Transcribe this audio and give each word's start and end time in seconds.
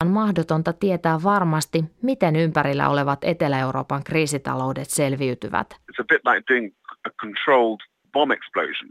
on 0.00 0.08
mahdotonta 0.08 0.72
tietää 0.72 1.22
varmasti, 1.22 1.84
miten 2.02 2.36
ympärillä 2.36 2.88
olevat 2.88 3.18
Etelä-Euroopan 3.22 4.04
kriisitaloudet 4.04 4.90
selviytyvät. 4.90 5.66
It's 5.70 6.00
a 6.00 6.04
bit 6.08 6.20
like 6.24 6.54
doing 6.54 6.74
a 7.06 7.10
controlled 7.10 7.80
bomb 8.12 8.32
explosion. 8.32 8.90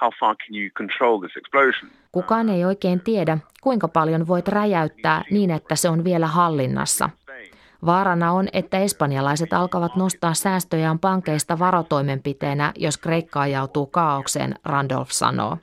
How 0.00 0.10
far 0.20 0.36
can 0.36 0.56
you 0.60 0.70
control 0.78 1.20
this 1.20 1.36
explosion? 1.36 1.90
Kukaan 2.12 2.48
ei 2.48 2.64
oikein 2.64 3.00
tiedä, 3.00 3.38
kuinka 3.60 3.88
paljon 3.88 4.26
voit 4.28 4.48
räjäyttää 4.48 5.22
niin, 5.30 5.50
että 5.50 5.76
se 5.76 5.88
on 5.88 6.04
vielä 6.04 6.26
hallinnassa. 6.26 7.10
Vaarana 7.86 8.32
on, 8.32 8.48
että 8.52 8.78
espanjalaiset 8.78 9.52
alkavat 9.52 9.96
nostaa 9.96 10.34
säästöjään 10.34 10.98
pankeista 10.98 11.58
varotoimenpiteenä, 11.58 12.72
jos 12.76 12.98
Kreikka 12.98 13.40
ajautuu 13.40 13.86
kaaukseen, 13.86 14.54
Randolph 14.64 15.10
sanoo. 15.10 15.58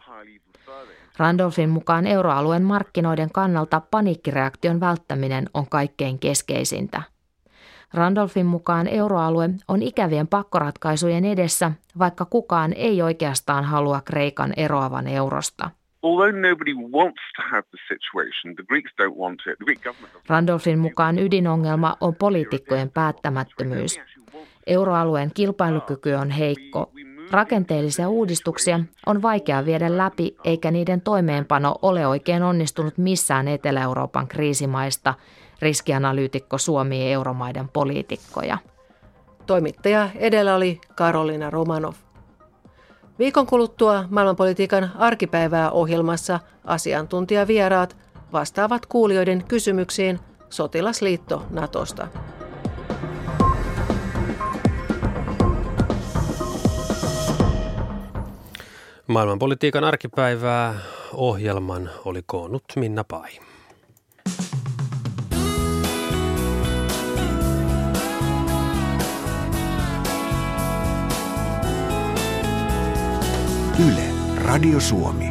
Randolphin 1.18 1.70
mukaan 1.70 2.08
euroalueen 2.08 2.64
markkinoiden 2.64 3.32
kannalta 3.32 3.82
paniikkireaktion 3.92 4.80
välttäminen 4.80 5.50
on 5.54 5.70
kaikkein 5.70 6.20
keskeisintä. 6.20 7.02
Randolphin 7.94 8.46
mukaan 8.46 8.88
euroalue 8.88 9.50
on 9.68 9.82
ikävien 9.82 10.28
pakkoratkaisujen 10.28 11.26
edessä, 11.26 11.72
vaikka 12.00 12.26
kukaan 12.26 12.74
ei 12.74 13.02
oikeastaan 13.02 13.64
halua 13.64 14.02
Kreikan 14.02 14.54
eroavan 14.58 15.08
eurosta. 15.08 15.70
Randolphin 20.30 20.80
mukaan 20.80 21.20
ydinongelma 21.20 21.96
on 22.02 22.16
poliitikkojen 22.16 22.90
päättämättömyys. 22.90 24.00
Euroalueen 24.68 25.32
kilpailukyky 25.34 26.14
on 26.14 26.30
heikko. 26.30 26.92
Rakenteellisia 27.32 28.10
uudistuksia 28.10 28.80
on 29.06 29.22
vaikea 29.22 29.66
viedä 29.66 29.98
läpi, 29.98 30.38
eikä 30.44 30.72
niiden 30.72 31.02
toimeenpano 31.02 31.76
ole 31.82 32.08
oikein 32.08 32.44
onnistunut 32.44 32.98
missään 32.98 33.48
Etelä-Euroopan 33.48 34.28
kriisimaista, 34.28 35.14
riskianalyytikko 35.62 36.58
Suomi 36.58 37.12
euromaiden 37.12 37.70
poliitikkoja. 37.70 38.58
Toimittaja 39.46 40.10
edellä 40.16 40.56
oli 40.56 40.82
Karolina 40.96 41.50
Romanov. 41.50 41.94
Viikon 43.20 43.48
kuluttua 43.48 44.06
maailmanpolitiikan 44.10 44.92
arkipäivää 44.96 45.72
ohjelmassa 45.72 46.40
asiantuntijavieraat 46.66 47.98
vastaavat 48.34 48.86
kuulijoiden 48.86 49.44
kysymyksiin 49.48 50.20
Sotilasliitto 50.50 51.46
Natosta. 51.50 52.08
Maailmanpolitiikan 59.08 59.84
arkipäivää 59.84 60.80
ohjelman 61.14 61.90
oli 62.06 62.24
koonnut 62.26 62.64
Minna 62.76 63.04
Pai. 63.04 63.30
Yle, 73.88 74.04
Radio 74.36 74.80
Suomi. 74.80 75.26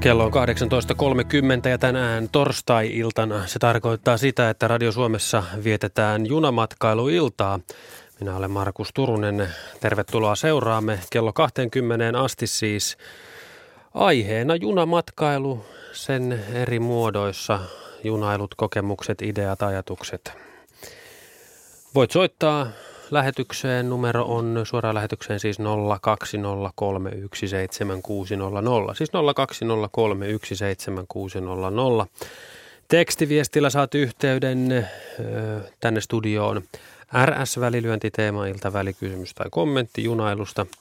Kello 0.00 0.24
on 0.24 0.32
18.30 0.32 1.68
ja 1.68 1.78
tänään 1.78 2.28
torstai-iltana. 2.32 3.46
Se 3.46 3.58
tarkoittaa 3.58 4.16
sitä, 4.16 4.50
että 4.50 4.68
Radio 4.68 4.92
Suomessa 4.92 5.42
vietetään 5.64 6.26
junamatkailuiltaa. 6.26 7.60
Minä 8.20 8.36
olen 8.36 8.50
Markus 8.50 8.90
Turunen. 8.94 9.48
Tervetuloa 9.80 10.36
seuraamme 10.36 11.00
kello 11.10 11.32
20 11.32 12.20
asti 12.20 12.46
siis 12.46 12.98
aiheena 13.94 14.56
junamatkailu, 14.56 15.64
sen 15.92 16.44
eri 16.52 16.80
muodoissa, 16.80 17.60
junailut, 18.04 18.54
kokemukset, 18.54 19.22
ideat, 19.22 19.62
ajatukset. 19.62 20.32
Voit 21.94 22.10
soittaa 22.10 22.66
lähetykseen. 23.10 23.90
Numero 23.90 24.24
on 24.24 24.60
suoraan 24.64 24.94
lähetykseen 24.94 25.40
siis 25.40 25.58
020317600. 25.58 25.64
Siis 28.94 29.10
020317600. 29.10 29.16
Tekstiviestillä 32.88 33.70
saat 33.70 33.94
yhteyden 33.94 34.88
tänne 35.80 36.00
studioon. 36.00 36.62
RS-välilyöntiteema, 37.24 38.46
ilta 38.46 38.72
välikysymys 38.72 39.34
tai 39.34 39.46
kommentti 39.50 40.04
junailusta– 40.04 40.66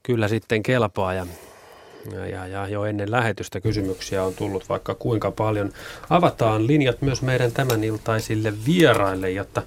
kyllä 0.04 0.28
sitten 0.28 0.64
kelpaa 0.64 1.14
ja 1.14 1.26
ja, 2.12 2.26
ja, 2.28 2.48
ja 2.48 2.68
jo 2.68 2.86
ennen 2.86 3.12
lähetystä 3.12 3.62
kysymyksiä 3.62 4.24
on 4.24 4.34
tullut 4.34 4.70
vaikka 4.70 4.96
kuinka 4.96 5.32
paljon. 5.32 5.72
Avataan 6.10 6.68
linjat 6.68 7.02
myös 7.02 7.22
meidän 7.22 7.52
tämän 7.52 7.84
iltaisille 7.84 8.54
vieraille, 8.66 9.32
jotta 9.32 9.62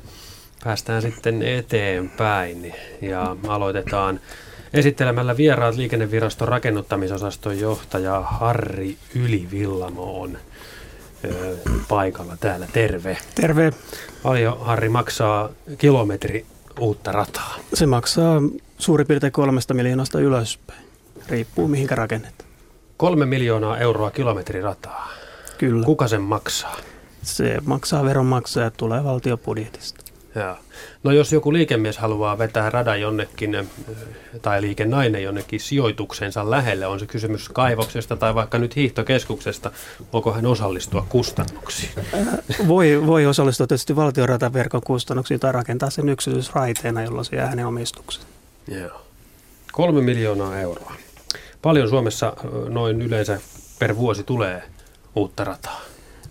päästään 0.64 1.02
sitten 1.02 1.42
eteenpäin. 1.42 2.74
Ja 3.00 3.36
aloitetaan 3.48 4.20
esittelemällä 4.74 5.36
vieraat 5.36 5.76
liikenneviraston 5.76 6.48
rakennuttamisosaston 6.48 7.58
johtaja 7.58 8.20
Harri 8.20 8.96
Ylivillamo 9.14 10.20
on 10.20 10.38
ö, 11.24 11.56
paikalla 11.88 12.36
täällä. 12.40 12.66
Terve. 12.72 13.16
Terve. 13.34 13.72
Paljon 14.22 14.60
Harri 14.60 14.88
maksaa 14.88 15.48
kilometri 15.78 16.46
uutta 16.80 17.12
rataa? 17.12 17.56
Se 17.74 17.86
maksaa 17.86 18.40
suurin 18.82 19.06
piirtein 19.06 19.32
kolmesta 19.32 19.74
miljoonasta 19.74 20.20
ylöspäin. 20.20 20.84
Riippuu 21.28 21.68
mihinkä 21.68 21.94
rakennetaan. 21.94 22.50
Kolme 22.96 23.26
miljoonaa 23.26 23.78
euroa 23.78 24.10
kilometrirataa. 24.10 25.08
Kyllä. 25.58 25.86
Kuka 25.86 26.08
sen 26.08 26.22
maksaa? 26.22 26.76
Se 27.22 27.58
maksaa 27.64 28.04
veronmaksaja, 28.04 28.70
tulee 28.70 29.04
valtiobudjetista. 29.04 30.04
Joo. 30.34 30.56
No 31.04 31.12
jos 31.12 31.32
joku 31.32 31.52
liikemies 31.52 31.98
haluaa 31.98 32.38
vetää 32.38 32.70
radan 32.70 33.00
jonnekin 33.00 33.68
tai 34.42 34.62
liikennainen 34.62 35.22
jonnekin 35.22 35.60
sijoituksensa 35.60 36.50
lähelle, 36.50 36.86
on 36.86 37.00
se 37.00 37.06
kysymys 37.06 37.48
kaivoksesta 37.48 38.16
tai 38.16 38.34
vaikka 38.34 38.58
nyt 38.58 38.76
hiihtokeskuksesta, 38.76 39.70
voiko 40.12 40.32
hän 40.32 40.46
osallistua 40.46 41.06
kustannuksiin? 41.08 41.90
Voi, 42.68 43.06
voi 43.06 43.26
osallistua 43.26 43.66
tietysti 43.66 43.96
valtiorataverkon 43.96 44.82
kustannuksiin 44.86 45.40
tai 45.40 45.52
rakentaa 45.52 45.90
sen 45.90 46.08
yksityisraiteena, 46.08 47.02
jolloin 47.02 47.24
se 47.24 47.36
jää 47.36 47.46
hänen 47.46 47.66
omistukseen. 47.66 48.31
Joo. 48.68 49.02
Kolme 49.72 50.00
miljoonaa 50.00 50.60
euroa. 50.60 50.92
Paljon 51.62 51.88
Suomessa 51.88 52.36
noin 52.68 53.02
yleensä 53.02 53.40
per 53.78 53.96
vuosi 53.96 54.24
tulee 54.24 54.62
uutta 55.14 55.44
rataa? 55.44 55.81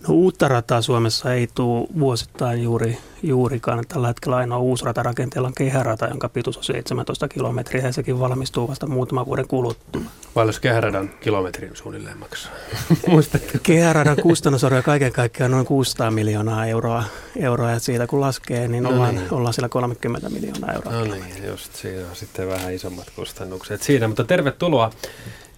No, 0.08 0.14
uutta 0.14 0.48
rataa 0.48 0.82
Suomessa 0.82 1.34
ei 1.34 1.48
tule 1.54 1.86
vuosittain 1.98 2.62
juuri, 2.62 2.98
juurikaan. 3.22 3.84
Tällä 3.88 4.06
hetkellä 4.06 4.36
ainoa 4.36 4.58
uusi 4.58 4.84
rata 4.84 5.02
rakenteella 5.02 5.48
on 5.48 5.54
kehärata, 5.54 6.06
jonka 6.06 6.28
pituus 6.28 6.56
on 6.56 6.64
17 6.64 7.28
kilometriä 7.28 7.86
ja 7.86 7.92
sekin 7.92 8.20
valmistuu 8.20 8.68
vasta 8.68 8.86
muutaman 8.86 9.26
vuoden 9.26 9.48
kuluttua. 9.48 10.02
Paljon 10.34 10.54
kehäradan 10.60 11.10
kilometrin 11.20 11.70
suunnilleen 11.76 12.18
maksaa? 12.18 12.52
Kehäradan 13.62 14.16
kustannusarvo 14.22 14.82
kaiken 14.82 15.12
kaikkiaan 15.12 15.50
noin 15.50 15.66
600 15.66 16.10
miljoonaa 16.10 16.66
euroa, 16.66 17.04
euroa 17.36 17.70
ja 17.70 17.78
siitä 17.78 18.06
kun 18.06 18.20
laskee, 18.20 18.68
niin, 18.68 18.82
no 18.82 18.90
ollaan, 18.90 19.14
niin. 19.14 19.34
ollaan 19.34 19.54
siellä 19.54 19.68
30 19.68 20.28
miljoonaa 20.28 20.72
euroa. 20.72 20.92
No 20.92 21.04
niin, 21.04 21.46
just 21.46 21.74
siinä 21.74 22.08
on 22.10 22.16
sitten 22.16 22.48
vähän 22.48 22.74
isommat 22.74 23.10
kustannukset 23.16 23.82
siinä, 23.82 24.08
mutta 24.08 24.24
tervetuloa 24.24 24.90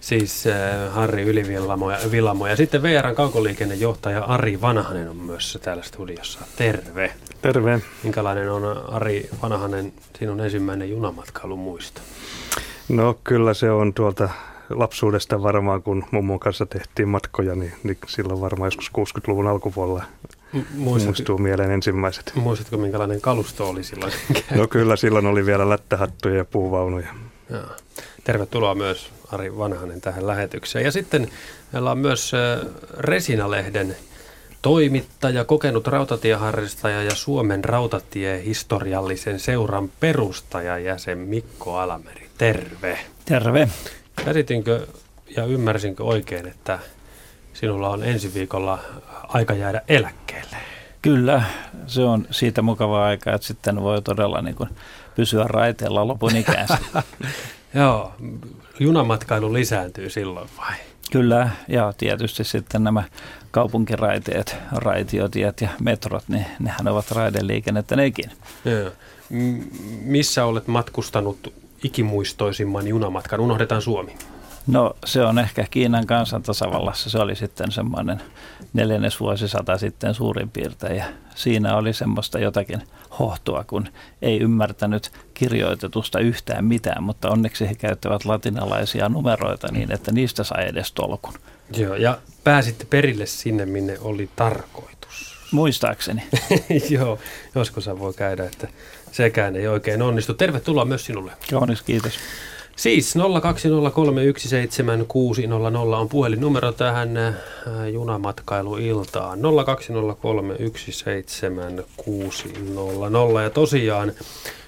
Siis 0.05 0.47
äh, 0.47 0.93
Harri 0.93 1.23
Ylivillamo 1.23 1.91
ja, 1.91 1.97
Villamo. 2.11 2.47
ja 2.47 2.55
sitten 2.55 2.83
VRn 2.83 3.15
kaukoliikennejohtaja 3.15 4.23
Ari 4.23 4.61
Vanhanen 4.61 5.09
on 5.09 5.17
myös 5.17 5.57
täällä 5.61 5.83
studiossa. 5.83 6.39
Terve. 6.55 7.11
Terve. 7.41 7.81
Minkälainen 8.03 8.51
on 8.51 8.93
Ari 8.93 9.29
Vanhanen 9.41 9.93
sinun 10.19 10.41
ensimmäinen 10.41 10.89
junamatkailu 10.89 11.57
muista? 11.57 12.01
No 12.89 13.17
kyllä 13.23 13.53
se 13.53 13.71
on 13.71 13.93
tuolta 13.93 14.29
lapsuudesta 14.69 15.43
varmaan, 15.43 15.83
kun 15.83 16.03
mummon 16.11 16.39
kanssa 16.39 16.65
tehtiin 16.65 17.09
matkoja, 17.09 17.55
niin, 17.55 17.73
niin 17.83 17.97
silloin 18.07 18.41
varmaan 18.41 18.67
joskus 18.67 18.91
60-luvun 18.97 19.47
alkupuolella 19.47 20.03
Muistat, 20.75 21.07
muistuu 21.07 21.37
mieleen 21.37 21.71
ensimmäiset. 21.71 22.31
Muistatko, 22.35 22.77
minkälainen 22.77 23.21
kalusto 23.21 23.69
oli 23.69 23.83
silloin? 23.83 24.13
No 24.55 24.67
kyllä, 24.67 24.95
silloin 24.95 25.25
oli 25.25 25.45
vielä 25.45 25.69
lättähattuja 25.69 26.35
ja 26.35 26.45
puuvaunuja. 26.45 27.07
Ja. 27.49 27.61
Tervetuloa 28.23 28.75
myös 28.75 29.14
Ari 29.31 29.57
Vanhanen 29.57 30.01
tähän 30.01 30.27
lähetykseen. 30.27 30.85
Ja 30.85 30.91
sitten 30.91 31.27
meillä 31.71 31.91
on 31.91 31.97
myös 31.97 32.31
Resinalehden 32.97 33.95
toimittaja, 34.61 35.45
kokenut 35.45 35.87
rautatieharrastaja 35.87 37.03
ja 37.03 37.15
Suomen 37.15 37.63
rautatiehistoriallisen 37.63 39.39
seuran 39.39 39.89
perustaja 39.99 40.79
jäsen 40.79 41.17
Mikko 41.17 41.77
Alameri. 41.77 42.29
Terve. 42.37 42.99
Terve. 43.25 43.69
Käsitinkö 44.25 44.87
ja 45.35 45.45
ymmärsinkö 45.45 46.03
oikein, 46.03 46.47
että 46.47 46.79
sinulla 47.53 47.89
on 47.89 48.03
ensi 48.03 48.33
viikolla 48.33 48.79
aika 49.27 49.53
jäädä 49.53 49.81
eläkkeelle? 49.87 50.57
Kyllä, 51.01 51.43
se 51.87 52.01
on 52.01 52.27
siitä 52.31 52.61
mukava 52.61 53.05
aika, 53.05 53.33
että 53.33 53.47
sitten 53.47 53.81
voi 53.81 54.01
todella 54.01 54.41
niin 54.41 54.55
kuin 54.55 54.69
pysyä 55.15 55.43
raiteella 55.47 56.07
lopun 56.07 56.35
ikäänsä. 56.35 56.77
Joo, 57.73 58.13
junamatkailu 58.79 59.53
lisääntyy 59.53 60.09
silloin 60.09 60.49
vai? 60.57 60.75
Kyllä, 61.11 61.49
ja 61.67 61.93
tietysti 61.97 62.43
sitten 62.43 62.83
nämä 62.83 63.03
kaupunkiraiteet, 63.51 64.57
raitiotiet 64.71 65.61
ja 65.61 65.69
metrot, 65.81 66.23
niin 66.27 66.45
nehän 66.59 66.87
ovat 66.87 67.11
raideliikennettä 67.11 67.95
nekin. 67.95 68.31
Joo. 68.65 68.91
Missä 70.01 70.45
olet 70.45 70.67
matkustanut 70.67 71.53
ikimuistoisimman 71.83 72.87
junamatkan? 72.87 73.39
Unohdetaan 73.39 73.81
Suomi. 73.81 74.15
No 74.67 74.95
se 75.05 75.23
on 75.23 75.39
ehkä 75.39 75.65
Kiinan 75.71 76.05
kansantasavallassa. 76.05 77.09
Se 77.09 77.17
oli 77.17 77.35
sitten 77.35 77.71
semmoinen 77.71 78.21
neljännesvuosisata 78.73 79.77
sitten 79.77 80.13
suurin 80.13 80.49
piirtein. 80.49 80.97
Ja 80.97 81.05
siinä 81.35 81.77
oli 81.77 81.93
semmoista 81.93 82.39
jotakin 82.39 82.81
hohtoa, 83.19 83.63
kun 83.63 83.87
ei 84.21 84.39
ymmärtänyt 84.39 85.11
kirjoitetusta 85.33 86.19
yhtään 86.19 86.65
mitään, 86.65 87.03
mutta 87.03 87.29
onneksi 87.29 87.69
he 87.69 87.75
käyttävät 87.75 88.25
latinalaisia 88.25 89.09
numeroita 89.09 89.67
niin, 89.71 89.91
että 89.91 90.11
niistä 90.11 90.43
sai 90.43 90.67
edes 90.67 90.91
tolkun. 90.91 91.33
Joo, 91.77 91.95
ja 91.95 92.17
pääsitte 92.43 92.85
perille 92.89 93.25
sinne, 93.25 93.65
minne 93.65 93.97
oli 94.01 94.29
tarkoitus. 94.35 95.35
Muistaakseni. 95.51 96.23
Joo, 96.89 97.19
joskus 97.55 97.87
voi 97.87 98.13
käydä, 98.13 98.45
että 98.45 98.67
sekään 99.11 99.55
ei 99.55 99.67
oikein 99.67 100.01
onnistu. 100.01 100.33
Tervetuloa 100.33 100.85
myös 100.85 101.05
sinulle. 101.05 101.31
Kaunis, 101.51 101.81
kiitos. 101.81 102.19
Siis 102.75 103.15
020317600 103.15 103.19
on 105.99 106.09
puhelinnumero 106.09 106.71
tähän 106.71 107.17
äh, 107.17 107.33
junamatkailuiltaan. 107.93 109.39
020317600 109.39 109.43
ja 113.43 113.49
tosiaan 113.49 114.11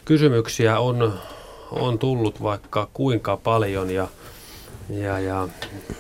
kysymyksiä 0.06 0.80
on, 0.80 1.13
on 1.71 2.00
tullut 2.00 2.44
vaikka 2.44 2.88
kuinka 2.94 3.38
paljon 3.38 3.92
ja, 3.92 4.07
ja, 4.89 5.19
ja 5.19 5.48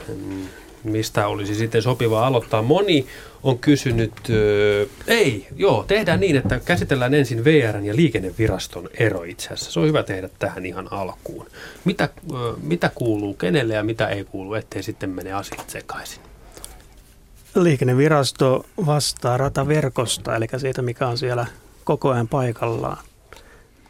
mm, 0.07 0.47
mistä 0.83 1.27
olisi 1.27 1.55
sitten 1.55 1.81
sopivaa 1.81 2.27
aloittaa. 2.27 2.61
Moni 2.61 3.07
on 3.43 3.59
kysynyt, 3.59 4.13
äh, 4.29 4.89
ei, 5.07 5.47
joo, 5.55 5.83
tehdään 5.83 6.19
niin, 6.19 6.35
että 6.35 6.59
käsitellään 6.59 7.13
ensin 7.13 7.43
VRn 7.45 7.85
ja 7.85 7.95
liikenneviraston 7.95 8.89
ero 8.93 9.23
itse 9.23 9.45
asiassa. 9.45 9.71
Se 9.71 9.79
on 9.79 9.87
hyvä 9.87 10.03
tehdä 10.03 10.29
tähän 10.39 10.65
ihan 10.65 10.93
alkuun. 10.93 11.47
Mitä, 11.85 12.03
äh, 12.03 12.39
mitä 12.61 12.91
kuuluu 12.95 13.33
kenelle 13.33 13.73
ja 13.73 13.83
mitä 13.83 14.07
ei 14.07 14.23
kuulu, 14.23 14.53
ettei 14.53 14.83
sitten 14.83 15.09
mene 15.09 15.33
asiat 15.33 15.69
sekaisin? 15.69 16.21
Liikennevirasto 17.55 18.65
vastaa 18.85 19.37
rataverkosta, 19.37 20.35
eli 20.35 20.47
siitä, 20.57 20.81
mikä 20.81 21.07
on 21.07 21.17
siellä 21.17 21.45
koko 21.83 22.09
ajan 22.09 22.27
paikallaan 22.27 22.97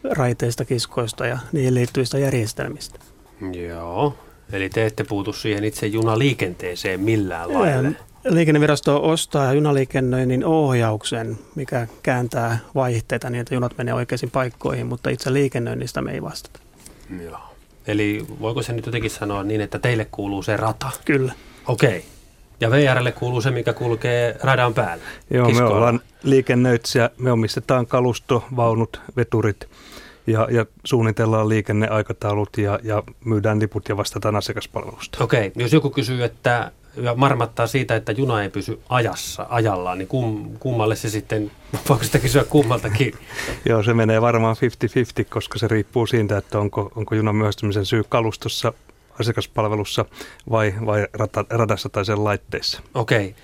raiteista, 0.03 0.65
kiskoista 0.65 1.27
ja 1.27 1.37
niihin 1.51 1.73
liittyvistä 1.73 2.17
järjestelmistä. 2.19 2.99
Joo, 3.67 4.15
eli 4.51 4.69
te 4.69 4.85
ette 4.85 5.03
puutu 5.03 5.33
siihen 5.33 5.63
itse 5.63 5.87
junaliikenteeseen 5.87 6.99
millään 6.99 7.53
lailla. 7.53 7.89
Liikennevirasto 8.29 9.09
ostaa 9.09 9.53
junaliikennöinnin 9.53 10.45
ohjauksen, 10.45 11.37
mikä 11.55 11.87
kääntää 12.03 12.59
vaihteita 12.75 13.29
niin, 13.29 13.41
että 13.41 13.55
junat 13.55 13.77
menee 13.77 13.93
oikeisiin 13.93 14.31
paikkoihin, 14.31 14.87
mutta 14.87 15.09
itse 15.09 15.33
liikennöinnistä 15.33 16.01
me 16.01 16.11
ei 16.11 16.21
vastata. 16.21 16.59
Joo. 17.23 17.39
Eli 17.87 18.25
voiko 18.41 18.61
se 18.61 18.73
nyt 18.73 18.85
jotenkin 18.85 19.11
sanoa 19.11 19.43
niin, 19.43 19.61
että 19.61 19.79
teille 19.79 20.07
kuuluu 20.11 20.43
se 20.43 20.57
rata? 20.57 20.89
Kyllä. 21.05 21.33
Okei. 21.67 21.89
Okay. 21.89 22.01
Ja 22.59 22.71
VRlle 22.71 23.11
kuuluu 23.11 23.41
se, 23.41 23.51
mikä 23.51 23.73
kulkee 23.73 24.37
radan 24.43 24.73
päällä. 24.73 25.03
Joo, 25.29 25.47
Kiskoilla. 25.47 25.71
me 25.71 25.77
ollaan 25.77 25.99
liikennöitsijä, 26.23 27.09
me 27.17 27.31
omistetaan 27.31 27.87
kalusto, 27.87 28.43
vaunut, 28.55 29.01
veturit 29.17 29.67
ja, 30.27 30.47
ja 30.51 30.65
suunnitellaan 30.83 31.49
liikenneaikataulut 31.49 32.57
ja, 32.57 32.79
ja 32.83 33.03
myydään 33.25 33.59
liput 33.59 33.89
ja 33.89 33.97
vastataan 33.97 34.35
asiakaspalvelusta. 34.35 35.23
Okei, 35.23 35.47
okay. 35.47 35.63
jos 35.63 35.73
joku 35.73 35.89
kysyy, 35.89 36.23
että 36.23 36.71
ja 37.01 37.15
marmattaa 37.15 37.67
siitä, 37.67 37.95
että 37.95 38.11
juna 38.11 38.43
ei 38.43 38.49
pysy 38.49 38.79
ajassa, 38.89 39.45
ajallaan, 39.49 39.97
niin 39.97 40.07
kum, 40.07 40.57
kummalle 40.59 40.95
se 40.95 41.09
sitten, 41.09 41.51
voiko 41.89 42.03
sitä 42.03 42.19
kysyä 42.19 42.43
kummaltakin? 42.43 43.13
Joo, 43.69 43.83
se 43.83 43.93
menee 43.93 44.21
varmaan 44.21 44.55
50-50, 45.21 45.25
koska 45.29 45.59
se 45.59 45.67
riippuu 45.67 46.07
siitä, 46.07 46.37
että 46.37 46.59
onko, 46.59 46.91
onko 46.95 47.15
junan 47.15 47.35
myöhästymisen 47.35 47.85
syy 47.85 48.03
kalustossa, 48.09 48.73
asiakaspalvelussa 49.19 50.05
vai, 50.51 50.73
vai 50.85 51.07
rata, 51.13 51.45
radassa 51.49 51.89
tai 51.89 52.05
sen 52.05 52.23
laitteissa. 52.23 52.81
Okei. 52.93 53.25
E, 53.25 53.35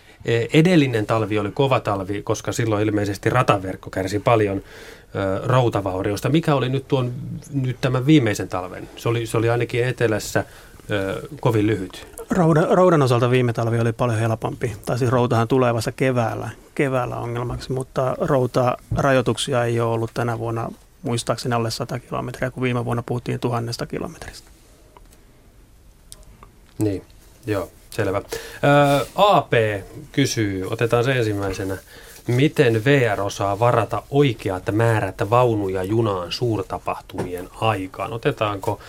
edellinen 0.54 1.06
talvi 1.06 1.40
oli 1.40 1.52
kova 1.52 1.80
talvi, 1.80 2.22
koska 2.22 2.52
silloin 2.52 2.88
ilmeisesti 2.88 3.30
rataverkko 3.30 3.90
kärsi 3.90 4.20
paljon 4.20 4.58
ö, 4.58 5.42
routavauriosta. 5.44 6.30
Mikä 6.30 6.56
oli 6.56 6.70
nyt, 6.70 6.88
tuon, 6.88 7.14
nyt 7.54 7.78
tämän 7.82 8.06
viimeisen 8.06 8.50
talven? 8.50 8.90
Se 8.96 9.10
oli, 9.10 9.26
se 9.26 9.38
oli 9.38 9.50
ainakin 9.50 9.84
etelässä 9.84 10.46
ö, 10.92 11.22
kovin 11.40 11.68
lyhyt. 11.68 12.08
Roudan, 12.30 12.68
roudan 12.72 13.02
osalta 13.02 13.30
viime 13.30 13.54
talvi 13.54 13.80
oli 13.80 13.94
paljon 13.94 14.20
helpompi. 14.20 14.76
Tai 14.86 15.00
siis 15.00 15.12
routahan 15.12 15.48
tulee 15.48 15.74
vasta 15.74 15.92
keväällä, 15.92 16.50
keväällä 16.76 17.16
ongelmaksi, 17.16 17.72
mutta 17.72 18.16
routa 18.22 18.78
rajoituksia 18.96 19.66
ei 19.66 19.80
ole 19.80 19.94
ollut 19.94 20.12
tänä 20.14 20.40
vuonna 20.40 20.70
muistaakseni 21.02 21.56
alle 21.56 21.72
100 21.72 22.00
kilometriä, 22.00 22.52
kun 22.52 22.64
viime 22.64 22.86
vuonna 22.86 23.04
puhuttiin 23.04 23.40
tuhannesta 23.40 23.86
kilometristä. 23.86 24.50
Niin, 26.80 27.04
joo, 27.48 27.70
selvä. 27.94 28.22
Ää, 28.64 29.02
AP 29.16 29.54
kysyy, 30.12 30.68
otetaan 30.72 31.04
se 31.04 31.12
ensimmäisenä. 31.12 31.78
Miten 32.28 32.86
VR 32.86 33.22
osaa 33.22 33.60
varata 33.60 34.04
oikeat 34.10 34.64
määrät 34.72 35.30
vaunuja 35.30 35.84
junaan 35.84 36.32
suurtapahtumien 36.32 37.50
aikaan? 37.62 38.14
Otetaanko 38.14 38.80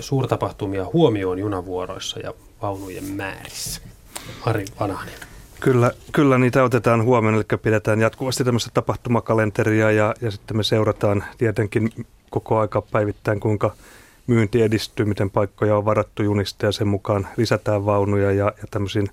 suurtapahtumia 0.00 0.86
huomioon 0.92 1.38
junavuoroissa 1.38 2.20
ja 2.20 2.34
vaunujen 2.62 3.04
määrissä. 3.04 3.80
Ari 4.46 4.64
Vanhanen. 4.80 5.14
Kyllä, 5.60 5.90
kyllä 6.12 6.38
niitä 6.38 6.64
otetaan 6.64 7.04
huomioon, 7.04 7.34
eli 7.34 7.58
pidetään 7.62 8.00
jatkuvasti 8.00 8.44
tämmöistä 8.44 8.70
tapahtumakalenteria 8.74 9.90
ja, 9.90 10.14
ja 10.20 10.30
sitten 10.30 10.56
me 10.56 10.62
seurataan 10.62 11.24
tietenkin 11.38 12.06
koko 12.30 12.58
aika 12.58 12.82
päivittäin, 12.82 13.40
kuinka 13.40 13.74
myynti 14.30 14.62
edistyy, 14.62 15.06
miten 15.06 15.30
paikkoja 15.30 15.76
on 15.76 15.84
varattu 15.84 16.22
junista 16.22 16.66
ja 16.66 16.72
sen 16.72 16.88
mukaan 16.88 17.28
lisätään 17.36 17.86
vaunuja 17.86 18.32
ja, 18.32 18.44
ja 18.44 18.64
tämmöisiin 18.70 19.08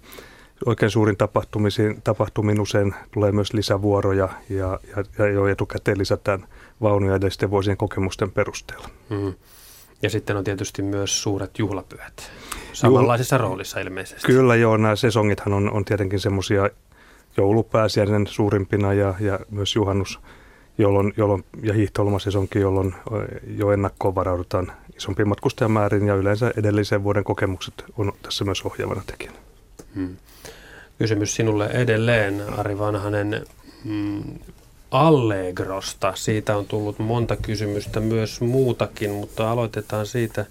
oikein 0.66 0.92
suurin 0.92 1.18
tapahtumisiin, 1.18 2.02
tapahtumiin 2.04 2.62
usein 2.62 2.96
tulee 3.12 3.32
myös 3.32 3.54
lisävuoroja 3.54 4.30
ja, 4.50 4.80
ja, 4.96 5.04
ja 5.18 5.28
jo 5.28 5.48
etukäteen 5.48 5.98
lisätään 5.98 6.48
vaunuja 6.82 7.16
edellisten 7.16 7.50
vuosien 7.50 7.78
kokemusten 7.78 8.32
perusteella. 8.32 8.90
Mm-hmm. 9.10 9.34
Ja 10.02 10.10
sitten 10.10 10.38
on 10.38 10.44
tietysti 10.44 10.82
myös 10.82 11.24
suuret 11.24 11.60
juhlapyhät. 11.60 12.32
Samanlaisessa 12.74 13.38
Juhl- 13.38 13.42
roolissa 13.42 13.80
ilmeisesti. 13.80 14.28
Kyllä 14.28 14.56
joo, 14.56 14.78
nämä 14.78 14.96
sesongithan 14.96 15.54
on, 15.54 15.72
on 15.72 15.86
tietenkin 15.86 16.20
semmoisia 16.20 16.70
joulupääsiäinen 17.38 18.28
suurimpina 18.28 18.94
ja, 18.94 19.14
ja 19.20 19.40
myös 19.50 19.76
juhannus 19.76 20.20
jolloin, 20.78 21.14
jolloin, 21.18 21.46
ja 21.64 21.74
hiihtolomasesonkin, 21.74 22.62
jolloin 22.62 22.96
jo 23.58 23.72
ennakkoon 23.72 24.16
varaudutaan 24.16 24.72
isompiin 24.98 25.28
matkustajamäärin 25.28 26.08
ja 26.08 26.16
yleensä 26.16 26.54
edellisen 26.58 27.04
vuoden 27.04 27.24
kokemukset 27.24 27.74
on 27.98 28.14
tässä 28.22 28.46
myös 28.46 28.62
ohjaavana 28.62 29.02
tekijänä. 29.08 29.38
Hmm. 29.96 30.18
Kysymys 30.98 31.36
sinulle 31.36 31.66
edelleen, 31.66 32.44
Ari 32.58 32.80
Vanhanen. 32.80 33.46
Hmm. 33.84 34.24
Allegrosta. 34.92 36.14
Siitä 36.16 36.58
on 36.58 36.66
tullut 36.66 37.00
monta 37.00 37.36
kysymystä, 37.36 38.00
myös 38.00 38.42
muutakin, 38.42 39.12
mutta 39.12 39.52
aloitetaan 39.52 40.06
siitä 40.06 40.46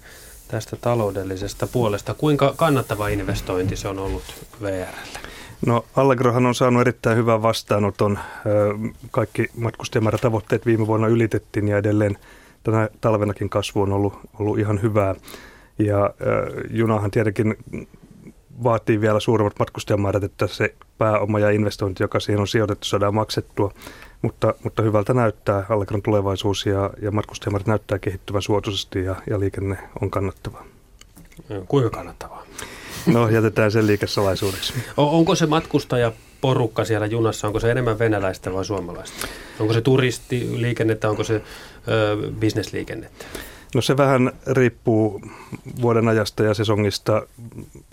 tästä 0.47 0.75
taloudellisesta 0.75 1.67
puolesta. 1.67 2.13
Kuinka 2.13 2.53
kannattava 2.57 3.07
investointi 3.07 3.75
se 3.75 3.87
on 3.87 3.99
ollut 3.99 4.23
VRlle? 4.61 5.19
No 5.65 5.85
Allegrohan 5.95 6.45
on 6.45 6.55
saanut 6.55 6.81
erittäin 6.81 7.17
hyvän 7.17 7.41
vastaanoton. 7.41 8.19
Kaikki 9.11 9.47
matkustajamäärätavoitteet 9.57 10.65
viime 10.65 10.87
vuonna 10.87 11.07
ylitettiin 11.07 11.67
ja 11.67 11.77
edelleen 11.77 12.17
tänä 12.71 12.89
talvenakin 13.01 13.49
kasvu 13.49 13.81
on 13.81 13.93
ollut, 13.93 14.13
ollut 14.39 14.59
ihan 14.59 14.81
hyvää. 14.81 15.15
Ja 15.79 16.13
junahan 16.69 17.11
tietenkin 17.11 17.55
vaatii 18.63 19.01
vielä 19.01 19.19
suuremmat 19.19 19.59
matkustajamäärät, 19.59 20.23
että 20.23 20.47
se 20.47 20.75
pääoma 20.97 21.39
ja 21.39 21.49
investointi, 21.49 22.03
joka 22.03 22.19
siihen 22.19 22.41
on 22.41 22.47
sijoitettu, 22.47 22.87
saadaan 22.87 23.15
maksettua. 23.15 23.73
Mutta, 24.21 24.53
mutta 24.63 24.83
hyvältä 24.83 25.13
näyttää 25.13 25.65
Allegron 25.69 26.01
tulevaisuus 26.01 26.65
ja, 26.65 26.89
ja 27.01 27.11
matkustajamäärät 27.11 27.67
näyttää 27.67 27.99
kehittyvän 27.99 28.41
suotuisesti 28.41 29.03
ja, 29.03 29.15
ja 29.29 29.39
liikenne 29.39 29.77
on 30.01 30.11
kannattavaa. 30.11 30.65
Kuinka 31.67 31.89
kannattavaa? 31.89 32.43
No 33.13 33.29
jätetään 33.29 33.71
sen 33.71 33.87
liikesalaisuudeksi. 33.87 34.73
Onko 34.97 35.35
se 35.35 35.45
matkustaja 35.45 36.11
porukka 36.41 36.85
siellä 36.85 37.05
junassa, 37.05 37.47
onko 37.47 37.59
se 37.59 37.71
enemmän 37.71 37.99
venäläistä 37.99 38.53
vai 38.53 38.65
suomalaista? 38.65 39.27
Onko 39.59 39.73
se 39.73 39.81
turistiliikennettä, 39.81 41.09
onko 41.09 41.23
se 41.23 41.41
ö, 41.87 42.17
bisnesliikennettä? 42.39 43.25
No 43.75 43.81
se 43.81 43.97
vähän 43.97 44.31
riippuu 44.47 45.21
vuoden 45.81 46.07
ajasta 46.07 46.43
ja 46.43 46.53
sesongista. 46.53 47.27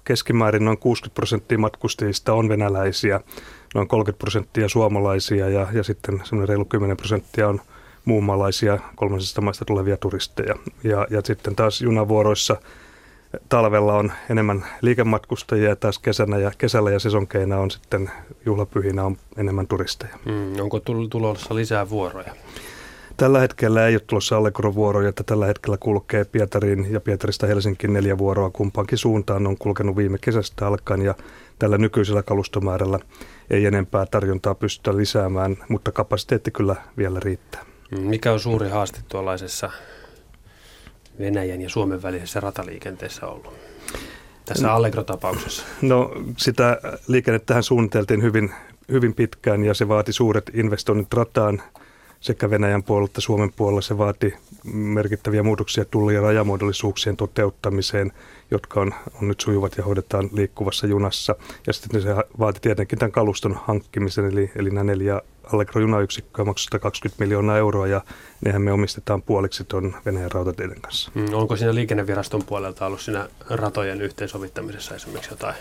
Keskimäärin 0.04 0.64
noin 0.64 0.78
60 0.78 1.14
prosenttia 1.14 1.58
matkustajista 1.58 2.32
on 2.32 2.48
venäläisiä, 2.48 3.20
noin 3.74 3.88
30 3.88 4.18
prosenttia 4.18 4.68
suomalaisia 4.68 5.48
ja, 5.48 5.66
ja 5.72 5.82
sitten 5.82 6.20
semmoinen 6.24 6.48
reilu 6.48 6.64
10 6.64 6.96
prosenttia 6.96 7.48
on 7.48 7.60
muunmaalaisia 8.04 8.78
kolmansista 8.96 9.40
maista 9.40 9.64
tulevia 9.64 9.96
turisteja. 9.96 10.54
Ja, 10.84 11.06
ja 11.10 11.20
sitten 11.24 11.56
taas 11.56 11.80
junavuoroissa 11.80 12.56
talvella 13.48 13.94
on 13.94 14.12
enemmän 14.30 14.66
liikematkustajia 14.80 15.68
ja 15.68 15.76
taas 15.76 15.98
kesänä 15.98 16.38
ja 16.38 16.52
kesällä 16.58 16.90
ja 16.90 16.98
sesonkeina 16.98 17.58
on 17.58 17.70
sitten 17.70 18.10
juhlapyhinä 18.46 19.04
on 19.04 19.16
enemmän 19.36 19.66
turisteja. 19.66 20.18
Mm, 20.24 20.60
onko 20.60 20.80
tulossa 21.10 21.54
lisää 21.54 21.90
vuoroja? 21.90 22.34
Tällä 23.16 23.40
hetkellä 23.40 23.86
ei 23.86 23.94
ole 23.94 24.02
tulossa 24.06 24.36
Allegro-vuoroja, 24.36 25.08
että 25.08 25.22
tällä 25.22 25.46
hetkellä 25.46 25.76
kulkee 25.76 26.24
Pietariin 26.24 26.92
ja 26.92 27.00
Pietarista 27.00 27.46
Helsinkiin 27.46 27.92
neljä 27.92 28.18
vuoroa 28.18 28.50
kumpaankin 28.50 28.98
suuntaan. 28.98 29.46
On 29.46 29.58
kulkenut 29.58 29.96
viime 29.96 30.18
kesästä 30.20 30.66
alkaen 30.66 31.02
ja 31.02 31.14
tällä 31.58 31.78
nykyisellä 31.78 32.22
kalustomäärällä 32.22 32.98
ei 33.50 33.66
enempää 33.66 34.06
tarjontaa 34.06 34.54
pystytä 34.54 34.96
lisäämään, 34.96 35.56
mutta 35.68 35.92
kapasiteetti 35.92 36.50
kyllä 36.50 36.76
vielä 36.98 37.20
riittää. 37.20 37.64
Mm, 37.90 38.00
mikä 38.00 38.32
on 38.32 38.40
suuri 38.40 38.68
haaste 38.68 39.00
tuollaisessa 39.08 39.70
Venäjän 41.18 41.60
ja 41.60 41.68
Suomen 41.68 42.02
välisessä 42.02 42.40
rataliikenteessä 42.40 43.26
ollut? 43.26 43.54
Tässä 44.44 44.72
Allegro-tapauksessa. 44.72 45.64
No 45.82 46.10
sitä 46.36 46.80
liikennettähän 47.08 47.62
suunniteltiin 47.62 48.22
hyvin, 48.22 48.50
hyvin 48.92 49.14
pitkään 49.14 49.64
ja 49.64 49.74
se 49.74 49.88
vaati 49.88 50.12
suuret 50.12 50.50
investoinnit 50.54 51.12
rataan– 51.12 51.62
sekä 52.24 52.50
Venäjän 52.50 52.82
puolella 52.82 53.06
että 53.06 53.20
Suomen 53.20 53.52
puolella 53.56 53.80
se 53.80 53.98
vaati 53.98 54.34
merkittäviä 54.72 55.42
muutoksia 55.42 55.84
tulli- 55.84 56.14
ja 56.14 56.20
rajamuodollisuuksien 56.20 57.16
toteuttamiseen, 57.16 58.12
jotka 58.50 58.80
on, 58.80 58.94
on 59.22 59.28
nyt 59.28 59.40
sujuvat 59.40 59.76
ja 59.76 59.84
hoidetaan 59.84 60.28
liikkuvassa 60.32 60.86
junassa. 60.86 61.36
Ja 61.66 61.72
sitten 61.72 62.02
se 62.02 62.14
vaati 62.38 62.60
tietenkin 62.60 62.98
tämän 62.98 63.12
kaluston 63.12 63.58
hankkimisen, 63.64 64.24
eli, 64.24 64.50
eli 64.56 64.70
nämä 64.70 64.84
neljä 64.84 65.20
Allegro-junayksikköä 65.52 66.44
maksoi 66.44 66.64
120 66.64 67.24
miljoonaa 67.24 67.58
euroa, 67.58 67.86
ja 67.86 68.00
nehän 68.40 68.62
me 68.62 68.72
omistetaan 68.72 69.22
puoliksi 69.22 69.64
tuon 69.64 69.94
Venäjän 70.04 70.32
rautateiden 70.32 70.80
kanssa. 70.80 71.10
Mm, 71.14 71.26
onko 71.32 71.56
siinä 71.56 71.74
liikenneviraston 71.74 72.44
puolelta 72.44 72.86
ollut 72.86 73.00
siinä 73.00 73.28
ratojen 73.50 74.02
yhteensovittamisessa 74.02 74.94
esimerkiksi 74.94 75.30
jotain 75.30 75.54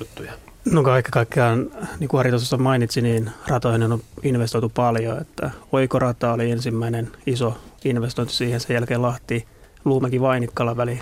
juttuja? 0.00 0.32
No 0.64 0.82
kaikki 0.82 1.10
kaikkiaan, 1.10 1.70
niin 2.00 2.08
kuin 2.08 2.20
Ari 2.20 2.30
tuossa 2.30 2.56
mainitsi, 2.56 3.02
niin 3.02 3.30
ratoihin 3.46 3.92
on 3.92 4.02
investoitu 4.22 4.68
paljon. 4.68 5.18
Että 5.20 5.50
Oikorata 5.72 6.32
oli 6.32 6.50
ensimmäinen 6.50 7.12
iso 7.26 7.58
investointi 7.84 8.34
siihen. 8.34 8.60
Sen 8.60 8.74
jälkeen 8.74 9.02
Lahti, 9.02 9.46
Luumäki 9.84 10.20
Vainikkala 10.20 10.76
väli 10.76 11.00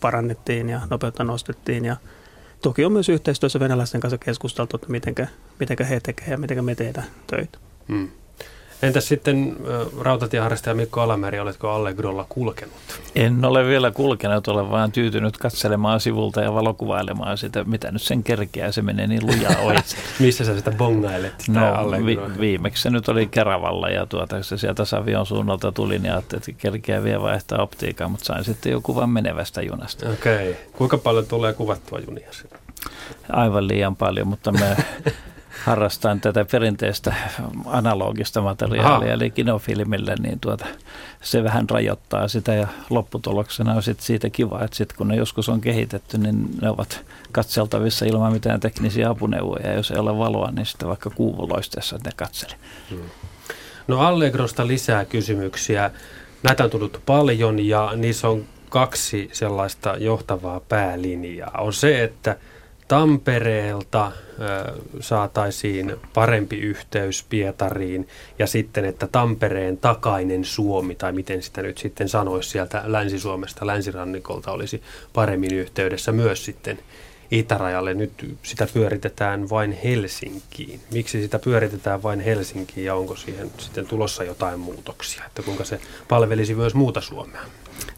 parannettiin 0.00 0.68
ja 0.68 0.80
nopeutta 0.90 1.24
nostettiin. 1.24 1.84
Ja 1.84 1.96
toki 2.62 2.84
on 2.84 2.92
myös 2.92 3.08
yhteistyössä 3.08 3.60
venäläisten 3.60 4.00
kanssa 4.00 4.18
keskusteltu, 4.18 4.76
että 4.76 4.86
miten 5.58 5.86
he 5.88 6.00
tekevät 6.00 6.30
ja 6.30 6.38
miten 6.38 6.64
me 6.64 6.74
tehdään 6.74 7.06
töitä. 7.26 7.58
Hmm. 7.88 8.08
Entäs 8.82 9.08
sitten 9.08 9.56
rautatieharrastaja 10.00 10.74
Mikko 10.74 11.00
Alameri, 11.00 11.40
oletko 11.40 11.70
Allegrolla 11.70 12.26
kulkenut? 12.28 12.74
En 13.14 13.44
ole 13.44 13.66
vielä 13.66 13.90
kulkenut, 13.90 14.48
olen 14.48 14.70
vaan 14.70 14.92
tyytynyt 14.92 15.36
katselemaan 15.36 16.00
sivulta 16.00 16.40
ja 16.40 16.54
valokuvailemaan 16.54 17.38
sitä, 17.38 17.64
mitä 17.64 17.92
nyt 17.92 18.02
sen 18.02 18.22
kerkeää, 18.22 18.72
se 18.72 18.82
menee 18.82 19.06
niin 19.06 19.26
lujaa 19.26 19.56
ohi. 19.62 19.76
Missä 20.20 20.44
sä 20.44 20.56
sitä 20.56 20.70
bongailet? 20.70 21.44
No, 21.48 21.90
vi- 22.06 22.40
viimeksi 22.40 22.82
se 22.82 22.90
nyt 22.90 23.08
oli 23.08 23.26
Keravalla 23.26 23.88
ja 23.88 24.06
tuota, 24.06 24.42
se 24.42 24.58
sieltä 24.58 24.84
Savion 24.84 25.26
suunnalta 25.26 25.72
tuli, 25.72 25.98
niin 25.98 26.12
ajattelin, 26.12 26.40
että 26.48 26.62
kerkeää 26.62 27.04
vielä 27.04 27.22
vaihtaa 27.22 27.62
optiikkaa, 27.62 28.08
mutta 28.08 28.24
sain 28.24 28.44
sitten 28.44 28.72
jo 28.72 28.80
kuvan 28.80 29.10
menevästä 29.10 29.62
junasta. 29.62 30.08
Okei. 30.10 30.50
Okay. 30.50 30.62
Kuinka 30.72 30.98
paljon 30.98 31.26
tulee 31.26 31.52
kuvattua 31.52 31.98
junia? 31.98 32.28
Aivan 33.28 33.68
liian 33.68 33.96
paljon, 33.96 34.28
mutta 34.28 34.52
me 34.52 34.76
harrastan 35.64 36.20
tätä 36.20 36.44
perinteistä 36.44 37.14
analogista 37.66 38.42
materiaalia, 38.42 39.06
Aha. 39.06 39.14
eli 39.14 39.30
kinofilmille, 39.30 40.14
niin 40.22 40.40
tuota, 40.40 40.66
se 41.20 41.44
vähän 41.44 41.70
rajoittaa 41.70 42.28
sitä 42.28 42.54
ja 42.54 42.68
lopputuloksena 42.90 43.74
on 43.74 43.82
sit 43.82 44.00
siitä 44.00 44.30
kiva, 44.30 44.64
että 44.64 44.76
sit 44.76 44.92
kun 44.92 45.08
ne 45.08 45.16
joskus 45.16 45.48
on 45.48 45.60
kehitetty, 45.60 46.18
niin 46.18 46.48
ne 46.62 46.70
ovat 46.70 47.04
katseltavissa 47.32 48.04
ilman 48.04 48.32
mitään 48.32 48.60
teknisiä 48.60 49.10
apuneuvoja. 49.10 49.72
Jos 49.72 49.90
ei 49.90 49.98
ole 49.98 50.18
valoa, 50.18 50.50
niin 50.50 50.66
sitten 50.66 50.88
vaikka 50.88 51.10
kuuvuloisteessa 51.10 51.98
ne 52.04 52.10
katseli. 52.16 52.54
Hmm. 52.90 52.98
No 53.88 54.00
Allegrosta 54.00 54.66
lisää 54.66 55.04
kysymyksiä. 55.04 55.90
Näitä 56.42 56.64
on 56.64 56.70
tullut 56.70 57.02
paljon 57.06 57.66
ja 57.66 57.92
niissä 57.96 58.28
on 58.28 58.44
kaksi 58.68 59.30
sellaista 59.32 59.96
johtavaa 59.98 60.60
päälinjaa. 60.60 61.58
On 61.58 61.72
se, 61.72 62.04
että– 62.04 62.36
Tampereelta 62.92 64.12
saataisiin 65.00 65.96
parempi 66.14 66.58
yhteys 66.58 67.24
Pietariin 67.28 68.08
ja 68.38 68.46
sitten, 68.46 68.84
että 68.84 69.06
Tampereen 69.12 69.78
takainen 69.78 70.44
Suomi, 70.44 70.94
tai 70.94 71.12
miten 71.12 71.42
sitä 71.42 71.62
nyt 71.62 71.78
sitten 71.78 72.08
sanoisi 72.08 72.50
sieltä 72.50 72.82
Länsi-Suomesta, 72.84 73.66
länsirannikolta 73.66 74.52
olisi 74.52 74.82
paremmin 75.12 75.54
yhteydessä 75.54 76.12
myös 76.12 76.44
sitten 76.44 76.78
itärajalle. 77.30 77.94
Nyt 77.94 78.36
sitä 78.42 78.68
pyöritetään 78.74 79.50
vain 79.50 79.72
Helsinkiin. 79.72 80.80
Miksi 80.92 81.22
sitä 81.22 81.38
pyöritetään 81.38 82.02
vain 82.02 82.20
Helsinkiin 82.20 82.86
ja 82.86 82.94
onko 82.94 83.16
siihen 83.16 83.50
sitten 83.58 83.86
tulossa 83.86 84.24
jotain 84.24 84.60
muutoksia, 84.60 85.24
että 85.26 85.42
kuinka 85.42 85.64
se 85.64 85.80
palvelisi 86.08 86.54
myös 86.54 86.74
muuta 86.74 87.00
Suomea? 87.00 87.42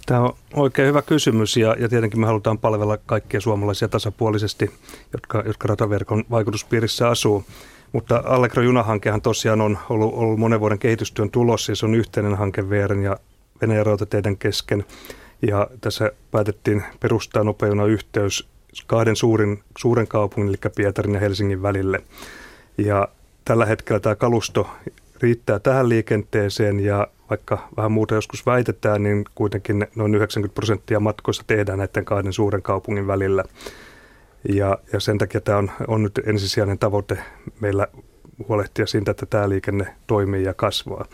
Tämä 0.07 0.21
on 0.21 0.33
oikein 0.55 0.89
hyvä 0.89 1.03
kysymys 1.03 1.57
ja, 1.57 1.77
ja 1.79 1.89
tietenkin 1.89 2.21
me 2.21 2.27
halutaan 2.27 2.59
palvella 2.59 2.97
kaikkia 2.97 3.41
suomalaisia 3.41 3.89
tasapuolisesti, 3.89 4.71
jotka, 5.13 5.43
jotka 5.47 5.69
rataverkon 5.69 6.25
vaikutuspiirissä 6.31 7.09
asuu. 7.09 7.45
Mutta 7.93 8.23
Allegro 8.25 8.63
junahankehan 8.63 9.23
tosiaan 9.23 9.61
on 9.61 9.79
ollut, 9.89 10.15
ollut 10.15 10.39
monen 10.39 10.61
vuoden 10.61 10.79
kehitystyön 10.79 11.31
tulos 11.31 11.69
ja 11.69 11.77
se 11.77 11.87
on 11.87 11.95
yhteinen 11.95 12.35
hanke 12.35 12.71
VRn 12.71 13.03
ja 13.03 13.17
Venäjän 13.61 13.87
rautateiden 13.87 14.37
kesken. 14.37 14.85
Ja 15.43 15.69
tässä 15.81 16.13
päätettiin 16.31 16.85
perustaa 17.01 17.45
nopeuna 17.45 17.85
yhteys 17.85 18.49
kahden 18.87 19.17
suurin, 19.17 19.63
suuren 19.79 20.09
kaupungin, 20.09 20.49
eli 20.49 20.73
Pietarin 20.77 21.15
ja 21.15 21.21
Helsingin 21.21 21.63
välille. 21.63 22.03
Ja 22.79 23.09
tällä 23.45 23.67
hetkellä 23.67 24.01
tämä 24.01 24.15
kalusto 24.15 24.69
riittää 25.21 25.59
tähän 25.59 25.89
liikenteeseen 25.89 26.81
ja 26.81 27.07
vaikka 27.31 27.69
vähän 27.77 27.93
muuta 27.93 28.15
joskus 28.15 28.47
väitetään, 28.47 29.03
niin 29.03 29.25
kuitenkin 29.35 29.87
noin 29.95 30.15
90 30.15 30.55
prosenttia 30.55 31.01
matkoista 31.01 31.45
tehdään 31.47 31.79
näiden 31.79 32.05
kahden 32.05 32.33
suuren 32.33 32.63
kaupungin 32.63 33.07
välillä. 33.07 33.45
Ja, 34.49 34.79
ja 34.93 35.01
sen 35.01 35.19
takia 35.19 35.41
tämä 35.41 35.59
on, 35.59 35.71
on 35.89 36.03
nyt 36.03 36.21
ensisijainen 36.27 36.79
tavoite 36.79 37.19
meillä 37.61 37.87
huolehtia 38.49 38.87
siitä, 38.87 39.11
että 39.11 39.27
tämä 39.27 39.49
liikenne 39.49 39.95
toimii 40.07 40.45
ja 40.45 40.55
kasvaa. 40.55 41.05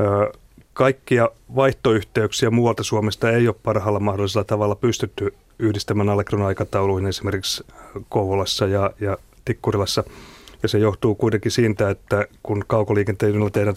Ö, 0.00 0.32
kaikkia 0.72 1.28
vaihtoyhteyksiä 1.56 2.50
muualta 2.50 2.82
Suomesta 2.82 3.30
ei 3.30 3.48
ole 3.48 3.56
parhaalla 3.62 4.00
mahdollisella 4.00 4.44
tavalla 4.44 4.74
pystytty 4.74 5.34
yhdistämään 5.58 6.08
Allegron 6.08 6.42
aikatauluihin 6.42 7.08
esimerkiksi 7.08 7.64
Kouvolassa 8.08 8.66
ja, 8.66 8.90
ja 9.00 9.18
Tikkurilassa– 9.44 10.04
ja 10.62 10.68
se 10.68 10.78
johtuu 10.78 11.14
kuitenkin 11.14 11.52
siitä, 11.52 11.90
että 11.90 12.26
kun 12.42 12.64
kaukoliikenteen 12.66 13.32
junalla 13.32 13.50
tehdään 13.50 13.76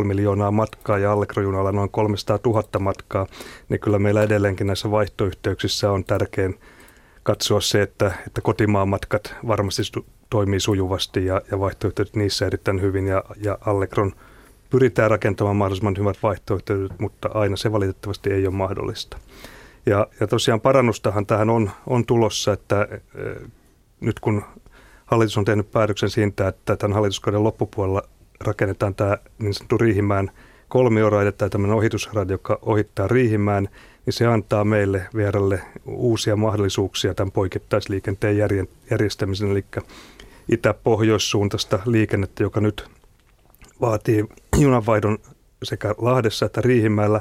12,5 0.00 0.04
miljoonaa 0.04 0.50
matkaa 0.50 0.98
ja 0.98 1.12
Allegro-junalla 1.12 1.72
noin 1.72 1.90
300 1.90 2.38
000 2.44 2.64
matkaa, 2.78 3.26
niin 3.68 3.80
kyllä 3.80 3.98
meillä 3.98 4.22
edelleenkin 4.22 4.66
näissä 4.66 4.90
vaihtoyhteyksissä 4.90 5.90
on 5.90 6.04
tärkein 6.04 6.58
katsoa 7.22 7.60
se, 7.60 7.82
että, 7.82 8.12
että 8.26 8.40
kotimaan 8.40 8.88
matkat 8.88 9.34
varmasti 9.46 9.82
toimii 10.30 10.60
sujuvasti 10.60 11.26
ja, 11.26 11.42
ja 11.50 11.60
vaihtoehdot 11.60 12.16
niissä 12.16 12.46
erittäin 12.46 12.80
hyvin 12.80 13.06
ja, 13.06 13.24
ja 13.42 13.58
Allegron 13.66 14.12
pyritään 14.70 15.10
rakentamaan 15.10 15.56
mahdollisimman 15.56 15.96
hyvät 15.98 16.16
vaihtoehdot, 16.22 16.92
mutta 16.98 17.28
aina 17.34 17.56
se 17.56 17.72
valitettavasti 17.72 18.32
ei 18.32 18.46
ole 18.46 18.54
mahdollista. 18.54 19.18
Ja, 19.86 20.06
ja 20.20 20.26
tosiaan 20.26 20.60
parannustahan 20.60 21.26
tähän 21.26 21.50
on, 21.50 21.70
on 21.86 22.06
tulossa, 22.06 22.52
että 22.52 22.88
e, 22.90 22.96
nyt 24.00 24.20
kun 24.20 24.44
hallitus 25.06 25.38
on 25.38 25.44
tehnyt 25.44 25.70
päätöksen 25.70 26.10
siitä, 26.10 26.48
että 26.48 26.76
tämän 26.76 26.94
hallituskauden 26.94 27.44
loppupuolella 27.44 28.02
rakennetaan 28.40 28.94
tämä 28.94 29.18
niin 29.38 29.54
sanottu 29.54 29.78
Riihimään 29.78 30.30
kolmioraide 30.68 31.32
tai 31.32 31.50
tämmöinen 31.50 31.76
ohitusraide, 31.76 32.32
joka 32.32 32.58
ohittaa 32.62 33.08
Riihimään, 33.08 33.68
niin 34.06 34.14
se 34.14 34.26
antaa 34.26 34.64
meille 34.64 35.06
vieralle 35.14 35.60
uusia 35.86 36.36
mahdollisuuksia 36.36 37.14
tämän 37.14 37.32
poikittaisliikenteen 37.32 38.36
järjestämisen, 38.90 39.50
eli 39.50 39.64
itä-pohjoissuuntaista 40.48 41.78
liikennettä, 41.86 42.42
joka 42.42 42.60
nyt 42.60 42.90
vaatii 43.80 44.24
junanvaihdon 44.58 45.18
sekä 45.62 45.94
Lahdessa 45.98 46.46
että 46.46 46.60
Riihimäellä, 46.60 47.20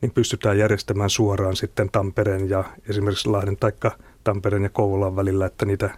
niin 0.00 0.12
pystytään 0.12 0.58
järjestämään 0.58 1.10
suoraan 1.10 1.56
sitten 1.56 1.90
Tampereen 1.90 2.50
ja 2.50 2.64
esimerkiksi 2.88 3.28
Lahden 3.28 3.56
tai 3.56 3.72
Tampereen 4.24 4.62
ja 4.62 4.68
Kouvolan 4.68 5.16
välillä, 5.16 5.46
että 5.46 5.66
niitä 5.66 5.90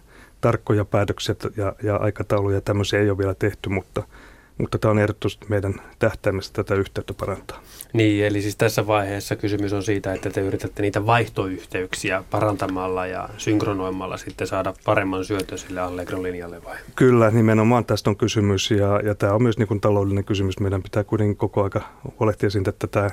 tarkkoja 0.44 0.84
päätöksiä 0.84 1.34
ja, 1.56 1.74
ja 1.82 1.96
aikatauluja 1.96 2.60
tämmöisiä 2.60 3.00
ei 3.00 3.10
ole 3.10 3.18
vielä 3.18 3.34
tehty, 3.34 3.68
mutta– 3.68 4.02
mutta 4.58 4.78
tämä 4.78 4.90
on 4.90 4.98
ehdottomasti 4.98 5.46
meidän 5.48 5.74
tähtäimessä 5.98 6.52
tätä 6.52 6.74
yhteyttä 6.74 7.14
parantaa. 7.14 7.60
Niin, 7.92 8.26
eli 8.26 8.42
siis 8.42 8.56
tässä 8.56 8.86
vaiheessa 8.86 9.36
kysymys 9.36 9.72
on 9.72 9.82
siitä, 9.82 10.12
että 10.12 10.30
te 10.30 10.40
yritätte 10.40 10.82
niitä 10.82 11.06
vaihtoyhteyksiä 11.06 12.24
parantamalla 12.30 13.06
ja 13.06 13.28
synkronoimalla 13.38 14.16
sitten 14.16 14.46
saada 14.46 14.74
paremman 14.84 15.24
syötön 15.24 15.58
sille 15.58 15.80
Allegro-linjalle 15.80 16.64
vai? 16.64 16.76
Kyllä, 16.96 17.30
nimenomaan 17.30 17.84
tästä 17.84 18.10
on 18.10 18.16
kysymys 18.16 18.70
ja, 18.70 19.00
ja 19.04 19.14
tämä 19.14 19.32
on 19.32 19.42
myös 19.42 19.58
niin 19.58 19.68
kuin 19.68 19.80
taloudellinen 19.80 20.24
kysymys. 20.24 20.60
Meidän 20.60 20.82
pitää 20.82 21.04
kuitenkin 21.04 21.36
koko 21.36 21.64
aika 21.64 21.80
huolehtia 22.20 22.50
siitä, 22.50 22.70
että 22.70 22.86
tämä 22.86 23.10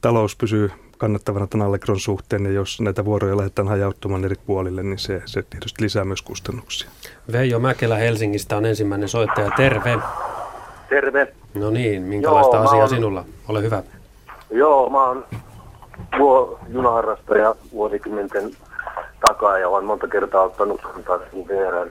talous 0.00 0.36
pysyy 0.36 0.70
kannattavana 0.98 1.46
tämän 1.46 1.66
Allegron 1.66 2.00
suhteen, 2.00 2.44
ja 2.44 2.52
jos 2.52 2.80
näitä 2.80 3.04
vuoroja 3.04 3.36
lähdetään 3.36 3.68
hajauttamaan 3.68 4.24
eri 4.24 4.36
puolille, 4.46 4.82
niin 4.82 4.98
se, 4.98 5.22
se 5.26 5.42
tietysti 5.42 5.82
lisää 5.82 6.04
myös 6.04 6.22
kustannuksia. 6.22 6.90
Veijo 7.32 7.58
Mäkelä 7.58 7.96
Helsingistä 7.96 8.56
on 8.56 8.66
ensimmäinen 8.66 9.08
soittaja. 9.08 9.50
Terve! 9.56 9.98
Terve. 10.88 11.32
No 11.54 11.70
niin, 11.70 12.02
minkälaista 12.02 12.56
Joo, 12.56 12.64
asiaa 12.64 12.82
on, 12.82 12.88
sinulla? 12.88 13.24
Ole 13.48 13.62
hyvä. 13.62 13.82
Joo, 14.50 14.90
mä 14.90 15.04
oon 15.06 15.24
vuo, 16.18 16.58
junaharrastaja 16.68 17.54
vuosikymmenten 17.72 18.50
takaa 19.20 19.58
ja 19.58 19.68
olen 19.68 19.84
monta 19.84 20.08
kertaa 20.08 20.42
ottanut 20.42 20.80
kantaa 20.80 21.18
VRn 21.48 21.90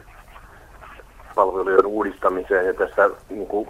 palvelujen 1.35 1.85
uudistamiseen 1.85 2.65
ja 2.65 2.73
tässä 2.73 3.09
niin 3.29 3.47
kuin, 3.47 3.69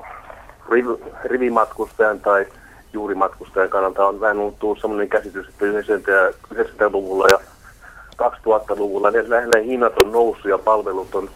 riv, 0.69 0.85
rivimatkustajan 1.23 2.19
tai 2.19 2.45
juurimatkustajan 2.93 3.69
kannalta 3.69 4.07
on 4.07 4.19
vähän 4.19 4.37
tullut 4.59 4.79
sellainen 4.81 5.09
käsitys, 5.09 5.47
että 5.47 5.65
90-luvulla 6.53 7.27
ja 7.31 7.39
2000-luvulla 8.21 9.11
ne 9.11 9.29
lähinnä 9.29 9.59
hinnat 9.59 9.97
on 9.97 10.11
noussut 10.11 10.51
ja 10.51 10.57
palvelut 10.57 11.15
on 11.15 11.29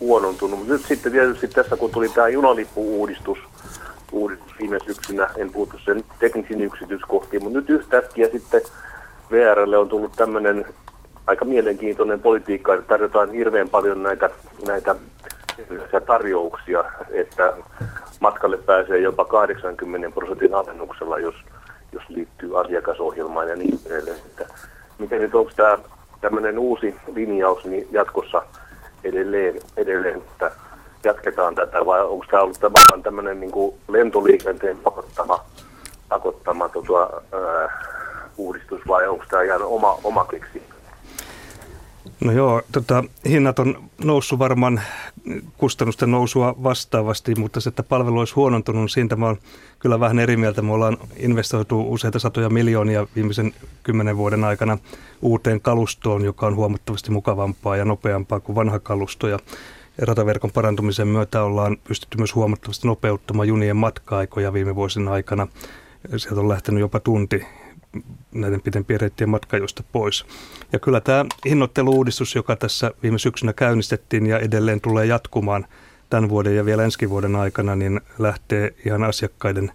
huonontunut. 0.00 0.58
Mutta 0.58 0.72
nyt 0.72 0.84
sitten 0.84 1.12
tietysti 1.12 1.48
tässä, 1.48 1.76
kun 1.76 1.90
tuli 1.90 2.08
tämä 2.08 2.28
junalippu-uudistus 2.28 3.38
uudistus 4.14 4.52
viime 4.60 4.78
syksynä, 4.86 5.28
en 5.36 5.52
puutu 5.52 5.78
sen 5.84 6.04
teknisiin 6.18 6.60
yksityiskohtiin, 6.60 7.42
mutta 7.42 7.58
nyt 7.58 7.70
yhtäkkiä 7.70 8.28
sitten 8.32 8.62
VRlle 9.30 9.78
on 9.78 9.88
tullut 9.88 10.12
tämmöinen 10.16 10.64
aika 11.26 11.44
mielenkiintoinen 11.44 12.20
politiikka, 12.20 12.74
että 12.74 12.88
tarjotaan 12.88 13.32
hirveän 13.32 13.68
paljon 13.68 14.02
näitä, 14.02 14.30
näitä 14.66 14.96
tarjouksia, 16.06 16.84
että 17.10 17.52
matkalle 18.20 18.56
pääsee 18.56 18.98
jopa 18.98 19.24
80 19.24 20.10
prosentin 20.14 20.54
alennuksella, 20.54 21.18
jos, 21.18 21.34
jos 21.92 22.02
liittyy 22.08 22.60
asiakasohjelmaan 22.60 23.48
ja 23.48 23.56
niin 23.56 23.80
edelleen. 23.86 24.16
Että 24.16 24.46
miten 24.98 25.20
nyt 25.20 25.34
onko 25.34 25.50
tämä 25.56 25.78
tämmöinen 26.20 26.58
uusi 26.58 26.94
linjaus 27.14 27.64
niin 27.64 27.88
jatkossa– 27.92 28.42
edelleen, 29.04 29.60
edelleen 29.76 30.16
että 30.16 30.50
jatketaan 31.04 31.54
tätä 31.54 31.86
vai 31.86 32.04
onko 32.04 32.24
tämä 32.30 32.42
ollut 32.42 32.60
tavallaan 32.60 33.02
tämmöinen 33.02 33.40
niin 33.40 33.50
kuin 33.50 33.74
lentoliikenteen 33.88 34.78
pakottama, 34.78 35.44
pakottama 36.08 36.68
tota, 36.68 37.10
ää, 37.32 37.86
uudistus 38.36 38.80
vai 38.88 39.08
onko 39.08 39.24
tämä 39.28 39.42
ihan 39.42 39.62
oma, 39.62 39.98
oma 40.04 40.24
keksi? 40.24 40.62
No 42.24 42.32
joo, 42.32 42.62
tota, 42.72 43.04
hinnat 43.28 43.58
on 43.58 43.90
noussut 44.04 44.38
varmaan 44.38 44.80
kustannusten 45.58 46.10
nousua 46.10 46.54
vastaavasti, 46.62 47.34
mutta 47.34 47.60
se, 47.60 47.68
että 47.68 47.82
palvelu 47.82 48.18
olisi 48.18 48.34
huonontunut, 48.34 48.82
niin 48.82 48.88
siitä 48.88 49.16
mä 49.16 49.26
olen 49.26 49.38
kyllä 49.78 50.00
vähän 50.00 50.18
eri 50.18 50.36
mieltä. 50.36 50.62
Me 50.62 50.72
ollaan 50.72 50.98
investoitu 51.16 51.92
useita 51.92 52.18
satoja 52.18 52.50
miljoonia 52.50 53.06
viimeisen 53.16 53.52
kymmenen 53.82 54.16
vuoden 54.16 54.44
aikana 54.44 54.78
uuteen 55.22 55.60
kalustoon, 55.60 56.24
joka 56.24 56.46
on 56.46 56.56
huomattavasti 56.56 57.10
mukavampaa 57.10 57.76
ja 57.76 57.84
nopeampaa 57.84 58.40
kuin 58.40 58.56
vanha 58.56 58.78
kalusto. 58.78 59.28
Ja 59.28 59.38
rataverkon 59.98 60.50
parantumisen 60.54 61.08
myötä 61.08 61.42
ollaan 61.42 61.76
pystytty 61.84 62.18
myös 62.18 62.34
huomattavasti 62.34 62.86
nopeuttamaan 62.86 63.48
junien 63.48 63.76
matka-aikoja 63.76 64.52
viime 64.52 64.74
vuosina 64.74 65.12
aikana. 65.12 65.46
Sieltä 66.16 66.40
on 66.40 66.48
lähtenyt 66.48 66.80
jopa 66.80 67.00
tunti 67.00 67.46
näiden 68.32 68.60
pitempien 68.60 69.00
reittien 69.00 69.30
matkajoista 69.30 69.82
pois. 69.92 70.26
Ja 70.72 70.78
kyllä 70.78 71.00
tämä 71.00 71.24
hinnoitteluuudistus, 71.46 72.34
joka 72.34 72.56
tässä 72.56 72.90
viime 73.02 73.18
syksynä 73.18 73.52
käynnistettiin 73.52 74.26
ja 74.26 74.38
edelleen 74.38 74.80
tulee 74.80 75.06
jatkumaan 75.06 75.66
tämän 76.10 76.30
vuoden 76.30 76.56
ja 76.56 76.64
vielä 76.64 76.84
ensi 76.84 77.10
vuoden 77.10 77.36
aikana, 77.36 77.76
niin 77.76 78.00
lähtee 78.18 78.74
ihan 78.86 79.04
asiakkaiden 79.04 79.72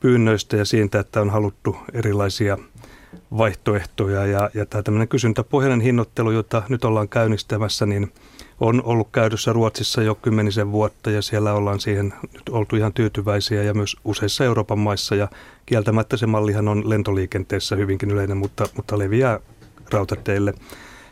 pyynnöistä 0.00 0.56
ja 0.56 0.64
siitä, 0.64 1.00
että 1.00 1.20
on 1.20 1.30
haluttu 1.30 1.76
erilaisia 1.92 2.58
vaihtoehtoja. 3.38 4.26
Ja, 4.26 4.50
ja 4.54 4.66
tämä 4.66 4.82
tämmöinen 4.82 5.08
kysyntäpohjainen 5.08 5.80
hinnoittelu, 5.80 6.30
jota 6.30 6.62
nyt 6.68 6.84
ollaan 6.84 7.08
käynnistämässä, 7.08 7.86
niin 7.86 8.12
on 8.60 8.82
ollut 8.84 9.08
käytössä 9.12 9.52
Ruotsissa 9.52 10.02
jo 10.02 10.14
kymmenisen 10.14 10.72
vuotta 10.72 11.10
ja 11.10 11.22
siellä 11.22 11.52
ollaan 11.52 11.80
siihen 11.80 12.14
nyt 12.32 12.48
oltu 12.50 12.76
ihan 12.76 12.92
tyytyväisiä 12.92 13.62
ja 13.62 13.74
myös 13.74 13.96
useissa 14.04 14.44
Euroopan 14.44 14.78
maissa 14.78 15.14
ja 15.14 15.28
kieltämättä 15.66 16.16
se 16.16 16.26
mallihan 16.26 16.68
on 16.68 16.90
lentoliikenteessä 16.90 17.76
hyvinkin 17.76 18.10
yleinen, 18.10 18.36
mutta, 18.36 18.64
mutta 18.76 18.98
leviää 18.98 19.40
rautateille. 19.92 20.54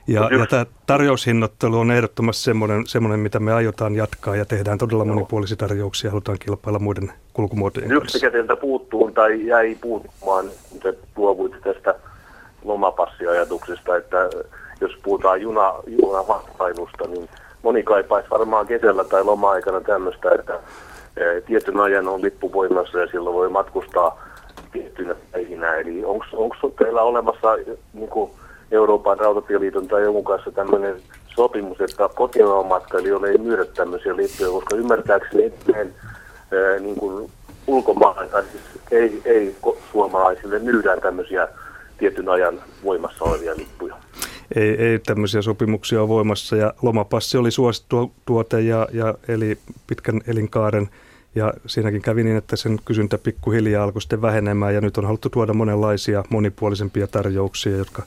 Ja, 0.07 0.29
ja 0.39 0.47
tämä 0.47 0.67
tarjoushinnoittelu 0.87 1.79
on 1.79 1.91
ehdottomasti 1.91 2.43
semmoinen, 2.43 2.87
semmoinen, 2.87 3.21
mitä 3.21 3.41
me 3.41 3.53
aiotaan 3.53 3.95
jatkaa 3.95 4.37
ja 4.37 4.45
tehdään 4.45 4.79
todella 4.79 5.05
monipuolisia 5.05 5.57
tarjouksia. 5.57 6.11
Halutaan 6.11 6.39
kilpailla 6.39 6.79
muiden 6.79 7.13
kulkumuotojen 7.33 7.93
Yksi, 7.93 8.01
kanssa. 8.01 8.17
Yksi, 8.17 8.27
mikä 8.27 8.37
teiltä 8.37 8.57
puuttuu 8.57 9.11
tai 9.11 9.47
jäi 9.47 9.79
puuttumaan, 9.81 10.51
kun 10.71 10.81
te 10.81 10.95
luovuitte 11.17 11.61
tästä 11.61 11.95
lomapassiajatuksesta, 12.65 13.97
että 13.97 14.17
jos 14.85 14.97
puhutaan 15.03 15.41
juna, 15.41 15.75
junamatkailusta, 15.87 17.09
niin 17.09 17.29
moni 17.63 17.83
kaipaisi 17.83 18.31
varmaan 18.31 18.67
kesällä 18.67 19.05
tai 19.05 19.25
loma-aikana 19.25 19.81
tämmöistä, 19.81 20.31
että 20.35 20.59
e, 21.17 21.41
tietyn 21.41 21.81
ajan 21.81 22.09
on 22.09 22.23
lippu 22.23 22.53
voimassa 22.53 22.99
ja 22.99 23.07
silloin 23.07 23.37
voi 23.37 23.49
matkustaa 23.49 24.23
tiettynä 24.73 25.15
päivinä. 25.33 25.75
Eli 25.75 26.05
onko 26.05 26.57
teillä 26.79 27.03
olemassa 27.03 27.57
niin 27.93 28.09
kuin 28.09 28.31
Euroopan 28.71 29.19
rautatieliiton 29.19 29.89
tai 29.89 30.03
jonkun 30.03 30.25
kanssa 30.25 30.51
tämmöinen 30.51 30.97
sopimus, 31.27 31.81
että 31.81 32.09
kotimaan 32.15 32.67
matkailijoille 32.67 33.29
ei 33.29 33.39
myydä 33.39 33.65
tämmöisiä 33.65 34.17
lippuja, 34.17 34.51
koska 34.51 34.77
ymmärtääkseni 34.77 35.45
edelleen 35.45 35.95
e, 36.53 36.81
niin 36.81 36.97
kuin 36.97 37.31
ulkomaan, 37.67 38.29
siis 38.53 38.65
ei, 38.91 39.23
ei 39.25 39.57
suomalaisille 39.93 40.59
myydään 40.59 41.01
tämmöisiä 41.01 41.49
tietyn 41.99 42.29
ajan 42.29 42.61
voimassa 42.85 43.25
olevia 43.25 43.57
lippuja 43.57 43.95
ei, 44.55 44.69
ei 44.69 44.99
tämmöisiä 44.99 45.43
sopimuksia 45.43 46.01
ole 46.01 46.09
voimassa. 46.09 46.57
Ja 46.57 46.75
lomapassi 46.83 47.39
oli 47.39 47.51
suosittu 47.51 48.13
tuote 48.27 48.61
ja, 48.61 48.89
ja 48.93 49.15
eli 49.29 49.59
pitkän 49.87 50.21
elinkaaren. 50.27 50.89
Ja 51.35 51.55
siinäkin 51.67 52.03
kävi 52.03 52.25
niin, 52.25 52.37
että 52.37 52.57
sen 52.57 52.79
kysyntä 52.85 53.19
pikkuhiljaa 53.19 53.85
alkoi 53.85 54.03
sitten 54.03 54.23
vähenemään 54.23 54.75
ja 54.75 54.81
nyt 54.81 54.99
on 54.99 55.05
haluttu 55.05 55.31
tuoda 55.31 55.55
monenlaisia 55.55 56.25
monipuolisempia 56.29 57.07
tarjouksia, 57.07 57.77
jotka 57.77 58.03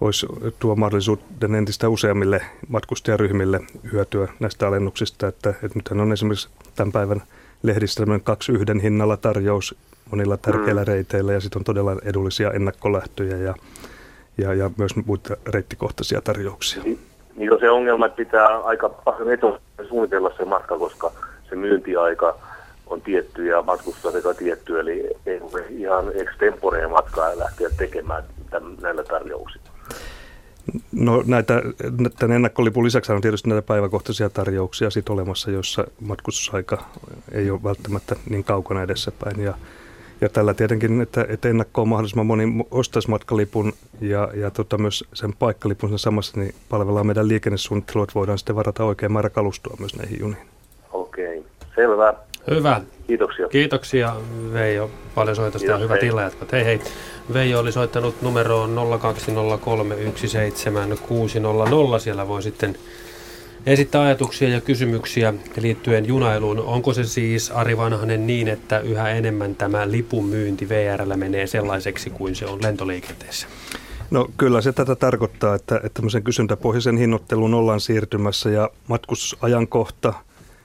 olisi 0.00 0.26
tuo 0.58 0.76
mahdollisuuden 0.76 1.54
entistä 1.54 1.88
useammille 1.88 2.42
matkustajaryhmille 2.68 3.60
hyötyä 3.92 4.28
näistä 4.40 4.68
alennuksista. 4.68 5.28
Että, 5.28 5.50
että 5.50 5.78
nythän 5.78 6.00
on 6.00 6.12
esimerkiksi 6.12 6.48
tämän 6.76 6.92
päivän 6.92 7.22
lehdissä 7.62 8.04
kaksi 8.24 8.52
yhden 8.52 8.80
hinnalla 8.80 9.16
tarjous 9.16 9.74
monilla 10.10 10.36
tärkeillä 10.36 10.80
mm. 10.80 10.86
reiteillä 10.86 11.32
ja 11.32 11.40
sitten 11.40 11.60
on 11.60 11.64
todella 11.64 11.96
edullisia 12.04 12.50
ennakkolähtöjä 12.50 13.36
ja 13.36 13.54
ja, 14.38 14.54
ja 14.54 14.70
myös 14.76 14.96
muita 15.06 15.36
reittikohtaisia 15.46 16.20
tarjouksia. 16.20 16.82
Niin, 16.82 16.98
niin 17.36 17.52
on 17.52 17.60
se 17.60 17.70
ongelma, 17.70 18.06
että 18.06 18.16
pitää 18.16 18.58
aika 18.58 18.88
paljon 18.88 19.32
etukäteen 19.32 19.88
suunnitella 19.88 20.32
se 20.36 20.44
matka, 20.44 20.78
koska 20.78 21.12
se 21.48 21.56
myyntiaika 21.56 22.38
on 22.86 23.00
tietty 23.00 23.46
ja 23.46 23.62
matkustusaika 23.62 24.34
tietty, 24.34 24.80
eli 24.80 25.10
ei 25.26 25.40
ole 25.40 25.64
ihan 25.68 26.12
extemporeen 26.14 26.90
matkaa 26.90 27.38
lähteä 27.38 27.68
tekemään 27.76 28.24
tämän, 28.50 28.76
näillä 28.80 29.04
tarjouksilla. 29.04 29.72
No 30.92 31.22
näitä, 31.26 31.62
tämän 32.18 32.36
ennakkolipun 32.36 32.84
lisäksi 32.84 33.12
on 33.12 33.20
tietysti 33.20 33.48
näitä 33.48 33.66
päiväkohtaisia 33.66 34.30
tarjouksia 34.30 34.90
sit 34.90 35.08
olemassa, 35.08 35.50
joissa 35.50 35.84
matkustusaika 36.00 36.84
ei 37.32 37.50
ole 37.50 37.62
välttämättä 37.62 38.16
niin 38.30 38.44
kaukana 38.44 38.82
edessäpäin. 38.82 39.40
Ja 39.40 39.54
ja 40.22 40.28
tällä 40.28 40.54
tietenkin, 40.54 41.00
että, 41.00 41.26
että 41.28 41.48
ennakkoon 41.48 41.88
mahdollisimman 41.88 42.26
moni 42.26 42.44
ostaisi 42.70 43.10
matkalipun 43.10 43.72
ja, 44.00 44.28
ja 44.34 44.50
tota 44.50 44.78
myös 44.78 45.04
sen 45.12 45.32
paikkalipun 45.38 45.88
sen 45.88 45.98
samassa, 45.98 46.40
niin 46.40 46.54
palvellaan 46.68 47.06
meidän 47.06 47.28
liikennesuunnittelua, 47.28 48.04
että 48.04 48.14
voidaan 48.14 48.38
sitten 48.38 48.56
varata 48.56 48.84
oikein 48.84 49.12
määrä 49.12 49.30
kalustoa 49.30 49.76
myös 49.78 49.96
näihin 49.96 50.20
juniin. 50.20 50.46
Okei, 50.92 51.44
selvä. 51.74 52.14
Hyvä. 52.50 52.80
Kiitoksia. 53.06 53.48
Kiitoksia 53.48 54.16
Veijo 54.52 54.90
paljon 55.14 55.36
soitosta 55.36 55.70
ja 55.70 55.78
hyvät 55.78 56.02
illanjatkot. 56.02 56.52
Hei 56.52 56.64
hei. 56.64 56.80
Veijo 57.32 57.60
oli 57.60 57.72
soittanut 57.72 58.22
numeroon 58.22 58.76
020317600. 61.96 61.98
Siellä 61.98 62.28
voi 62.28 62.42
sitten 62.42 62.76
esittää 63.66 64.02
ajatuksia 64.02 64.48
ja 64.48 64.60
kysymyksiä 64.60 65.34
liittyen 65.56 66.06
junailuun. 66.06 66.58
Onko 66.58 66.92
se 66.92 67.04
siis, 67.04 67.50
Ari 67.50 67.76
Vanhanen, 67.76 68.26
niin, 68.26 68.48
että 68.48 68.80
yhä 68.80 69.10
enemmän 69.10 69.54
tämä 69.54 69.90
lipun 69.90 70.24
myynti 70.24 70.68
VRllä 70.68 71.16
menee 71.16 71.46
sellaiseksi 71.46 72.10
kuin 72.10 72.34
se 72.34 72.46
on 72.46 72.62
lentoliikenteessä? 72.62 73.46
No 74.10 74.28
kyllä 74.36 74.60
se 74.60 74.72
tätä 74.72 74.96
tarkoittaa, 74.96 75.54
että, 75.54 75.76
että 75.76 75.90
tämmöisen 75.94 76.22
kysyntäpohjaisen 76.22 76.96
hinnoitteluun 76.96 77.54
ollaan 77.54 77.80
siirtymässä 77.80 78.50
ja 78.50 78.70
matkustusajankohta– 78.88 80.14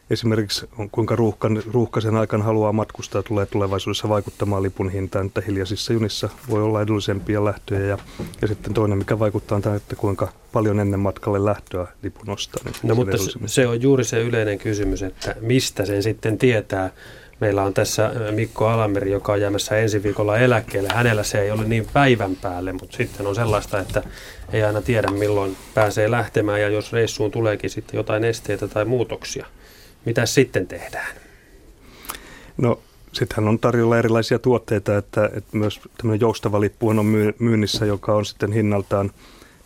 esimerkiksi 0.10 0.70
kuinka 0.91 1.15
ruuhkan, 1.15 1.63
ruuhkaisen 1.72 2.15
aikana 2.15 2.43
haluaa 2.43 2.74
matkustaa 2.74 3.24
tulee 3.24 3.46
tulevaisuudessa 3.46 4.10
vaikuttamaan 4.10 4.63
lipun 4.63 4.89
hintaan, 4.89 5.26
että 5.26 5.41
hiljaisissa 5.48 5.93
junissa 5.93 6.30
voi 6.50 6.63
olla 6.63 6.82
edullisempia 6.82 7.46
lähtöjä 7.46 7.86
ja, 7.86 7.98
ja 8.41 8.48
sitten 8.48 8.74
toinen, 8.74 8.98
mikä 8.98 9.20
vaikuttaa 9.20 9.56
on 9.56 9.62
tämä, 9.62 9.76
että 9.76 9.96
kuinka 9.96 10.28
paljon 10.52 10.80
ennen 10.80 11.00
matkalle 11.00 11.46
lähtöä 11.46 11.88
lipun 12.04 12.30
ostaa. 12.30 12.63
Niin 12.65 12.76
no 12.84 12.96
mutta 12.96 13.17
se 13.46 13.67
on 13.67 13.82
juuri 13.82 14.04
se 14.04 14.22
yleinen 14.22 14.60
kysymys, 14.60 15.04
että 15.04 15.36
mistä 15.41 15.86
sen 15.86 16.04
sitten 16.04 16.38
tietää. 16.38 16.89
Meillä 17.39 17.63
on 17.63 17.74
tässä 17.74 18.12
Mikko 18.32 18.67
Alameri, 18.67 19.12
joka 19.12 19.32
on 19.32 19.41
jäämässä 19.41 19.78
ensi 19.78 20.04
viikolla 20.04 20.38
eläkkeelle. 20.38 20.89
Hänellä 20.93 21.24
se 21.24 21.41
ei 21.41 21.52
ole 21.52 21.63
niin 21.63 21.88
päivän 21.93 22.36
päälle, 22.36 22.74
mutta 22.74 22.98
sitten 22.98 23.28
on 23.28 23.36
sellaista, 23.36 23.80
että 23.80 24.04
ei 24.54 24.63
aina 24.63 24.82
tiedä 24.82 25.12
milloin 25.12 25.58
pääsee 25.74 26.12
lähtemään 26.12 26.62
ja 26.62 26.70
jos 26.70 26.93
reissuun 26.93 27.32
tuleekin 27.32 27.70
sitten 27.70 27.98
jotain 27.98 28.24
esteitä 28.24 28.67
tai 28.67 28.86
muutoksia– 28.86 29.46
mitä 30.08 30.26
sitten 30.26 30.67
tehdään? 30.67 31.15
No 32.58 32.80
sittenhän 33.13 33.48
on 33.48 33.60
tarjolla 33.60 33.98
erilaisia 33.98 34.39
tuotteita, 34.39 34.98
että, 34.98 35.30
että 35.34 35.58
myös 35.58 35.80
tämmöinen 35.98 36.22
joustava 36.22 36.62
lippu 36.62 36.89
on 36.89 37.06
myynnissä, 37.39 37.86
joka 37.86 38.15
on 38.15 38.26
sitten 38.26 38.52
hinnaltaan 38.52 39.12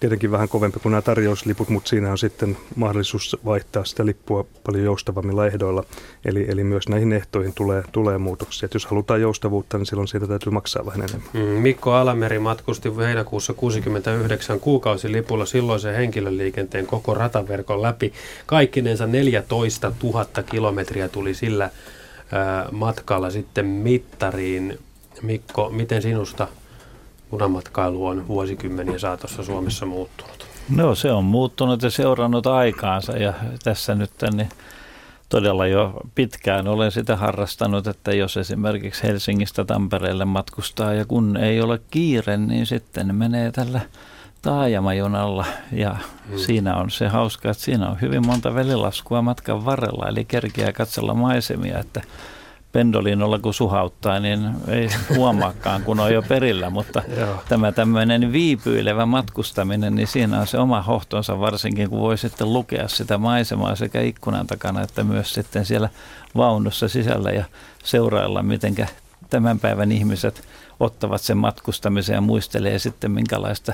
tietenkin 0.02 0.32
vähän 0.32 0.50
kovempi 0.50 0.80
kuin 0.80 0.92
nämä 0.92 1.02
tarjousliput, 1.02 1.70
mutta 1.70 1.90
siinä 1.90 2.12
on 2.12 2.18
sitten 2.18 2.58
mahdollisuus 2.76 3.38
vaihtaa 3.46 3.86
sitä 3.86 4.06
lippua 4.06 4.46
paljon 4.64 4.84
joustavammilla 4.84 5.48
ehdoilla. 5.48 5.84
Eli, 6.26 6.46
eli 6.50 6.64
myös 6.64 6.90
näihin 6.90 7.14
ehtoihin 7.14 7.54
tulee, 7.54 7.84
tulee 7.92 8.18
muutoksia. 8.18 8.66
Et 8.66 8.74
jos 8.74 8.86
halutaan 8.86 9.22
joustavuutta, 9.22 9.78
niin 9.78 9.86
silloin 9.86 10.08
siitä 10.08 10.28
täytyy 10.28 10.52
maksaa 10.52 10.86
vähän 10.86 11.02
enemmän. 11.02 11.30
Mm, 11.34 11.62
Mikko 11.62 11.94
Alameri 11.94 12.40
matkusti 12.40 12.90
heinäkuussa 12.98 13.54
69 13.54 14.60
kuukausilipulla 14.60 15.46
silloisen 15.46 15.96
henkilöliikenteen 15.96 16.88
koko 16.88 17.14
rataverkon 17.14 17.82
läpi. 17.82 18.14
Kaikkinensa 18.46 19.08
14 19.08 19.92
000 20.04 20.26
kilometriä 20.52 21.08
tuli 21.08 21.34
sillä 21.34 21.70
matkalla 22.72 23.30
sitten 23.30 23.66
mittariin. 23.66 24.80
Mikko, 25.22 25.70
miten 25.70 26.02
sinusta 26.02 26.48
junamatkailu 27.32 28.06
on 28.06 28.28
vuosikymmenien 28.28 29.00
saatossa 29.00 29.44
Suomessa 29.44 29.86
muuttunut? 29.86 30.46
No 30.76 30.96
se 30.96 31.12
on 31.12 31.24
muuttunut 31.24 31.82
ja 31.82 31.90
seurannut 31.90 32.48
aikaansa 32.48 33.18
ja 33.18 33.34
tässä 33.64 33.96
nyt 33.96 34.12
niin 34.34 34.50
todella 35.30 35.68
jo 35.68 35.94
pitkään 36.16 36.68
olen 36.68 36.92
sitä 36.92 37.16
harrastanut, 37.16 37.88
että 37.88 38.14
jos 38.14 38.38
esimerkiksi 38.38 39.04
Helsingistä 39.04 39.66
Tampereelle 39.66 40.26
matkustaa 40.26 40.94
ja 40.94 41.06
kun 41.06 41.38
ei 41.38 41.62
ole 41.62 41.82
kiire, 41.92 42.38
niin 42.38 42.66
sitten 42.66 43.16
menee 43.16 43.52
tällä 43.52 43.80
taajamajunalla 44.42 45.46
ja 45.72 45.96
hmm. 46.30 46.38
siinä 46.38 46.76
on 46.76 46.92
se 46.92 47.08
hauska, 47.08 47.50
että 47.52 47.64
siinä 47.64 47.90
on 47.90 48.02
hyvin 48.02 48.26
monta 48.26 48.56
velilaskua 48.56 49.22
matkan 49.22 49.66
varrella, 49.66 50.08
eli 50.08 50.26
kerkeää 50.26 50.74
katsella 50.74 51.14
maisemia, 51.14 51.80
että 51.80 52.02
pendolinolla 52.72 53.40
kun 53.40 53.54
suhauttaa, 53.54 54.20
niin 54.20 54.50
ei 54.68 54.90
huomaakaan, 55.16 55.84
kun 55.84 56.00
on 56.00 56.14
jo 56.14 56.22
perillä, 56.22 56.70
mutta 56.70 57.02
tämä 57.50 57.72
tämmöinen 57.72 58.32
viipyilevä 58.32 59.06
matkustaminen, 59.06 59.96
niin 59.96 60.08
siinä 60.08 60.40
on 60.40 60.48
se 60.48 60.58
oma 60.58 60.82
hohtonsa 60.82 61.40
varsinkin, 61.40 61.90
kun 61.90 62.00
voi 62.00 62.18
sitten 62.18 62.54
lukea 62.54 62.88
sitä 62.88 63.18
maisemaa 63.18 63.76
sekä 63.76 64.02
ikkunan 64.02 64.48
takana 64.48 64.82
että 64.82 65.04
myös 65.04 65.34
sitten 65.34 65.66
siellä 65.66 65.90
vaunussa 66.36 66.88
sisällä 66.88 67.32
ja 67.32 67.46
seurailla, 67.84 68.44
miten 68.44 68.76
tämän 69.30 69.60
päivän 69.60 69.92
ihmiset 69.92 70.44
ottavat 70.80 71.22
sen 71.22 71.38
matkustamisen 71.38 72.14
ja 72.14 72.22
muistelee 72.22 72.80
sitten, 72.80 73.12
minkälaista 73.12 73.74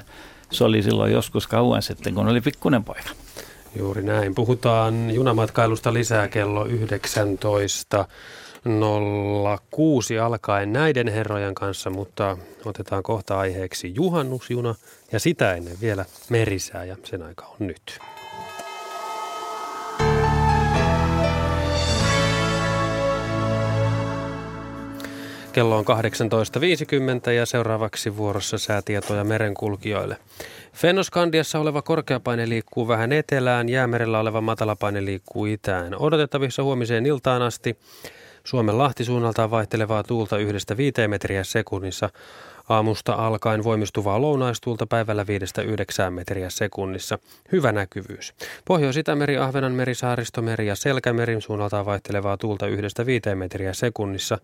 se 0.52 0.64
oli 0.64 0.84
silloin 0.84 1.14
joskus 1.14 1.48
kauan 1.48 1.82
sitten, 1.82 2.16
kun 2.16 2.28
oli 2.28 2.42
pikkunen 2.42 2.84
poika. 2.84 3.10
Juuri 3.76 4.04
näin. 4.04 4.36
Puhutaan 4.36 5.12
junamatkailusta 5.12 5.94
lisää 5.94 6.28
kello 6.28 6.66
19. 6.66 8.08
06 9.72 10.20
alkaen 10.20 10.74
näiden 10.74 11.08
herrojen 11.08 11.56
kanssa, 11.56 11.90
mutta 11.90 12.38
otetaan 12.66 13.04
kohta 13.04 13.40
aiheeksi 13.40 13.94
juhannusjuna 13.96 14.76
ja 15.12 15.20
sitä 15.20 15.54
ennen 15.54 15.78
vielä 15.82 16.06
merisää 16.30 16.84
ja 16.84 16.96
sen 17.04 17.24
aika 17.24 17.46
on 17.46 17.68
nyt. 17.68 18.00
Kello 25.58 25.78
on 25.78 25.86
18.50 27.26 27.32
ja 27.32 27.46
seuraavaksi 27.46 28.18
vuorossa 28.18 28.58
säätietoja 28.58 29.24
merenkulkijoille. 29.24 30.18
Fennoskandiassa 30.74 31.60
oleva 31.60 31.82
korkeapaine 31.82 32.50
liikkuu 32.50 32.88
vähän 32.88 33.12
etelään, 33.12 33.70
jäämerellä 33.70 34.20
oleva 34.20 34.42
matalapaine 34.42 35.06
liikkuu 35.06 35.46
itään. 35.46 35.96
Odotettavissa 36.00 36.64
huomiseen 36.64 37.06
iltaan 37.06 37.42
asti 37.42 37.78
Suomen 38.48 38.78
lahtisuunnaltaan 38.78 39.52
vaihtelevaa 39.52 40.04
tuulta 40.04 40.38
yhdestä 40.38 40.78
viiteen 40.78 41.10
metriä 41.10 41.44
sekunnissa. 41.44 42.10
Aamusta 42.70 43.14
alkaen 43.14 43.64
voimistuvaa 43.64 44.22
lounaistuulta 44.22 44.88
päivällä 44.88 45.28
viidestä 45.28 45.62
yhdeksään 45.62 46.14
metriä 46.14 46.50
sekunnissa. 46.50 47.20
Hyvä 47.52 47.72
näkyvyys. 47.72 48.34
Pohjois-Itämeri, 48.66 49.38
Ahvenanmeri, 49.38 49.96
Saaristomeri 49.96 50.68
ja 50.68 50.76
Selkämeri 50.76 51.42
suunnaltaan 51.42 51.86
vaihtelevaa 51.86 52.38
tuulta 52.38 52.68
yhdestä 52.68 53.06
viiteen 53.06 53.38
metriä 53.38 53.74
sekunnissa. 53.74 54.38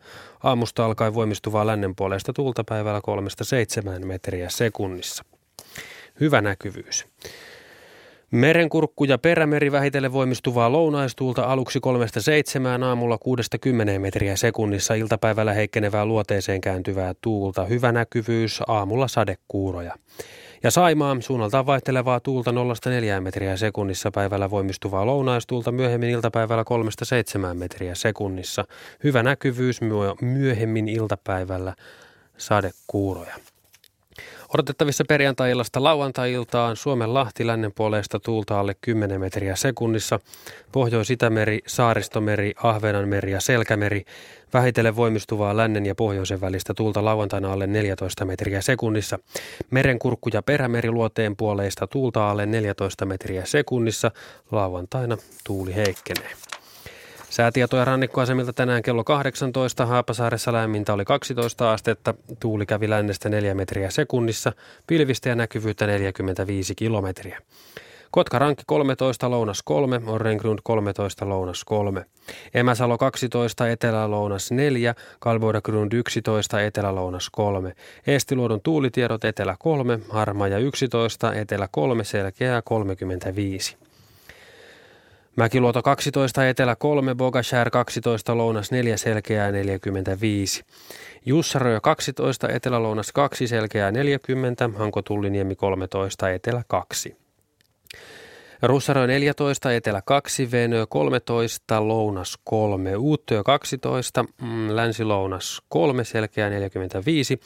Aamusta 0.44 0.86
alkaen 0.86 1.14
voimistuvaa 1.14 1.68
lännen 1.68 1.96
puolesta 1.96 2.34
tuulta 2.34 2.64
päivällä 2.64 3.02
kolmesta 3.04 3.44
seitsemään 3.44 4.08
metriä 4.08 4.50
sekunnissa. 4.50 5.24
Hyvä 6.20 6.42
näkyvyys. 6.42 7.06
Merenkurkku 8.34 9.04
ja 9.04 9.18
perämeri 9.18 9.72
vähitellen 9.72 10.14
voimistuvaa 10.14 10.72
lounaistuulta 10.72 11.44
aluksi 11.44 11.80
3-7 12.80 12.84
aamulla 12.84 13.18
6-10 13.96 14.00
metriä 14.00 14.36
sekunnissa 14.36 14.94
iltapäivällä 14.94 15.54
heikkenevää 15.54 16.06
luoteeseen 16.06 16.62
kääntyvää 16.62 17.14
tuulta. 17.22 17.66
Hyvä 17.66 17.92
näkyvyys, 17.92 18.62
aamulla 18.68 19.08
sadekuuroja. 19.08 19.96
Ja 20.64 20.72
Saimaa 20.72 21.18
suunnaltaan 21.20 21.66
vaihtelevaa 21.66 22.20
tuulta 22.20 22.52
0-4 22.52 23.22
metriä 23.22 23.58
sekunnissa 23.58 24.12
päivällä 24.12 24.50
voimistuvaa 24.50 25.06
lounaistuulta 25.06 25.72
myöhemmin 25.72 26.10
iltapäivällä 26.10 26.64
3-7 27.52 27.54
metriä 27.54 27.96
sekunnissa. 27.96 28.66
Hyvä 29.04 29.24
näkyvyys 29.24 29.80
myöhemmin 30.22 30.88
iltapäivällä 30.88 31.74
sadekuuroja. 32.38 33.36
Odotettavissa 34.54 35.04
perjantai-illasta 35.08 35.84
lauantai-iltaan 35.84 36.76
Suomen 36.76 37.14
Lahti 37.14 37.48
lännen 37.48 37.72
puolesta 37.72 38.20
tuulta 38.20 38.60
alle 38.60 38.76
10 38.82 39.20
metriä 39.20 39.56
sekunnissa, 39.56 40.20
Pohjois-Itämeri, 40.72 41.60
Saaristomeri, 41.68 42.54
Ahvenanmeri 42.64 43.32
ja 43.32 43.42
Selkämeri, 43.42 44.06
vähitellen 44.54 44.96
voimistuvaa 44.96 45.58
lännen 45.58 45.86
ja 45.86 45.96
pohjoisen 45.96 46.42
välistä 46.42 46.74
tuulta 46.74 47.06
lauantaina 47.06 47.54
alle 47.54 47.68
14 47.68 48.26
metriä 48.26 48.62
sekunnissa, 48.62 49.20
merenkurkku 49.72 50.30
ja 50.34 50.42
perämeri 50.44 50.92
luoteen 50.92 51.36
puoleista 51.36 51.88
tuulta 51.88 52.32
alle 52.32 52.46
14 52.46 53.06
metriä 53.06 53.46
sekunnissa, 53.46 54.12
lauantaina 54.52 55.18
tuuli 55.44 55.76
heikkenee. 55.76 56.30
Säätietoja 57.34 57.86
rannikkoasemilta 57.86 58.54
tänään 58.54 58.82
kello 58.82 59.04
18. 59.04 59.86
Haapasaaressa 59.86 60.54
lämmintä 60.54 60.94
oli 60.94 61.06
12 61.06 61.74
astetta. 61.74 62.14
Tuuli 62.40 62.66
kävi 62.66 62.90
lännestä 62.90 63.30
4 63.30 63.56
metriä 63.56 63.90
sekunnissa. 63.90 64.52
Pilvistä 64.88 65.30
ja 65.30 65.36
näkyvyyttä 65.36 65.88
45 65.88 66.76
kilometriä. 66.76 67.40
Kotka 68.12 68.40
Rankki 68.40 68.64
13, 68.68 69.32
Lounas 69.32 69.62
3, 69.64 70.02
Orrengrund 70.08 70.60
13, 70.64 71.30
Lounas 71.30 71.64
3. 71.64 72.06
Emäsalo 72.54 72.98
12, 72.98 73.70
Etelä-Lounas 73.70 74.52
4, 74.52 74.96
Kalboidagrund 75.20 75.94
11, 75.94 76.62
Etelä-Lounas 76.62 77.30
3. 77.32 77.74
Eestiluodon 78.08 78.62
tuulitiedot 78.62 79.26
Etelä 79.26 79.56
3, 79.60 80.00
Harmaja 80.10 80.58
11, 80.58 81.34
Etelä 81.34 81.68
3, 81.72 82.04
Selkeä 82.04 82.62
35. 82.66 83.78
Mäkiluoto 85.36 85.82
12, 85.82 86.48
Etelä 86.48 86.76
3, 86.76 87.16
Bogashär 87.16 87.70
12, 87.70 88.38
Lounas 88.38 88.72
4, 88.72 88.98
Selkeää 88.98 89.52
45. 89.52 90.64
Jussaroja 91.26 91.82
12, 91.82 92.50
Etelä-Lounas 92.50 93.12
2, 93.12 93.48
Selkeää 93.48 93.92
40, 93.92 94.70
Hanko 94.76 95.02
Tulliniemi 95.02 95.56
13, 95.56 96.30
Etelä 96.30 96.64
2. 96.68 97.18
Russaro 98.62 99.06
14, 99.06 99.74
Etelä 99.74 100.02
2, 100.06 100.52
Venö 100.52 100.86
13, 100.90 101.88
Lounas 101.88 102.40
3, 102.44 102.96
Uuttöö 102.98 103.44
12, 103.44 104.24
mm, 104.42 104.76
Länsi-Lounas 104.76 105.62
3, 105.70 106.04
Selkeä 106.04 106.50
45, 106.50 107.40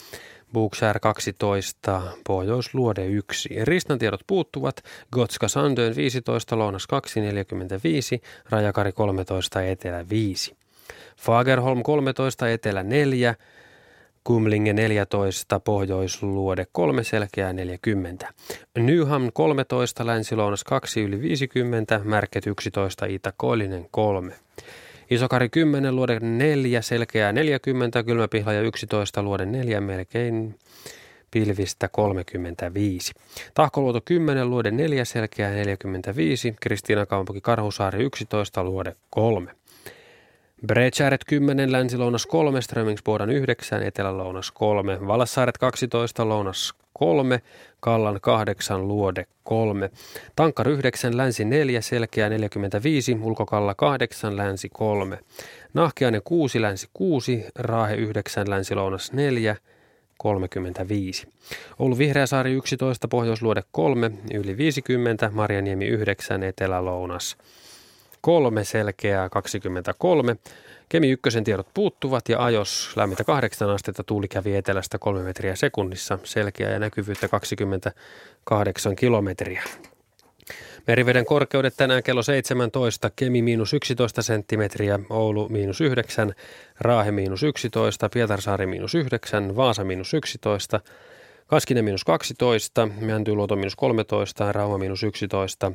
Bookshare 0.54 1.00
12, 1.00 2.02
Pohjoisluode 2.28 3.06
1. 3.06 3.50
Ristan 3.64 4.00
tiedot 4.00 4.22
puuttuvat, 4.28 4.84
Gotska 5.12 5.48
Sandön 5.48 5.96
15, 5.96 6.58
Lounas 6.58 6.88
2, 6.88 7.22
45, 7.22 8.22
Rajakari 8.50 8.92
13, 8.92 9.62
Etelä 9.62 10.06
5. 10.10 10.56
Fagerholm 11.18 11.84
13, 11.84 12.50
Etelä 12.50 12.84
4, 12.84 13.36
Kumlinge 14.24 14.74
14, 14.74 15.60
Pohjoisluode 15.60 16.68
3, 16.72 17.04
Selkeää 17.04 17.54
40. 17.54 18.34
Nyham 18.78 19.30
13, 19.34 20.06
Länsi-Lounas 20.06 20.64
2 20.64 21.02
yli 21.02 21.22
50, 21.22 22.02
Märket 22.04 22.48
11, 22.48 23.06
Itä-Koillinen 23.06 23.88
3. 23.92 24.34
Isokari 25.10 25.50
10, 25.50 25.96
Luode 25.96 26.20
4, 26.20 26.82
Selkeää 26.82 27.32
40, 27.32 28.04
Kylmäpihlaja 28.04 28.62
11, 28.62 29.24
Luode 29.24 29.46
4, 29.46 29.82
melkein 29.82 30.56
pilvistä 31.32 31.88
35. 31.88 33.14
Tahkoluoto 33.54 34.02
10, 34.06 34.50
luode 34.50 34.72
4, 34.72 35.06
selkeää 35.06 35.52
45, 35.52 36.56
Kristiina 36.62 37.06
Kaupunki 37.06 37.42
Karhusaari 37.42 38.04
11, 38.04 38.64
luode 38.64 38.96
3. 39.10 39.52
Brecharet 40.66 41.22
10, 41.28 41.72
länsi-lounas 41.72 42.26
3, 42.26 42.62
Strömingsbodan 42.62 43.30
9, 43.30 43.84
etelä-lounas 43.84 44.52
3, 44.52 45.08
Valassaaret 45.08 45.58
12, 45.58 46.30
lounas 46.30 46.74
3, 46.94 47.42
Kallan 47.80 48.22
8, 48.22 48.88
luode 48.88 49.26
3, 49.44 49.90
Tankkar 50.36 50.70
9, 50.70 51.18
länsi 51.18 51.46
4, 51.46 51.82
selkeä 51.82 52.30
45, 52.30 53.18
ulkokalla 53.22 53.76
8, 53.76 54.38
länsi 54.38 54.70
3, 54.70 55.20
Nahkiainen 55.74 56.22
6, 56.24 56.62
länsi 56.62 56.88
6, 56.94 57.46
Raahe 57.56 57.96
9, 57.96 58.50
länsi-lounas 58.50 59.14
4, 59.14 59.56
35. 60.18 61.28
Oulu 61.80 61.98
Vihreäsaari 61.98 62.54
11, 62.54 63.08
Pohjoisluode 63.08 63.64
3, 63.72 64.12
yli 64.34 64.58
50, 64.58 65.30
Marjaniemi 65.34 65.86
9, 65.86 66.44
Etelä-Lounas 66.44 67.38
3, 68.28 68.64
Selkeää 68.64 69.30
23. 69.30 70.36
Kemi 70.90 71.12
ykkösen 71.12 71.44
tiedot 71.44 71.68
puuttuvat 71.74 72.30
ja 72.30 72.44
ajos 72.44 72.94
lämmintä 72.96 73.24
8 73.24 73.70
astetta, 73.70 74.04
tuuli 74.04 74.28
kävi 74.28 74.56
etelästä 74.56 74.98
3 74.98 75.24
metriä 75.24 75.56
sekunnissa, 75.56 76.20
selkeää 76.24 76.72
ja 76.72 76.80
näkyvyyttä 76.80 77.28
28 77.28 78.96
kilometriä. 78.96 79.64
Meriveden 80.88 81.26
korkeudet 81.26 81.74
tänään 81.78 82.04
kello 82.04 82.24
17, 82.24 83.12
Kemi 83.16 83.42
miinus 83.42 83.74
11 83.74 84.22
senttimetriä, 84.22 85.00
Oulu 85.10 85.50
miinus 85.50 85.82
9, 85.82 86.34
Raahe 86.80 87.12
miinus 87.12 87.44
11, 87.44 88.10
Pietarsaari 88.10 88.66
miinus 88.66 88.96
9, 88.96 89.56
Vaasa 89.56 89.84
miinus 89.84 90.14
11, 90.14 90.80
Kaskinen 91.48 91.84
miinus 91.84 92.04
12, 92.04 92.88
Mäntyluoto 93.02 93.56
miinus 93.56 93.76
13, 93.76 94.52
Rauma 94.52 94.78
miinus 94.78 95.04
11, 95.04 95.72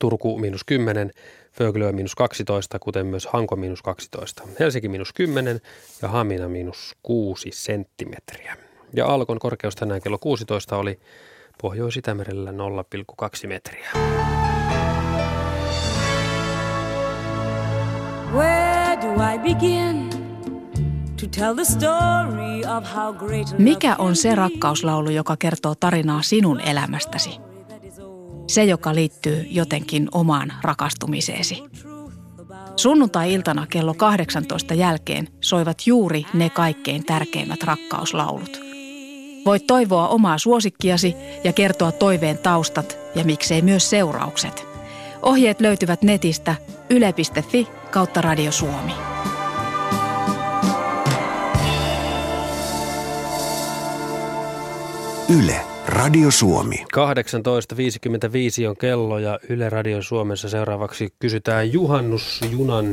Turku 0.00 0.38
miinus 0.38 0.64
10, 0.64 1.10
Föglö 1.58 1.92
miinus 1.92 2.14
12, 2.14 2.78
kuten 2.78 3.06
myös 3.06 3.26
Hanko 3.26 3.56
miinus 3.56 3.82
12, 3.82 4.42
Helsinki 4.60 4.88
miinus 4.88 5.12
10 5.12 5.60
ja 6.02 6.08
Hamina 6.08 6.48
miinus 6.48 6.96
6 7.02 7.50
senttimetriä. 7.52 8.56
Ja 8.96 9.06
Alkon 9.06 9.38
korkeus 9.38 9.76
tänään 9.76 10.02
kello 10.02 10.18
16 10.18 10.76
oli 10.76 11.00
Pohjois-Itämerellä 11.62 12.50
0,2 12.50 13.46
metriä. 13.46 13.90
Mikä 23.58 23.96
on 23.96 24.16
se 24.16 24.34
rakkauslaulu, 24.34 25.10
joka 25.10 25.36
kertoo 25.36 25.74
tarinaa 25.74 26.22
sinun 26.22 26.60
elämästäsi? 26.60 27.48
Se, 28.48 28.64
joka 28.64 28.94
liittyy 28.94 29.46
jotenkin 29.50 30.08
omaan 30.12 30.52
rakastumiseesi. 30.62 31.62
Sunnuntai-iltana 32.76 33.66
kello 33.66 33.94
18 33.94 34.74
jälkeen 34.74 35.28
soivat 35.40 35.86
juuri 35.86 36.24
ne 36.34 36.50
kaikkein 36.50 37.04
tärkeimmät 37.04 37.62
rakkauslaulut– 37.62 38.60
Voit 39.48 39.66
toivoa 39.66 40.08
omaa 40.08 40.38
suosikkiasi 40.38 41.16
ja 41.44 41.52
kertoa 41.52 41.92
toiveen 41.92 42.38
taustat 42.38 42.98
ja 43.14 43.24
miksei 43.24 43.62
myös 43.62 43.90
seuraukset. 43.90 44.66
Ohjeet 45.22 45.60
löytyvät 45.60 46.02
netistä 46.02 46.54
yle.fi 46.90 47.68
kautta 47.90 48.20
Radio 48.20 48.52
Suomi. 48.52 48.92
Yle. 55.38 55.67
Radio 55.88 56.30
Suomi. 56.30 56.84
18.55 56.94 58.68
on 58.68 58.76
kello 58.76 59.18
ja 59.18 59.38
Yle 59.48 59.70
Radio 59.70 60.02
Suomessa 60.02 60.48
seuraavaksi 60.48 61.14
kysytään 61.18 61.72
juhannusjunan 61.72 62.86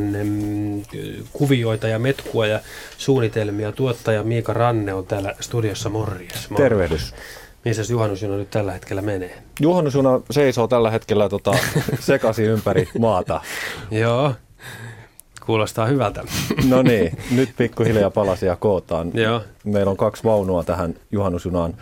kuvioita 1.34 1.88
ja 1.88 2.00
metkua 2.00 2.48
ja 2.48 2.60
suunnitelmia. 2.98 3.72
Tuottaja 3.72 4.24
Miika 4.24 4.54
Ranne 4.54 4.94
on 4.94 5.06
täällä 5.06 5.36
studiossa 5.40 5.90
morjes. 5.90 6.50
Tervehdys. 6.58 7.14
Missä 7.66 7.84
juhannusjuna 7.90 8.36
nyt 8.36 8.50
tällä 8.50 8.72
hetkellä 8.72 9.02
menee? 9.02 9.44
Juhannusjuna 9.60 10.22
seisoo 10.32 10.68
tällä 10.68 10.92
hetkellä 10.92 11.30
tota, 11.30 11.52
sekaisin 12.00 12.46
ympäri 12.46 12.90
maata. 13.00 13.42
Joo, 13.92 14.34
kuulostaa 15.46 15.86
hyvältä. 15.86 16.24
no 16.70 16.82
niin, 16.82 17.18
nyt 17.32 17.50
pikkuhiljaa 17.58 18.12
palasia 18.12 18.56
kootaan. 18.56 19.12
Joo. 19.14 19.42
Meillä 19.64 19.90
on 19.90 19.98
kaksi 19.98 20.24
vaunua 20.24 20.64
tähän 20.64 20.96
juhannusjunaan 21.12 21.74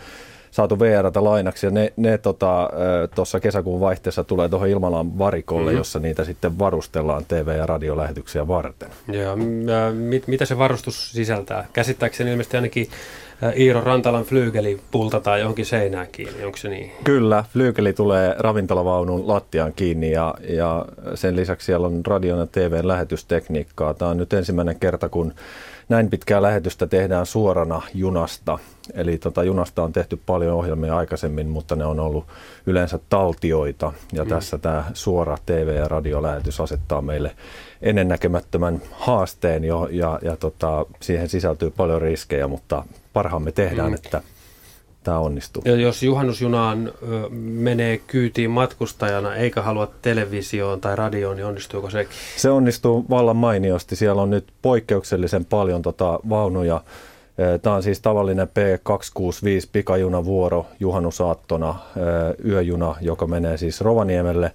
saatu 0.54 0.78
VRtä 0.78 1.24
lainaksi 1.24 1.66
ja 1.66 1.70
ne, 1.70 1.92
ne 1.96 2.18
tota, 2.18 2.70
tuossa 3.14 3.40
kesäkuun 3.40 3.80
vaihteessa 3.80 4.24
tulee 4.24 4.48
tuohon 4.48 4.68
Ilmalan 4.68 5.18
varikolle, 5.18 5.64
mm-hmm. 5.64 5.78
jossa 5.78 5.98
niitä 5.98 6.24
sitten 6.24 6.58
varustellaan 6.58 7.24
TV- 7.28 7.56
ja 7.58 7.66
radiolähetyksiä 7.66 8.48
varten. 8.48 8.88
Joo, 9.12 9.36
mit, 9.92 10.26
mitä 10.26 10.44
se 10.44 10.58
varustus 10.58 11.12
sisältää? 11.12 11.66
Käsittääkseni 11.72 12.30
ilmeisesti 12.30 12.56
ainakin 12.56 12.88
Iiro 13.56 13.80
Rantalan 13.80 14.24
flyygeli 14.24 14.80
pultataan 14.90 15.40
johonkin 15.40 15.66
seinään 15.66 16.06
kiinni, 16.12 16.44
onko 16.44 16.56
se 16.56 16.68
niin? 16.68 16.92
Kyllä, 17.04 17.44
flyygeli 17.52 17.92
tulee 17.92 18.34
ravintolavaunun 18.38 19.28
lattiaan 19.28 19.72
kiinni 19.76 20.10
ja, 20.10 20.34
ja 20.48 20.86
sen 21.14 21.36
lisäksi 21.36 21.66
siellä 21.66 21.86
on 21.86 22.00
radion 22.06 22.38
ja 22.38 22.46
TVn 22.46 22.88
lähetystekniikkaa. 22.88 23.94
Tämä 23.94 24.10
on 24.10 24.16
nyt 24.16 24.32
ensimmäinen 24.32 24.80
kerta, 24.80 25.08
kun 25.08 25.34
näin 25.88 26.10
pitkää 26.10 26.42
lähetystä 26.42 26.86
tehdään 26.86 27.26
suorana 27.26 27.82
junasta. 27.94 28.58
Eli 28.94 29.18
tota, 29.18 29.44
junasta 29.44 29.82
on 29.82 29.92
tehty 29.92 30.20
paljon 30.26 30.56
ohjelmia 30.56 30.96
aikaisemmin, 30.96 31.48
mutta 31.48 31.76
ne 31.76 31.84
on 31.84 32.00
ollut 32.00 32.26
yleensä 32.66 32.98
taltioita. 33.08 33.92
Ja 34.12 34.24
mm. 34.24 34.28
tässä 34.28 34.58
tämä 34.58 34.84
suora 34.94 35.38
TV- 35.46 35.76
ja 35.76 35.88
radiolähetys 35.88 36.60
asettaa 36.60 37.02
meille 37.02 37.36
ennennäkemättömän 37.82 38.82
haasteen 38.92 39.64
jo, 39.64 39.88
ja, 39.90 40.18
ja 40.22 40.36
tota, 40.36 40.86
siihen 41.00 41.28
sisältyy 41.28 41.70
paljon 41.70 42.02
riskejä, 42.02 42.48
mutta 42.48 42.84
parhaamme 43.12 43.52
tehdään, 43.52 43.88
mm. 43.88 43.94
että 43.94 44.22
tämä 45.04 45.18
onnistuu. 45.18 45.62
Ja 45.66 45.76
jos 45.76 46.02
juhannusjunaan 46.02 46.92
menee 47.30 47.98
kyytiin 47.98 48.50
matkustajana 48.50 49.34
eikä 49.34 49.62
halua 49.62 49.90
televisioon 50.02 50.80
tai 50.80 50.96
radioon, 50.96 51.36
niin 51.36 51.46
onnistuuko 51.46 51.90
se? 51.90 52.08
Se 52.36 52.50
onnistuu 52.50 53.04
vallan 53.10 53.36
mainiosti. 53.36 53.96
Siellä 53.96 54.22
on 54.22 54.30
nyt 54.30 54.44
poikkeuksellisen 54.62 55.44
paljon 55.44 55.82
tota 55.82 56.20
vaunuja. 56.28 56.80
Tämä 57.62 57.76
on 57.76 57.82
siis 57.82 58.00
tavallinen 58.00 58.48
P265 58.48 59.68
pikajunavuoro 59.72 60.66
juhannusaattona, 60.80 61.78
yöjuna, 62.44 62.94
joka 63.00 63.26
menee 63.26 63.56
siis 63.56 63.80
Rovaniemelle. 63.80 64.52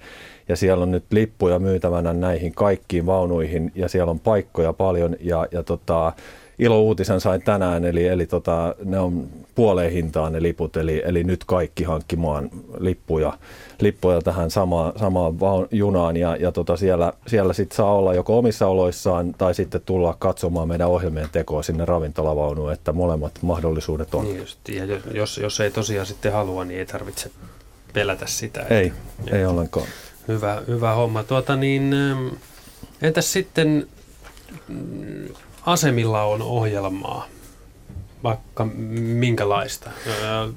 Ja 0.49 0.55
siellä 0.55 0.83
on 0.83 0.91
nyt 0.91 1.03
lippuja 1.11 1.59
myytävänä 1.59 2.13
näihin 2.13 2.53
kaikkiin 2.53 3.05
vaunuihin 3.05 3.71
ja 3.75 3.89
siellä 3.89 4.11
on 4.11 4.19
paikkoja 4.19 4.73
paljon 4.73 5.15
ja, 5.19 5.47
ja 5.51 5.63
tota, 5.63 6.13
ilo-uutisen 6.59 7.21
sain 7.21 7.41
tänään, 7.41 7.85
eli, 7.85 8.07
eli 8.07 8.25
tota, 8.25 8.75
ne 8.83 8.99
on 8.99 9.27
puoleen 9.55 9.91
hintaan 9.91 10.33
ne 10.33 10.41
liput, 10.41 10.77
eli, 10.77 11.01
eli 11.05 11.23
nyt 11.23 11.43
kaikki 11.43 11.83
hankkimaan 11.83 12.49
lippuja, 12.79 13.37
lippuja 13.81 14.21
tähän 14.21 14.51
samaan, 14.51 14.93
samaan 14.99 15.33
junaan, 15.71 16.17
ja, 16.17 16.35
ja 16.35 16.51
tota 16.51 16.77
siellä, 16.77 17.13
siellä 17.27 17.53
sitten 17.53 17.75
saa 17.75 17.93
olla 17.95 18.13
joko 18.13 18.37
omissa 18.37 18.67
oloissaan 18.67 19.33
tai 19.33 19.55
sitten 19.55 19.81
tulla 19.85 20.15
katsomaan 20.19 20.67
meidän 20.67 20.87
ohjelmien 20.87 21.29
tekoa 21.31 21.63
sinne 21.63 21.85
ravintolavaunuun, 21.85 22.73
että 22.73 22.93
molemmat 22.93 23.39
mahdollisuudet 23.41 24.13
on. 24.13 24.23
Niin 24.23 24.37
just, 24.37 24.69
ja 24.69 24.83
jos, 25.13 25.37
jos 25.37 25.59
ei 25.59 25.71
tosiaan 25.71 26.05
sitten 26.05 26.33
halua, 26.33 26.65
niin 26.65 26.79
ei 26.79 26.85
tarvitse 26.85 27.31
pelätä 27.93 28.25
sitä. 28.27 28.61
Ei, 28.69 28.93
että, 29.19 29.37
ei 29.37 29.45
ollenkaan. 29.45 29.87
Hyvä, 30.27 30.61
hyvä 30.67 30.93
homma. 30.93 31.23
Tuota 31.23 31.55
niin, 31.55 31.95
entäs 33.01 33.33
sitten 33.33 33.87
asemilla 35.71 36.23
on 36.23 36.41
ohjelmaa, 36.41 37.25
vaikka 38.23 38.65
minkälaista. 38.99 39.89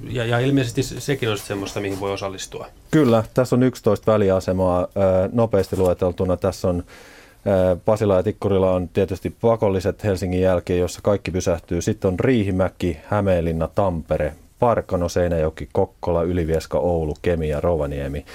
Ja, 0.09 0.25
ja 0.25 0.39
ilmeisesti 0.39 0.83
sekin 0.83 1.29
on 1.29 1.37
semmoista, 1.37 1.79
mihin 1.79 1.99
voi 1.99 2.11
osallistua. 2.11 2.67
Kyllä, 2.91 3.23
tässä 3.33 3.55
on 3.55 3.63
11 3.63 4.11
väliasemaa 4.11 4.87
nopeasti 5.31 5.77
lueteltuna. 5.77 6.37
Tässä 6.37 6.67
on 6.67 6.83
Pasila 7.85 8.15
ja 8.15 8.23
Tikkurilla 8.23 8.71
on 8.71 8.89
tietysti 8.89 9.35
pakolliset 9.41 10.03
Helsingin 10.03 10.41
jälkeen, 10.41 10.79
jossa 10.79 10.99
kaikki 11.03 11.31
pysähtyy. 11.31 11.81
Sitten 11.81 12.07
on 12.07 12.19
Riihimäki, 12.19 12.97
Hämeenlinna, 13.05 13.69
Tampere, 13.75 14.33
Parkano, 14.59 15.09
Seinäjoki, 15.09 15.69
Kokkola, 15.73 16.23
Ylivieska, 16.23 16.79
Oulu, 16.79 17.15
Kemi 17.21 17.49
ja 17.49 17.61
Rovaniemi. 17.61 18.25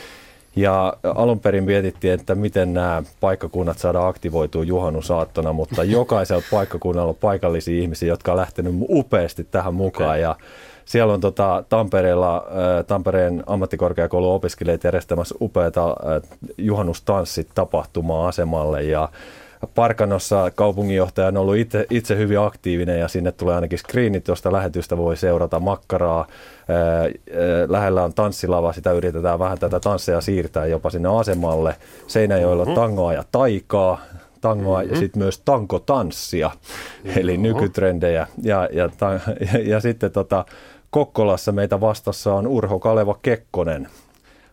Ja 0.59 0.93
alun 1.15 1.41
perin 1.41 1.65
mietittiin, 1.65 2.15
että 2.15 2.35
miten 2.35 2.75
nämä 2.75 3.03
paikkakunnat 3.21 3.79
saadaan 3.79 4.09
aktivoitua 4.09 4.65
juhannusaattona, 4.65 5.53
mutta 5.53 5.85
jokaisella 5.99 6.43
paikkakunnalla 6.51 7.09
on 7.09 7.17
paikallisia 7.21 7.81
ihmisiä, 7.81 8.09
jotka 8.09 8.33
on 8.33 8.39
lähtenyt 8.39 8.75
upeasti 8.89 9.45
tähän 9.45 9.75
mukaan. 9.75 10.11
Okay. 10.11 10.21
Ja 10.21 10.37
siellä 10.85 11.15
on 11.15 11.21
tota, 11.21 11.65
Tampereella, 11.69 12.47
Tampereen 12.87 13.43
ammattikorkeakoulun 13.47 14.35
opiskelijat 14.35 14.85
järjestämässä 14.85 15.35
upeata 15.41 15.97
juhannustanssit 16.59 17.49
tapahtumaa 17.55 18.29
asemalle 18.29 18.83
ja 18.83 19.09
Parkanossa 19.75 20.51
kaupunginjohtaja 20.55 21.29
on 21.29 21.37
ollut 21.37 21.57
itse, 21.57 21.87
itse 21.91 22.17
hyvin 22.17 22.41
aktiivinen 22.41 23.01
ja 23.01 23.09
sinne 23.09 23.33
tulee 23.33 23.55
ainakin 23.55 23.79
screenit, 23.79 24.29
josta 24.29 24.53
lähetystä 24.53 24.97
voi 24.97 25.17
seurata 25.17 25.61
makkaraa. 25.61 26.27
Lähellä 27.69 28.05
on 28.05 28.15
tanssilava, 28.15 28.73
sitä 28.73 28.93
yritetään 28.93 29.39
vähän 29.39 29.59
tätä 29.59 29.81
tansseja 29.81 30.21
siirtää 30.21 30.67
jopa 30.67 30.91
sinne 30.91 31.19
asemalle. 31.19 31.77
Seinäjoella 32.07 32.65
mm-hmm. 32.65 32.81
tangoa 32.81 33.13
ja 33.13 33.25
taikaa, 33.33 34.01
tangoa 34.41 34.79
mm-hmm. 34.79 34.95
ja 34.95 34.99
sitten 35.01 35.23
myös 35.23 35.43
tankotanssia, 35.45 36.49
mm-hmm. 36.49 37.21
eli 37.21 37.37
nykytrendejä. 37.37 38.27
Ja, 38.43 38.69
ja, 38.73 38.89
ja, 39.01 39.11
ja, 39.53 39.59
ja 39.73 39.81
sitten 39.81 40.11
tota, 40.11 40.45
Kokkolassa 40.91 41.53
meitä 41.53 41.81
vastassa 41.81 42.35
on 42.35 42.47
Urho 42.47 42.79
Kaleva 42.79 43.19
Kekkonen. 43.23 43.89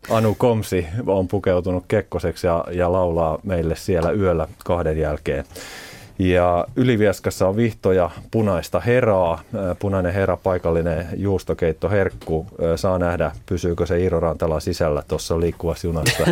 Anu 0.10 0.36
Komsi 0.38 0.88
on 1.08 1.28
pukeutunut 1.28 1.86
Kekkoseksi 1.88 2.48
ja, 2.48 2.66
ja 2.72 2.92
laulaa 2.92 3.40
meille 3.44 3.76
siellä 3.76 4.12
yöllä 4.12 4.48
kahden 4.66 4.98
jälkeen. 4.98 5.46
Ja 6.20 6.66
Ylivieskassa 6.76 7.48
on 7.48 7.56
vihtoja 7.56 8.10
punaista 8.32 8.80
heraa, 8.80 9.42
punainen 9.80 10.14
hera, 10.14 10.38
paikallinen 10.38 11.08
juustokeittoherkku. 11.16 12.48
Saa 12.76 13.00
nähdä, 13.00 13.32
pysyykö 13.46 13.86
se 13.86 14.00
Iiro 14.00 14.20
Rantala 14.20 14.60
sisällä 14.60 15.04
tuossa 15.08 15.40
liikkuvassa 15.40 15.88
junassa. 15.88 16.24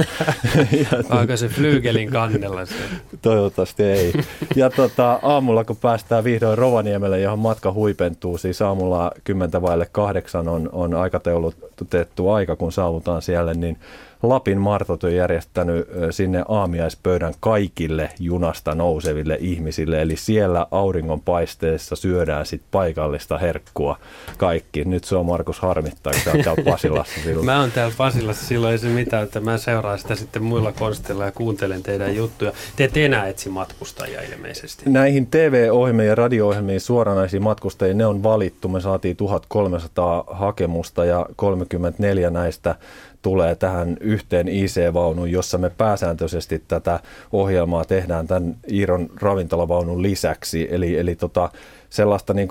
Onko 1.19 1.37
se 1.37 1.47
flygelin 1.47 2.11
kannella 2.11 2.65
se? 2.65 2.73
Toivottavasti 3.21 3.83
ei. 3.83 4.13
Ja 4.55 4.69
tota, 4.69 5.19
aamulla 5.21 5.63
kun 5.63 5.77
päästään 5.77 6.23
vihdoin 6.23 6.57
Rovaniemelle, 6.57 7.19
johon 7.19 7.39
matka 7.39 7.71
huipentuu, 7.71 8.37
siis 8.37 8.61
aamulla 8.61 9.11
10 9.23 9.61
vaille 9.61 9.87
kahdeksan 9.91 10.47
on, 10.47 10.69
on 10.71 10.93
aikataulutettu 10.93 12.29
aika, 12.29 12.55
kun 12.55 12.71
saavutaan 12.71 13.21
siellä, 13.21 13.53
niin 13.53 13.77
Lapin 14.23 14.57
Martot 14.57 15.03
on 15.03 15.15
järjestänyt 15.15 15.87
sinne 16.11 16.43
aamiaispöydän 16.47 17.33
kaikille 17.39 18.09
junasta 18.19 18.75
nouseville 18.75 19.37
ihmisille, 19.39 20.01
eli 20.01 20.15
siellä 20.15 20.67
auringonpaisteessa 20.71 21.95
syödään 21.95 22.45
sit 22.45 22.61
paikallista 22.71 23.37
herkkua 23.37 23.97
kaikki. 24.37 24.85
Nyt 24.85 25.03
se 25.03 25.15
on 25.15 25.25
Markus 25.25 25.59
harmittaa, 25.59 26.13
kun 26.13 26.43
täällä 26.43 26.63
Pasilassa 26.71 27.21
silloin. 27.23 27.45
Mä 27.45 27.59
oon 27.59 27.71
täällä 27.71 27.93
Pasilassa 27.97 28.45
silloin 28.45 28.71
ei 28.71 28.77
se 28.77 28.87
mitään, 28.87 29.23
että 29.23 29.39
mä 29.39 29.57
seuraan 29.57 29.99
sitä 29.99 30.15
sitten 30.15 30.43
muilla 30.43 30.71
konstilla 30.71 31.25
ja 31.25 31.31
kuuntelen 31.31 31.83
teidän 31.83 32.15
juttuja. 32.15 32.51
Te 32.75 32.83
ette 32.83 33.05
enää 33.05 33.27
etsi 33.27 33.49
matkustajia 33.49 34.21
ilmeisesti. 34.21 34.89
Näihin 34.89 35.27
TV-ohjelmiin 35.27 36.09
ja 36.09 36.15
radio-ohjelmiin 36.15 36.81
suoranaisiin 36.81 37.43
matkustajia, 37.43 37.93
ne 37.93 38.05
on 38.05 38.23
valittu. 38.23 38.67
Me 38.67 38.81
saatiin 38.81 39.15
1300 39.15 40.23
hakemusta 40.27 41.05
ja 41.05 41.25
34 41.35 42.29
näistä 42.29 42.75
tulee 43.23 43.55
tähän 43.55 43.97
yhteen 43.99 44.47
IC-vaunuun, 44.47 45.31
jossa 45.31 45.57
me 45.57 45.69
pääsääntöisesti 45.69 46.63
tätä 46.67 46.99
ohjelmaa 47.31 47.85
tehdään 47.85 48.27
tämän 48.27 48.55
Iiron 48.71 49.09
ravintolavaunun 49.21 50.01
lisäksi. 50.01 50.67
Eli, 50.71 50.97
eli 50.99 51.15
tota, 51.15 51.49
sellaista 51.89 52.33
niin 52.33 52.47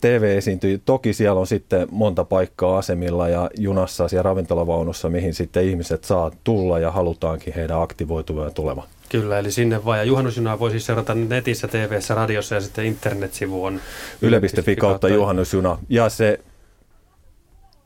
TV 0.00 0.34
esiintyy. 0.36 0.80
Toki 0.84 1.12
siellä 1.12 1.40
on 1.40 1.46
sitten 1.46 1.88
monta 1.90 2.24
paikkaa 2.24 2.78
asemilla 2.78 3.28
ja 3.28 3.50
junassa 3.58 4.06
ja 4.12 4.22
ravintolavaunussa, 4.22 5.08
mihin 5.08 5.34
sitten 5.34 5.64
ihmiset 5.64 6.04
saa 6.04 6.30
tulla 6.44 6.78
ja 6.78 6.90
halutaankin 6.90 7.54
heidän 7.54 7.82
aktivoitumaan 7.82 8.54
tulemaan. 8.54 8.88
Kyllä, 9.08 9.38
eli 9.38 9.50
sinne 9.50 9.84
vaan. 9.84 9.98
Ja 9.98 10.04
juhannusjunaa 10.04 10.58
voi 10.58 10.70
siis 10.70 10.86
seurata 10.86 11.14
netissä, 11.14 11.68
TV-ssä, 11.68 12.14
radiossa 12.14 12.54
ja 12.54 12.60
sitten 12.60 12.84
internetsivu 12.84 13.64
on 13.64 13.80
yle.fi 14.22 14.76
kautta 14.76 15.08
juhannusjuna. 15.08 15.78
Ja 15.88 16.08
se 16.08 16.40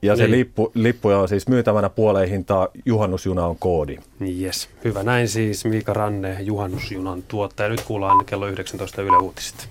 ja 0.05 0.17
se 0.17 0.23
niin. 0.23 0.39
lippu, 0.39 0.73
lippuja 0.75 1.19
on 1.19 1.29
siis 1.29 1.49
myytävänä 1.49 1.89
puoleen 1.89 2.29
hintaa, 2.29 2.69
juhannusjuna 2.85 3.47
on 3.47 3.57
koodi. 3.59 3.99
Yes. 4.41 4.69
Hyvä 4.85 5.03
näin 5.03 5.29
siis 5.29 5.65
Miika 5.65 5.93
Ranne, 5.93 6.37
juhannusjunan 6.41 7.23
tuottaja. 7.23 7.69
Nyt 7.69 7.81
kuullaan 7.81 8.25
kello 8.25 8.47
19 8.47 9.03
Yle 9.03 9.17
Uutiset. 9.17 9.69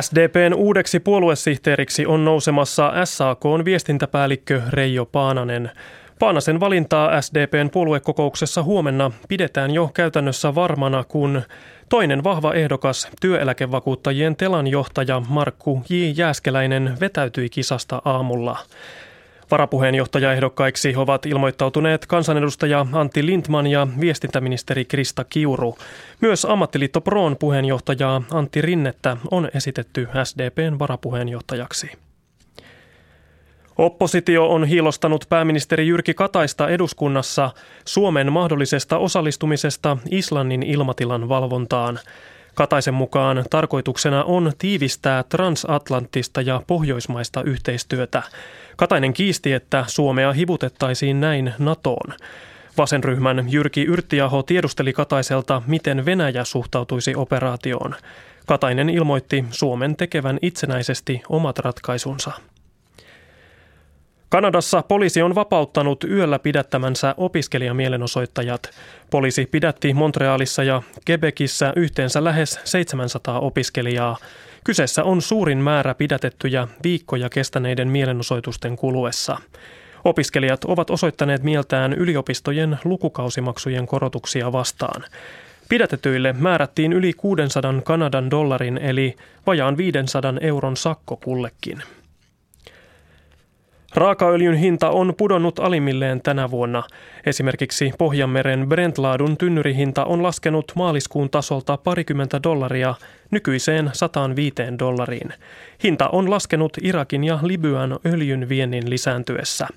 SDPn 0.00 0.54
uudeksi 0.56 1.00
puoluesihteeriksi 1.00 2.06
on 2.06 2.24
nousemassa 2.24 2.92
SAKn 3.04 3.62
viestintäpäällikkö 3.64 4.62
Reijo 4.68 5.06
Paananen. 5.06 5.70
Paanasen 6.20 6.60
valintaa 6.60 7.20
SDPn 7.20 7.70
puoluekokouksessa 7.72 8.62
huomenna 8.62 9.10
pidetään 9.28 9.70
jo 9.70 9.90
käytännössä 9.94 10.54
varmana, 10.54 11.04
kun 11.04 11.42
toinen 11.88 12.24
vahva 12.24 12.54
ehdokas, 12.54 13.08
työeläkevakuuttajien 13.20 14.36
Telan 14.36 14.66
johtaja 14.66 15.22
Markku 15.28 15.82
J. 15.88 15.94
Jääskeläinen 16.14 16.96
vetäytyi 17.00 17.48
kisasta 17.48 18.02
aamulla. 18.04 18.58
Varapuheenjohtajaehdokkaiksi 19.50 20.96
ovat 20.96 21.26
ilmoittautuneet 21.26 22.06
kansanedustaja 22.06 22.86
Antti 22.92 23.26
Lindman 23.26 23.66
ja 23.66 23.86
viestintäministeri 24.00 24.84
Krista 24.84 25.24
Kiuru. 25.24 25.78
Myös 26.20 26.44
ammattiliitto 26.44 27.00
Proon 27.00 27.36
puheenjohtajaa 27.36 28.22
Antti 28.30 28.60
Rinnettä 28.62 29.16
on 29.30 29.50
esitetty 29.54 30.08
SDPn 30.24 30.78
varapuheenjohtajaksi. 30.78 32.09
Oppositio 33.80 34.50
on 34.50 34.64
hiilostanut 34.64 35.24
pääministeri 35.28 35.88
Jyrki 35.88 36.14
Kataista 36.14 36.68
eduskunnassa 36.68 37.50
Suomen 37.84 38.32
mahdollisesta 38.32 38.98
osallistumisesta 38.98 39.96
Islannin 40.10 40.62
ilmatilan 40.62 41.28
valvontaan. 41.28 41.98
Kataisen 42.54 42.94
mukaan 42.94 43.44
tarkoituksena 43.50 44.24
on 44.24 44.52
tiivistää 44.58 45.22
transatlanttista 45.22 46.40
ja 46.40 46.62
pohjoismaista 46.66 47.42
yhteistyötä. 47.42 48.22
Katainen 48.76 49.12
kiisti, 49.12 49.52
että 49.52 49.84
Suomea 49.88 50.32
hivutettaisiin 50.32 51.20
näin 51.20 51.54
NATOon. 51.58 52.14
Vasenryhmän 52.78 53.46
Jyrki 53.48 53.84
Yrttiaho 53.84 54.42
tiedusteli 54.42 54.92
Kataiselta, 54.92 55.62
miten 55.66 56.04
Venäjä 56.04 56.44
suhtautuisi 56.44 57.14
operaatioon. 57.14 57.94
Katainen 58.46 58.90
ilmoitti 58.90 59.44
Suomen 59.50 59.96
tekevän 59.96 60.38
itsenäisesti 60.42 61.22
omat 61.28 61.58
ratkaisunsa. 61.58 62.32
Kanadassa 64.30 64.82
poliisi 64.82 65.22
on 65.22 65.34
vapauttanut 65.34 66.04
yöllä 66.04 66.38
pidättämänsä 66.38 67.14
opiskelijamielenosoittajat. 67.16 68.70
Poliisi 69.10 69.46
pidätti 69.46 69.94
Montrealissa 69.94 70.62
ja 70.62 70.82
Quebecissä 71.10 71.72
yhteensä 71.76 72.24
lähes 72.24 72.60
700 72.64 73.40
opiskelijaa. 73.40 74.16
Kyseessä 74.64 75.04
on 75.04 75.22
suurin 75.22 75.58
määrä 75.58 75.94
pidätettyjä 75.94 76.68
viikkoja 76.82 77.30
kestäneiden 77.30 77.88
mielenosoitusten 77.88 78.76
kuluessa. 78.76 79.36
Opiskelijat 80.04 80.64
ovat 80.64 80.90
osoittaneet 80.90 81.42
mieltään 81.42 81.92
yliopistojen 81.92 82.78
lukukausimaksujen 82.84 83.86
korotuksia 83.86 84.52
vastaan. 84.52 85.04
Pidätetyille 85.68 86.32
määrättiin 86.32 86.92
yli 86.92 87.12
600 87.12 87.74
Kanadan 87.84 88.30
dollarin 88.30 88.78
eli 88.78 89.16
vajaan 89.46 89.76
500 89.76 90.34
euron 90.40 90.76
sakko 90.76 91.16
kullekin. 91.16 91.82
Raakaöljyn 93.94 94.54
hinta 94.54 94.90
on 94.90 95.14
pudonnut 95.16 95.58
alimmilleen 95.58 96.22
tänä 96.22 96.50
vuonna. 96.50 96.82
Esimerkiksi 97.26 97.92
Pohjanmeren 97.98 98.68
Brentlaadun 98.68 99.36
tynnyrihinta 99.36 100.04
on 100.04 100.22
laskenut 100.22 100.72
maaliskuun 100.76 101.30
tasolta 101.30 101.76
parikymmentä 101.76 102.40
dollaria 102.42 102.94
nykyiseen 103.30 103.90
105 103.92 104.54
dollariin. 104.78 105.32
Hinta 105.84 106.08
on 106.08 106.30
laskenut 106.30 106.76
Irakin 106.82 107.24
ja 107.24 107.38
Libyan 107.42 107.98
öljyn 108.06 108.48
viennin 108.48 108.90
lisääntyessä. 108.90 109.68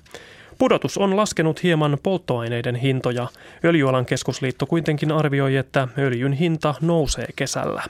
Pudotus 0.58 0.98
on 0.98 1.16
laskenut 1.16 1.62
hieman 1.62 1.98
polttoaineiden 2.02 2.76
hintoja. 2.76 3.28
Öljyalan 3.64 4.06
keskusliitto 4.06 4.66
kuitenkin 4.66 5.12
arvioi, 5.12 5.56
että 5.56 5.88
öljyn 5.98 6.32
hinta 6.32 6.74
nousee 6.80 7.26
kesällä. 7.36 7.82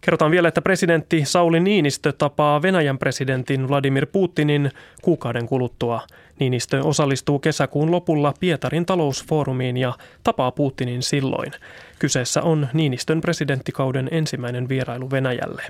Kerrotaan 0.00 0.30
vielä, 0.30 0.48
että 0.48 0.62
presidentti 0.62 1.24
Sauli 1.24 1.60
Niinistö 1.60 2.12
tapaa 2.12 2.62
Venäjän 2.62 2.98
presidentin 2.98 3.68
Vladimir 3.68 4.06
Putinin 4.06 4.70
kuukauden 5.02 5.46
kuluttua. 5.46 6.02
Niinistö 6.38 6.82
osallistuu 6.84 7.38
kesäkuun 7.38 7.90
lopulla 7.90 8.34
Pietarin 8.40 8.86
talousfoorumiin 8.86 9.76
ja 9.76 9.92
tapaa 10.24 10.50
Putinin 10.50 11.02
silloin. 11.02 11.52
Kyseessä 11.98 12.42
on 12.42 12.68
Niinistön 12.72 13.20
presidenttikauden 13.20 14.08
ensimmäinen 14.10 14.68
vierailu 14.68 15.10
Venäjälle. 15.10 15.62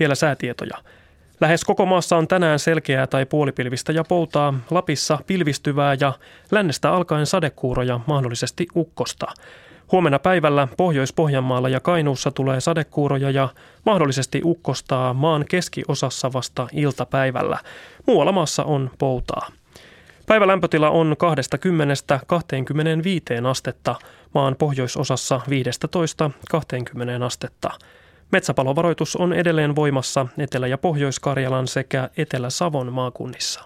Vielä 0.00 0.14
säätietoja. 0.14 0.78
Lähes 1.40 1.64
koko 1.64 1.86
maassa 1.86 2.16
on 2.16 2.28
tänään 2.28 2.58
selkeää 2.58 3.06
tai 3.06 3.26
puolipilvistä 3.26 3.92
ja 3.92 4.04
poutaa, 4.04 4.54
Lapissa 4.70 5.18
pilvistyvää 5.26 5.96
ja 6.00 6.12
lännestä 6.50 6.92
alkaen 6.92 7.26
sadekuuroja, 7.26 8.00
mahdollisesti 8.06 8.66
ukkosta. 8.76 9.26
Huomenna 9.92 10.18
päivällä 10.18 10.68
Pohjois-Pohjanmaalla 10.76 11.68
ja 11.68 11.80
Kainuussa 11.80 12.30
tulee 12.30 12.60
sadekuuroja 12.60 13.30
ja 13.30 13.48
mahdollisesti 13.86 14.40
ukkostaa 14.44 15.14
maan 15.14 15.44
keskiosassa 15.48 16.32
vasta 16.32 16.68
iltapäivällä. 16.72 17.58
Muualla 18.06 18.32
maassa 18.32 18.64
on 18.64 18.90
poutaa. 18.98 19.48
Päivälämpötila 20.26 20.90
on 20.90 21.16
20-25 23.42 23.46
astetta, 23.46 23.94
maan 24.34 24.56
pohjoisosassa 24.58 25.40
15-20 25.46 27.22
astetta. 27.26 27.70
Metsäpalovaroitus 28.32 29.16
on 29.16 29.32
edelleen 29.32 29.76
voimassa 29.76 30.26
Etelä- 30.38 30.66
ja 30.66 30.78
Pohjois-Karjalan 30.78 31.68
sekä 31.68 32.10
Etelä-Savon 32.16 32.92
maakunnissa. 32.92 33.64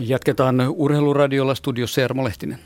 Jatketaan 0.00 0.60
urheiluradiolla 0.68 1.54
studiossa 1.54 2.00
Ermo 2.00 2.24
Lehtinen. 2.24 2.58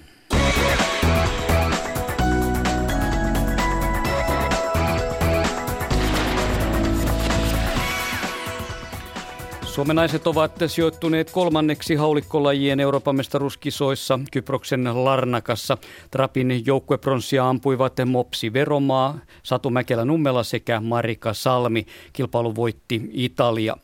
Suomen 9.73 9.97
naiset 9.97 10.27
ovat 10.27 10.53
sijoittuneet 10.67 11.31
kolmanneksi 11.31 11.95
haulikkolajien 11.95 12.81
Euroopan 12.81 13.17
mestaruuskisoissa 13.17 14.21
Kyproksen 14.33 15.05
Larnakassa. 15.05 15.79
Trapin 16.11 16.67
joukkuepronssia 16.67 17.49
ampuivat 17.49 17.93
Mopsi 18.07 18.53
Veromaa, 18.53 19.19
Satu 19.43 19.71
Mäkelä 19.71 20.05
Nummela 20.05 20.43
sekä 20.43 20.81
Marika 20.81 21.35
Salmi. 21.35 21.87
Kilpailu 22.13 22.57
voitti 22.57 23.11
Italia. 23.13 23.77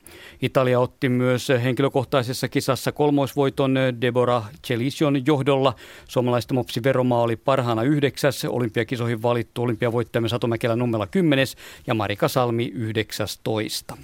Italia 0.43 0.80
otti 0.80 1.09
myös 1.09 1.49
henkilökohtaisessa 1.49 2.49
kisassa 2.49 2.93
kolmoisvoiton 2.93 3.74
Deborah 4.01 4.51
Celision 4.66 5.26
johdolla. 5.26 5.74
Suomalaisten 6.09 6.55
Mopsi 6.55 6.82
Veromaa 6.82 7.22
oli 7.22 7.36
parhaana 7.36 7.82
yhdeksäs, 7.82 8.45
olympiakisoihin 8.45 9.22
valittu 9.22 9.62
olympiavoittajamme 9.62 10.28
Satu 10.28 10.47
Mäkelä 10.47 10.76
Nummela 10.76 11.07
kymmenes 11.07 11.57
ja 11.86 11.95
Marika 11.95 12.28
Salmi 12.28 12.72
yhdeksästoista. 12.74 13.97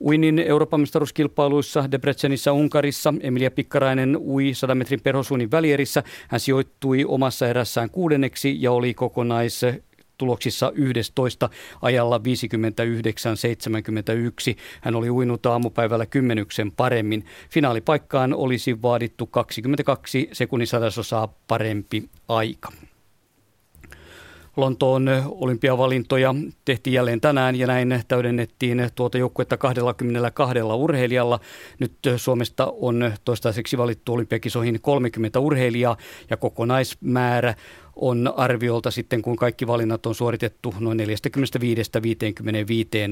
Uinin 0.00 0.38
Euroopan 0.38 0.80
mestaruuskilpailuissa 0.80 1.90
Debrecenissa 1.90 2.52
Unkarissa 2.52 3.14
Emilia 3.20 3.50
Pikkarainen 3.50 4.16
ui 4.16 4.54
100 4.54 4.74
metrin 4.74 5.00
perhosuunnin 5.00 5.50
välierissä. 5.50 6.02
Hän 6.28 6.40
sijoittui 6.40 7.04
omassa 7.04 7.48
erässään 7.48 7.90
kuudenneksi 7.90 8.62
ja 8.62 8.72
oli 8.72 8.94
kokonais 8.94 9.60
tuloksissa 10.18 10.72
11 10.74 11.50
ajalla 11.82 12.18
59-71. 12.18 12.20
Hän 14.80 14.96
oli 14.96 15.10
uinut 15.10 15.46
aamupäivällä 15.46 16.06
kymmenyksen 16.06 16.72
paremmin. 16.72 17.24
Finaalipaikkaan 17.50 18.34
olisi 18.34 18.82
vaadittu 18.82 19.26
22 19.26 20.28
sekunnin 20.32 20.66
sadasosaa 20.66 21.34
parempi 21.48 22.08
aika. 22.28 22.72
Lontoon 24.56 25.10
olympiavalintoja 25.28 26.34
tehtiin 26.64 26.94
jälleen 26.94 27.20
tänään 27.20 27.56
ja 27.56 27.66
näin 27.66 28.02
täydennettiin 28.08 28.90
tuota 28.94 29.18
joukkuetta 29.18 29.56
22 29.56 30.62
urheilijalla. 30.62 31.40
Nyt 31.78 31.92
Suomesta 32.16 32.72
on 32.80 33.12
toistaiseksi 33.24 33.78
valittu 33.78 34.12
olympiakisoihin 34.12 34.80
30 34.80 35.40
urheilijaa 35.40 35.96
ja 36.30 36.36
kokonaismäärä 36.36 37.54
on 38.00 38.34
arviolta 38.36 38.90
sitten, 38.90 39.22
kun 39.22 39.36
kaikki 39.36 39.66
valinnat 39.66 40.06
on 40.06 40.14
suoritettu, 40.14 40.74
noin 40.80 41.00
45-55 41.00 41.02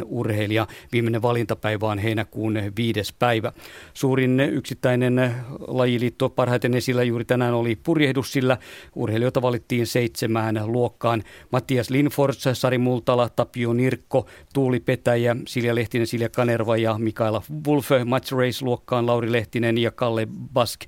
urheilija. 0.06 0.66
Viimeinen 0.92 1.22
valintapäivä 1.22 1.86
on 1.86 1.98
heinäkuun 1.98 2.58
viides 2.76 3.12
päivä. 3.12 3.52
Suurin 3.94 4.40
yksittäinen 4.40 5.34
lajiliitto 5.66 6.28
parhaiten 6.28 6.74
esillä 6.74 7.02
juuri 7.02 7.24
tänään 7.24 7.54
oli 7.54 7.76
purjehdus, 7.76 8.32
sillä 8.32 8.56
urheilijoita 8.94 9.42
valittiin 9.42 9.86
seitsemään 9.86 10.60
luokkaan. 10.66 11.22
Mattias 11.52 11.90
Linfors, 11.90 12.44
Sari 12.52 12.78
Multala, 12.78 13.28
Tapio 13.28 13.72
Nirkko, 13.72 14.26
Tuuli 14.54 14.80
Petäjä, 14.80 15.36
Silja 15.46 15.74
Lehtinen, 15.74 16.06
Silja 16.06 16.28
Kanerva 16.28 16.76
ja 16.76 16.98
Mikaela 16.98 17.42
Wolf 17.66 17.88
Match 18.04 18.32
Race-luokkaan, 18.32 19.06
Lauri 19.06 19.32
Lehtinen 19.32 19.78
ja 19.78 19.90
Kalle 19.90 20.28
Bask 20.52 20.80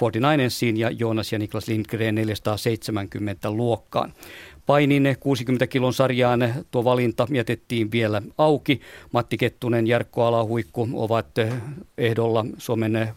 49ersiin 0.00 0.76
ja 0.76 0.90
Joonas 0.90 1.32
ja 1.32 1.38
Niklas 1.38 1.68
Lindgren 1.68 2.14
470 2.14 3.47
luokkaan. 3.50 4.12
Painin 4.66 5.16
60 5.20 5.66
kilon 5.66 5.94
sarjaan 5.94 6.54
tuo 6.70 6.84
valinta 6.84 7.26
jätettiin 7.30 7.92
vielä 7.92 8.22
auki. 8.38 8.80
Matti 9.12 9.36
Kettunen, 9.36 9.86
Jarkko 9.86 10.24
Alahuikku 10.24 10.88
ovat 10.92 11.26
ehdolla 11.98 12.46
Suomen 12.58 13.08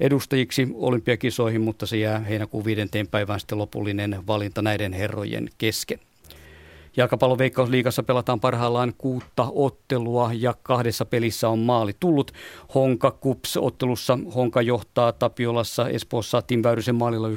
edustajiksi 0.00 0.68
olympiakisoihin, 0.74 1.60
mutta 1.60 1.86
se 1.86 1.96
jää 1.96 2.18
heinäkuun 2.18 2.64
viidenteen 2.64 3.08
päivään 3.08 3.40
sitten 3.40 3.58
lopullinen 3.58 4.26
valinta 4.26 4.62
näiden 4.62 4.92
herrojen 4.92 5.48
kesken. 5.58 6.00
Jalkapallon 6.96 7.38
veikkausliigassa 7.38 8.02
pelataan 8.02 8.40
parhaillaan 8.40 8.92
kuutta 8.98 9.46
ottelua 9.54 10.30
ja 10.32 10.54
kahdessa 10.62 11.04
pelissä 11.04 11.48
on 11.48 11.58
maali 11.58 11.92
tullut. 12.00 12.32
Honka 12.74 13.10
Kups 13.10 13.56
ottelussa 13.56 14.18
Honka 14.34 14.62
johtaa 14.62 15.12
Tapiolassa 15.12 15.88
Espoossa 15.88 16.42
Tim 16.42 16.62
Väyrysen 16.62 16.94
maalilla 16.94 17.28
1-0 17.28 17.32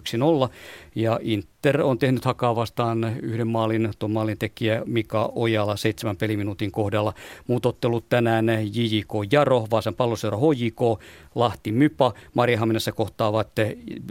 ja 0.95 1.19
Inter 1.21 1.81
on 1.81 1.99
tehnyt 1.99 2.25
hakaa 2.25 2.55
vastaan 2.55 3.15
yhden 3.21 3.47
maalin, 3.47 3.91
tuon 3.99 4.11
maalin 4.11 4.37
tekijä 4.37 4.81
Mika 4.85 5.31
Ojala 5.35 5.75
seitsemän 5.75 6.17
peliminuutin 6.17 6.71
kohdalla. 6.71 7.13
Muut 7.47 7.65
ottelut 7.65 8.09
tänään 8.09 8.45
JJK 8.49 9.11
Jaro, 9.31 9.67
Vaasan 9.71 9.95
palloseura 9.95 10.37
HJK, 10.37 11.01
Lahti 11.35 11.71
Mypa, 11.71 12.13
Mariehamminassa 12.33 12.91
kohtaavat 12.91 13.49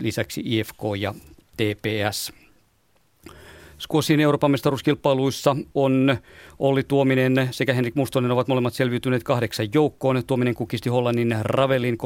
lisäksi 0.00 0.42
IFK 0.44 0.82
ja 0.98 1.14
TPS. 1.56 2.47
Squashin 3.78 4.20
Euroopan 4.20 4.50
mestaruuskilpailuissa 4.50 5.56
on 5.74 6.16
Olli 6.58 6.82
Tuominen 6.82 7.48
sekä 7.50 7.72
Henrik 7.74 7.94
Mustonen 7.94 8.30
ovat 8.30 8.48
molemmat 8.48 8.74
selviytyneet 8.74 9.22
kahdeksan 9.22 9.68
joukkoon. 9.74 10.22
Tuominen 10.26 10.54
kukisti 10.54 10.88
Hollannin 10.88 11.36
Ravelin 11.40 11.98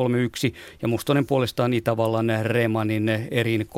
3-1 0.51 0.55
ja 0.83 0.89
Mustonen 0.89 1.27
puolestaan 1.27 1.73
Itävallan 1.73 2.31
Remanin 2.43 3.09
Erin 3.31 3.69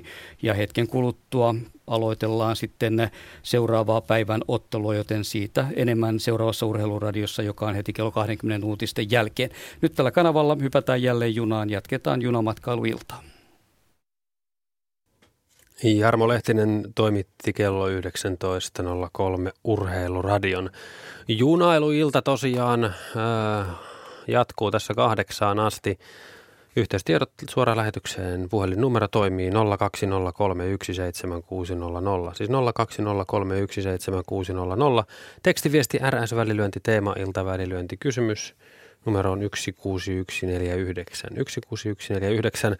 3-1. 0.00 0.04
Ja 0.42 0.54
hetken 0.54 0.86
kuluttua 0.86 1.54
aloitellaan 1.86 2.56
sitten 2.56 3.10
seuraavaa 3.42 4.00
päivän 4.00 4.40
ottelua, 4.48 4.94
joten 4.94 5.24
siitä 5.24 5.66
enemmän 5.76 6.20
seuraavassa 6.20 6.66
urheiluradiossa, 6.66 7.42
joka 7.42 7.66
on 7.66 7.74
heti 7.74 7.92
kello 7.92 8.10
20 8.10 8.66
uutisten 8.66 9.10
jälkeen. 9.10 9.50
Nyt 9.80 9.94
tällä 9.94 10.10
kanavalla 10.10 10.56
hypätään 10.60 11.02
jälleen 11.02 11.34
junaan, 11.34 11.70
jatketaan 11.70 12.22
junamatkailuiltaan. 12.22 13.24
Jarmo 15.82 16.28
Lehtinen 16.28 16.84
toimitti 16.94 17.52
kello 17.52 17.88
19.03 17.88 17.94
Urheiluradion. 19.64 20.70
Junailuilta 21.28 22.22
tosiaan 22.22 22.84
äh, 22.84 22.92
jatkuu 24.26 24.70
tässä 24.70 24.94
kahdeksaan 24.94 25.58
asti. 25.58 25.98
Yhteystiedot 26.76 27.30
suoraan 27.50 27.78
lähetykseen. 27.78 28.48
Puhelinnumero 28.48 29.08
toimii 29.08 29.50
020317600. 29.50 29.54
Siis 32.34 32.50
020317600. 32.50 32.54
Tekstiviesti 35.42 35.98
RS 36.10 36.34
välilyönti 36.36 36.80
teema 36.82 37.14
ilta 37.18 37.44
välilyönti 37.44 37.96
kysymys 37.96 38.54
Numero 39.08 39.32
on 39.32 39.40
16149. 39.54 41.30
16149. 41.30 42.76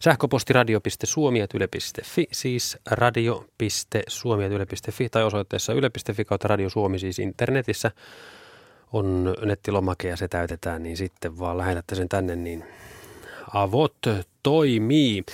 Sähköposti 0.00 0.52
radio.suomi.yle.fi, 0.52 2.26
siis 2.32 2.78
radio.suomi.yle.fi 2.90 5.08
tai 5.08 5.24
osoitteessa 5.24 5.72
yle.fi 5.72 6.24
kautta 6.24 6.48
Radio 6.48 6.70
Suomi 6.70 6.98
siis 6.98 7.18
internetissä 7.18 7.90
on 8.92 9.34
nettilomake 9.44 10.08
ja 10.08 10.16
se 10.16 10.28
täytetään, 10.28 10.82
niin 10.82 10.96
sitten 10.96 11.38
vaan 11.38 11.58
lähetätte 11.58 11.94
sen 11.94 12.08
tänne, 12.08 12.36
niin 12.36 12.64
avot 13.54 13.96
toimii. 14.42 15.24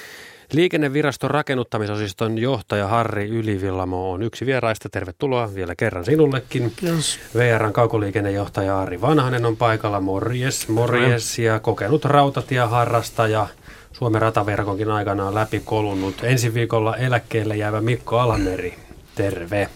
Liikenneviraston 0.52 1.30
rakennuttamisosiston 1.30 2.38
johtaja 2.38 2.86
Harri 2.86 3.28
Ylivillamo 3.28 4.12
on 4.12 4.22
yksi 4.22 4.46
vieraista. 4.46 4.88
Tervetuloa 4.88 5.54
vielä 5.54 5.74
kerran 5.74 6.04
sinullekin. 6.04 6.72
Yes. 6.82 7.18
VRn 7.34 7.72
kaukoliikennejohtaja 7.72 8.80
Ari 8.80 9.00
Vanhanen 9.00 9.46
on 9.46 9.56
paikalla. 9.56 10.00
Morjes, 10.00 10.68
morjes 10.68 11.38
ja 11.38 11.60
kokenut 11.60 12.04
rautatieharrastaja. 12.04 13.46
Suomen 13.92 14.22
rataverkonkin 14.22 14.90
aikanaan 14.90 15.34
läpikolunnut. 15.34 16.14
Ensi 16.22 16.54
viikolla 16.54 16.96
eläkkeelle 16.96 17.56
jäävä 17.56 17.80
Mikko 17.80 18.18
Almeri. 18.18 18.74
Terve. 19.14 19.68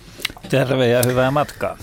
Terve 0.48 0.88
ja 0.88 1.02
hyvää 1.06 1.30
matkaa. 1.30 1.78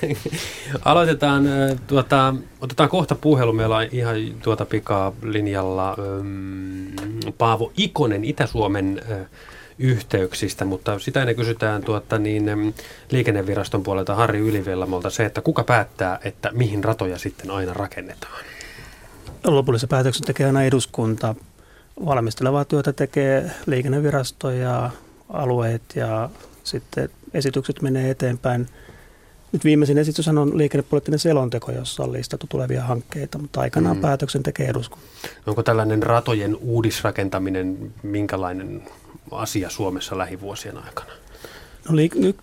Aloitetaan, 0.84 1.44
tuota, 1.86 2.34
otetaan 2.60 2.88
kohta 2.88 3.14
puhelu. 3.14 3.52
Meillä 3.52 3.76
on 3.76 3.86
ihan 3.92 4.16
tuota 4.42 4.64
pikaa 4.64 5.12
linjalla 5.22 5.94
um, 5.94 7.32
Paavo 7.38 7.72
Ikonen, 7.76 8.24
Itä-Suomen 8.24 9.02
uh, 9.10 9.26
yhteyksistä, 9.78 10.64
mutta 10.64 10.98
sitä 10.98 11.20
ennen 11.20 11.36
kysytään 11.36 11.82
tuota, 11.82 12.18
niin, 12.18 12.74
liikenneviraston 13.10 13.82
puolelta 13.82 14.14
Harri 14.14 14.38
Ylivellamolta 14.38 15.10
se, 15.10 15.24
että 15.24 15.40
kuka 15.40 15.64
päättää, 15.64 16.18
että 16.24 16.50
mihin 16.52 16.84
ratoja 16.84 17.18
sitten 17.18 17.50
aina 17.50 17.74
rakennetaan? 17.74 18.44
Lopullisen 19.44 19.88
päätöksen 19.88 20.26
tekee 20.26 20.46
aina 20.46 20.62
eduskunta. 20.62 21.34
Valmistelevaa 22.04 22.64
työtä 22.64 22.92
tekee 22.92 23.50
liikennevirasto 23.66 24.50
ja 24.50 24.90
alueet 25.28 25.82
ja 25.94 26.30
sitten 26.64 27.10
esitykset 27.34 27.82
menee 27.82 28.10
eteenpäin. 28.10 28.68
Nyt 29.52 29.64
viimeisin 29.64 29.98
esitys 29.98 30.28
on 30.28 30.58
liikennepoliittinen 30.58 31.18
selonteko, 31.18 31.72
jossa 31.72 32.02
on 32.02 32.12
listattu 32.12 32.46
tulevia 32.48 32.82
hankkeita, 32.82 33.38
mutta 33.38 33.60
aikanaan 33.60 33.96
mm. 33.96 34.00
päätöksen 34.00 34.42
tekee 34.42 34.68
eduskunta. 34.68 35.06
Onko 35.46 35.62
tällainen 35.62 36.02
ratojen 36.02 36.56
uudisrakentaminen 36.56 37.92
minkälainen 38.02 38.82
asia 39.30 39.70
Suomessa 39.70 40.18
lähivuosien 40.18 40.76
aikana? 40.76 41.10
No, 41.88 41.96
li- 41.96 42.10
nyt 42.14 42.36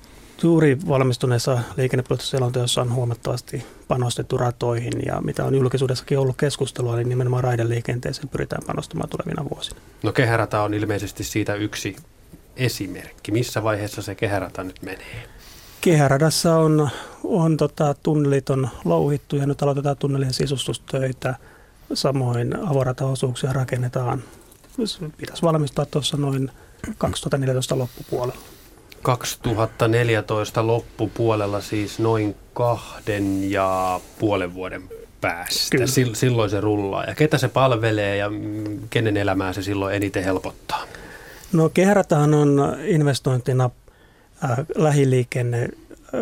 juuri 0.44 0.78
valmistuneessa 0.88 1.60
liikennepoliittisessa 1.78 2.38
selonteossa 2.38 2.82
on 2.82 2.94
huomattavasti 2.94 3.66
panostettu 3.88 4.38
ratoihin 4.38 4.94
ja 5.06 5.22
mitä 5.22 5.46
on 5.46 5.56
julkisuudessakin 5.56 6.20
ollut 6.20 6.38
keskustelua, 6.38 6.96
niin 6.96 7.10
nimenomaan 7.10 7.44
raideliikenteeseen 7.44 8.30
pyritään 8.30 8.62
panostamaan 8.68 9.10
tulevina 9.10 9.50
vuosina. 9.50 9.80
No 10.04 10.12
kehärata 10.12 10.64
on 10.64 10.74
ilmeisesti 10.74 11.24
siitä 11.24 11.56
yksi 11.56 11.96
esimerkki. 12.56 13.32
Missä 13.32 13.64
vaiheessa 13.64 14.02
se 14.02 14.16
kehärata 14.16 14.64
nyt 14.64 14.82
menee? 14.82 15.24
Kehäradassa 15.82 16.56
on, 16.56 16.90
on 17.24 17.58
tota, 17.58 17.94
tunnelit 18.04 18.50
on 18.50 18.70
louhittu 18.86 19.36
ja 19.36 19.46
nyt 19.46 19.62
aloitetaan 19.62 19.98
tunnelien 19.98 20.34
sisustustöitä. 20.34 21.36
Samoin 21.94 22.56
avorataosuuksia 22.70 23.54
rakennetaan. 23.54 24.24
Pitäisi 25.18 25.42
valmistaa 25.42 25.86
tuossa 25.86 26.18
noin 26.18 26.52
2014 26.98 27.78
loppupuolella. 27.78 28.42
2014 29.02 30.68
loppupuolella 30.68 31.62
siis 31.62 32.00
noin 32.00 32.36
kahden 32.54 33.52
ja 33.52 34.00
puolen 34.20 34.54
vuoden 34.54 34.90
päästä. 35.22 35.68
Kyllä. 35.72 35.86
Silloin 36.14 36.50
se 36.50 36.62
rullaa. 36.62 37.04
Ja 37.04 37.16
ketä 37.16 37.38
se 37.38 37.48
palvelee 37.48 38.18
ja 38.18 38.30
kenen 38.90 39.18
elämää 39.18 39.54
se 39.54 39.62
silloin 39.62 39.96
eniten 39.96 40.24
helpottaa? 40.24 40.84
No 41.54 41.70
kehäratahan 41.70 42.34
on 42.34 42.78
investointina 42.84 43.70
äh, 44.44 44.58
lähiliikenne 44.76 45.62
äh, 45.62 45.70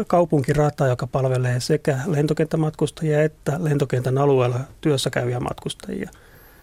kaupunkirata, 0.07 0.87
joka 0.87 1.07
palvelee 1.07 1.59
sekä 1.59 1.99
lentokenttämatkustajia 2.07 3.23
että 3.23 3.57
lentokentän 3.59 4.17
alueella 4.17 4.59
työssä 4.81 5.09
käyviä 5.09 5.39
matkustajia. 5.39 6.09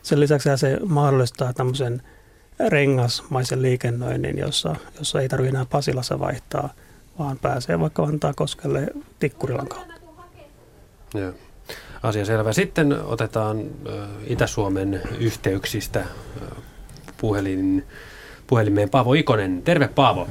Sen 0.02 0.20
lisäksi 0.20 0.48
se 0.56 0.78
mahdollistaa 0.86 1.52
tämmöisen 1.52 2.02
rengasmaisen 2.68 3.62
liikennöinnin, 3.62 4.38
jossa, 4.38 4.76
jossa 4.98 5.20
ei 5.20 5.28
tarvitse 5.28 5.48
enää 5.48 5.66
Pasilassa 5.70 6.18
vaihtaa, 6.18 6.72
vaan 7.18 7.38
pääsee 7.38 7.80
vaikka 7.80 8.02
koskelle 8.36 8.86
Tikkurilan 9.18 9.68
kautta. 9.68 9.94
Joo. 11.14 11.32
Asia 12.02 12.24
selvä. 12.24 12.52
Sitten 12.52 12.92
otetaan 13.04 13.64
Itä-Suomen 14.26 15.00
yhteyksistä 15.18 16.04
puhelin, 17.16 17.86
puhelimeen 18.48 18.90
Paavo 18.90 19.14
Ikonen. 19.14 19.62
Terve 19.62 19.88
Paavo. 19.88 20.28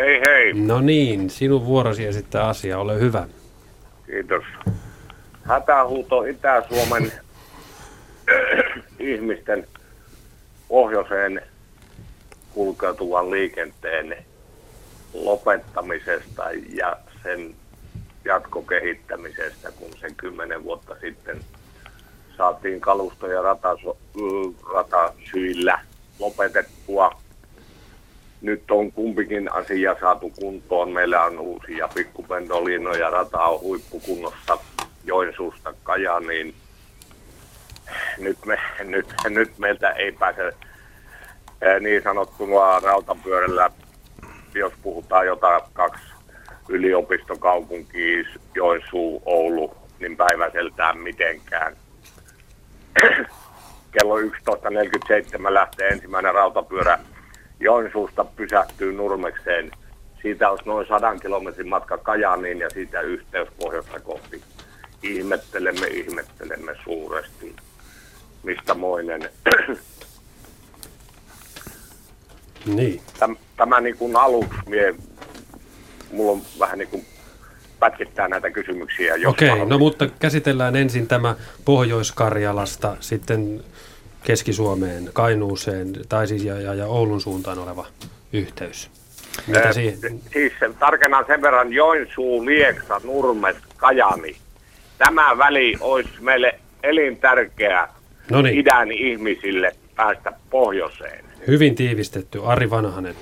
Hei 0.00 0.20
hei. 0.20 0.52
No 0.52 0.80
niin, 0.80 1.30
sinun 1.30 1.66
vuorosi 1.66 2.06
esittää 2.06 2.48
asia. 2.48 2.78
Ole 2.78 3.00
hyvä. 3.00 3.26
Kiitos. 4.06 4.44
Hätähuuto 5.42 6.22
Itä-Suomen 6.24 7.12
ihmisten 8.98 9.66
pohjoiseen 10.68 11.42
kulkeutuvan 12.54 13.30
liikenteen 13.30 14.16
lopettamisesta 15.14 16.42
ja 16.74 16.96
sen 17.22 17.54
jatkokehittämisestä, 18.24 19.72
kun 19.72 19.90
sen 20.00 20.14
kymmenen 20.14 20.64
vuotta 20.64 20.96
sitten 21.00 21.40
saatiin 22.36 22.80
kalusto- 22.80 23.26
ja 23.26 23.42
ratasyillä 24.74 25.80
lopetettua. 26.22 27.10
Nyt 28.40 28.70
on 28.70 28.92
kumpikin 28.92 29.52
asia 29.52 29.96
saatu 30.00 30.30
kuntoon. 30.40 30.92
Meillä 30.92 31.24
on 31.24 31.38
uusia 31.38 31.88
pikkupendolinoja, 31.94 33.10
rata 33.10 33.38
on 33.38 33.60
huippukunnossa 33.60 34.58
Joensuusta 35.04 35.74
Kajaniin 35.82 36.54
nyt, 38.18 38.38
me, 38.46 38.58
nyt, 38.84 39.06
nyt 39.28 39.58
meiltä 39.58 39.90
ei 39.90 40.12
pääse 40.12 40.52
niin 41.80 42.02
sanottuna 42.02 42.80
rautapyörällä, 42.80 43.70
jos 44.54 44.72
puhutaan 44.82 45.26
jotain 45.26 45.62
kaksi 45.72 46.04
yliopistokaupunkia, 46.68 48.24
Joensuu, 48.54 49.22
Oulu, 49.26 49.76
niin 50.00 50.16
päiväseltään 50.16 50.98
mitenkään. 50.98 51.76
Kello 53.92 54.20
11.47 54.20 55.54
lähtee 55.54 55.88
ensimmäinen 55.88 56.34
rautapyörä 56.34 56.98
Joensuusta 57.60 58.24
pysähtyy 58.24 58.92
Nurmekseen. 58.92 59.70
Siitä 60.22 60.50
olisi 60.50 60.64
noin 60.66 60.86
100 60.86 61.16
kilometrin 61.16 61.68
matka 61.68 61.98
Kajaaniin 61.98 62.58
ja 62.58 62.70
siitä 62.70 63.00
yhteys 63.00 63.48
pohjoista 63.58 64.00
kohti. 64.00 64.42
Ihmettelemme, 65.02 65.86
ihmettelemme 65.86 66.74
suuresti 66.84 67.56
mistä 68.42 68.74
moinen. 68.74 69.22
Niin. 72.66 73.00
Tämä, 73.18 73.34
tämä 73.56 73.80
niin 73.80 73.96
kuin 73.96 74.16
aluksi, 74.16 74.58
mie, 74.66 74.94
mulla 76.12 76.32
on 76.32 76.42
vähän 76.58 76.78
niin 76.78 76.88
kuin 76.88 77.06
pätkittää 77.78 78.28
näitä 78.28 78.50
kysymyksiä. 78.50 79.14
Okei, 79.26 79.50
okay, 79.50 79.66
no 79.66 79.78
mutta 79.78 80.06
käsitellään 80.06 80.76
ensin 80.76 81.08
tämä 81.08 81.36
Pohjois-Karjalasta, 81.64 82.96
sitten 83.00 83.64
Keski-Suomeen, 84.24 85.10
Kainuuseen 85.12 85.92
tai 86.08 86.26
siis 86.26 86.44
ja, 86.44 86.60
ja, 86.60 86.74
ja 86.74 86.86
Oulun 86.86 87.20
suuntaan 87.20 87.58
oleva 87.58 87.86
yhteys. 88.32 88.90
Mitä 89.46 89.68
äh, 89.68 89.74
siihen? 89.74 90.20
Siis 90.32 90.52
tarkennan 90.78 91.24
sen 91.26 91.42
verran 91.42 91.72
Joensuu, 91.72 92.46
Lieksa, 92.46 93.00
Nurmes, 93.04 93.56
Kajani. 93.76 94.36
Tämä 94.98 95.38
väli 95.38 95.74
olisi 95.80 96.10
meille 96.20 96.60
elintärkeä 96.82 97.88
Noniin. 98.30 98.58
idän 98.58 98.92
ihmisille 98.92 99.76
päästä 99.96 100.32
pohjoiseen. 100.50 101.24
Hyvin 101.46 101.74
tiivistetty. 101.74 102.40
Ari 102.44 102.70
Vanhanen. 102.70 103.14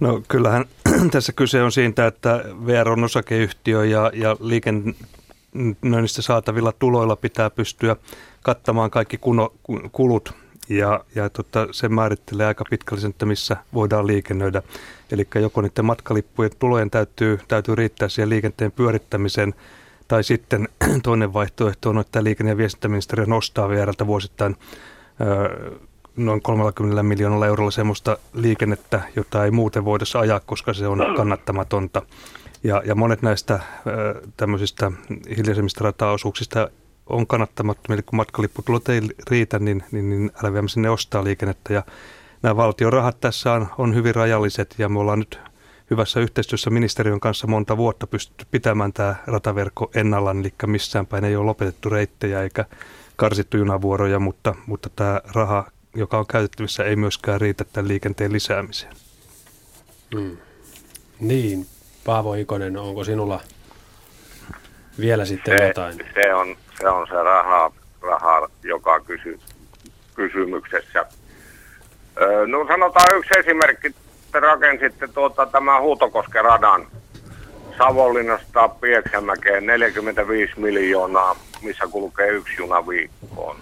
No 0.00 0.22
kyllähän 0.28 0.64
tässä 1.12 1.32
kyse 1.32 1.62
on 1.62 1.72
siitä, 1.72 2.06
että 2.06 2.44
VR 2.66 2.88
on 2.88 3.04
osakeyhtiö 3.04 3.84
ja, 3.84 4.10
ja 4.14 4.36
liikennöinnistä 4.40 6.22
saatavilla 6.22 6.72
tuloilla 6.78 7.16
pitää 7.16 7.50
pystyä 7.50 7.96
kattamaan 8.42 8.90
kaikki 8.90 9.18
kuno, 9.18 9.52
kulut 9.92 10.32
ja, 10.68 11.04
ja 11.14 11.30
tota, 11.30 11.68
se 11.70 11.88
määrittelee 11.88 12.46
aika 12.46 12.64
pitkälle 12.70 13.00
sen, 13.00 13.10
että 13.10 13.26
missä 13.26 13.56
voidaan 13.74 14.06
liikennöidä. 14.06 14.62
Eli 15.12 15.28
joko 15.34 15.60
niiden 15.60 15.84
matkalippujen 15.84 16.50
tulojen 16.58 16.90
täytyy, 16.90 17.38
täytyy 17.48 17.74
riittää 17.74 18.08
siihen 18.08 18.28
liikenteen 18.28 18.72
pyörittämiseen– 18.72 19.54
tai 20.10 20.24
sitten 20.24 20.68
toinen 21.02 21.32
vaihtoehto 21.32 21.90
on, 21.90 21.98
että 21.98 22.24
liikenne- 22.24 22.52
ja 22.52 22.56
viestintäministeriö 22.56 23.26
nostaa 23.26 23.68
VRltä 23.68 24.06
vuosittain 24.06 24.56
noin 26.16 26.42
30 26.42 27.02
miljoonalla 27.02 27.46
eurolla 27.46 27.70
semmoista 27.70 28.18
liikennettä, 28.34 29.00
jota 29.16 29.44
ei 29.44 29.50
muuten 29.50 29.84
voida 29.84 30.04
ajaa, 30.20 30.40
koska 30.40 30.74
se 30.74 30.86
on 30.86 30.98
kannattamatonta. 31.16 32.02
Ja, 32.64 32.82
ja 32.84 32.94
monet 32.94 33.22
näistä 33.22 33.60
tämmöisistä 34.36 34.92
hiljaisemmista 35.36 35.84
rataosuuksista 35.84 36.70
on 37.10 37.26
kannattamattomia, 37.26 37.94
eli 37.94 38.02
kun 38.02 38.16
matkalipputulot 38.16 38.88
ei 38.88 39.00
riitä, 39.30 39.58
niin, 39.58 39.84
niin, 39.92 40.10
niin 40.10 40.30
LVM 40.42 40.66
sinne 40.66 40.90
ostaa 40.90 41.24
liikennettä. 41.24 41.72
Ja 41.72 41.82
nämä 42.42 42.56
valtion 42.56 42.92
rahat 42.92 43.20
tässä 43.20 43.52
on, 43.52 43.68
on 43.78 43.94
hyvin 43.94 44.14
rajalliset, 44.14 44.74
ja 44.78 44.88
me 44.88 44.98
ollaan 44.98 45.18
nyt 45.18 45.40
hyvässä 45.90 46.20
yhteistyössä 46.20 46.70
ministeriön 46.70 47.20
kanssa 47.20 47.46
monta 47.46 47.76
vuotta 47.76 48.06
pystytty 48.06 48.46
pitämään 48.50 48.92
tämä 48.92 49.14
rataverkko 49.26 49.90
ennallaan, 49.94 50.40
eli 50.40 50.52
missään 50.66 51.06
päin 51.06 51.24
ei 51.24 51.36
ole 51.36 51.46
lopetettu 51.46 51.90
reittejä 51.90 52.42
eikä 52.42 52.64
karsittu 53.16 53.56
junavuoroja, 53.56 54.18
mutta, 54.18 54.54
mutta 54.66 54.90
tämä 54.96 55.20
raha, 55.34 55.70
joka 55.96 56.18
on 56.18 56.26
käytettävissä, 56.26 56.84
ei 56.84 56.96
myöskään 56.96 57.40
riitä 57.40 57.64
tämän 57.64 57.88
liikenteen 57.88 58.32
lisäämiseen. 58.32 58.92
Hmm. 60.14 60.36
Niin, 61.20 61.66
Paavo 62.04 62.34
Ikonen, 62.34 62.76
onko 62.76 63.04
sinulla 63.04 63.40
vielä 65.00 65.24
sitten 65.24 65.58
se, 65.58 65.66
jotain? 65.66 65.98
Se 66.14 66.34
on 66.34 66.56
se, 66.80 66.88
on 66.88 67.06
se 67.06 67.22
raha, 67.22 67.72
raha 68.02 68.48
joka 68.62 69.00
kysy, 69.00 69.38
kysymyksessä. 70.14 71.06
no 72.46 72.66
sanotaan 72.66 73.18
yksi 73.18 73.38
esimerkki 73.38 73.94
te 74.32 74.40
rakensitte 74.40 75.08
tuota, 75.08 75.46
tämä 75.46 75.80
Huutokosken 75.80 76.44
radan 76.44 76.86
Savonlinnasta 77.78 78.68
Pieksämäkeen 78.68 79.66
45 79.66 80.60
miljoonaa, 80.60 81.36
missä 81.62 81.86
kulkee 81.90 82.28
yksi 82.28 82.54
juna 82.58 82.88
viikkoon. 82.88 83.56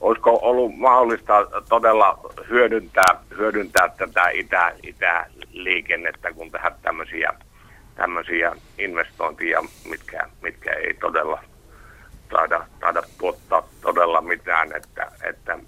Olisiko 0.00 0.38
ollut 0.42 0.76
mahdollista 0.76 1.46
todella 1.68 2.18
hyödyntää, 2.48 3.20
hyödyntää 3.36 3.88
tätä 3.88 4.28
itä, 4.28 4.72
itäliikennettä, 4.82 6.32
kun 6.32 6.50
tehdä 6.50 6.70
tämmöisiä, 6.82 7.32
tämmöisiä 7.94 8.52
investointia, 8.78 9.64
mitkä, 9.90 10.28
mitkä 10.42 10.72
ei 10.72 10.94
todella 10.94 11.40
taida, 12.28 12.66
taida 12.80 13.02
tuottaa 13.18 13.68
todella 13.80 14.20
mitään. 14.20 14.76
Että, 14.76 15.12
että 15.22 15.58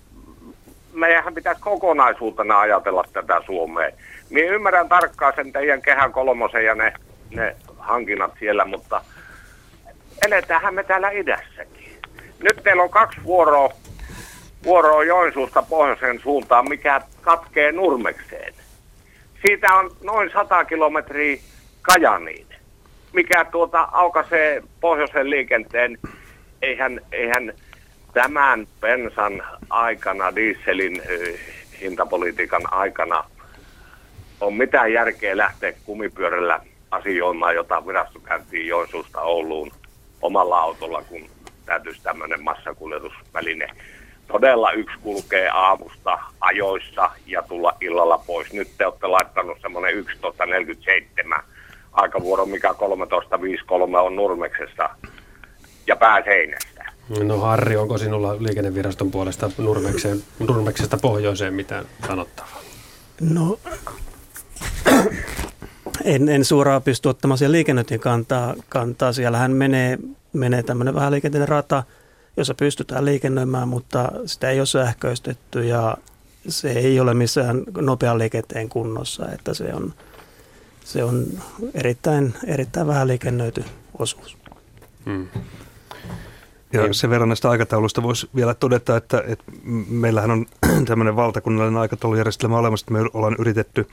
meidän 0.93 1.35
pitäisi 1.35 1.61
kokonaisuutena 1.61 2.61
ajatella 2.61 3.05
tätä 3.13 3.43
Suomea. 3.47 3.91
Minä 4.31 4.53
ymmärrän 4.53 4.89
tarkkaan 4.89 5.33
sen 5.37 5.53
teidän 5.53 5.83
kehän 5.83 6.13
kolmosen 6.13 6.65
ja 6.65 6.75
ne, 6.75 6.93
ne 7.31 7.57
hankinnat 7.79 8.33
siellä, 8.39 8.65
mutta 8.65 9.03
eletäänhän 10.27 10.75
me 10.75 10.83
täällä 10.83 11.11
idässäkin. 11.11 12.01
Nyt 12.39 12.63
teillä 12.65 12.83
on 12.83 12.91
kaksi 12.91 13.25
vuoroa, 13.25 13.73
vuoroa 14.65 15.05
Joensuusta 15.05 15.63
pohjoisen 15.63 16.21
suuntaan, 16.21 16.69
mikä 16.69 17.01
katkee 17.21 17.73
Nurmekseen. 17.73 18.55
Siitä 19.47 19.75
on 19.75 19.91
noin 20.05 20.31
100 20.33 20.65
kilometriä 20.65 21.37
Kajaniin, 21.83 22.47
mikä 23.13 23.45
tuota 23.45 23.89
aukaisee 23.93 24.63
pohjoisen 24.81 25.31
liikenteen. 25.31 25.99
Eihän, 26.63 27.01
eihän 27.13 27.53
tämän 28.15 28.67
pensan 28.81 29.43
aikana, 29.71 30.35
dieselin 30.35 31.03
hintapolitiikan 31.81 32.73
aikana, 32.73 33.25
on 34.41 34.55
mitään 34.55 34.93
järkeä 34.93 35.37
lähteä 35.37 35.73
kumipyörällä 35.85 36.61
asioimaan, 36.91 37.55
jota 37.55 37.87
virasto 37.87 38.21
käyntiin 38.21 38.67
Joensuusta 38.67 39.21
Ouluun 39.21 39.73
omalla 40.23 40.59
autolla, 40.59 41.03
kun 41.03 41.31
täytyisi 41.67 42.03
tämmöinen 42.03 42.43
massakuljetusväline. 42.43 43.69
Todella 44.29 44.73
yksi 44.73 44.99
kulkee 45.03 45.49
aamusta 45.49 46.19
ajoissa 46.41 47.11
ja 47.27 47.43
tulla 47.43 47.77
illalla 47.81 48.19
pois. 48.27 48.53
Nyt 48.53 48.69
te 48.79 48.87
olette 48.87 49.07
laittanut 49.07 49.59
semmoinen 49.61 50.05
11.47 51.35 51.43
aikavuoro, 51.93 52.47
mikä 52.47 52.69
13.53 52.69 53.97
on 53.97 54.17
Nurmeksessa 54.17 54.91
ja 55.87 55.97
pääseinästä. 55.97 56.85
No 57.23 57.39
Harri, 57.39 57.77
onko 57.77 57.99
sinulla 57.99 58.43
liikenneviraston 58.43 59.11
puolesta 59.11 59.51
Nurmekseen, 59.59 60.23
Nurmeksesta 60.39 60.99
pohjoiseen 60.99 61.55
mitään 61.55 61.85
sanottavaa? 62.07 62.61
No 63.21 63.59
en, 66.05 66.29
en 66.29 66.45
suoraan 66.45 66.83
pysty 66.83 67.09
ottamaan 67.09 67.39
siihen 67.39 67.53
liikennöintiin 67.53 68.01
kantaa, 68.01 68.55
kantaa. 68.69 69.13
Siellähän 69.13 69.53
menee, 69.53 69.99
menee 70.33 70.63
tämmöinen 70.63 70.95
vähän 70.95 71.13
liikenteinen 71.13 71.49
rata, 71.49 71.83
jossa 72.37 72.55
pystytään 72.55 73.05
liikennöimään, 73.05 73.69
mutta 73.69 74.13
sitä 74.27 74.51
ei 74.51 74.61
ole 74.61 74.67
sähköistetty 74.67 75.65
ja 75.65 75.97
se 76.49 76.71
ei 76.71 77.01
ole 77.01 77.15
missään 77.15 77.63
nopean 77.81 78.19
liikenteen 78.19 78.69
kunnossa, 78.69 79.29
että 79.33 79.55
se 79.55 79.75
on, 79.75 79.95
se 80.85 81.05
on 81.05 81.27
erittäin, 81.75 82.35
erittäin 82.47 82.87
vähän 82.87 83.09
liikennöity 83.09 83.65
osuus. 83.99 84.37
Hmm. 85.05 85.29
Ja 86.73 86.95
sen 86.95 87.11
verran 87.11 87.29
näistä 87.29 87.51
aikatauluista 87.51 88.03
voisi 88.03 88.31
vielä 88.37 88.55
todeta, 88.55 88.97
että, 88.97 89.25
että 89.27 89.45
meillähän 89.89 90.31
on 90.31 90.47
tämmöinen 90.89 91.17
valtakunnallinen 91.17 91.81
aikataulujärjestelmä 91.81 92.59
olemassa, 92.59 92.85
että 92.85 92.93
me 92.93 93.11
ollaan 93.15 93.37
yritetty 93.39 93.89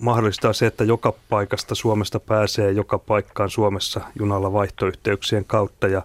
mahdollistaa 0.00 0.52
se, 0.52 0.66
että 0.66 0.84
joka 0.84 1.14
paikasta 1.28 1.74
Suomesta 1.74 2.20
pääsee 2.20 2.72
joka 2.72 2.98
paikkaan 2.98 3.50
Suomessa 3.50 4.00
junalla 4.18 4.52
vaihtoyhteyksien 4.52 5.44
kautta. 5.44 5.86
Ja 5.88 6.02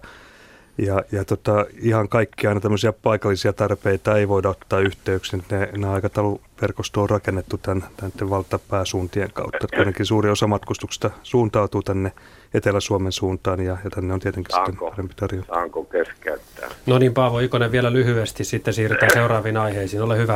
ja, 0.78 1.02
ja 1.12 1.24
tota, 1.24 1.66
ihan 1.80 2.08
kaikkia 2.08 2.50
aina 2.50 2.60
tämmöisiä 2.60 2.92
paikallisia 2.92 3.52
tarpeita 3.52 4.18
ei 4.18 4.28
voida 4.28 4.48
ottaa 4.48 4.80
yhteyksiin. 4.80 5.42
Ne, 5.50 5.68
ne 5.76 5.88
aikatauluverkosto 5.88 7.02
on 7.02 7.10
rakennettu 7.10 7.58
tämän, 7.58 7.84
tämän 7.96 8.30
valtapääsuuntien 8.30 9.30
kautta. 9.32 9.66
Tietenkin 9.70 10.06
suuri 10.06 10.30
osa 10.30 10.46
matkustuksesta 10.46 11.10
suuntautuu 11.22 11.82
tänne 11.82 12.12
Etelä-Suomen 12.54 13.12
suuntaan 13.12 13.60
ja, 13.60 13.76
ja 13.84 13.90
tänne 13.90 14.14
on 14.14 14.20
tietenkin 14.20 14.52
saanko, 14.52 14.70
sitten 14.70 14.90
parempi 14.90 15.14
tarjonta. 15.14 15.54
Saanko 15.54 15.84
keskeyttää? 15.84 16.68
No 16.86 16.98
niin 16.98 17.14
Paavo 17.14 17.38
Ikonen 17.38 17.72
vielä 17.72 17.92
lyhyesti, 17.92 18.44
sitten 18.44 18.74
siirrytään 18.74 19.12
seuraaviin 19.12 19.56
aiheisiin. 19.56 20.02
Ole 20.02 20.18
hyvä. 20.18 20.34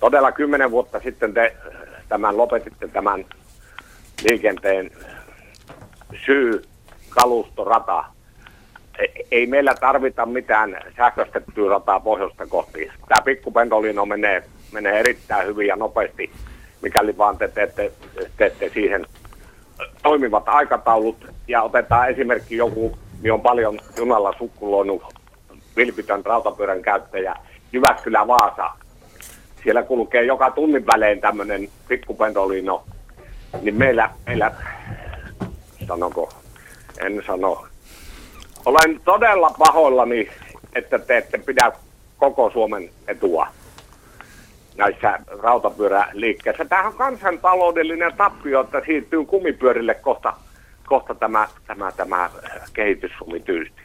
Todella 0.00 0.32
kymmenen 0.32 0.70
vuotta 0.70 1.00
sitten 1.00 1.34
te 1.34 1.56
tämän 2.08 2.36
lopetitte 2.36 2.88
tämän 2.88 3.24
liikenteen 4.24 4.90
syy 6.26 6.62
kalustorata 7.08 8.04
ei 9.30 9.46
meillä 9.46 9.74
tarvita 9.74 10.26
mitään 10.26 10.78
sähköistettyä 10.96 11.70
rataa 11.70 12.00
pohjoista 12.00 12.46
kohti. 12.46 12.90
Tämä 13.08 13.24
pikkupendolino 13.24 14.06
menee, 14.06 14.42
menee 14.72 15.00
erittäin 15.00 15.46
hyvin 15.46 15.66
ja 15.66 15.76
nopeasti, 15.76 16.30
mikäli 16.82 17.18
vaan 17.18 17.38
te 17.38 17.48
teette, 17.48 17.92
teette 18.36 18.68
siihen 18.68 19.06
toimivat 20.02 20.48
aikataulut. 20.48 21.26
Ja 21.48 21.62
otetaan 21.62 22.10
esimerkki 22.10 22.56
joku, 22.56 22.98
niin 23.22 23.32
on 23.32 23.40
paljon 23.40 23.78
junalla 23.96 24.34
sukkuloinut 24.38 25.02
vilpitön 25.76 26.26
rautapyörän 26.26 26.82
käyttäjä, 26.82 27.34
Jyväskylä-Vaasa. 27.72 28.70
Siellä 29.62 29.82
kulkee 29.82 30.24
joka 30.24 30.50
tunnin 30.50 30.86
välein 30.86 31.20
tämmöinen 31.20 31.68
pikkupendolino. 31.88 32.84
Niin 33.62 33.74
meillä, 33.74 34.10
meillä 34.26 34.52
sanonko, 35.88 36.28
en 37.00 37.22
sano, 37.26 37.66
olen 38.64 39.00
todella 39.04 39.54
pahoillani, 39.58 40.30
että 40.74 40.98
te 40.98 41.16
ette 41.16 41.38
pidä 41.38 41.72
koko 42.18 42.50
Suomen 42.50 42.90
etua 43.08 43.46
näissä 44.76 45.18
rautapyöräliikkeissä. 45.42 46.64
Tämähän 46.64 46.92
on 46.92 46.98
kansantaloudellinen 46.98 48.12
tappio, 48.16 48.60
että 48.60 48.82
siirtyy 48.86 49.24
kumipyörille 49.24 49.94
kohta, 49.94 50.32
kohta 50.86 51.14
tämä, 51.14 51.48
tämä, 51.66 51.92
tämä 51.92 52.30
kehitys 52.72 53.12
tyystin. 53.44 53.84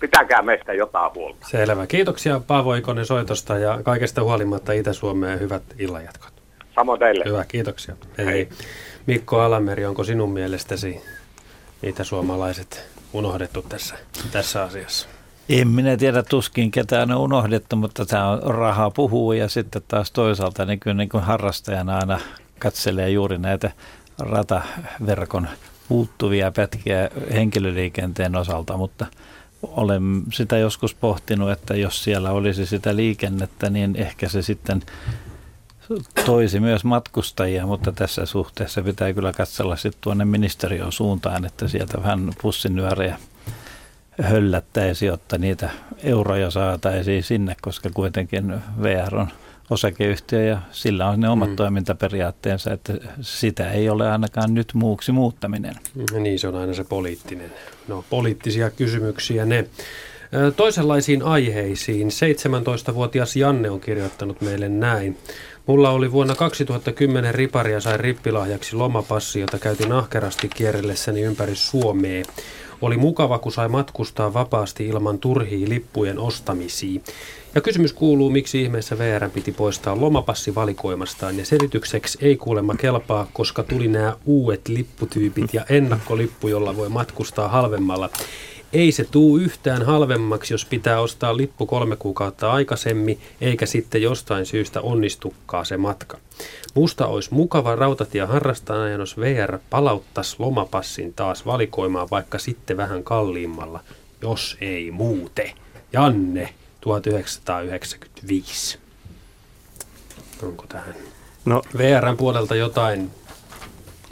Pitäkää 0.00 0.42
meistä 0.42 0.72
jotain 0.72 1.14
huolta. 1.14 1.46
Selvä. 1.46 1.86
Kiitoksia 1.86 2.40
Paavo 2.46 2.74
Ikonen 2.74 3.06
soitosta 3.06 3.58
ja 3.58 3.78
kaikesta 3.82 4.22
huolimatta 4.22 4.72
Itä-Suomeen 4.72 5.40
hyvät 5.40 5.62
illanjatkot. 5.78 6.32
Samoin 6.74 7.00
teille. 7.00 7.24
Hyvä, 7.26 7.44
kiitoksia. 7.44 7.94
Hei. 8.18 8.26
Hei. 8.26 8.48
Mikko 9.06 9.40
Alameri, 9.40 9.84
onko 9.84 10.04
sinun 10.04 10.30
mielestäsi 10.30 11.00
itäsuomalaiset 11.82 12.93
unohdettu 13.14 13.62
tässä, 13.62 13.94
tässä 14.32 14.62
asiassa? 14.62 15.08
En 15.48 15.68
minä 15.68 15.96
tiedä 15.96 16.22
tuskin 16.22 16.70
ketään 16.70 17.10
on 17.12 17.20
unohdettu, 17.20 17.76
mutta 17.76 18.06
tämä 18.06 18.28
on 18.28 18.54
rahaa 18.54 18.90
puhuu 18.90 19.32
ja 19.32 19.48
sitten 19.48 19.82
taas 19.88 20.10
toisaalta 20.10 20.64
niin 20.64 20.80
kyllä 20.80 20.96
niin 20.96 21.08
kuin 21.08 21.24
harrastajana 21.24 21.98
aina 21.98 22.20
katselee 22.58 23.10
juuri 23.10 23.38
näitä 23.38 23.70
rataverkon 24.18 25.48
puuttuvia 25.88 26.52
pätkiä 26.52 27.10
henkilöliikenteen 27.32 28.36
osalta, 28.36 28.76
mutta 28.76 29.06
olen 29.62 30.22
sitä 30.32 30.58
joskus 30.58 30.94
pohtinut, 30.94 31.50
että 31.50 31.76
jos 31.76 32.04
siellä 32.04 32.30
olisi 32.30 32.66
sitä 32.66 32.96
liikennettä, 32.96 33.70
niin 33.70 33.96
ehkä 33.96 34.28
se 34.28 34.42
sitten 34.42 34.82
toisi 36.26 36.60
myös 36.60 36.84
matkustajia, 36.84 37.66
mutta 37.66 37.92
tässä 37.92 38.26
suhteessa 38.26 38.82
pitää 38.82 39.12
kyllä 39.12 39.32
katsella 39.32 39.76
sitten 39.76 40.00
tuonne 40.00 40.24
ministeriön 40.24 40.92
suuntaan, 40.92 41.44
että 41.44 41.68
sieltä 41.68 42.02
vähän 42.02 42.30
pussinyörejä 42.42 43.18
höllättäisiin, 44.22 45.06
jotta 45.06 45.38
niitä 45.38 45.70
euroja 46.02 46.50
saataisiin 46.50 47.22
sinne, 47.22 47.56
koska 47.62 47.90
kuitenkin 47.94 48.54
VR 48.82 49.16
on 49.16 49.28
osakeyhtiö 49.70 50.42
ja 50.42 50.58
sillä 50.72 51.08
on 51.08 51.20
ne 51.20 51.28
omat 51.28 51.50
mm. 51.50 51.56
toimintaperiaatteensa, 51.56 52.72
että 52.72 52.92
sitä 53.20 53.70
ei 53.70 53.88
ole 53.88 54.10
ainakaan 54.10 54.54
nyt 54.54 54.74
muuksi 54.74 55.12
muuttaminen. 55.12 55.74
Niin, 56.18 56.38
se 56.38 56.48
on 56.48 56.54
aina 56.54 56.74
se 56.74 56.84
poliittinen. 56.84 57.52
No, 57.88 58.04
poliittisia 58.10 58.70
kysymyksiä 58.70 59.44
ne. 59.44 59.66
Toisenlaisiin 60.56 61.22
aiheisiin. 61.22 62.08
17-vuotias 62.08 63.36
Janne 63.36 63.70
on 63.70 63.80
kirjoittanut 63.80 64.40
meille 64.40 64.68
näin. 64.68 65.18
Mulla 65.66 65.90
oli 65.90 66.12
vuonna 66.12 66.34
2010 66.34 67.34
ripari 67.34 67.72
ja 67.72 67.80
sain 67.80 68.00
rippilahjaksi 68.00 68.76
lomapassi, 68.76 69.40
jota 69.40 69.58
käytin 69.58 69.92
ahkerasti 69.92 70.48
kierrellessäni 70.48 71.20
ympäri 71.22 71.54
Suomea. 71.54 72.24
Oli 72.82 72.96
mukava, 72.96 73.38
kun 73.38 73.52
sai 73.52 73.68
matkustaa 73.68 74.34
vapaasti 74.34 74.86
ilman 74.86 75.18
turhia 75.18 75.68
lippujen 75.68 76.18
ostamisia. 76.18 77.00
Ja 77.54 77.60
kysymys 77.60 77.92
kuuluu, 77.92 78.30
miksi 78.30 78.62
ihmeessä 78.62 78.98
VR 78.98 79.30
piti 79.30 79.52
poistaa 79.52 80.00
lomapassi 80.00 80.54
valikoimastaan. 80.54 81.38
Ja 81.38 81.44
selitykseksi 81.46 82.18
ei 82.20 82.36
kuulemma 82.36 82.74
kelpaa, 82.74 83.26
koska 83.32 83.62
tuli 83.62 83.88
nämä 83.88 84.16
uudet 84.26 84.68
lipputyypit 84.68 85.54
ja 85.54 85.64
ennakkolippu, 85.68 86.48
jolla 86.48 86.76
voi 86.76 86.88
matkustaa 86.88 87.48
halvemmalla. 87.48 88.10
Ei 88.74 88.92
se 88.92 89.04
tuu 89.04 89.38
yhtään 89.38 89.82
halvemmaksi, 89.82 90.54
jos 90.54 90.64
pitää 90.64 91.00
ostaa 91.00 91.36
lippu 91.36 91.66
kolme 91.66 91.96
kuukautta 91.96 92.52
aikaisemmin, 92.52 93.20
eikä 93.40 93.66
sitten 93.66 94.02
jostain 94.02 94.46
syystä 94.46 94.80
onnistukkaa 94.80 95.64
se 95.64 95.76
matka. 95.76 96.18
Musta 96.74 97.06
olisi 97.06 97.34
mukava 97.34 97.76
rautatia 97.76 98.26
harrastaa, 98.26 98.88
jos 98.88 99.18
VR 99.18 99.58
palauttaisi 99.70 100.36
lomapassin 100.38 101.14
taas 101.14 101.46
valikoimaan 101.46 102.08
vaikka 102.10 102.38
sitten 102.38 102.76
vähän 102.76 103.04
kalliimmalla, 103.04 103.80
jos 104.22 104.56
ei 104.60 104.90
muute. 104.90 105.54
Janne, 105.92 106.54
1995. 106.80 108.78
Onko 110.42 110.66
tähän 110.68 110.94
no, 111.44 111.62
VRn 111.78 112.16
puolelta 112.16 112.54
jotain 112.54 113.10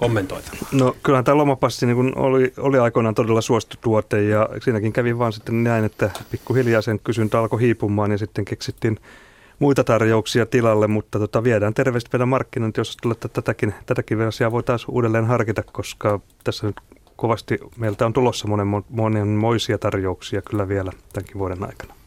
kommentoitavaa? 0.03 0.69
No 0.73 0.97
kyllähän 1.03 1.25
tämä 1.25 1.37
lomapassi 1.37 1.87
niin 1.87 2.19
oli, 2.19 2.53
oli 2.59 2.79
aikoinaan 2.79 3.15
todella 3.15 3.41
suosittu 3.41 3.77
tuote 3.81 4.23
ja 4.23 4.49
siinäkin 4.63 4.93
kävi 4.93 5.19
vaan 5.19 5.33
sitten 5.33 5.65
näin, 5.65 5.85
että 5.85 6.11
pikkuhiljaa 6.31 6.83
sen 6.83 7.01
kysyntä 7.01 7.39
alkoi 7.39 7.61
hiipumaan 7.61 8.11
ja 8.11 8.19
sitten 8.19 8.45
keksittiin 8.45 8.99
muita 9.59 9.85
tarjouksia 9.85 10.47
tilalle, 10.47 10.87
mutta 10.87 11.19
tota, 11.19 11.45
viedään 11.45 11.75
terveesti 11.75 12.11
vielä 12.13 12.27
markkinointi, 12.27 12.81
jos 12.81 12.97
että 13.13 13.29
tätäkin, 13.29 13.75
tätäkin 13.87 14.21
asiaa 14.21 14.53
voitaisiin 14.53 14.91
uudelleen 14.91 15.27
harkita, 15.27 15.63
koska 15.63 16.21
tässä 16.45 16.67
nyt 16.67 16.77
kovasti 17.17 17.59
meiltä 17.77 18.07
on 18.07 18.13
tulossa 18.13 18.49
monen, 18.49 18.67
monenmoisia 18.89 19.79
tarjouksia 19.79 20.43
kyllä 20.43 20.69
vielä 20.69 20.93
tämänkin 21.13 21.39
vuoden 21.39 21.65
aikana. 21.65 22.02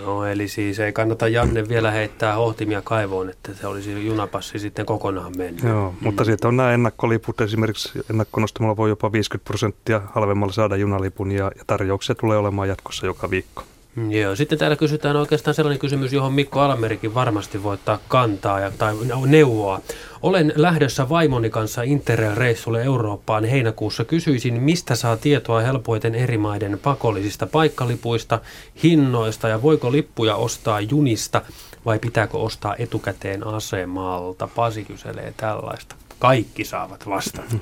Joo, 0.00 0.24
eli 0.24 0.48
siis 0.48 0.80
ei 0.80 0.92
kannata 0.92 1.28
Janne 1.28 1.68
vielä 1.68 1.90
heittää 1.90 2.34
hohtimia 2.34 2.82
kaivoon, 2.82 3.30
että 3.30 3.54
se 3.54 3.66
olisi 3.66 4.06
junapassi 4.06 4.58
sitten 4.58 4.86
kokonaan 4.86 5.32
mennyt. 5.36 5.64
Joo, 5.64 5.90
mm. 5.90 5.96
mutta 6.00 6.24
sitten 6.24 6.48
on 6.48 6.56
nämä 6.56 6.72
ennakkoliput, 6.72 7.40
esimerkiksi 7.40 7.90
ennakkonostamalla 8.10 8.76
voi 8.76 8.88
jopa 8.88 9.12
50 9.12 9.48
prosenttia 9.48 10.02
halvemmalla 10.14 10.52
saada 10.52 10.76
junalipun 10.76 11.32
ja, 11.32 11.44
ja 11.58 11.64
tarjouksia 11.66 12.14
tulee 12.14 12.38
olemaan 12.38 12.68
jatkossa 12.68 13.06
joka 13.06 13.30
viikko. 13.30 13.62
Joo, 14.08 14.36
sitten 14.36 14.58
täällä 14.58 14.76
kysytään 14.76 15.16
oikeastaan 15.16 15.54
sellainen 15.54 15.80
kysymys, 15.80 16.12
johon 16.12 16.32
Mikko 16.32 16.60
Almerikin 16.60 17.14
varmasti 17.14 17.62
voi 17.62 17.74
ottaa 17.74 17.98
kantaa 18.08 18.60
ja, 18.60 18.70
tai 18.70 18.94
neuvoa. 19.26 19.80
Olen 20.26 20.52
lähdössä 20.56 21.08
vaimoni 21.08 21.50
kanssa 21.50 21.82
Interrail-reissulle 21.82 22.82
Eurooppaan 22.82 23.44
heinäkuussa. 23.44 24.04
Kysyisin, 24.04 24.62
mistä 24.62 24.94
saa 24.94 25.16
tietoa 25.16 25.60
helpoiten 25.60 26.14
eri 26.14 26.38
maiden 26.38 26.78
pakollisista 26.82 27.46
paikkalipuista, 27.46 28.40
hinnoista 28.82 29.48
ja 29.48 29.62
voiko 29.62 29.92
lippuja 29.92 30.36
ostaa 30.36 30.80
junista 30.80 31.42
vai 31.84 31.98
pitääkö 31.98 32.38
ostaa 32.38 32.74
etukäteen 32.78 33.46
asemalta? 33.46 34.48
Pasi 34.56 34.84
kyselee 34.84 35.34
tällaista. 35.36 35.96
Kaikki 36.18 36.64
saavat 36.64 37.08
vastata. 37.08 37.56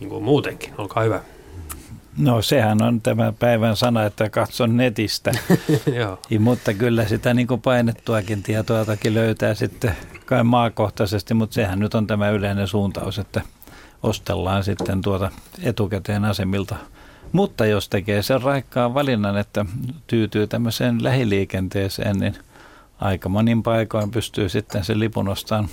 Niin 0.00 0.10
kuin 0.10 0.24
muutenkin, 0.24 0.72
olkaa 0.78 1.02
hyvä. 1.02 1.20
No 2.18 2.42
sehän 2.42 2.82
on 2.82 3.00
tämä 3.00 3.32
päivän 3.38 3.76
sana, 3.76 4.04
että 4.04 4.30
katson 4.30 4.76
netistä. 4.76 5.32
Ja, 6.30 6.40
mutta 6.40 6.74
kyllä 6.74 7.08
sitä 7.08 7.34
niin 7.34 7.46
kuin 7.46 7.60
painettuakin 7.60 8.42
tietoa 8.42 8.84
toki 8.84 9.14
löytää 9.14 9.54
sitten 9.54 9.96
kai 10.26 10.44
maakohtaisesti, 10.44 11.34
mutta 11.34 11.54
sehän 11.54 11.78
nyt 11.78 11.94
on 11.94 12.06
tämä 12.06 12.30
yleinen 12.30 12.68
suuntaus, 12.68 13.18
että 13.18 13.40
ostellaan 14.02 14.64
sitten 14.64 15.02
tuota 15.02 15.30
etukäteen 15.62 16.24
asemilta. 16.24 16.76
Mutta 17.32 17.66
jos 17.66 17.88
tekee 17.88 18.22
sen 18.22 18.42
raikkaan 18.42 18.94
valinnan, 18.94 19.38
että 19.38 19.66
tyytyy 20.06 20.46
tämmöiseen 20.46 21.04
lähiliikenteeseen, 21.04 22.16
niin 22.16 22.34
aika 23.00 23.28
monin 23.28 23.62
paikoin 23.62 24.10
pystyy 24.10 24.48
sitten 24.48 24.84
sen 24.84 25.00
lipun 25.00 25.28
ostamaan 25.28 25.68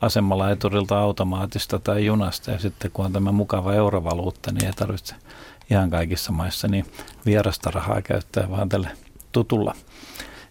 asemalaiturilta 0.00 0.98
automaatista 0.98 1.78
tai 1.78 2.06
junasta. 2.06 2.50
Ja 2.50 2.58
sitten 2.58 2.90
kun 2.90 3.04
on 3.04 3.12
tämä 3.12 3.32
mukava 3.32 3.74
eurovaluutta, 3.74 4.52
niin 4.52 4.64
ei 4.64 4.72
tarvitse– 4.72 5.14
ihan 5.70 5.90
kaikissa 5.90 6.32
maissa, 6.32 6.68
niin 6.68 6.86
vierasta 7.26 7.70
rahaa 7.70 8.02
käyttää 8.02 8.50
vaan 8.50 8.68
tälle 8.68 8.88
tutulla 9.32 9.74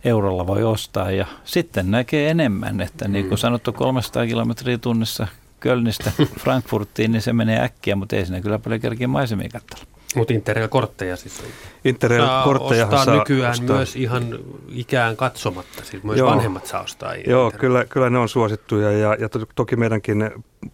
eurolla 0.04 0.48
voi 0.48 0.64
ostaa. 0.64 1.12
Ja 1.12 1.26
sitten 1.44 1.92
näkee 1.92 2.30
enemmän, 2.30 2.82
että 2.82 3.08
niin 3.08 3.26
kuin 3.26 3.38
mm. 3.38 3.42
sanottu 3.42 3.74
300 3.74 4.28
kilometriä 4.28 4.78
tunnissa 4.78 5.28
Kölnistä 5.60 6.12
Frankfurtiin, 6.44 7.12
niin 7.12 7.22
se 7.22 7.34
menee 7.34 7.62
äkkiä, 7.62 7.96
mutta 7.96 8.16
ei 8.16 8.26
siinä 8.26 8.42
kyllä 8.42 8.60
paljon 8.60 8.82
kerkiä 8.82 9.08
maisemia 9.08 9.50
katsella. 9.50 9.99
Mutta 10.16 10.34
Interrail-kortteja 10.34 11.16
siis 11.16 11.44
Interrail-kortteja 11.86 12.90
saa 12.90 13.00
ostaa 13.00 13.16
nykyään 13.16 13.52
ostaa. 13.52 13.76
myös 13.76 13.96
ihan 13.96 14.40
ikään 14.70 15.18
katsomatta, 15.18 15.84
siis 15.84 16.04
myös 16.04 16.18
Joo. 16.18 16.30
vanhemmat 16.30 16.66
saa 16.66 16.82
ostaa. 16.82 17.16
Joo, 17.16 17.52
kyllä, 17.52 17.86
kyllä 17.86 18.10
ne 18.10 18.18
on 18.18 18.30
suosittuja 18.30 18.92
ja, 18.92 19.18
ja 19.20 19.30
toki 19.56 19.76
meidänkin 19.76 20.32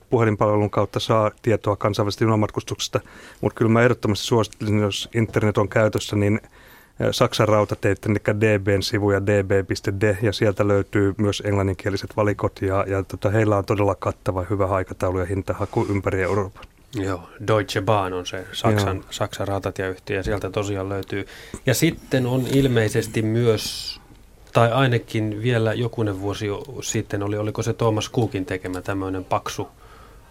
puhelinpalvelun 0.10 0.70
kautta 0.70 1.00
saa 1.00 1.32
tietoa 1.42 1.76
kansainvälisestä 1.76 2.24
junamatkustuksesta, 2.24 3.00
mutta 3.42 3.58
kyllä 3.58 3.72
mä 3.72 3.82
ehdottomasti 3.82 4.26
suosittelisin, 4.26 4.80
jos 4.80 5.10
internet 5.16 5.58
on 5.58 5.70
käytössä, 5.70 6.16
niin 6.16 6.42
Saksan 7.12 7.48
rautateiden, 7.48 8.12
eli 8.12 8.40
DBn 8.40 8.84
sivuja 8.84 9.26
db.de, 9.26 10.18
ja 10.22 10.34
sieltä 10.34 10.68
löytyy 10.68 11.14
myös 11.18 11.44
englanninkieliset 11.46 12.18
valikot, 12.18 12.62
ja, 12.62 12.86
ja 12.88 13.04
tota, 13.04 13.30
heillä 13.30 13.58
on 13.58 13.66
todella 13.66 13.96
kattava 13.96 14.46
hyvä 14.50 14.66
aikataulu 14.66 15.20
ja 15.20 15.26
hintahaku 15.26 15.86
ympäri 15.90 16.22
Euroopan. 16.22 16.64
Joo, 16.96 17.30
Deutsche 17.48 17.82
Bahn 17.82 18.14
on 18.14 18.26
se 18.26 18.46
Saksan, 18.52 18.98
Joo. 18.98 19.06
Saksan 19.10 19.48
rautatieyhtiö 19.48 20.18
ja 20.18 20.24
sieltä 20.24 20.50
tosiaan 20.50 20.90
löytyy. 20.90 21.28
Ja 21.66 21.74
sitten 21.74 22.26
on 22.26 22.48
ilmeisesti 22.48 23.22
myös, 23.22 23.96
tai 24.54 24.72
ainakin 24.72 25.42
vielä 25.42 25.74
jokunen 25.74 26.22
vuosi 26.22 26.48
sitten 26.84 27.24
oli, 27.24 27.38
oliko 27.38 27.64
se 27.64 27.74
Thomas 27.74 28.12
Cookin 28.12 28.46
tekemä 28.46 28.82
tämmöinen 28.82 29.26
paksu 29.26 29.68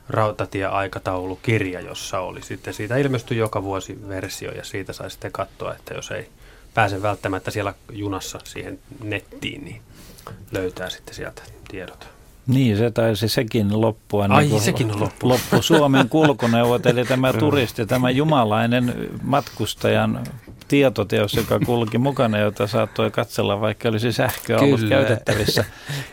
rautatieaikataulukirja, 0.09 1.81
jossa 1.81 2.21
oli 2.21 2.43
sitten, 2.43 2.75
siitä 2.75 2.97
ilmestyi 2.97 3.39
joka 3.39 3.63
vuosi 3.63 3.99
versio 4.09 4.53
ja 4.53 4.65
siitä 4.65 4.93
sai 4.93 5.11
sitten 5.11 5.33
katsoa, 5.33 5.75
että 5.75 5.95
jos 5.95 6.11
ei 6.11 6.29
pääse 6.75 7.03
välttämättä 7.03 7.51
siellä 7.51 7.75
junassa 7.93 8.41
siihen 8.45 8.79
nettiin, 9.03 9.65
niin 9.65 9.83
löytää 10.53 10.91
sitten 10.91 11.15
sieltä 11.15 11.43
tiedot. 11.69 12.14
Niin, 12.47 12.77
se 12.77 12.91
taisi 12.91 13.29
sekin 13.29 13.81
loppua. 13.81 14.27
Ai, 14.29 14.47
niin 14.47 14.61
sekin 14.61 14.91
on 14.93 15.01
loppu. 15.01 15.29
loppu 15.29 15.63
Suomen 15.63 16.09
kulkuneuvot, 16.19 16.87
eli 16.87 17.05
tämä 17.05 17.33
turisti, 17.33 17.87
tämä 17.87 18.11
jumalainen 18.11 18.95
matkustajan 19.23 20.21
tietoteos, 20.69 21.35
joka 21.35 21.59
kulki 21.59 21.99
mukana, 21.99 22.39
jota 22.39 22.67
saattoi 22.67 23.11
katsella, 23.11 23.61
vaikka 23.61 23.89
olisi 23.89 24.13
sähköä 24.13 24.59
Kyllä. 24.59 24.75
ollut 24.75 24.89
käytettävissä. 24.89 25.65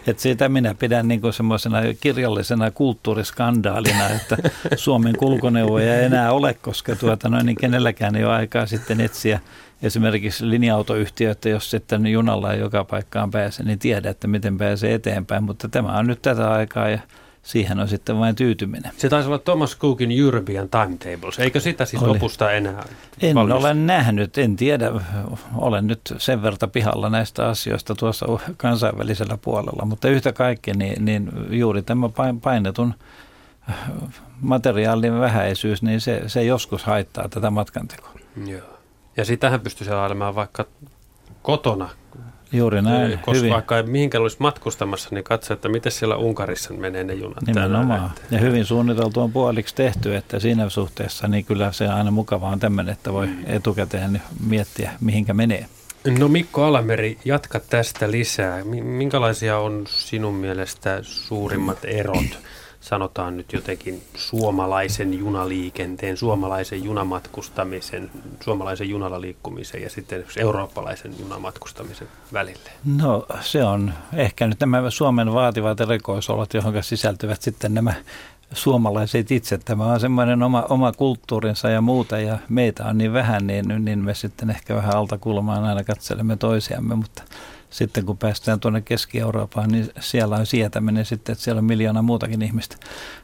Et 0.07 0.19
siitä 0.19 0.49
minä 0.49 0.75
pidän 0.75 1.07
niin 1.07 1.21
kuin 1.21 1.33
semmoisena 1.33 1.81
kirjallisena 2.01 2.71
kulttuuriskandaalina, 2.71 4.09
että 4.09 4.37
Suomen 4.75 5.17
kulkuneuvoja 5.17 5.99
ei 5.99 6.05
enää 6.05 6.31
ole, 6.31 6.53
koska 6.53 6.95
tuota, 6.95 7.29
noin, 7.29 7.45
niin 7.45 7.57
kenelläkään 7.57 8.15
ei 8.15 8.23
ole 8.23 8.33
aikaa 8.33 8.65
sitten 8.65 9.01
etsiä 9.01 9.39
esimerkiksi 9.83 10.49
linja-autoyhtiö, 10.49 11.31
että 11.31 11.49
jos 11.49 11.71
sitten 11.71 12.07
junalla 12.07 12.53
ei 12.53 12.59
joka 12.59 12.83
paikkaan 12.83 13.31
pääse, 13.31 13.63
niin 13.63 13.79
tiedä, 13.79 14.09
että 14.09 14.27
miten 14.27 14.57
pääsee 14.57 14.93
eteenpäin. 14.93 15.43
Mutta 15.43 15.69
tämä 15.69 15.97
on 15.97 16.07
nyt 16.07 16.21
tätä 16.21 16.51
aikaa 16.51 16.89
ja 16.89 16.99
siihen 17.43 17.79
on 17.79 17.87
sitten 17.87 18.19
vain 18.19 18.35
tyytyminen. 18.35 18.91
Se 18.97 19.09
taisi 19.09 19.27
olla 19.27 19.39
Thomas 19.39 19.77
Cookin 19.77 20.11
European 20.11 20.69
Timetables. 20.69 21.39
Eikö 21.39 21.59
sitä 21.59 21.85
siis 21.85 22.03
Oli. 22.03 22.13
lopusta 22.13 22.51
enää 22.51 22.83
En 23.21 23.35
valmis? 23.35 23.55
ole 23.55 23.73
nähnyt, 23.73 24.37
en 24.37 24.55
tiedä. 24.55 24.91
Olen 25.55 25.87
nyt 25.87 26.01
sen 26.17 26.41
verta 26.41 26.67
pihalla 26.67 27.09
näistä 27.09 27.47
asioista 27.47 27.95
tuossa 27.95 28.25
kansainvälisellä 28.57 29.37
puolella. 29.37 29.85
Mutta 29.85 30.09
yhtä 30.09 30.33
kaikki, 30.33 30.71
niin, 30.71 31.05
niin 31.05 31.31
juuri 31.49 31.81
tämä 31.81 32.09
painetun 32.41 32.93
materiaalin 34.41 35.19
vähäisyys, 35.19 35.81
niin 35.81 36.01
se, 36.01 36.21
se 36.27 36.43
joskus 36.43 36.83
haittaa 36.83 37.29
tätä 37.29 37.49
matkantekoa. 37.49 38.11
Joo. 38.45 38.80
Ja 39.17 39.25
sitähän 39.25 39.59
pystyy 39.59 39.87
selaelemaan 39.87 40.35
vaikka 40.35 40.65
kotona. 41.41 41.89
Juuri 42.53 42.81
näin. 42.81 43.11
Koska 43.11 43.33
hyvin. 43.33 43.53
vaikka 43.53 43.77
ei 43.77 43.83
mihinkään 43.83 44.21
olisi 44.21 44.37
matkustamassa, 44.39 45.09
niin 45.11 45.23
katso, 45.23 45.53
että 45.53 45.69
miten 45.69 45.91
siellä 45.91 46.15
Unkarissa 46.15 46.73
menee 46.73 47.03
ne 47.03 47.13
junat. 47.13 47.47
Nimenomaan. 47.47 48.11
Ja 48.31 48.39
hyvin 48.39 48.65
suunniteltu 48.65 49.21
on 49.21 49.31
puoliksi 49.31 49.75
tehty, 49.75 50.15
että 50.15 50.39
siinä 50.39 50.69
suhteessa 50.69 51.27
niin 51.27 51.45
kyllä 51.45 51.71
se 51.71 51.87
aina 51.87 52.11
mukava 52.11 52.49
on 52.49 52.59
tämmöinen, 52.59 52.93
että 52.93 53.13
voi 53.13 53.29
etukäteen 53.45 54.21
miettiä, 54.47 54.91
mihinkä 55.01 55.33
menee. 55.33 55.65
No 56.19 56.27
Mikko 56.27 56.63
Alameri, 56.63 57.17
jatka 57.25 57.59
tästä 57.59 58.11
lisää. 58.11 58.63
Minkälaisia 58.83 59.57
on 59.57 59.83
sinun 59.87 60.33
mielestä 60.33 60.99
suurimmat 61.01 61.85
erot 61.85 62.39
sanotaan 62.81 63.37
nyt 63.37 63.53
jotenkin 63.53 64.03
suomalaisen 64.15 65.13
junaliikenteen, 65.13 66.17
suomalaisen 66.17 66.83
junamatkustamisen, 66.83 68.11
suomalaisen 68.43 68.89
junalla 68.89 69.21
liikkumisen 69.21 69.81
ja 69.81 69.89
sitten 69.89 70.25
eurooppalaisen 70.37 71.13
junamatkustamisen 71.19 72.07
välille? 72.33 72.69
No 72.97 73.25
se 73.41 73.63
on 73.63 73.93
ehkä 74.13 74.47
nyt 74.47 74.59
nämä 74.59 74.89
Suomen 74.89 75.33
vaativat 75.33 75.81
erikoisolot, 75.81 76.53
johon 76.53 76.83
sisältyvät 76.83 77.41
sitten 77.41 77.73
nämä 77.73 77.93
suomalaiset 78.53 79.31
itse. 79.31 79.57
Tämä 79.57 79.85
on 79.85 79.99
semmoinen 79.99 80.43
oma, 80.43 80.65
oma 80.69 80.91
kulttuurinsa 80.91 81.69
ja 81.69 81.81
muuta 81.81 82.19
ja 82.19 82.37
meitä 82.49 82.85
on 82.85 82.97
niin 82.97 83.13
vähän, 83.13 83.47
niin, 83.47 83.85
niin 83.85 83.99
me 83.99 84.13
sitten 84.13 84.49
ehkä 84.49 84.75
vähän 84.75 84.95
alta 84.95 85.17
kulmaan 85.17 85.63
aina 85.63 85.83
katselemme 85.83 86.35
toisiamme, 86.35 86.95
mutta 86.95 87.23
sitten 87.71 88.05
kun 88.05 88.17
päästään 88.17 88.59
tuonne 88.59 88.81
Keski-Eurooppaan, 88.81 89.69
niin 89.69 89.89
siellä 89.99 90.35
on 90.35 90.45
sietäminen 90.45 91.05
sitten, 91.05 91.33
että 91.33 91.43
siellä 91.43 91.59
on 91.59 91.65
miljoona 91.65 92.01
muutakin 92.01 92.41
ihmistä 92.41 92.75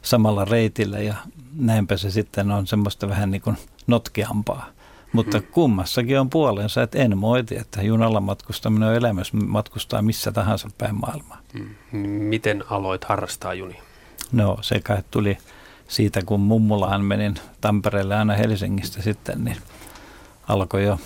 samalla 0.02 0.44
reitillä 0.44 0.98
ja 0.98 1.14
näinpä 1.56 1.96
se 1.96 2.10
sitten 2.10 2.50
on 2.50 2.66
semmoista 2.66 3.08
vähän 3.08 3.30
niin 3.30 3.42
kuin 3.42 3.56
notkeampaa. 3.86 4.66
Mutta 5.12 5.38
hmm. 5.38 5.46
kummassakin 5.50 6.20
on 6.20 6.30
puolensa, 6.30 6.82
että 6.82 6.98
en 6.98 7.18
moiti, 7.18 7.56
että 7.56 7.82
junalla 7.82 8.20
matkustaminen 8.20 8.88
on 8.88 8.94
elämässä 8.94 9.36
matkustaa 9.36 10.02
missä 10.02 10.32
tahansa 10.32 10.68
päin 10.78 10.94
maailmaa. 10.94 11.38
Hmm. 11.58 11.98
Miten 12.08 12.64
aloit 12.70 13.04
harrastaa 13.04 13.54
junia? 13.54 13.82
No 14.32 14.58
se 14.60 14.80
kai 14.80 15.02
tuli 15.10 15.38
siitä, 15.88 16.22
kun 16.22 16.40
mummulaan 16.40 17.04
menin 17.04 17.34
Tampereelle 17.60 18.16
aina 18.16 18.34
Helsingistä 18.34 19.02
sitten, 19.02 19.44
niin 19.44 19.56
alkoi 20.48 20.84
jo 20.84 20.98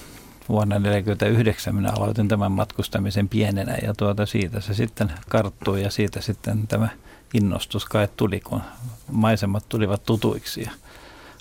vuonna 0.49 0.74
1949 0.74 1.74
minä 1.74 1.93
aloitin 1.99 2.28
tämän 2.28 2.53
matkustamisen 2.53 3.28
pienenä 3.28 3.76
ja 3.82 3.95
tuota 3.95 4.26
siitä 4.26 4.61
se 4.61 4.74
sitten 4.74 5.12
karttui 5.28 5.82
ja 5.82 5.90
siitä 5.90 6.20
sitten 6.20 6.66
tämä 6.66 6.88
innostus 7.34 7.84
kai 7.84 8.09
tuli, 8.16 8.40
kun 8.40 8.61
maisemat 9.11 9.68
tulivat 9.68 10.03
tutuiksi. 10.05 10.62
Ja 10.62 10.70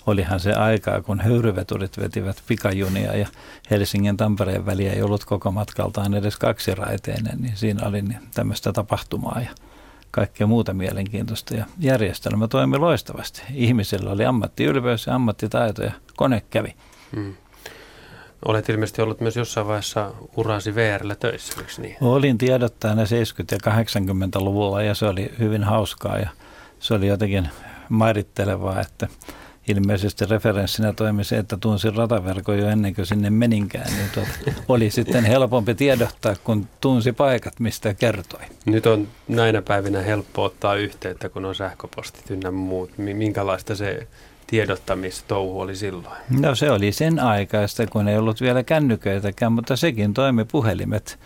olihan 0.06 0.40
se 0.40 0.52
aikaa, 0.52 1.02
kun 1.02 1.20
höyryveturit 1.20 1.98
vetivät 1.98 2.42
pikajunia 2.46 3.16
ja 3.16 3.26
Helsingin 3.70 4.16
Tampereen 4.16 4.66
väliä 4.66 4.92
ei 4.92 5.02
ollut 5.02 5.24
koko 5.24 5.50
matkaltaan 5.50 6.14
edes 6.14 6.36
kaksiraiteinen, 6.36 7.38
niin 7.38 7.56
siinä 7.56 7.88
oli 7.88 8.02
niin 8.02 8.20
tämmöistä 8.34 8.72
tapahtumaa 8.72 9.40
ja 9.40 9.50
kaikkea 10.10 10.46
muuta 10.46 10.74
mielenkiintoista. 10.74 11.54
Ja 11.54 11.66
järjestelmä 11.78 12.48
toimi 12.48 12.78
loistavasti. 12.78 13.42
Ihmisillä 13.54 14.10
oli 14.10 14.24
ammattiylpeys 14.24 15.06
ja 15.06 15.14
ammattitaito 15.14 15.82
ja 15.82 15.92
kone 16.16 16.42
kävi. 16.50 16.74
Hmm. 17.16 17.34
Olet 18.44 18.68
ilmeisesti 18.68 19.02
ollut 19.02 19.20
myös 19.20 19.36
jossain 19.36 19.66
vaiheessa 19.66 20.10
urasi 20.36 20.74
VRllä 20.74 21.14
töissä, 21.14 21.60
eikö 21.60 21.72
niin? 21.78 21.96
Olin 22.00 22.38
tiedottajana 22.38 23.02
70- 23.02 23.06
ja 23.52 23.58
80-luvulla 23.72 24.82
ja 24.82 24.94
se 24.94 25.06
oli 25.06 25.32
hyvin 25.38 25.64
hauskaa 25.64 26.18
ja 26.18 26.28
se 26.78 26.94
oli 26.94 27.06
jotenkin 27.06 27.48
mairittelevaa, 27.88 28.80
että 28.80 29.08
ilmeisesti 29.68 30.26
referenssinä 30.26 30.92
toimi 30.92 31.24
se, 31.24 31.38
että 31.38 31.56
tunsin 31.56 31.94
rataverkon 31.94 32.58
jo 32.58 32.68
ennen 32.68 32.94
kuin 32.94 33.06
sinne 33.06 33.30
meninkään, 33.30 33.92
niin 33.96 34.10
tuota, 34.14 34.30
oli 34.68 34.90
sitten 34.90 35.24
helpompi 35.24 35.74
tiedottaa, 35.74 36.36
kun 36.44 36.68
tunsi 36.80 37.12
paikat, 37.12 37.60
mistä 37.60 37.94
kertoi. 37.94 38.40
Nyt 38.64 38.86
on 38.86 39.08
näinä 39.28 39.62
päivinä 39.62 40.02
helppo 40.02 40.44
ottaa 40.44 40.74
yhteyttä, 40.74 41.28
kun 41.28 41.44
on 41.44 41.54
sähköpostit 41.54 42.30
ynnä 42.30 42.50
muut. 42.50 42.98
Minkälaista 42.98 43.74
se 43.74 44.06
tiedottamistouhu 44.52 45.60
oli 45.60 45.76
silloin? 45.76 46.16
No 46.40 46.54
se 46.54 46.70
oli 46.70 46.92
sen 46.92 47.20
aikaista, 47.20 47.86
kun 47.86 48.08
ei 48.08 48.16
ollut 48.16 48.40
vielä 48.40 48.62
kännyköitäkään, 48.62 49.52
mutta 49.52 49.76
sekin 49.76 50.14
toimi 50.14 50.44
puhelimet. 50.44 51.18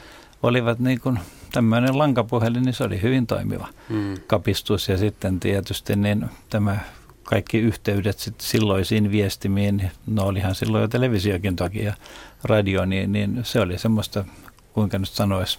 Olivat 0.43 0.79
niin 0.79 1.01
kuin 1.01 1.19
tämmöinen 1.53 1.99
lankapuhelin, 1.99 2.63
niin 2.63 2.75
se 2.75 2.85
oli 2.85 3.03
hyvin 3.03 3.27
toimiva 3.27 3.69
hmm. 3.89 4.15
kapistus. 4.27 4.89
Ja 4.89 4.99
sitten 4.99 5.41
tietysti 5.41 5.97
niin 5.97 6.27
tämä 6.51 6.79
kaikki 7.25 7.59
yhteydet 7.59 8.19
sit 8.19 8.41
silloisiin 8.41 9.11
viestimiin, 9.11 9.91
no 10.07 10.23
olihan 10.23 10.55
silloin 10.55 10.83
jo 10.83 10.89
televisiokin 10.89 11.57
toki 11.57 11.85
ja 11.85 11.95
radio, 12.45 12.85
niin, 12.85 13.13
niin 13.13 13.41
se 13.43 13.61
oli 13.61 13.79
semmoista, 13.79 14.25
kuinka 14.73 14.99
nyt 14.99 15.09
sanoisi, 15.09 15.59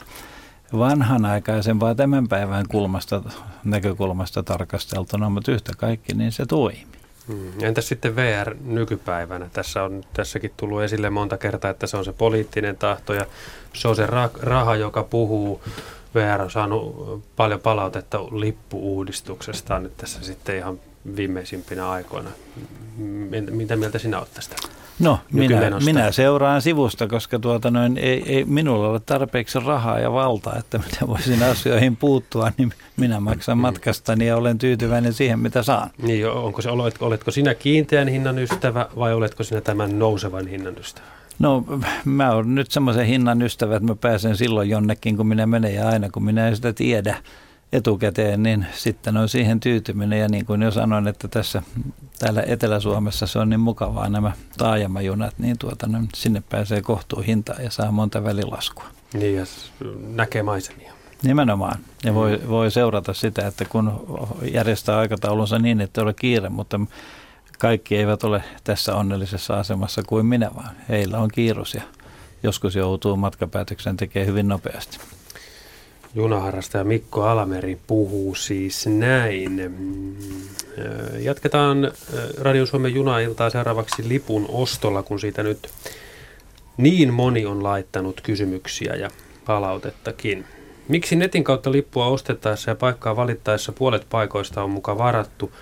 vanhanaikaisempaa 0.78 1.96
tämän 1.96 2.28
päivän 2.28 2.66
kulmasta, 2.68 3.22
näkökulmasta 3.64 4.44
tarkasteltuna, 4.44 5.30
mutta 5.30 5.52
yhtä 5.52 5.72
kaikki 5.78 6.14
niin 6.14 6.32
se 6.32 6.46
toimi. 6.46 6.97
Hmm. 7.28 7.52
Entäs 7.62 7.88
sitten 7.88 8.16
VR 8.16 8.56
nykypäivänä? 8.66 9.50
Tässä 9.54 9.84
on 9.84 10.04
tässäkin 10.14 10.52
tullut 10.58 10.82
esille 10.82 11.10
monta 11.10 11.38
kertaa, 11.38 11.72
että 11.72 11.88
se 11.88 11.98
on 11.98 12.06
se 12.06 12.14
poliittinen 12.14 12.78
tahto 12.78 13.14
ja 13.14 13.26
se 13.74 13.88
on 13.88 13.96
se 13.96 14.06
raha, 14.40 14.76
joka 14.76 15.04
puhuu. 15.04 15.62
VR 16.16 16.42
on 16.42 16.52
saanut 16.52 17.24
paljon 17.36 17.60
palautetta 17.60 18.24
lippuuudistuksesta 18.24 19.80
nyt 19.80 19.98
tässä 19.98 20.24
sitten 20.24 20.58
ihan 20.58 20.80
viimeisimpinä 21.16 21.90
aikoina. 21.90 22.30
Mitä 23.52 23.76
mieltä 23.76 24.00
sinä 24.00 24.20
olet 24.20 24.34
tästä? 24.34 24.56
No, 25.00 25.20
minä, 25.32 25.72
minä 25.86 26.12
seuraan 26.12 26.62
sivusta, 26.62 27.08
koska 27.08 27.40
tuota 27.40 27.72
noin, 27.72 27.98
ei, 27.98 28.24
ei 28.26 28.46
minulla 28.46 28.88
ole 28.88 29.00
tarpeeksi 29.00 29.60
rahaa 29.60 30.00
ja 30.00 30.12
valtaa, 30.12 30.56
että 30.56 30.78
mitä 30.78 31.08
voisin 31.08 31.44
asioihin 31.44 31.96
puuttua, 31.96 32.52
niin 32.58 32.74
minä 32.98 33.20
maksan 33.20 33.58
matkastani 33.58 34.28
ja 34.28 34.38
olen 34.38 34.58
tyytyväinen 34.58 35.14
siihen, 35.14 35.40
mitä 35.40 35.64
saan. 35.64 35.90
Niin, 36.02 36.30
onko 36.30 36.62
se, 36.62 36.70
oletko, 36.70 37.06
oletko 37.06 37.32
sinä 37.32 37.56
kiinteän 37.56 38.08
hinnan 38.08 38.40
ystävä 38.40 38.90
vai 38.98 39.14
oletko 39.14 39.44
sinä 39.44 39.62
tämän 39.62 40.00
nousevan 40.00 40.48
hinnan 40.48 40.78
ystävä? 40.80 41.08
No 41.40 41.64
mä 42.06 42.32
olen 42.32 42.56
nyt 42.56 42.72
semmoisen 42.72 43.06
hinnan 43.06 43.42
ystävä, 43.42 43.76
että 43.76 43.88
mä 43.88 43.96
pääsen 43.96 44.38
silloin 44.38 44.70
jonnekin, 44.70 45.18
kun 45.18 45.28
minä 45.28 45.46
menen 45.46 45.76
ja 45.76 45.90
aina 45.90 46.10
kun 46.10 46.24
minä 46.24 46.48
en 46.48 46.56
sitä 46.56 46.74
tiedä 46.74 47.18
etukäteen, 47.74 48.44
niin 48.44 48.66
sitten 48.74 49.18
on 49.18 49.30
siihen 49.30 49.60
tyytyminen. 49.60 50.20
Ja 50.20 50.28
niin 50.28 50.46
kuin 50.46 50.62
jo 50.62 50.72
sanoin, 50.72 51.08
että 51.08 51.28
tässä 51.28 51.62
täällä 52.20 52.44
Etelä-Suomessa 52.48 53.28
se 53.28 53.40
on 53.40 53.50
niin 53.50 53.60
mukavaa 53.60 54.10
nämä 54.10 54.32
taajamajunat, 54.58 55.34
niin 55.38 55.58
tuota, 55.58 55.88
no, 55.88 56.00
sinne 56.16 56.44
pääsee 56.50 56.82
kohtuu 56.82 57.22
hintaan 57.22 57.64
ja 57.64 57.72
saa 57.72 57.92
monta 57.92 58.24
välilaskua. 58.24 58.86
Niin, 59.14 59.36
ja 59.36 59.46
näkee 60.08 60.44
maisemia. 60.44 60.94
Nimenomaan. 61.24 61.80
Ja 62.04 62.14
voi, 62.14 62.38
mm. 62.38 62.48
voi 62.48 62.72
seurata 62.72 63.14
sitä, 63.14 63.48
että 63.48 63.66
kun 63.66 64.08
järjestää 64.52 64.98
aikataulunsa 64.98 65.60
niin, 65.60 65.82
että 65.82 66.02
ole 66.02 66.14
kiire, 66.14 66.50
mutta 66.50 66.80
kaikki 67.60 67.98
eivät 67.98 68.24
ole 68.24 68.44
tässä 68.64 68.96
onnellisessa 68.96 69.60
asemassa 69.60 70.04
kuin 70.04 70.26
minä, 70.26 70.52
vaan 70.56 70.76
heillä 70.90 71.18
on 71.18 71.30
kiirus 71.34 71.74
ja 71.74 71.82
joskus 72.44 72.76
joutuu 72.76 73.16
matkapäätöksen 73.16 73.98
tekemään 73.98 74.28
hyvin 74.28 74.48
nopeasti. 74.48 75.00
Junaharrastaja 76.18 76.84
Mikko 76.84 77.24
Alameri 77.24 77.78
puhuu 77.88 78.36
siis 78.36 78.88
näin. 78.88 79.74
Mm, 79.78 80.16
jatketaan 81.20 81.92
Radio 82.42 82.66
Suomen 82.66 82.94
junailtaa 82.94 83.50
seuraavaksi 83.50 84.10
lipun 84.10 84.46
ostolla, 84.50 85.04
kun 85.04 85.20
siitä 85.20 85.44
nyt 85.44 85.70
niin 86.78 87.14
moni 87.14 87.46
on 87.46 87.64
laittanut 87.64 88.22
kysymyksiä 88.22 88.96
ja 88.96 89.10
palautettakin. 89.46 90.46
Miksi 90.88 91.16
netin 91.16 91.44
kautta 91.44 91.72
lippua 91.72 92.08
ostettaessa 92.08 92.72
ja 92.72 92.76
paikkaa 92.76 93.16
valittaessa 93.16 93.72
puolet 93.72 94.06
paikoista 94.10 94.64
on 94.64 94.70
mukaan 94.70 94.98
varattu– 94.98 95.52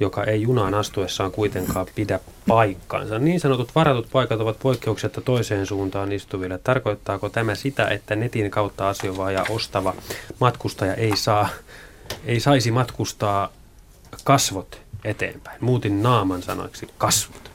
joka 0.00 0.24
ei 0.24 0.42
junaan 0.42 0.74
astuessaan 0.74 1.32
kuitenkaan 1.32 1.86
pidä 1.94 2.20
paikkaansa. 2.48 3.18
Niin 3.18 3.40
sanotut 3.40 3.74
varatut 3.74 4.08
paikat 4.12 4.40
ovat 4.40 4.58
poikkeuksetta 4.58 5.20
toiseen 5.20 5.66
suuntaan 5.66 6.12
istuville. 6.12 6.58
Tarkoittaako 6.58 7.28
tämä 7.28 7.54
sitä, 7.54 7.88
että 7.88 8.16
netin 8.16 8.50
kautta 8.50 8.88
asioiva 8.88 9.30
ja 9.30 9.44
ostava 9.50 9.94
matkustaja 10.40 10.94
ei, 10.94 11.16
saa, 11.16 11.48
ei 12.24 12.40
saisi 12.40 12.70
matkustaa 12.70 13.52
kasvot 14.24 14.80
eteenpäin? 15.04 15.58
Muutin 15.60 16.02
naaman 16.02 16.42
sanoiksi 16.42 16.88
kasvot. 16.98 17.50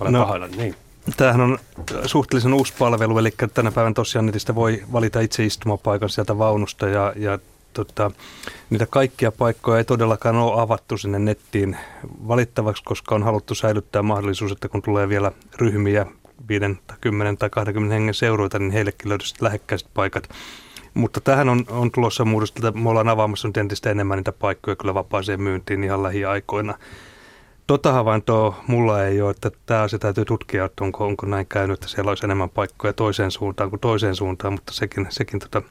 Olen 0.00 0.12
no, 0.12 0.20
pahoillani, 0.20 0.56
niin. 0.56 0.74
Tämähän 1.16 1.40
on 1.40 1.58
suhteellisen 2.06 2.54
uusi 2.54 2.72
palvelu, 2.78 3.18
eli 3.18 3.34
tänä 3.54 3.72
päivänä 3.72 3.94
tosiaan 3.94 4.26
netistä 4.26 4.54
voi 4.54 4.82
valita 4.92 5.20
itse 5.20 5.44
istumapaikan 5.44 6.10
sieltä 6.10 6.38
vaunusta 6.38 6.88
ja, 6.88 7.12
ja 7.16 7.38
tota, 7.76 8.10
niitä 8.70 8.86
kaikkia 8.90 9.32
paikkoja 9.32 9.78
ei 9.78 9.84
todellakaan 9.84 10.36
ole 10.36 10.62
avattu 10.62 10.98
sinne 10.98 11.18
nettiin 11.18 11.76
valittavaksi, 12.28 12.82
koska 12.84 13.14
on 13.14 13.22
haluttu 13.22 13.54
säilyttää 13.54 14.02
mahdollisuus, 14.02 14.52
että 14.52 14.68
kun 14.68 14.82
tulee 14.82 15.08
vielä 15.08 15.32
ryhmiä 15.56 16.06
5 16.48 16.64
tai 16.86 16.96
10 17.00 17.36
tai 17.36 17.50
20 17.50 17.94
hengen 17.94 18.14
seuroita, 18.14 18.58
niin 18.58 18.70
heillekin 18.70 19.08
löytyisi 19.08 19.34
lähekkäiset 19.40 19.88
paikat. 19.94 20.28
Mutta 20.94 21.20
tähän 21.20 21.48
on, 21.48 21.64
on 21.68 21.90
tulossa 21.90 22.24
muutosta, 22.24 22.68
että 22.68 22.80
me 22.80 22.88
ollaan 22.88 23.08
avaamassa 23.08 23.48
nyt 23.48 23.56
entistä 23.56 23.90
enemmän 23.90 24.18
niitä 24.18 24.32
paikkoja 24.32 24.76
kyllä 24.76 24.94
vapaaseen 24.94 25.42
myyntiin 25.42 25.84
ihan 25.84 26.02
lähiaikoina. 26.02 26.74
Tota 27.66 27.92
havaintoa 27.92 28.64
mulla 28.66 29.04
ei 29.04 29.22
ole, 29.22 29.30
että 29.30 29.50
tämä 29.66 29.82
asia 29.82 29.98
täytyy 29.98 30.24
tutkia, 30.24 30.64
että 30.64 30.84
onko, 30.84 31.06
onko 31.06 31.26
näin 31.26 31.46
käynyt, 31.46 31.74
että 31.74 31.88
siellä 31.88 32.08
olisi 32.08 32.26
enemmän 32.26 32.50
paikkoja 32.50 32.92
toiseen 32.92 33.30
suuntaan 33.30 33.70
kuin 33.70 33.80
toiseen 33.80 34.16
suuntaan, 34.16 34.52
mutta 34.52 34.72
sekin, 34.72 35.06
sekin 35.10 35.40
tota, 35.40 35.62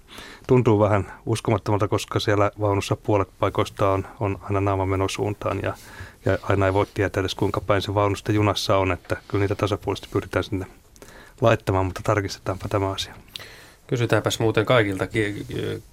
tuntuu 0.48 0.80
vähän 0.80 1.14
uskomattomalta, 1.26 1.88
koska 1.88 2.20
siellä 2.20 2.52
vaunussa 2.60 2.96
puolet 2.96 3.28
paikoista 3.39 3.89
on, 3.89 4.08
on 4.20 4.39
aina 4.43 4.62
naama 4.62 4.86
menosuuntaan 4.86 5.60
ja, 5.64 5.74
ja 6.26 6.38
aina 6.41 6.66
ei 6.66 6.74
voi 6.74 6.86
tietää 6.93 7.22
edes 7.22 7.36
kuinka 7.36 7.62
päin 7.62 7.82
se 7.82 7.93
vaunusta 7.93 8.32
junassa 8.32 8.78
on, 8.78 8.91
että 8.91 9.18
kyllä 9.28 9.41
niitä 9.41 9.56
tasapuolisesti 9.56 10.10
pyritään 10.12 10.43
sinne 10.43 10.66
laittamaan, 11.41 11.86
mutta 11.86 12.02
tarkistetaanpa 12.04 12.68
tämä 12.70 12.91
asia. 12.91 13.14
Kysytäänpäs 13.88 14.39
muuten 14.39 14.66
kaikilta, 14.66 15.08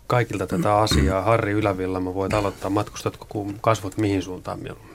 kaikilta 0.06 0.46
tätä 0.46 0.76
asiaa. 0.76 1.22
Harri 1.22 1.52
Ylävillama, 1.52 2.14
voit 2.14 2.34
aloittaa. 2.34 2.70
Matkustatko 2.70 3.26
kun 3.28 3.58
kasvot 3.60 3.96
mihin 3.96 4.22
suuntaan 4.22 4.58
mieluummin? 4.60 4.91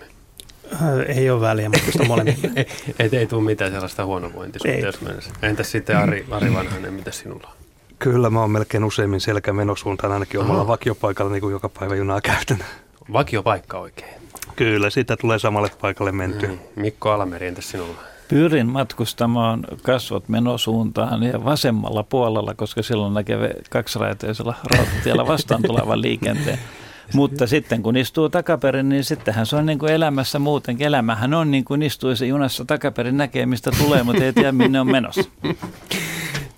Äh, 0.74 1.18
ei 1.18 1.30
ole 1.30 1.42
väliä, 1.42 1.70
mutta 1.70 2.06
molemmille. 2.08 2.50
ei, 3.00 3.10
ei 3.12 3.28
tule 3.28 3.44
mitään 3.44 3.72
sellaista 3.72 4.06
huonovointisuutta, 4.06 5.18
Entäs 5.42 5.72
sitten 5.72 5.98
Ari, 5.98 6.26
Ari 6.32 6.54
Vanhanen, 6.54 6.94
mitä 6.94 7.12
sinulla 7.12 7.48
on? 7.48 7.58
Kyllä, 8.00 8.30
mä 8.30 8.42
oon 8.42 8.52
melkein 8.52 8.84
useimmin 8.84 9.22
selkämenosuuntaan 9.22 10.14
ainakin 10.14 10.40
omalla 10.40 10.62
Aha. 10.62 10.68
vakiopaikalla, 10.68 11.32
niin 11.32 11.42
kuin 11.42 11.52
joka 11.52 11.70
päivä 11.70 11.96
junaa 11.96 12.22
käytän. 12.22 12.66
Vakiopaikka 13.14 13.80
oikein? 13.80 14.14
Kyllä, 14.56 14.90
siitä 14.90 15.18
tulee 15.18 15.40
samalle 15.40 15.72
paikalle 15.82 16.12
menty. 16.12 16.48
Niin. 16.48 16.60
Mikko 16.76 17.12
Alameri, 17.12 17.48
entäs 17.48 17.70
sinulla? 17.70 18.02
Pyrin 18.28 18.68
matkustamaan 18.68 19.64
kasvot 19.82 20.30
menosuuntaan 20.30 21.24
ja 21.24 21.46
vasemmalla 21.46 22.04
puolella, 22.04 22.54
koska 22.54 22.84
silloin 22.84 23.14
näkee 23.14 23.54
kaksiraiteisella 23.70 24.56
rautatiellä 24.76 25.28
vastaan 25.28 25.62
tulevan 25.62 26.02
liikenteen. 26.02 26.60
Mutta 27.14 27.48
sitten 27.48 27.84
kun 27.84 27.98
istuu 27.98 28.30
takaperin, 28.30 28.90
niin 28.90 29.04
sittenhän 29.04 29.46
se 29.46 29.56
on 29.56 29.66
niin 29.66 29.80
kuin 29.80 29.92
elämässä 29.92 30.40
muutenkin. 30.40 30.88
Elämähän 30.88 31.34
on 31.34 31.52
niin 31.52 31.66
kuin 31.66 31.82
istuisi 31.82 32.28
junassa 32.28 32.66
takaperin, 32.66 33.18
näkee 33.18 33.46
mistä 33.46 33.72
tulee, 33.78 34.04
mutta 34.04 34.24
ei 34.24 34.34
tiedä 34.34 34.52
minne 34.52 34.80
on 34.80 34.92
menossa. 34.92 35.30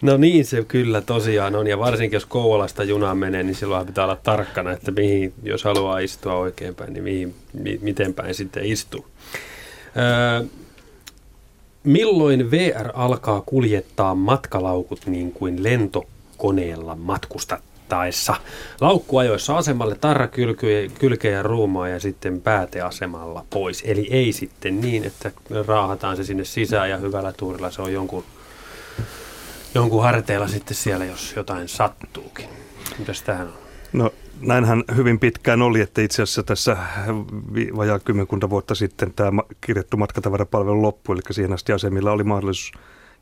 No 0.02 0.18
niin 0.18 0.46
se 0.46 0.64
kyllä 0.64 1.02
tosiaan 1.02 1.56
on, 1.56 1.68
ja 1.68 1.80
varsinkin 1.80 2.16
jos 2.16 2.26
Kouvolasta 2.26 2.84
junaan 2.84 3.18
menee, 3.18 3.44
niin 3.44 3.56
silloin 3.56 3.88
pitää 3.88 4.04
olla 4.04 4.16
tarkkana, 4.16 4.72
että 4.72 4.92
mihin, 4.92 5.34
jos 5.44 5.64
haluaa 5.64 6.00
istua 6.00 6.34
oikein 6.34 6.76
päin, 6.76 6.94
niin 6.94 7.04
mihin, 7.04 7.36
mi, 7.54 7.80
miten 7.82 8.14
päin 8.14 8.36
sitten 8.36 8.66
istuu. 8.66 9.06
Öö, 9.98 10.48
milloin 11.84 12.52
VR 12.52 12.90
alkaa 12.94 13.42
kuljettaa 13.42 14.16
matkalaukut 14.16 15.06
niin 15.06 15.32
kuin 15.32 15.64
lentokoneella 15.64 16.96
matkustattaessa? 17.90 18.36
Laukkuajoissa 18.82 19.58
asemalle 19.58 19.96
tarra 19.96 20.28
kylkeä 21.00 21.32
ja 21.32 21.44
ruumaa 21.44 21.88
ja 21.88 22.00
sitten 22.00 22.42
pääteasemalla 22.42 23.46
pois. 23.50 23.84
Eli 23.86 24.08
ei 24.12 24.34
sitten 24.34 24.82
niin, 24.82 25.04
että 25.04 25.32
raahataan 25.68 26.18
se 26.18 26.24
sinne 26.24 26.46
sisään 26.46 26.90
ja 26.90 26.98
hyvällä 26.98 27.34
tuurilla 27.34 27.72
se 27.72 27.82
on 27.82 27.94
jonkun, 27.94 28.24
jonkun 29.76 30.04
harteilla 30.04 30.48
sitten 30.48 30.76
siellä, 30.76 31.06
jos 31.06 31.34
jotain 31.36 31.68
sattuukin. 31.68 32.50
Mitäs 33.00 33.22
tähän 33.22 33.48
on? 33.48 33.54
No 33.94 34.12
näinhän 34.42 34.84
hyvin 34.96 35.20
pitkään 35.20 35.62
oli, 35.62 35.82
että 35.82 36.02
itse 36.02 36.22
asiassa 36.22 36.44
tässä 36.44 36.78
vajaa 37.78 38.00
kymmenkunta 38.00 38.50
vuotta 38.50 38.76
sitten 38.76 39.14
tämä 39.14 39.42
kirjattu 39.62 39.98
matkatavarapalvelu 39.98 40.82
loppui, 40.82 41.16
eli 41.16 41.22
siihen 41.32 41.54
asti 41.54 41.74
asemilla 41.74 42.12
oli 42.12 42.24
mahdollisuus 42.24 42.72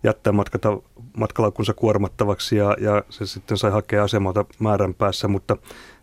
jättää 0.03 0.33
matkata, 0.33 0.77
matkalaukkunsa 1.17 1.73
kuormattavaksi 1.73 2.55
ja, 2.55 2.75
ja 2.81 3.03
se 3.09 3.25
sitten 3.25 3.57
sai 3.57 3.71
hakea 3.71 4.03
asemalta 4.03 4.45
määrän 4.59 4.93
päässä, 4.93 5.27
mutta 5.27 5.57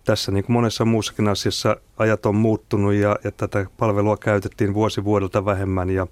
tässä 0.05 0.33
niin 0.33 0.45
kuin 0.45 0.55
monessa 0.55 0.85
muussakin 0.85 1.29
asiassa 1.29 1.77
ajat 1.97 2.27
on 2.27 2.35
muuttunut 2.35 2.95
ja, 2.95 3.17
ja 3.25 3.31
tätä 3.31 3.67
palvelua 3.77 4.17
käytettiin 4.17 4.75
vuosi 4.75 5.05
vuodelta 5.05 5.45
vähemmän 5.45 5.91
ja, 5.91 6.07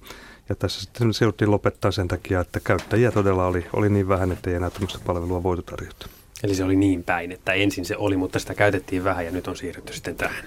ja 0.49 0.55
tässä 0.55 0.81
sitten 0.81 1.15
se 1.15 1.47
lopettaa 1.47 1.91
sen 1.91 2.09
takia, 2.09 2.41
että 2.41 2.61
käyttäjiä 2.61 3.11
todella 3.11 3.47
oli, 3.47 3.67
oli 3.73 3.89
niin 3.89 4.09
vähän, 4.09 4.33
että 4.33 4.51
ei 4.51 4.57
enää 4.57 4.71
tämmöistä 4.71 4.99
palvelua 5.07 5.43
voitu 5.43 5.63
tarjota. 5.63 6.07
Eli 6.43 6.55
se 6.55 6.65
oli 6.65 6.77
niin 6.77 7.05
päin, 7.05 7.33
että 7.33 7.53
ensin 7.53 7.85
se 7.85 7.97
oli, 7.97 8.17
mutta 8.17 8.39
sitä 8.39 8.55
käytettiin 8.55 9.05
vähän 9.05 9.25
ja 9.25 9.31
nyt 9.31 9.49
on 9.49 9.57
siirrytty 9.57 9.93
sitten 9.93 10.17
tähän. 10.17 10.45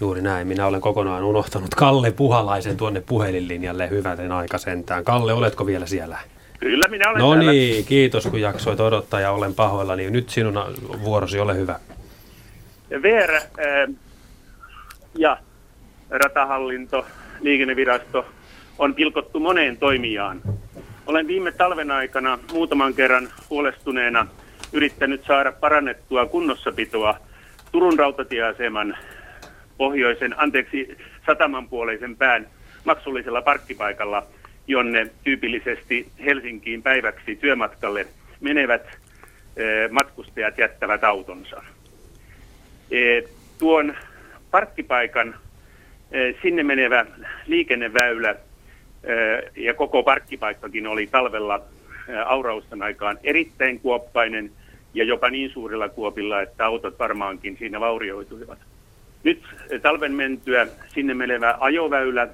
Juuri 0.00 0.22
näin. 0.22 0.48
Minä 0.48 0.66
olen 0.66 0.80
kokonaan 0.80 1.24
unohtanut 1.24 1.74
Kalle 1.74 2.10
Puhalaisen 2.10 2.76
tuonne 2.76 3.00
puhelinlinjalle. 3.00 3.90
Hyväten 3.90 4.32
aika 4.32 4.58
sentään. 4.58 5.04
Kalle, 5.04 5.32
oletko 5.32 5.66
vielä 5.66 5.86
siellä? 5.86 6.18
Kyllä, 6.60 6.88
minä 6.88 7.10
olen 7.10 7.20
No 7.20 7.34
niin, 7.34 7.84
kiitos 7.84 8.26
kun 8.26 8.40
jaksoit 8.40 8.80
odottaa 8.80 9.20
ja 9.20 9.30
olen 9.30 9.54
pahoilla. 9.54 9.96
Niin 9.96 10.12
nyt 10.12 10.30
sinun 10.30 10.54
vuorosi, 11.04 11.38
ole 11.38 11.56
hyvä. 11.56 11.78
VR 13.02 13.34
äh, 13.34 13.94
ja 15.18 15.36
ratahallinto, 16.10 17.06
liikennevirasto 17.40 18.26
on 18.78 18.94
pilkottu 18.94 19.40
moneen 19.40 19.76
toimijaan. 19.76 20.40
Olen 21.06 21.26
viime 21.26 21.52
talven 21.52 21.90
aikana 21.90 22.38
muutaman 22.52 22.94
kerran 22.94 23.28
huolestuneena 23.50 24.26
yrittänyt 24.72 25.24
saada 25.26 25.52
parannettua 25.52 26.26
kunnossapitoa 26.26 27.16
Turun 27.72 27.98
rautatieaseman 27.98 28.96
pohjoisen, 29.80 30.34
anteeksi, 30.36 30.96
satamanpuoleisen 31.26 32.16
pään 32.16 32.46
maksullisella 32.84 33.42
parkkipaikalla, 33.42 34.26
jonne 34.66 35.10
tyypillisesti 35.24 36.08
Helsinkiin 36.24 36.82
päiväksi 36.82 37.36
työmatkalle 37.36 38.06
menevät 38.40 38.86
eh, 38.86 39.90
matkustajat 39.90 40.58
jättävät 40.58 41.04
autonsa. 41.04 41.62
Eh, 42.90 43.24
tuon 43.58 43.94
parkkipaikan 44.50 45.34
eh, 46.12 46.34
sinne 46.42 46.62
menevä 46.62 47.06
liikenneväylä 47.46 48.34
ja 49.56 49.74
koko 49.74 50.02
parkkipaikkakin 50.02 50.86
oli 50.86 51.06
talvella 51.06 51.60
aurausten 52.26 52.82
aikaan 52.82 53.18
erittäin 53.22 53.80
kuoppainen 53.80 54.50
ja 54.94 55.04
jopa 55.04 55.30
niin 55.30 55.50
suurilla 55.50 55.88
kuopilla, 55.88 56.42
että 56.42 56.66
autot 56.66 56.98
varmaankin 56.98 57.56
siinä 57.58 57.80
vaurioituivat. 57.80 58.58
Nyt 59.24 59.42
talven 59.82 60.12
mentyä 60.12 60.66
sinne 60.94 61.14
menevä 61.14 61.56
ajoväylä, 61.60 62.28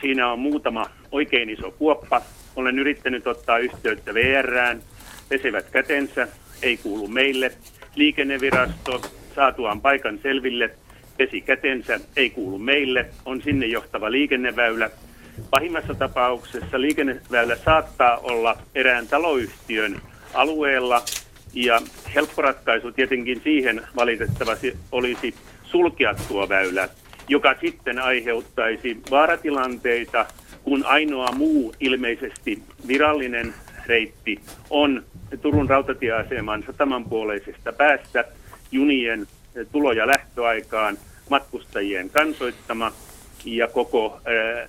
siinä 0.00 0.32
on 0.32 0.38
muutama 0.38 0.90
oikein 1.12 1.50
iso 1.50 1.70
kuoppa. 1.70 2.22
Olen 2.56 2.78
yrittänyt 2.78 3.26
ottaa 3.26 3.58
yhteyttä 3.58 4.14
VRään, 4.14 4.82
pesevät 5.28 5.70
kätensä, 5.70 6.28
ei 6.62 6.76
kuulu 6.76 7.08
meille. 7.08 7.52
Liikennevirasto 7.94 9.00
saatuaan 9.34 9.80
paikan 9.80 10.18
selville, 10.22 10.70
pesi 11.16 11.40
kätensä, 11.40 12.00
ei 12.16 12.30
kuulu 12.30 12.58
meille, 12.58 13.06
on 13.24 13.42
sinne 13.42 13.66
johtava 13.66 14.10
liikenneväylä. 14.10 14.90
Pahimmassa 15.50 15.94
tapauksessa 15.94 16.80
liikenneväylä 16.80 17.56
saattaa 17.56 18.16
olla 18.18 18.56
erään 18.74 19.06
taloyhtiön 19.06 20.00
alueella, 20.34 21.02
ja 21.54 21.80
helppo 22.14 22.42
ratkaisu 22.42 22.92
tietenkin 22.92 23.40
siihen 23.44 23.82
valitettavasti 23.96 24.76
olisi 24.92 25.34
sulkea 25.74 26.14
tuo 26.28 26.48
väylä, 26.48 26.88
joka 27.28 27.54
sitten 27.60 27.98
aiheuttaisi 27.98 28.96
vaaratilanteita, 29.10 30.26
kun 30.64 30.84
ainoa 30.84 31.32
muu 31.32 31.74
ilmeisesti 31.80 32.62
virallinen 32.88 33.54
reitti 33.86 34.40
on 34.70 35.04
Turun 35.42 35.68
rautatieaseman 35.68 36.64
satamanpuoleisesta 36.66 37.72
päästä 37.72 38.24
junien 38.72 39.26
tulo- 39.72 39.92
ja 39.92 40.06
lähtöaikaan 40.06 40.98
matkustajien 41.30 42.10
kansoittama 42.10 42.92
ja 43.44 43.68
koko 43.68 44.20
äh, 44.26 44.68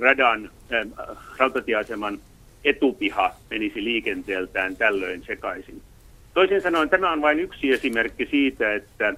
radan 0.00 0.50
äh, 0.72 1.16
rautatieaseman 1.36 2.18
etupiha 2.64 3.34
menisi 3.50 3.84
liikenteeltään 3.84 4.76
tällöin 4.76 5.22
sekaisin. 5.26 5.82
Toisin 6.34 6.62
sanoen 6.62 6.90
tämä 6.90 7.12
on 7.12 7.22
vain 7.22 7.40
yksi 7.40 7.72
esimerkki 7.72 8.28
siitä, 8.30 8.74
että 8.74 9.14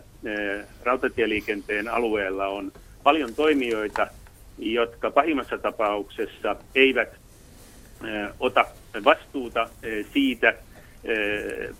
rautatieliikenteen 0.82 1.88
alueella 1.88 2.46
on 2.46 2.72
paljon 3.02 3.34
toimijoita, 3.34 4.06
jotka 4.58 5.10
pahimmassa 5.10 5.58
tapauksessa 5.58 6.56
eivät 6.74 7.08
eh, 7.08 8.30
ota 8.40 8.64
vastuuta 9.04 9.68
eh, 9.82 10.06
siitä 10.12 10.54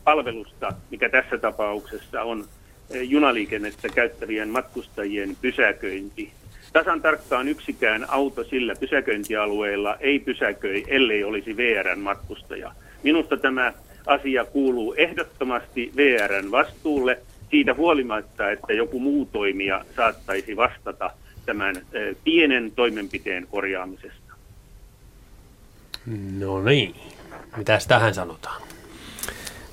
palvelusta, 0.05 0.72
mikä 0.90 1.09
tässä 1.09 1.38
tapauksessa 1.38 2.22
on 2.22 2.45
junaliikennettä 2.90 3.88
käyttävien 3.88 4.49
matkustajien 4.49 5.36
pysäköinti. 5.40 6.32
Tasan 6.72 7.03
tarkkaan 7.03 7.49
yksikään 7.49 8.11
auto 8.11 8.45
sillä 8.45 8.74
pysäköintialueella 8.80 9.97
ei 10.01 10.18
pysäköi, 10.18 10.84
ellei 10.88 11.24
olisi 11.24 11.57
VRn 11.57 11.99
matkustaja. 11.99 12.72
Minusta 13.03 13.36
tämä 13.36 13.72
asia 14.07 14.45
kuuluu 14.45 14.95
ehdottomasti 14.97 15.93
VRn 15.97 16.51
vastuulle 16.51 17.18
siitä 17.53 17.74
huolimatta, 17.74 18.50
että 18.50 18.72
joku 18.72 19.00
muu 19.00 19.26
toimija 19.26 19.84
saattaisi 19.96 20.57
vastata 20.57 21.11
tämän 21.46 21.74
pienen 22.24 22.72
toimenpiteen 22.76 23.46
korjaamisesta. 23.50 24.34
No 26.38 26.62
niin, 26.62 26.94
mitäs 27.57 27.86
tähän 27.86 28.14
sanotaan? 28.14 28.62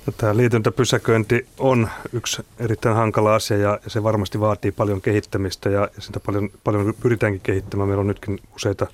No, 0.06 0.12
tämä 0.16 0.36
liityntäpysäköinti 0.36 1.46
on 1.58 1.88
yksi 2.12 2.42
erittäin 2.58 2.96
hankala 2.96 3.34
asia 3.34 3.58
ja 3.58 3.78
se 3.86 4.02
varmasti 4.02 4.40
vaatii 4.40 4.72
paljon 4.72 5.00
kehittämistä 5.00 5.70
ja 5.70 5.88
sitä 5.98 6.20
paljon, 6.20 6.50
paljon 6.64 6.94
pyritäänkin 7.02 7.40
kehittämään. 7.40 7.88
Meillä 7.88 8.00
on 8.00 8.06
nytkin 8.06 8.38
useita 8.54 8.86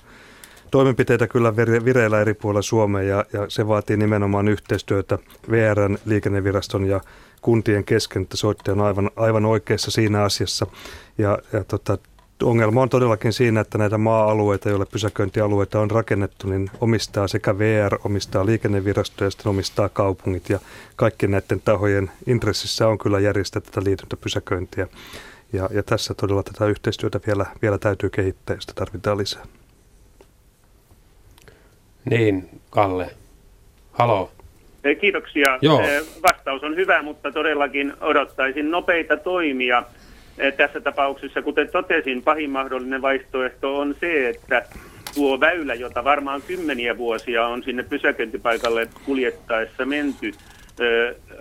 toimenpiteitä 0.71 1.27
kyllä 1.27 1.57
vireillä 1.57 2.21
eri 2.21 2.35
puolilla 2.35 2.63
Suomea 2.63 3.03
ja, 3.03 3.25
ja 3.33 3.51
se 3.51 3.69
vaatii 3.69 3.97
nimenomaan 3.97 4.49
yhteistyötä 4.49 5.19
VRn, 5.51 5.99
liikenneviraston 6.05 6.87
ja 6.87 7.01
kuntien 7.47 7.85
kesken, 7.85 8.23
että 8.23 8.37
soittaja 8.37 8.73
on 8.73 8.81
aivan, 8.81 9.11
aivan 9.17 9.45
oikeassa 9.45 9.91
siinä 9.91 10.23
asiassa. 10.23 10.67
Ja, 11.19 11.39
ja 11.53 11.65
tota, 11.65 11.99
ongelma 12.43 12.83
on 12.83 12.89
todellakin 12.89 13.33
siinä, 13.33 13.61
että 13.61 13.79
näitä 13.79 13.99
maa-alueita, 13.99 14.69
joille 14.69 14.87
pysäköintialueita 14.87 15.81
on 15.81 15.91
rakennettu, 15.91 16.49
niin 16.49 16.71
omistaa 16.81 17.29
sekä 17.29 17.59
VR, 17.59 17.99
omistaa 18.05 18.47
liikennevirasto 18.47 19.25
ja 19.25 19.31
sitten 19.31 19.51
omistaa 19.51 19.89
kaupungit. 19.89 20.49
Ja 20.49 20.59
kaikki 20.97 21.27
näiden 21.27 21.61
tahojen 21.61 22.11
intressissä 22.27 22.89
on 22.89 22.99
kyllä 22.99 23.21
järjestää 23.21 23.63
tätä 23.63 23.85
liityntäpysäköintiä. 23.85 24.89
Ja, 25.53 25.69
ja 25.73 25.83
tässä 25.83 26.15
todella 26.15 26.43
tätä 26.43 26.67
yhteistyötä 26.67 27.21
vielä, 27.27 27.47
vielä 27.63 27.79
täytyy 27.79 28.11
kehittää 28.11 28.57
ja 28.57 28.61
sitä 28.61 28.73
tarvitaan 28.75 29.19
lisää. 29.19 29.47
Niin, 32.11 32.61
Kalle. 32.71 33.11
Halo. 33.93 34.36
Kiitoksia. 34.95 35.59
Joo. 35.63 35.83
Vastaus 36.23 36.63
on 36.63 36.77
hyvä, 36.77 37.03
mutta 37.03 37.33
todellakin 37.33 37.93
odottaisin 38.01 38.71
nopeita 38.71 39.17
toimia. 39.17 39.83
Tässä 40.57 40.81
tapauksessa, 40.81 41.43
kuten 41.43 41.69
totesin, 41.69 42.23
pahin 42.23 42.51
mahdollinen 42.51 43.03
vaihtoehto 43.03 43.79
on 43.79 43.95
se, 44.01 44.29
että 44.29 44.63
tuo 45.15 45.41
väylä, 45.41 45.75
jota 45.75 46.05
varmaan 46.05 46.43
kymmeniä 46.47 46.99
vuosia 46.99 47.47
on 47.47 47.63
sinne 47.63 47.83
pysäköintipaikalle 47.83 48.89
kuljettaessa 49.05 49.85
menty, 49.85 50.33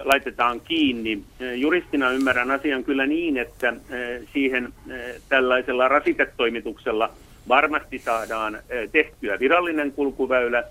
laitetaan 0.04 0.62
kiinni. 0.62 1.24
Juristina 1.56 2.12
ymmärrän 2.12 2.52
asian 2.52 2.84
kyllä 2.84 3.06
niin, 3.06 3.38
että 3.38 3.74
siihen 4.34 4.74
tällaisella 5.30 5.88
rasitetoimituksella– 5.88 7.10
varmasti 7.48 8.00
saadaan 8.00 8.56
eh, 8.70 8.90
tehtyä 8.92 9.40
virallinen 9.40 9.92
kulkuväylä 9.92 10.64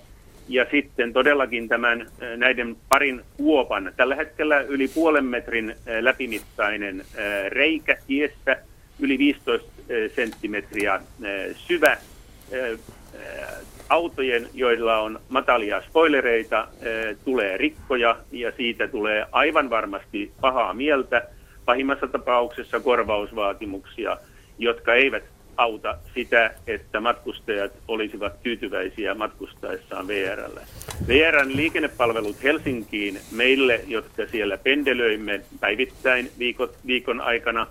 ja 0.48 0.66
sitten 0.70 1.12
todellakin 1.12 1.68
tämän 1.68 2.00
eh, 2.00 2.36
näiden 2.36 2.76
parin 2.88 3.20
kuopan, 3.36 3.92
tällä 3.96 4.14
hetkellä 4.14 4.60
yli 4.60 4.88
puolen 4.88 5.24
metrin 5.24 5.70
eh, 5.70 6.02
läpimittainen 6.02 7.04
reikä 7.48 7.96
tiessä, 8.06 8.56
yli 9.00 9.18
15 9.18 9.68
senttimetriä 10.16 11.00
syvä, 11.56 11.96
autojen, 13.88 14.48
joilla 14.54 14.98
on 14.98 15.20
matalia 15.28 15.82
spoilereita, 15.82 16.68
tulee 17.24 17.56
rikkoja 17.56 18.16
ja 18.32 18.52
siitä 18.52 18.88
tulee 18.88 19.26
aivan 19.32 19.70
varmasti 19.70 20.32
pahaa 20.40 20.74
mieltä. 20.74 21.28
Pahimmassa 21.64 22.06
tapauksessa 22.06 22.80
korvausvaatimuksia, 22.80 24.16
jotka 24.58 24.94
eivät 24.94 25.24
auta 25.56 25.98
sitä, 26.14 26.54
että 26.66 27.00
matkustajat 27.00 27.72
olisivat 27.88 28.42
tyytyväisiä 28.42 29.14
matkustaessaan 29.14 30.08
VRllä. 30.08 30.60
VRn 31.08 31.56
liikennepalvelut 31.56 32.42
Helsinkiin 32.42 33.20
meille, 33.32 33.80
jotka 33.86 34.26
siellä 34.26 34.58
pendelöimme 34.58 35.40
päivittäin 35.60 36.30
viikon, 36.38 36.68
viikon 36.86 37.20
aikana, 37.20 37.66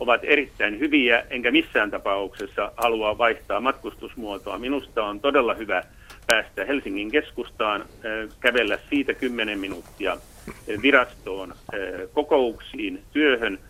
ovat 0.00 0.20
erittäin 0.24 0.78
hyviä, 0.78 1.24
enkä 1.30 1.50
missään 1.50 1.90
tapauksessa 1.90 2.72
halua 2.76 3.18
vaihtaa 3.18 3.60
matkustusmuotoa. 3.60 4.58
Minusta 4.58 5.04
on 5.04 5.20
todella 5.20 5.54
hyvä 5.54 5.82
päästä 6.26 6.64
Helsingin 6.64 7.10
keskustaan, 7.10 7.84
kävellä 8.40 8.78
siitä 8.90 9.14
10 9.14 9.58
minuuttia 9.58 10.16
virastoon, 10.82 11.54
kokouksiin, 12.12 13.02
työhön– 13.12 13.58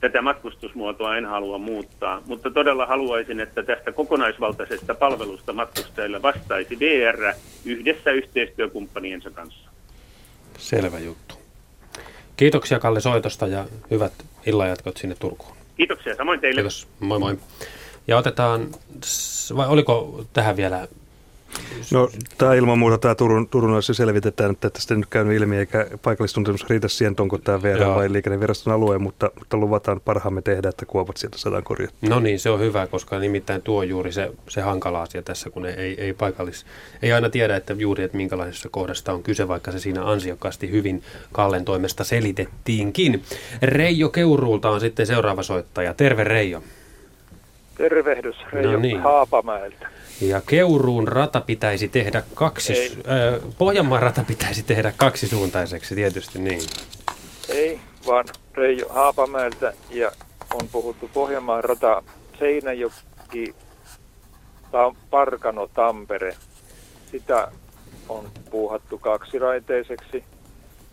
tätä 0.00 0.22
matkustusmuotoa 0.22 1.16
en 1.16 1.26
halua 1.26 1.58
muuttaa, 1.58 2.22
mutta 2.26 2.50
todella 2.50 2.86
haluaisin, 2.86 3.40
että 3.40 3.62
tästä 3.62 3.92
kokonaisvaltaisesta 3.92 4.94
palvelusta 4.94 5.52
matkustajille 5.52 6.22
vastaisi 6.22 6.78
VR 6.78 7.32
yhdessä 7.64 8.10
yhteistyökumppaniensa 8.10 9.30
kanssa. 9.30 9.70
Selvä 10.58 10.98
juttu. 10.98 11.34
Kiitoksia 12.36 12.78
Kalle 12.78 13.00
soitosta 13.00 13.46
ja 13.46 13.64
hyvät 13.90 14.12
illanjatkot 14.46 14.96
sinne 14.96 15.16
Turkuun. 15.18 15.56
Kiitoksia, 15.76 16.16
samoin 16.16 16.40
teille. 16.40 16.60
Kiitos, 16.60 16.88
moi 17.00 17.18
moi. 17.18 17.38
Ja 18.08 18.16
otetaan, 18.16 18.68
vai 19.56 19.68
oliko 19.68 20.24
tähän 20.32 20.56
vielä 20.56 20.88
No 21.92 22.08
tämä 22.38 22.54
ilman 22.54 22.78
muuta 22.78 22.98
tämä 22.98 23.14
Turun, 23.14 23.48
Turun 23.48 23.82
selvitetään, 23.82 24.50
että 24.50 24.70
tästä 24.70 24.94
ei 24.94 24.98
nyt 24.98 25.08
käynyt 25.10 25.36
ilmi 25.36 25.56
eikä 25.56 25.86
paikallistuntemus 26.02 26.68
riitä 26.68 26.88
siihen, 26.88 27.14
onko 27.20 27.38
tämä 27.38 27.62
VR 27.62 27.80
Joo. 27.80 27.94
vai 27.94 28.12
liikenneviraston 28.12 28.72
alue, 28.72 28.98
mutta, 28.98 29.30
mutta 29.38 29.56
luvataan 29.56 30.00
parhaamme 30.00 30.42
tehdä, 30.42 30.68
että 30.68 30.86
kuopat 30.86 31.16
sieltä 31.16 31.38
saadaan 31.38 31.64
korjattua. 31.64 32.08
No 32.08 32.20
niin, 32.20 32.40
se 32.40 32.50
on 32.50 32.60
hyvä, 32.60 32.86
koska 32.86 33.18
nimittäin 33.18 33.62
tuo 33.62 33.78
on 33.78 33.88
juuri 33.88 34.12
se, 34.12 34.30
se 34.48 34.60
hankala 34.60 35.02
asia 35.02 35.22
tässä, 35.22 35.50
kun 35.50 35.66
ei, 35.66 36.00
ei 36.00 36.12
paikallis, 36.12 36.66
ei 37.02 37.12
aina 37.12 37.30
tiedä, 37.30 37.56
että 37.56 37.72
juuri, 37.78 38.04
että 38.04 38.16
minkälaisesta 38.16 38.68
kohdasta 38.68 39.12
on 39.12 39.22
kyse, 39.22 39.48
vaikka 39.48 39.72
se 39.72 39.78
siinä 39.78 40.04
ansiokkaasti 40.04 40.70
hyvin 40.70 41.02
Kallen 41.32 41.64
toimesta 41.64 42.04
selitettiinkin. 42.04 43.22
Reijo 43.62 44.08
Keuruulta 44.08 44.70
on 44.70 44.80
sitten 44.80 45.06
seuraava 45.06 45.42
soittaja. 45.42 45.94
Terve 45.94 46.24
Reijo. 46.24 46.62
Tervehdys 47.78 48.36
Reijo 48.52 48.72
no 48.72 48.78
niin. 48.78 49.00
Haapamäeltä. 49.00 49.97
Ja 50.20 50.40
Keuruun 50.46 51.08
rata 51.08 51.40
pitäisi 51.40 51.88
tehdä 51.88 52.22
kaksi, 52.34 52.98
äh, 52.98 53.54
Pohjanmaan 53.58 54.02
rata 54.02 54.24
pitäisi 54.26 54.62
tehdä 54.62 54.92
kaksisuuntaiseksi 54.96 55.94
tietysti 55.94 56.38
niin. 56.38 56.62
Ei, 57.48 57.80
vaan 58.06 58.24
Reijo 58.54 58.88
Haapamäeltä 58.88 59.72
ja 59.90 60.12
on 60.54 60.68
puhuttu 60.72 61.10
Pohjanmaan 61.14 61.64
rata 61.64 62.02
Seinäjoki, 62.38 63.54
Tam, 64.70 64.96
Parkano, 65.10 65.66
Tampere. 65.74 66.36
Sitä 67.10 67.52
on 68.08 68.30
puuhattu 68.50 68.98
kaksiraiteiseksi, 68.98 70.24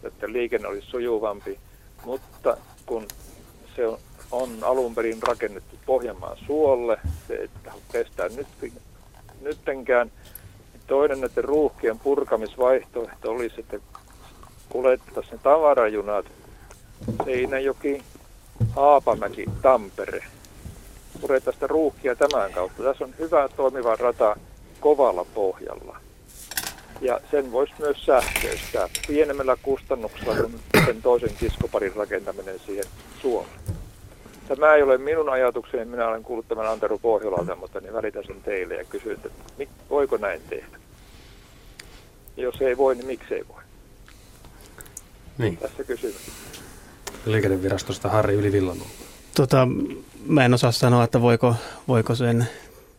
että 0.03 0.27
liikenne 0.27 0.67
olisi 0.67 0.87
sujuvampi, 0.87 1.59
mutta 2.05 2.57
kun 2.85 3.07
se 3.75 3.87
on, 3.87 3.97
on 4.31 4.49
alun 4.61 4.95
perin 4.95 5.23
rakennettu 5.23 5.75
Pohjanmaan 5.85 6.37
suolle, 6.47 6.97
se 7.27 7.35
että 7.35 7.71
kestää 7.91 8.29
nyt 8.29 8.47
nyttenkään. 9.41 10.11
Toinen 10.87 11.21
näiden 11.21 11.43
ruuhkien 11.43 11.99
purkamisvaihtoehto 11.99 13.31
olisi, 13.31 13.59
että 13.59 13.79
kuljettaisiin 14.69 15.33
ne 15.33 15.39
tavarajunat 15.43 16.25
Seinäjoki, 17.25 18.03
Haapamäki, 18.75 19.45
Tampere. 19.61 20.23
Puretaan 21.21 21.57
ruuhkia 21.61 22.15
tämän 22.15 22.51
kautta. 22.51 22.83
Tässä 22.83 23.03
on 23.03 23.13
hyvä 23.19 23.49
toimiva 23.55 23.95
rata 23.95 24.35
kovalla 24.79 25.25
pohjalla. 25.33 25.97
Ja 27.01 27.19
sen 27.31 27.51
voisi 27.51 27.73
myös 27.79 28.05
sähköistää 28.05 28.89
pienemmällä 29.07 29.57
kustannuksella 29.61 30.35
kuin 30.35 30.85
sen 30.85 31.01
toisen 31.01 31.35
kiskoparin 31.39 31.95
rakentaminen 31.95 32.59
siihen 32.59 32.85
Suomeen. 33.21 33.59
Tämä 34.47 34.75
ei 34.75 34.83
ole 34.83 34.97
minun 34.97 35.29
ajatukseni, 35.29 35.85
minä 35.85 36.07
olen 36.07 36.23
kuullut 36.23 36.47
tämän 36.47 36.67
Antero 36.67 36.97
Pohjolalta, 36.97 37.55
mutta 37.55 37.79
niin 37.79 37.93
välitän 37.93 38.23
sen 38.27 38.41
teille 38.41 38.75
ja 38.75 38.83
kysyn, 38.83 39.11
että 39.11 39.29
voiko 39.89 40.17
näin 40.17 40.41
tehdä? 40.49 40.77
Jos 42.37 42.61
ei 42.61 42.77
voi, 42.77 42.95
niin 42.95 43.07
miksei 43.07 43.45
voi? 43.47 43.61
Niin. 45.37 45.57
Tässä 45.57 45.83
kysymys. 45.83 46.31
Liikennevirastosta 47.25 48.09
Harri 48.09 48.33
Ylivillamo. 48.33 48.85
Tota, 49.35 49.67
mä 50.25 50.45
en 50.45 50.53
osaa 50.53 50.71
sanoa, 50.71 51.03
että 51.03 51.21
voiko, 51.21 51.55
voiko 51.87 52.15
sen 52.15 52.47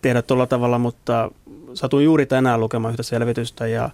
tehdä 0.03 0.23
tuolla 0.23 0.47
tavalla, 0.47 0.79
mutta 0.79 1.31
satuin 1.75 2.05
juuri 2.05 2.27
tänään 2.27 2.61
lukemaan 2.61 2.93
yhtä 2.93 3.03
selvitystä 3.03 3.67
ja 3.67 3.91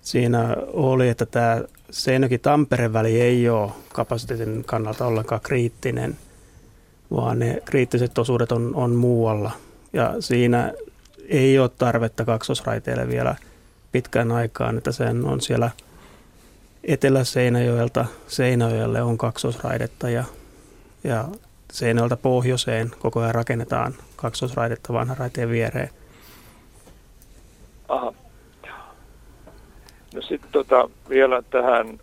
siinä 0.00 0.56
oli, 0.72 1.08
että 1.08 1.26
tämä 1.26 1.62
Seinäjoki-Tampereen 1.90 2.92
väli 2.92 3.20
ei 3.20 3.48
ole 3.48 3.70
kapasiteetin 3.92 4.64
kannalta 4.64 5.06
ollenkaan 5.06 5.40
kriittinen– 5.40 6.18
vaan 7.10 7.38
ne 7.38 7.62
kriittiset 7.64 8.18
osuudet 8.18 8.52
on, 8.52 8.74
on 8.74 8.90
muualla. 8.90 9.50
Ja 9.92 10.14
siinä 10.20 10.72
ei 11.28 11.58
ole 11.58 11.70
tarvetta 11.78 12.24
kaksosraiteille 12.24 13.08
vielä 13.08 13.34
pitkään 13.92 14.32
aikaan, 14.32 14.78
että 14.78 14.92
sen 14.92 15.24
on 15.24 15.40
siellä 15.40 15.70
Etelä-Seinäjoelta 16.84 18.04
Seinäjoelle 18.26 19.02
on 19.02 19.18
kaksosraidetta 19.18 20.10
ja, 20.10 20.24
ja 21.04 21.24
Seinäjoelta 21.72 22.16
pohjoiseen 22.16 22.90
koko 22.98 23.20
ajan 23.20 23.34
rakennetaan 23.34 23.94
kaksosraidetta 24.16 24.92
vanhan 24.92 25.16
raiteen 25.16 25.50
viereen. 25.50 25.90
Aha. 27.88 28.12
No 30.14 30.22
sitten 30.22 30.50
tota, 30.52 30.90
vielä 31.08 31.42
tähän 31.42 31.98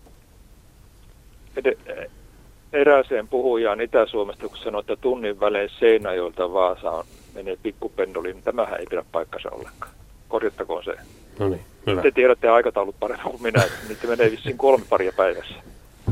erääseen 2.74 3.28
puhujaan 3.28 3.82
Itä-Suomesta, 3.82 4.48
kun 4.48 4.58
sanoi, 4.58 4.80
että 4.80 4.96
tunnin 4.96 5.40
välein 5.40 5.70
Seinäjoelta 5.80 6.54
Vaasaan 6.54 7.06
menee 7.36 7.58
pikkupendoli, 7.64 8.34
niin 8.34 8.44
tämähän 8.44 8.80
ei 8.80 8.86
pidä 8.90 9.04
paikkansa 9.12 9.50
ollenkaan. 9.50 9.92
Korjattakoon 10.28 10.84
se. 10.84 10.94
No 11.40 11.50
niin, 11.50 11.62
hyvä. 11.88 12.02
Te 12.02 12.12
tiedätte 12.12 12.50
aikataulut 12.50 12.96
paremmin 13.00 13.32
kuin 13.32 13.42
minä, 13.42 13.64
että 13.64 13.78
niitä 13.88 14.08
menee 14.08 14.32
vissiin 14.32 14.58
kolme 14.58 14.86
paria 14.90 15.12
päivässä. 15.18 15.56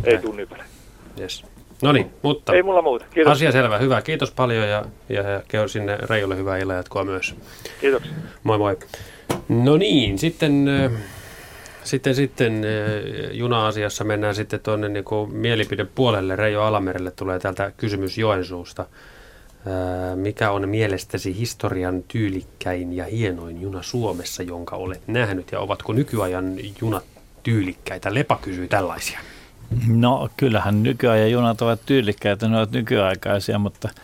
Ei 0.03 0.17
tunnin 0.17 0.49
välein. 0.49 0.69
Yes. 1.19 1.43
No 1.81 1.91
niin, 1.91 2.09
mutta 2.21 2.53
ei 2.53 2.63
mulla 2.63 2.81
muuta. 2.81 3.05
Kiitos. 3.13 3.31
asia 3.31 3.51
selvä. 3.51 3.77
Hyvä, 3.77 4.01
kiitos 4.01 4.31
paljon 4.31 4.67
ja, 4.67 4.85
ja, 5.09 5.23
ja 5.53 5.67
sinne 5.67 5.97
Reijolle 6.09 6.37
hyvää 6.37 6.57
illan 6.57 6.77
jatkoa 6.77 7.03
myös. 7.03 7.35
Kiitoksia. 7.81 8.11
Moi 8.43 8.57
moi. 8.57 8.77
No 9.49 9.77
niin, 9.77 10.17
sitten 10.17 10.65
sitten, 11.83 12.15
sitten 12.15 12.63
eh, 12.63 13.31
juna-asiassa 13.31 14.03
mennään 14.03 14.35
sitten 14.35 14.59
tuonne 14.59 14.89
niin 14.89 15.05
mielipidepuolelle. 15.31 16.35
Reijo 16.35 16.61
Alamerelle 16.61 17.11
tulee 17.11 17.39
täältä 17.39 17.71
kysymys 17.77 18.17
Joensuusta. 18.17 18.81
Eh, 18.81 20.15
mikä 20.15 20.51
on 20.51 20.69
mielestäsi 20.69 21.37
historian 21.37 22.03
tyylikkäin 22.07 22.93
ja 22.93 23.05
hienoin 23.05 23.61
juna 23.61 23.81
Suomessa, 23.81 24.43
jonka 24.43 24.75
olet 24.75 25.01
nähnyt? 25.07 25.51
Ja 25.51 25.59
ovatko 25.59 25.93
nykyajan 25.93 26.55
junat 26.81 27.03
tyylikkäitä? 27.43 28.13
Lepa 28.13 28.39
kysyy 28.41 28.67
tällaisia. 28.67 29.19
No 29.87 30.29
kyllähän 30.37 30.83
nykyajan 30.83 31.31
junat 31.31 31.61
ovat 31.61 31.79
tyylikkäitä, 31.85 32.47
ne 32.47 32.57
ovat 32.57 32.71
nykyaikaisia, 32.71 33.59
mutta– 33.59 33.89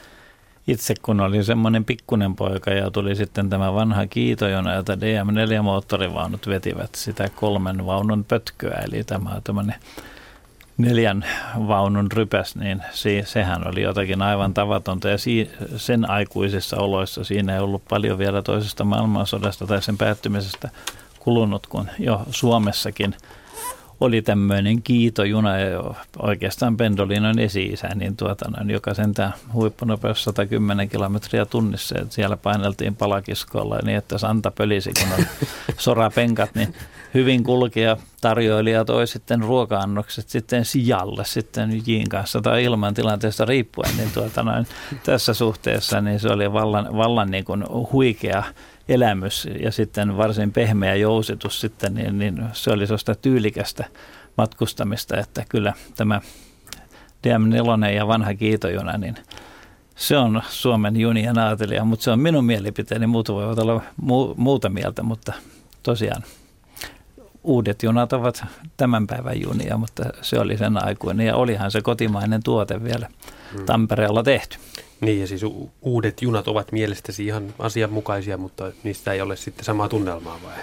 itse 0.68 0.94
kun 1.02 1.20
olin 1.20 1.44
semmoinen 1.44 1.86
pikkunen 1.86 2.36
poika 2.36 2.72
ja 2.72 2.92
tuli 2.92 3.16
sitten 3.16 3.50
tämä 3.50 3.74
vanha 3.74 4.08
kiitojona, 4.08 4.74
jota 4.74 4.94
DM4-moottorivaunut 4.94 6.48
vetivät 6.48 6.96
sitä 6.96 7.30
kolmen 7.36 7.86
vaunun 7.86 8.24
pötköä, 8.24 8.84
eli 8.88 9.04
tämä 9.04 9.42
tämmöinen 9.44 9.76
neljän 10.78 11.26
vaunun 11.68 12.12
rypäs, 12.12 12.56
niin 12.56 12.82
sehän 13.26 13.68
oli 13.68 13.82
jotakin 13.82 14.22
aivan 14.22 14.54
tavatonta. 14.54 15.10
Ja 15.10 15.18
sen 15.78 16.10
aikuisissa 16.10 16.78
oloissa 16.78 17.24
siinä 17.24 17.54
ei 17.54 17.60
ollut 17.60 17.84
paljon 17.90 18.18
vielä 18.18 18.42
toisesta 18.42 18.84
maailmansodasta 18.84 19.68
tai 19.68 19.82
sen 19.82 19.98
päättymisestä 19.98 20.70
kulunut, 21.20 21.68
kun 21.68 21.90
jo 22.00 22.22
Suomessakin– 22.32 23.16
oli 24.00 24.22
tämmöinen 24.22 24.82
kiitojuna 24.82 25.58
ja 25.58 25.94
oikeastaan 26.20 26.78
Pendolinon 26.78 27.40
esi-isä, 27.40 27.88
niin 27.96 28.18
tuota, 28.18 28.52
noin, 28.52 28.70
joka 28.70 28.94
sentään 28.94 29.34
huippunopeus 29.54 30.24
110 30.24 30.90
kilometriä 30.90 31.46
tunnissa. 31.46 31.96
Että 32.00 32.16
siellä 32.16 32.38
paineltiin 32.38 32.96
palakiskolla 32.96 33.80
niin, 33.84 33.98
että 33.98 34.18
santa 34.18 34.52
pölisi, 34.52 34.92
kun 35.00 35.14
oli 35.18 35.26
sorapenkat, 35.78 36.56
niin 36.56 36.76
hyvin 37.14 37.44
kulkija 37.44 37.98
tarjoilija 38.22 38.86
toi 38.86 39.08
sitten 39.08 39.42
ruoka-annokset 39.42 40.30
sitten 40.30 40.66
sijalle 40.66 41.26
sitten 41.26 41.82
Jiin 41.88 42.10
kanssa 42.10 42.42
tai 42.42 42.64
ilman 42.64 42.94
tilanteesta 42.94 43.46
riippuen, 43.46 43.98
niin 43.98 44.12
tuota 44.14 44.44
noin, 44.44 44.68
tässä 45.04 45.34
suhteessa 45.34 46.02
niin 46.02 46.20
se 46.20 46.28
oli 46.28 46.54
vallan, 46.54 46.98
vallan 46.98 47.32
niin 47.32 47.46
kuin 47.46 47.64
huikea 47.92 48.44
elämys 48.88 49.48
ja 49.60 49.72
sitten 49.72 50.18
varsin 50.18 50.52
pehmeä 50.52 50.96
jousitus 50.96 51.62
sitten, 51.62 51.94
niin, 51.94 52.20
niin 52.20 52.44
se 52.54 52.72
oli 52.72 52.88
sellaista 52.88 53.16
tyylikästä 53.16 53.86
matkustamista, 54.38 55.18
että 55.18 55.46
kyllä 55.50 55.74
tämä 55.96 56.22
DM4 57.28 57.90
ja 57.96 58.08
vanha 58.08 58.34
kiitojuna, 58.34 58.98
niin 58.98 59.16
se 59.96 60.18
on 60.18 60.42
Suomen 60.50 60.98
junien 60.98 61.40
aatelija, 61.40 61.86
mutta 61.86 62.04
se 62.04 62.12
on 62.12 62.20
minun 62.20 62.46
mielipiteeni. 62.46 63.08
Muut 63.08 63.30
voivat 63.30 63.60
olla 63.60 63.82
mu- 64.02 64.34
muuta 64.36 64.70
mieltä, 64.70 65.04
mutta 65.04 65.34
tosiaan 65.84 66.24
uudet 67.44 67.84
junat 67.84 68.14
ovat 68.14 68.46
tämän 68.78 69.08
päivän 69.08 69.42
junia, 69.42 69.78
mutta 69.78 70.04
se 70.22 70.40
oli 70.40 70.58
sen 70.58 70.86
aikuinen 70.86 71.28
ja 71.28 71.36
olihan 71.36 71.72
se 71.72 71.82
kotimainen 71.82 72.44
tuote 72.44 72.84
vielä 72.84 73.08
hmm. 73.54 73.66
Tampereella 73.66 74.24
tehty. 74.24 74.58
Niin 75.02 75.22
ja 75.22 75.28
siis 75.28 75.44
u- 75.44 75.72
uudet 75.82 76.22
junat 76.22 76.48
ovat 76.48 76.72
mielestäsi 76.72 77.26
ihan 77.26 77.54
asianmukaisia, 77.60 78.38
mutta 78.38 78.72
niistä 78.84 79.14
ei 79.14 79.22
ole 79.22 79.36
sitten 79.36 79.66
samaa 79.66 79.90
tunnelmaa 79.90 80.40
vai? 80.44 80.54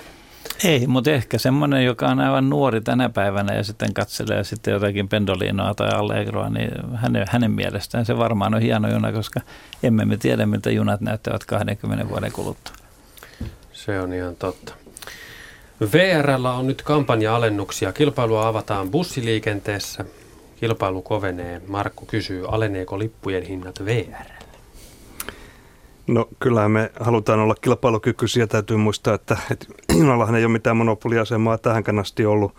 Ei, 0.64 0.86
mutta 0.86 1.10
ehkä 1.10 1.38
semmoinen, 1.38 1.84
joka 1.84 2.06
on 2.06 2.20
aivan 2.20 2.50
nuori 2.50 2.80
tänä 2.80 3.08
päivänä 3.08 3.54
ja 3.54 3.64
sitten 3.64 3.94
katselee 3.94 4.44
sitten 4.44 4.72
jotakin 4.72 5.08
Pendolinoa 5.08 5.74
tai 5.74 5.88
Allegroa, 5.88 6.50
niin 6.50 6.70
hänen, 6.94 7.26
hänen 7.30 7.50
mielestään 7.50 8.06
se 8.06 8.16
varmaan 8.16 8.54
on 8.54 8.62
hieno 8.62 8.92
juna, 8.92 9.12
koska 9.12 9.40
emme 9.82 10.04
me 10.04 10.16
tiedä, 10.16 10.46
miltä 10.46 10.70
junat 10.70 11.00
näyttävät 11.00 11.44
20 11.44 12.08
vuoden 12.08 12.32
kuluttua. 12.32 12.74
Se 13.72 14.00
on 14.00 14.12
ihan 14.12 14.36
totta. 14.36 14.74
VRllä 15.92 16.52
on 16.52 16.66
nyt 16.66 16.82
kampanja-alennuksia. 16.82 17.92
Kilpailua 17.92 18.48
avataan 18.48 18.90
bussiliikenteessä. 18.90 20.04
Kilpailu 20.62 21.02
kovenee. 21.02 21.62
Markku 21.68 22.06
kysyy, 22.06 22.44
aleneeko 22.48 22.98
lippujen 22.98 23.42
hinnat 23.42 23.84
VR? 23.84 24.44
No 26.06 26.28
kyllähän 26.38 26.70
me 26.70 26.90
halutaan 27.00 27.40
olla 27.40 27.54
kilpailukykyisiä. 27.54 28.46
Täytyy 28.46 28.76
muistaa, 28.76 29.14
että, 29.14 29.36
että 29.50 29.66
junallahan 29.98 30.34
ei 30.34 30.44
ole 30.44 30.52
mitään 30.52 30.76
monopoliasemaa 30.76 31.58
tähänkään 31.58 31.98
asti 31.98 32.26
ollut. 32.26 32.54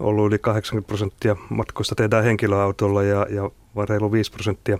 Ollut 0.00 0.26
yli 0.26 0.38
80 0.38 0.86
prosenttia 0.86 1.36
matkoista 1.48 1.94
tehdään 1.94 2.24
henkilöautolla 2.24 3.02
ja, 3.02 3.26
ja 3.30 3.50
reilu 3.88 4.12
5 4.12 4.32
prosenttia 4.32 4.78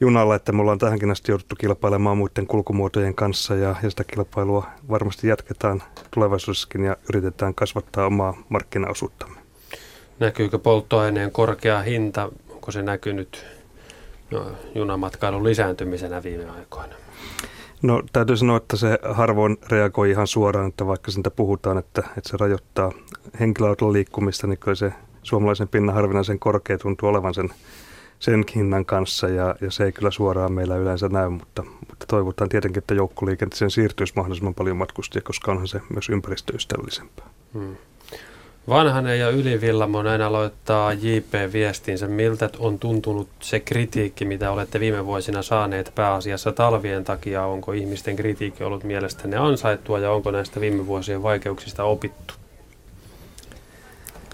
junalla, 0.00 0.34
että 0.34 0.52
me 0.52 0.60
ollaan 0.60 0.78
tähänkin 0.78 1.10
asti 1.10 1.32
jouduttu 1.32 1.56
kilpailemaan 1.56 2.18
muiden 2.18 2.46
kulkumuotojen 2.46 3.14
kanssa 3.14 3.54
ja, 3.54 3.76
ja 3.82 3.90
sitä 3.90 4.04
kilpailua 4.04 4.66
varmasti 4.90 5.28
jatketaan 5.28 5.82
tulevaisuudessakin 6.10 6.84
ja 6.84 6.96
yritetään 7.08 7.54
kasvattaa 7.54 8.06
omaa 8.06 8.34
markkinaosuuttamme. 8.48 9.43
Näkyykö 10.18 10.58
polttoaineen 10.58 11.30
korkea 11.30 11.82
hinta, 11.82 12.30
onko 12.50 12.70
se 12.70 12.82
näkynyt 12.82 13.46
no, 14.30 14.46
junamatkailun 14.74 15.44
lisääntymisenä 15.44 16.22
viime 16.22 16.50
aikoina? 16.50 16.94
No 17.82 18.02
täytyy 18.12 18.36
sanoa, 18.36 18.56
että 18.56 18.76
se 18.76 18.98
harvoin 19.12 19.56
reagoi 19.68 20.10
ihan 20.10 20.26
suoraan, 20.26 20.68
että 20.68 20.86
vaikka 20.86 21.10
siitä 21.10 21.30
puhutaan, 21.30 21.78
että, 21.78 22.02
että 22.16 22.30
se 22.30 22.36
rajoittaa 22.36 22.92
henkilöautolla 23.40 23.92
liikkumista, 23.92 24.46
niin 24.46 24.58
kyllä 24.58 24.74
se 24.74 24.92
suomalaisen 25.22 25.68
pinnan 25.68 25.94
harvinaisen 25.94 26.38
korkea 26.38 26.78
tuntuu 26.78 27.08
olevan 27.08 27.34
sen, 27.34 27.48
sen 28.18 28.44
hinnan 28.56 28.84
kanssa 28.84 29.28
ja, 29.28 29.54
ja 29.60 29.70
se 29.70 29.84
ei 29.84 29.92
kyllä 29.92 30.10
suoraan 30.10 30.52
meillä 30.52 30.76
yleensä 30.76 31.08
näy, 31.08 31.28
mutta, 31.28 31.62
mutta 31.88 32.06
toivotaan 32.08 32.48
tietenkin, 32.48 32.78
että 32.78 32.94
joukkoliikenteeseen 32.94 33.70
siirtyisi 33.70 34.12
mahdollisimman 34.16 34.54
paljon 34.54 34.76
matkustajia, 34.76 35.24
koska 35.24 35.52
onhan 35.52 35.68
se 35.68 35.80
myös 35.94 36.08
ympäristöystävällisempää. 36.08 37.26
Hmm. 37.54 37.76
Vanhanen 38.68 39.18
ja 39.18 39.30
Ylivillamo 39.30 40.02
näin 40.02 40.22
aloittaa 40.22 40.92
JP-viestinsä. 40.92 42.08
Miltä 42.08 42.50
on 42.58 42.78
tuntunut 42.78 43.28
se 43.40 43.60
kritiikki, 43.60 44.24
mitä 44.24 44.50
olette 44.50 44.80
viime 44.80 45.06
vuosina 45.06 45.42
saaneet 45.42 45.92
pääasiassa 45.94 46.52
talvien 46.52 47.04
takia? 47.04 47.44
Onko 47.44 47.72
ihmisten 47.72 48.16
kritiikki 48.16 48.64
ollut 48.64 48.84
mielestänne 48.84 49.36
ansaittua 49.36 49.98
ja 49.98 50.10
onko 50.10 50.30
näistä 50.30 50.60
viime 50.60 50.86
vuosien 50.86 51.22
vaikeuksista 51.22 51.84
opittu? 51.84 52.34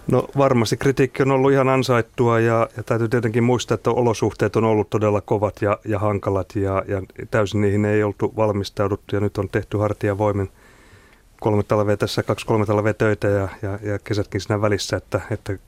No 0.06 0.24
varmasti 0.36 0.76
kritiikki 0.76 1.22
on 1.22 1.30
ollut 1.30 1.52
ihan 1.52 1.68
ansaittua 1.68 2.40
ja, 2.40 2.68
ja 2.76 2.82
täytyy 2.82 3.08
tietenkin 3.08 3.44
muistaa, 3.44 3.74
että 3.74 3.90
olosuhteet 3.90 4.56
on 4.56 4.64
ollut 4.64 4.90
todella 4.90 5.20
kovat 5.20 5.62
ja, 5.62 5.78
ja 5.84 5.98
hankalat 5.98 6.56
ja, 6.56 6.82
ja 6.88 7.02
täysin 7.30 7.60
niihin 7.60 7.84
ei 7.84 8.02
oltu 8.02 8.32
valmistauduttu 8.36 9.16
ja 9.16 9.20
nyt 9.20 9.38
on 9.38 9.48
tehty 9.48 9.78
hartiavoimin 9.78 10.50
kolme 11.40 11.62
talvea 11.62 11.96
tässä, 11.96 12.22
kaksi 12.22 12.46
kolme 12.46 12.66
talvea 12.66 12.94
töitä 12.94 13.28
ja, 13.28 13.48
ja, 13.62 13.78
ja 13.82 13.98
kesätkin 13.98 14.40
siinä 14.40 14.60
välissä, 14.60 14.96
että, 14.96 15.20
että 15.30 15.58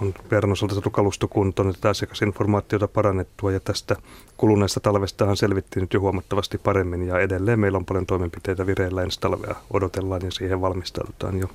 on 0.00 0.14
verran 0.30 0.52
osalta 0.52 0.74
saatu 0.74 0.90
kalustokuntoon, 0.90 1.70
että 1.70 1.88
asiakasinformaatiota 1.88 2.88
parannettua 2.88 3.52
ja 3.52 3.60
tästä 3.60 3.96
kuluneesta 4.36 4.80
talvestahan 4.80 5.36
selvittiin 5.36 5.80
nyt 5.80 5.94
jo 5.94 6.00
huomattavasti 6.00 6.58
paremmin 6.58 7.06
ja 7.06 7.20
edelleen 7.20 7.60
meillä 7.60 7.78
on 7.78 7.84
paljon 7.84 8.06
toimenpiteitä 8.06 8.66
vireillä 8.66 9.02
ensi 9.02 9.20
talvea 9.20 9.54
odotellaan 9.72 10.22
ja 10.24 10.30
siihen 10.30 10.60
valmistaudutaan 10.60 11.38
jo. 11.38 11.46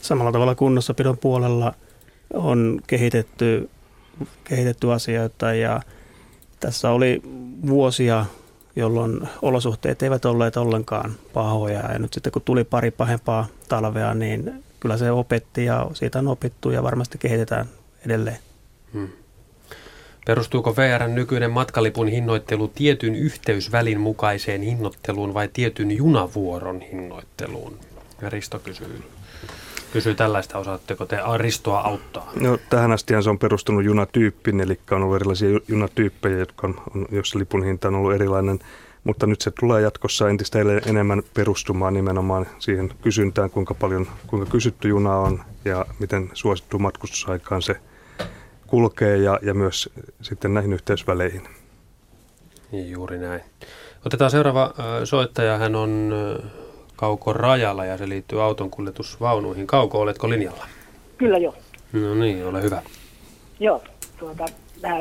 Samalla 0.00 0.32
tavalla 0.32 0.54
kunnossapidon 0.54 1.18
puolella 1.18 1.74
on 2.34 2.80
kehitetty, 2.86 3.70
kehitetty 4.44 4.92
asioita 4.92 5.54
ja 5.54 5.80
tässä 6.60 6.90
oli 6.90 7.22
vuosia 7.66 8.26
jolloin 8.76 9.28
olosuhteet 9.42 10.02
eivät 10.02 10.24
olleet 10.24 10.56
ollenkaan 10.56 11.14
pahoja. 11.32 11.92
Ja 11.92 11.98
nyt 11.98 12.12
sitten 12.12 12.32
kun 12.32 12.42
tuli 12.42 12.64
pari 12.64 12.90
pahempaa 12.90 13.46
talvea, 13.68 14.14
niin 14.14 14.64
kyllä 14.80 14.96
se 14.96 15.10
opetti 15.10 15.64
ja 15.64 15.86
siitä 15.92 16.18
on 16.18 16.28
opittu 16.28 16.70
ja 16.70 16.82
varmasti 16.82 17.18
kehitetään 17.18 17.66
edelleen. 18.06 18.38
Hmm. 18.92 19.08
Perustuuko 20.26 20.76
VRn 20.76 21.14
nykyinen 21.14 21.50
matkalipun 21.50 22.08
hinnoittelu 22.08 22.68
tietyn 22.68 23.14
yhteysvälin 23.14 24.00
mukaiseen 24.00 24.62
hinnoitteluun 24.62 25.34
vai 25.34 25.48
tietyn 25.52 25.90
junavuoron 25.90 26.80
hinnoitteluun? 26.80 27.78
Risto 28.22 28.58
kysyy 28.58 29.02
kysyy 29.94 30.14
tällaista, 30.14 30.58
osaatteko 30.58 31.06
te 31.06 31.18
Ristoa 31.36 31.80
auttaa? 31.80 32.32
No, 32.40 32.58
tähän 32.70 32.92
asti 32.92 33.22
se 33.22 33.30
on 33.30 33.38
perustunut 33.38 33.84
junatyyppiin, 33.84 34.60
eli 34.60 34.80
on 34.90 35.02
ollut 35.02 35.16
erilaisia 35.16 35.60
junatyyppejä, 35.68 36.38
jotka 36.38 36.66
on, 36.66 36.82
on, 36.94 37.06
jossa 37.10 37.38
lipun 37.38 37.64
hinta 37.64 37.88
on 37.88 37.94
ollut 37.94 38.14
erilainen. 38.14 38.58
Mutta 39.04 39.26
nyt 39.26 39.40
se 39.40 39.50
tulee 39.60 39.82
jatkossa 39.82 40.28
entistä 40.28 40.58
enemmän 40.86 41.22
perustumaan 41.34 41.94
nimenomaan 41.94 42.46
siihen 42.58 42.90
kysyntään, 43.02 43.50
kuinka 43.50 43.74
paljon, 43.74 44.06
kuinka 44.26 44.50
kysytty 44.50 44.88
juna 44.88 45.16
on 45.16 45.40
ja 45.64 45.86
miten 45.98 46.30
suosittu 46.32 46.78
matkustusaikaan 46.78 47.62
se 47.62 47.76
kulkee 48.66 49.16
ja, 49.16 49.38
ja 49.42 49.54
myös 49.54 49.90
sitten 50.22 50.54
näihin 50.54 50.72
yhteysväleihin. 50.72 51.48
Niin, 52.72 52.90
juuri 52.90 53.18
näin. 53.18 53.40
Otetaan 54.06 54.30
seuraava 54.30 54.74
soittaja. 55.04 55.58
Hän 55.58 55.74
on 55.74 56.12
Kauko 56.96 57.32
rajalla 57.32 57.84
ja 57.84 57.98
se 57.98 58.08
liittyy 58.08 58.42
auton 58.42 58.70
kuljetusvaunuihin. 58.70 59.66
Kauko, 59.66 60.00
oletko 60.00 60.30
linjalla? 60.30 60.66
Kyllä 61.18 61.38
jo. 61.38 61.54
No 61.92 62.14
niin, 62.14 62.46
ole 62.46 62.62
hyvä. 62.62 62.82
Joo, 63.60 63.82
tuota, 64.18 64.44
nämä 64.82 65.00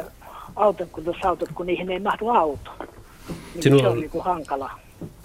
autonkuljetusautot, 0.56 1.50
kun 1.56 1.66
niihin 1.66 1.92
ei 1.92 2.00
mahdu 2.00 2.30
auto. 2.30 2.72
Niin 3.54 3.64
Sinulla 3.64 3.84
se 3.84 3.90
on 3.90 4.00
niin 4.00 4.12
hankala. 4.20 4.72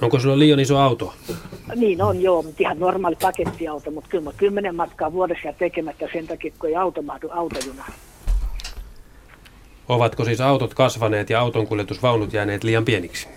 Onko 0.03 0.19
sulla 0.19 0.39
liian 0.39 0.61
iso 0.61 0.78
auto? 0.78 1.15
Niin 1.74 2.03
on 2.03 2.23
joo, 2.23 2.43
mutta 2.43 2.62
ihan 2.62 2.78
normaali 2.78 3.16
pakettiauto, 3.23 3.90
mutta 3.90 4.11
kyllä 4.11 4.24
mä 4.24 4.32
kymmenen 4.36 4.74
matkaa 4.74 5.12
vuodessa 5.12 5.53
tekemättä 5.59 6.09
sen 6.12 6.27
takia, 6.27 6.53
kun 6.59 6.69
ei 6.69 6.77
auto 6.77 7.03
mahdu 7.03 7.28
autojunaan. 7.31 7.93
Ovatko 9.89 10.24
siis 10.24 10.40
autot 10.40 10.74
kasvaneet 10.74 11.31
ja 11.31 11.40
autonkuljetusvaunut 11.40 12.32
jääneet 12.32 12.65
liian 12.65 12.85
pieniksi? 12.85 13.28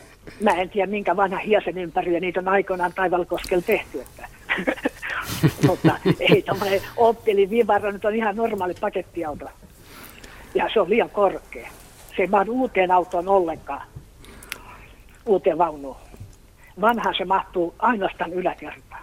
Mä 0.42 0.52
en 0.52 0.70
tiedä 0.70 0.92
minkä 0.92 1.18
vanha 1.18 1.38
hiasen 1.38 1.78
ympäri, 1.78 2.14
ja 2.14 2.20
niitä 2.20 2.40
on 2.40 2.48
aikoinaan 2.48 2.94
Taivalkoskella 2.96 3.64
tehty. 3.68 4.02
Että. 4.02 4.28
Mutta 5.68 5.98
ei 6.20 6.42
tuommoinen 6.42 6.82
Opteli 6.98 7.50
Vivaro 7.50 7.92
nyt 7.92 8.06
on 8.06 8.16
ihan 8.16 8.36
normaali 8.36 8.74
pakettiauto. 8.82 9.46
Ja 10.56 10.70
se 10.74 10.80
on 10.80 10.90
liian 10.90 11.10
korkea. 11.10 11.70
Se 12.16 12.22
ei 12.22 12.28
mahdu 12.28 12.52
uuteen 12.52 12.92
autoon 12.92 13.28
ollenkaan, 13.28 13.82
uuteen 15.26 15.58
vaunuun. 15.58 15.96
Vanha 16.82 17.14
se 17.18 17.26
mahtuu 17.26 17.76
ainoastaan 17.80 18.34
yläkertaan. 18.34 19.02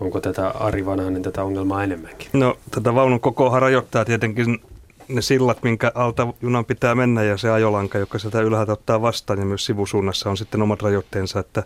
Onko 0.00 0.20
tätä 0.20 0.48
Ari 0.48 0.86
Vanhanen 0.86 1.22
tätä 1.22 1.44
ongelmaa 1.44 1.84
enemmänkin? 1.84 2.28
No 2.32 2.56
tätä 2.70 2.94
vaunun 2.94 3.20
kokoa 3.20 3.60
rajoittaa 3.60 4.04
tietenkin 4.04 4.60
ne 5.08 5.22
sillat, 5.22 5.62
minkä 5.62 5.92
alta 5.94 6.34
junan 6.42 6.64
pitää 6.64 6.94
mennä 6.94 7.22
ja 7.22 7.36
se 7.36 7.50
ajolanka, 7.50 7.98
joka 7.98 8.18
sieltä 8.18 8.40
ylhäältä 8.40 8.72
ottaa 8.72 9.02
vastaan 9.02 9.38
ja 9.38 9.44
myös 9.44 9.64
sivusuunnassa 9.64 10.30
on 10.30 10.36
sitten 10.36 10.62
omat 10.62 10.82
rajoitteensa, 10.82 11.40
että, 11.40 11.62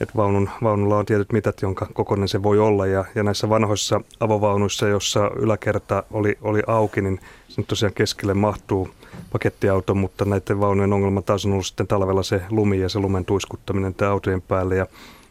että 0.00 0.14
vaunun, 0.16 0.50
vaunulla 0.62 0.98
on 0.98 1.06
tietyt 1.06 1.32
mitat, 1.32 1.62
jonka 1.62 1.86
kokoinen 1.92 2.28
se 2.28 2.42
voi 2.42 2.58
olla. 2.58 2.86
Ja, 2.86 3.04
ja 3.14 3.22
näissä 3.22 3.48
vanhoissa 3.48 4.00
avovaunuissa, 4.20 4.88
jossa 4.88 5.30
yläkerta 5.36 6.02
oli, 6.10 6.38
oli 6.42 6.62
auki, 6.66 7.00
niin 7.00 7.20
se 7.48 7.62
tosiaan 7.62 7.94
keskelle 7.94 8.34
mahtuu 8.34 8.88
pakettiauto, 9.32 9.94
mutta 9.94 10.24
näiden 10.24 10.60
vaunujen 10.60 10.92
ongelma 10.92 11.22
taas 11.22 11.46
on 11.46 11.52
ollut 11.52 11.66
sitten 11.66 11.86
talvella 11.86 12.22
se 12.22 12.42
lumi 12.50 12.80
ja 12.80 12.88
se 12.88 12.98
lumen 12.98 13.24
tuiskuttaminen 13.24 13.94
autojen 14.10 14.42
päälle. 14.42 14.76
Ja 14.76 14.86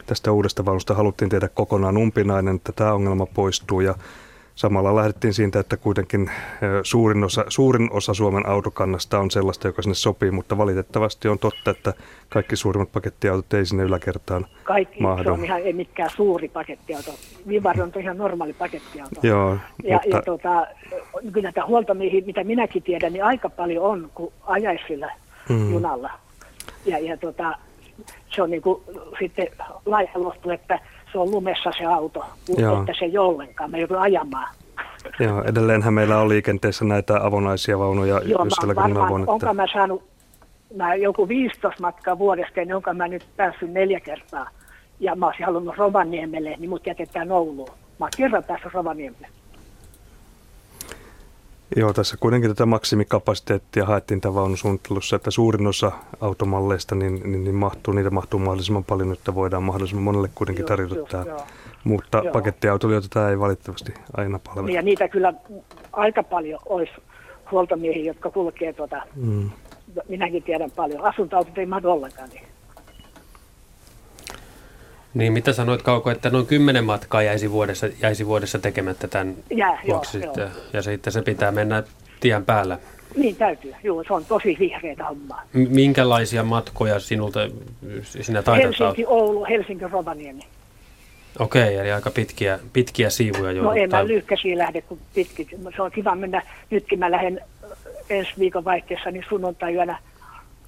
tästä 0.05 0.31
uudesta 0.31 0.65
vaunusta 0.65 0.93
haluttiin 0.93 1.29
tehdä 1.29 1.47
kokonaan 1.47 1.97
umpinainen, 1.97 2.55
että 2.55 2.71
tämä 2.71 2.93
ongelma 2.93 3.25
poistuu. 3.25 3.81
Ja 3.81 3.95
Samalla 4.55 4.95
lähdettiin 4.95 5.34
siitä, 5.34 5.59
että 5.59 5.77
kuitenkin 5.77 6.31
suurin 6.84 7.23
osa, 7.23 7.45
suurin 7.47 7.91
osa 7.91 8.13
Suomen 8.13 8.49
autokannasta 8.49 9.19
on 9.19 9.31
sellaista, 9.31 9.67
joka 9.67 9.81
sinne 9.81 9.95
sopii, 9.95 10.31
mutta 10.31 10.57
valitettavasti 10.57 11.27
on 11.27 11.39
totta, 11.39 11.71
että 11.71 11.93
kaikki 12.30 12.55
suurimmat 12.55 12.91
pakettiautot 12.91 13.53
ei 13.53 13.65
sinne 13.65 13.84
yläkertaan 13.84 14.45
Kaikki, 14.63 15.01
mahdu. 15.01 15.23
se 15.23 15.31
on 15.31 15.45
ihan 15.45 15.61
ei 15.61 15.73
mitkään 15.73 16.09
suuri 16.15 16.49
pakettiauto. 16.49 17.11
Vivar 17.47 17.81
on 17.81 17.91
ihan 17.99 18.17
normaali 18.17 18.53
pakettiauto. 18.53 19.19
Joo, 19.23 19.57
ja, 19.84 19.99
mutta... 20.03 20.17
ja 20.17 20.21
tota, 20.21 20.67
kyllä 21.31 21.45
näitä 21.45 21.65
huoltomiehiä, 21.65 22.21
mitä 22.25 22.43
minäkin 22.43 22.84
tiedän, 22.84 23.13
niin 23.13 23.23
aika 23.23 23.49
paljon 23.49 23.85
on, 23.85 24.09
kun 24.15 24.34
ajaisi 24.43 24.84
sillä 24.88 25.11
mm. 25.49 25.71
junalla. 25.71 26.11
Ja, 26.85 26.99
ja 26.99 27.17
tota, 27.17 27.57
se 28.35 28.41
on 28.41 28.49
niin 28.49 28.61
kuin 28.61 28.84
sitten 29.19 29.47
laihelostu, 29.85 30.49
että 30.49 30.80
se 31.14 31.19
on 31.19 31.31
lumessa 31.31 31.72
se 31.77 31.85
auto, 31.85 32.26
Joo. 32.57 32.80
että 32.80 32.94
se 32.99 33.06
ei 33.06 33.18
ollenkaan. 33.18 33.72
Me 33.72 33.80
joudun 33.80 33.99
ajamaan. 33.99 34.48
Joo, 35.19 35.44
edelleenhän 35.44 35.94
meillä 35.94 36.19
on 36.19 36.30
liikenteessä 36.30 36.85
näitä 36.85 37.26
avonaisia 37.26 37.80
vaunuja. 37.80 38.22
Joo, 38.26 38.45
mä 38.45 38.76
varmaan, 38.76 39.10
vuonna, 39.10 39.23
että... 39.23 39.31
onko 39.48 39.53
mä 39.53 39.65
saanut 39.73 40.14
mä 40.76 40.95
joku 40.95 41.27
15 41.27 41.81
matkaa 41.81 42.19
vuodesta, 42.19 42.61
niin 42.61 42.76
onko 42.76 42.94
mä 42.94 43.07
nyt 43.07 43.26
päässyt 43.35 43.72
neljä 43.72 43.99
kertaa. 43.99 44.49
Ja 44.99 45.15
mä 45.15 45.26
olisin 45.26 45.45
halunnut 45.45 45.77
Rovaniemelle, 45.77 46.56
niin 46.60 46.69
mut 46.69 46.88
jätetään 46.88 47.31
Ouluun. 47.31 47.69
Mä 47.99 48.06
oon 48.06 48.11
kerran 48.18 48.44
päässyt 48.44 48.73
Rovaniemelle. 48.73 49.27
Joo, 51.75 51.93
tässä 51.93 52.17
kuitenkin 52.19 52.49
tätä 52.49 52.65
maksimikapasiteettia 52.65 53.85
haettiin 53.85 54.21
tämän 54.21 54.35
vaunusuunnittelussa, 54.35 55.15
että 55.15 55.31
suurin 55.31 55.67
osa 55.67 55.91
automalleista 56.21 56.95
niin, 56.95 57.21
niin, 57.23 57.43
niin 57.43 57.55
mahtuu, 57.55 57.93
niitä 57.93 58.09
mahtuu 58.09 58.39
mahdollisimman 58.39 58.83
paljon, 58.83 59.13
että 59.13 59.35
voidaan 59.35 59.63
mahdollisimman 59.63 60.03
monelle 60.03 60.29
kuitenkin 60.35 60.65
tarjota 60.65 60.95
joo, 60.95 61.07
tämä. 61.07 61.25
Joo. 61.27 61.41
Mutta 61.83 62.17
joo. 62.17 62.33
pakettiautoilijoita 62.33 63.07
tämä 63.09 63.29
ei 63.29 63.39
valitettavasti 63.39 63.93
aina 64.17 64.39
palvele. 64.39 64.71
Ja 64.71 64.81
niitä 64.81 65.07
kyllä 65.07 65.33
aika 65.93 66.23
paljon 66.23 66.59
olisi 66.65 66.93
huoltomiehiä, 67.51 68.03
jotka 68.03 68.31
kulkee 68.31 68.73
tuota, 68.73 69.01
mm. 69.15 69.49
minäkin 70.09 70.43
tiedän 70.43 70.71
paljon. 70.71 71.05
Asuntoautot 71.05 71.57
ei 71.57 71.65
mahdu 71.65 71.89
ollenkaan 71.89 72.29
niin. 72.29 72.52
Niin, 75.14 75.34
mitä 75.34 75.53
sanoit 75.53 75.81
Kauko, 75.81 76.11
että 76.11 76.30
noin 76.30 76.45
kymmenen 76.45 76.84
matkaa 76.84 77.22
jäisi 77.22 77.52
vuodessa, 77.52 77.88
jäisi 78.02 78.27
vuodessa 78.27 78.60
tekemättä 78.60 79.07
tämän 79.07 79.35
Jää, 79.52 79.80
vuoksi 79.88 80.18
joo, 80.18 80.23
sitten, 80.23 80.41
joo. 80.41 80.64
ja 80.73 80.81
sitten 80.81 81.14
se 81.14 81.22
pitää 81.22 81.52
mennä 81.52 81.84
tien 82.19 82.45
päällä. 82.45 82.80
Niin 83.15 83.35
täytyy, 83.35 83.73
joo, 83.84 84.03
se 84.03 84.14
on 84.14 84.26
tosi 84.26 84.57
vihreitä 84.60 85.06
hommaa. 85.06 85.44
Minkälaisia 85.53 86.44
matkoja 86.44 86.99
sinulta 86.99 87.40
sinä 88.03 88.41
taitat 88.41 88.80
Helsinki, 88.80 89.06
Oulu, 89.07 89.45
Helsinki, 89.45 89.88
Rovaniemi. 89.88 90.41
Okei, 91.40 91.77
eli 91.77 91.91
aika 91.91 92.11
pitkiä, 92.11 92.60
pitkiä 92.73 93.10
siivuja 93.10 93.52
jo. 93.52 93.64
No 93.64 93.73
en 93.73 93.90
mä 93.90 94.07
lyhkäisiä 94.07 94.57
lähde, 94.57 94.81
kun 94.81 94.99
pitkit. 95.15 95.48
Se 95.76 95.81
on 95.81 95.91
kiva 95.91 96.15
mennä, 96.15 96.41
nytkin 96.69 96.99
mä 96.99 97.11
lähden 97.11 97.41
ensi 98.10 98.31
viikon 98.40 98.65
vaihteessa, 98.65 99.11
niin 99.11 99.26
sunnuntai-yönä 99.30 99.99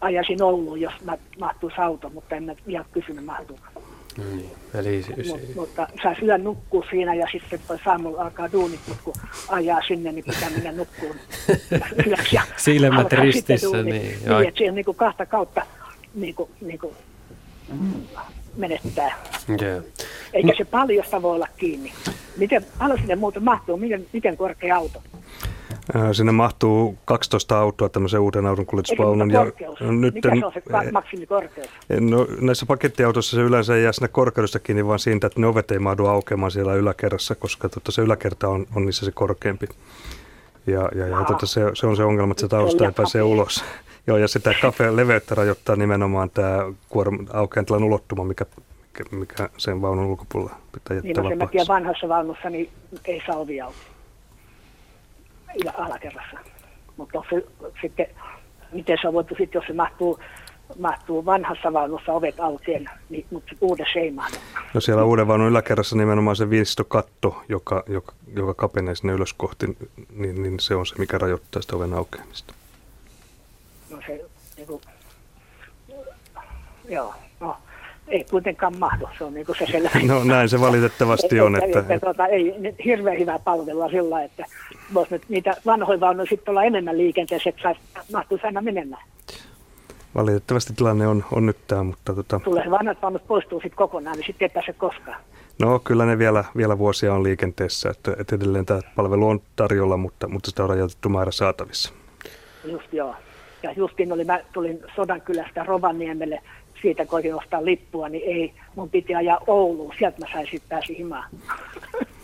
ajasin 0.01 0.43
Ouluun, 0.43 0.81
jos 0.81 0.93
mä 1.03 1.17
mahtuisi 1.39 1.81
auto, 1.81 2.09
mutta 2.09 2.35
en 2.35 2.43
mä 2.43 2.55
vielä 2.67 2.85
kysynyt 2.91 3.25
mahtuuko. 3.25 3.74
No 4.17 4.23
niin, 4.35 4.51
eli... 4.73 5.05
Mut, 5.27 5.55
mutta 5.55 5.87
saa 6.03 6.15
syödä 6.19 6.37
nukkua 6.37 6.85
siinä 6.89 7.13
ja 7.13 7.27
sitten 7.31 7.59
toi 7.67 7.79
saamulla 7.85 8.21
alkaa 8.21 8.51
duunit, 8.51 8.79
mutta 8.87 9.03
kun 9.03 9.13
ajaa 9.47 9.81
sinne, 9.87 10.11
niin 10.11 10.25
pitää 10.25 10.49
mennä 10.49 10.71
nukkuun 10.71 11.15
ylös 12.05 12.33
ja 12.33 12.41
Silmät 12.57 13.13
ristissä, 13.13 13.67
niin. 13.67 13.85
Niin, 13.85 14.19
niin 14.29 14.47
että 14.47 14.57
siinä 14.57 14.75
niin 14.75 14.85
kuin 14.85 14.97
kahta 14.97 15.25
kautta 15.25 15.65
niin 16.15 16.35
kuin, 16.35 16.49
niin 16.61 16.79
kuin 16.79 16.95
menettää. 18.55 19.17
Yeah. 19.61 19.83
Eikä 20.33 20.53
se 20.57 20.65
paljosta 20.65 21.21
voi 21.21 21.35
olla 21.35 21.47
kiinni. 21.57 21.93
Miten 22.37 22.65
paljon 22.79 22.99
sinne 22.99 23.15
muuten 23.15 23.43
mahtuu? 23.43 23.77
Miten, 23.77 24.05
miten 24.13 24.37
korkea 24.37 24.75
auto? 24.75 25.03
Sinne 26.11 26.31
mahtuu 26.31 26.97
12 27.05 27.59
autoa 27.59 27.89
tämmöisen 27.89 28.19
uuden 28.19 28.45
auton 28.45 28.65
kuljetusvaunun. 28.65 29.31
Ja 29.31 29.45
nyt, 29.79 30.13
Mikä 30.13 30.29
se 30.39 30.45
on 30.45 30.53
se 30.53 30.91
maksimikorkeus? 30.91 31.67
No, 31.99 32.27
näissä 32.41 32.65
pakettiautoissa 32.65 33.35
se 33.35 33.41
yleensä 33.41 33.75
ei 33.75 33.83
jää 33.83 33.91
sinne 33.91 34.07
korkeudesta 34.07 34.59
kiinni, 34.59 34.87
vaan 34.87 34.99
siitä, 34.99 35.27
että 35.27 35.41
ne 35.41 35.47
ovet 35.47 35.71
ei 35.71 35.79
mahdu 35.79 36.05
aukeamaan 36.05 36.51
siellä 36.51 36.73
yläkerrassa, 36.73 37.35
koska 37.35 37.69
tota, 37.69 37.91
se 37.91 38.01
yläkerta 38.01 38.49
on, 38.49 38.65
on 38.75 38.85
niissä 38.85 39.05
se 39.05 39.11
korkeampi. 39.11 39.67
Ja, 40.67 40.89
ja, 40.95 41.07
ja 41.07 41.23
tota, 41.23 41.45
se, 41.45 41.61
se, 41.73 41.87
on 41.87 41.95
se 41.95 42.03
ongelma, 42.03 42.31
että 42.31 42.41
se 42.41 42.47
tausta 42.47 42.85
ei 42.85 42.91
pääse 42.91 43.23
ulos. 43.23 43.63
Joo, 44.07 44.17
ja 44.17 44.27
sitä 44.27 44.53
kafeen 44.61 44.95
leveyttä 44.95 45.35
rajoittaa 45.35 45.75
nimenomaan 45.75 46.29
tämä 46.29 46.59
aukeantilan 47.33 47.83
ulottuma, 47.83 48.23
mikä, 48.23 48.45
mikä, 48.87 49.15
mikä 49.15 49.49
sen 49.57 49.81
vaunun 49.81 50.05
ulkopuolella 50.05 50.55
pitää 50.71 50.95
jättää 50.95 51.23
niin, 51.23 51.39
no, 51.39 51.49
sen 51.51 51.67
vanhassa 51.67 52.09
vaunussa 52.09 52.49
niin 52.49 52.69
ei 53.05 53.21
saa 53.27 53.35
ovi 53.35 53.61
auki 53.61 53.94
ja 55.63 55.73
alakerrassa. 55.77 56.37
Mutta 56.97 57.23
se, 57.29 57.43
sitten, 57.81 58.07
miten 58.71 58.97
se 59.01 59.07
on 59.07 59.13
voitu 59.13 59.35
sitten, 59.37 59.59
jos 59.59 59.67
se 59.67 59.73
mahtuu, 59.73 60.19
mahtuu 60.79 61.25
vanhassa 61.25 61.73
vaunussa 61.73 62.13
ovet 62.13 62.39
auki, 62.39 62.85
niin, 63.09 63.25
mutta 63.31 63.55
uudessa 63.61 63.99
ei 63.99 64.11
mahdu. 64.11 64.35
No 64.73 64.81
siellä 64.81 65.03
uuden 65.03 65.27
vaunun 65.27 65.47
yläkerrassa 65.47 65.95
nimenomaan 65.95 66.35
se 66.35 66.49
viistokatto, 66.49 67.43
joka, 67.49 67.83
joka, 67.87 68.13
joka 68.35 68.53
kapenee 68.53 68.95
sinne 68.95 69.13
ylös 69.13 69.33
kohti, 69.33 69.77
niin, 70.15 70.43
niin 70.43 70.59
se 70.59 70.75
on 70.75 70.85
se, 70.85 70.95
mikä 70.97 71.17
rajoittaa 71.17 71.61
sitä 71.61 71.75
oven 71.75 71.93
aukeamista. 71.93 72.53
No 73.89 73.97
se, 74.07 74.25
niin 74.57 74.67
kuin, 74.67 74.81
joo, 76.89 77.13
no 77.39 77.57
ei 78.07 78.25
kuitenkaan 78.31 78.77
mahdu, 78.79 79.07
se 79.17 79.23
on 79.23 79.33
niin 79.33 79.45
kuin 79.45 79.57
se 79.57 79.65
selvä. 79.71 79.89
No 80.07 80.23
näin 80.23 80.49
se 80.49 80.59
valitettavasti 80.59 81.39
on. 81.39 81.55
Että, 81.55 81.79
että, 81.79 81.93
että, 81.93 82.05
tuota, 82.05 82.27
ei 82.27 82.53
hirveän 82.85 83.19
hyvää 83.19 83.39
palvelua 83.39 83.89
sillä, 83.89 84.23
että 84.23 84.45
voisi 84.93 85.11
nyt 85.13 85.21
niitä 85.29 85.55
vanhoja 85.65 85.99
vaunuja 85.99 86.25
sitten 86.29 86.51
olla 86.51 86.63
enemmän 86.63 86.97
liikenteessä, 86.97 87.49
että 87.49 87.61
saisi, 87.61 87.79
mahtuisi 88.13 88.45
aina 88.45 88.61
menemään. 88.61 89.03
Valitettavasti 90.15 90.73
tilanne 90.73 91.07
on, 91.07 91.25
on 91.31 91.45
nyt 91.45 91.57
tämä, 91.67 91.83
mutta... 91.83 92.13
Tota... 92.13 92.39
Tulee 92.39 92.71
vanhat 92.71 93.01
vaunut 93.01 93.27
poistuu 93.27 93.59
sitten 93.59 93.77
kokonaan, 93.77 94.17
niin 94.17 94.25
sitten 94.25 94.45
ei 94.45 94.53
pääse 94.53 94.73
koskaan. 94.73 95.21
No 95.59 95.79
kyllä 95.79 96.05
ne 96.05 96.17
vielä, 96.17 96.43
vielä 96.57 96.77
vuosia 96.77 97.13
on 97.13 97.23
liikenteessä, 97.23 97.89
että, 97.89 98.15
että 98.19 98.35
edelleen 98.35 98.65
tämä 98.65 98.79
palvelu 98.95 99.27
on 99.27 99.41
tarjolla, 99.55 99.97
mutta, 99.97 100.27
mutta 100.27 100.49
sitä 100.49 100.63
on 100.63 100.69
rajoitettu 100.69 101.09
määrä 101.09 101.31
saatavissa. 101.31 101.93
Just 102.65 102.93
joo. 102.93 103.15
Ja 103.63 103.71
justin 103.71 104.11
oli, 104.11 104.23
mä 104.23 104.39
tulin 104.53 104.79
Sodankylästä 104.95 105.63
Rovaniemelle 105.63 106.41
siitä 106.81 107.05
koitin 107.05 107.35
ostaa 107.35 107.65
lippua, 107.65 108.09
niin 108.09 108.23
ei, 108.25 108.53
mun 108.75 108.89
piti 108.89 109.15
ajaa 109.15 109.39
Ouluun, 109.47 109.93
sieltä 109.99 110.19
mä 110.19 110.25
sain 110.33 110.47
sitten 110.51 110.69
pääsi 110.69 110.97
himaan. 110.97 111.29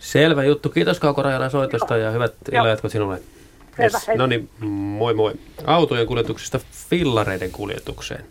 Selvä 0.00 0.44
juttu. 0.44 0.68
Kiitos 0.68 1.00
Kauko 1.00 1.22
soitosta 1.50 1.96
ja 1.96 2.10
hyvät 2.10 2.34
illanjatkot 2.52 2.92
sinulle. 2.92 3.20
Selvä, 3.76 3.98
yes. 4.08 4.18
No 4.18 4.26
niin, 4.26 4.48
moi 4.68 5.14
moi. 5.14 5.32
Autojen 5.64 6.06
kuljetuksesta 6.06 6.60
fillareiden 6.88 7.50
kuljetukseen. 7.50 8.24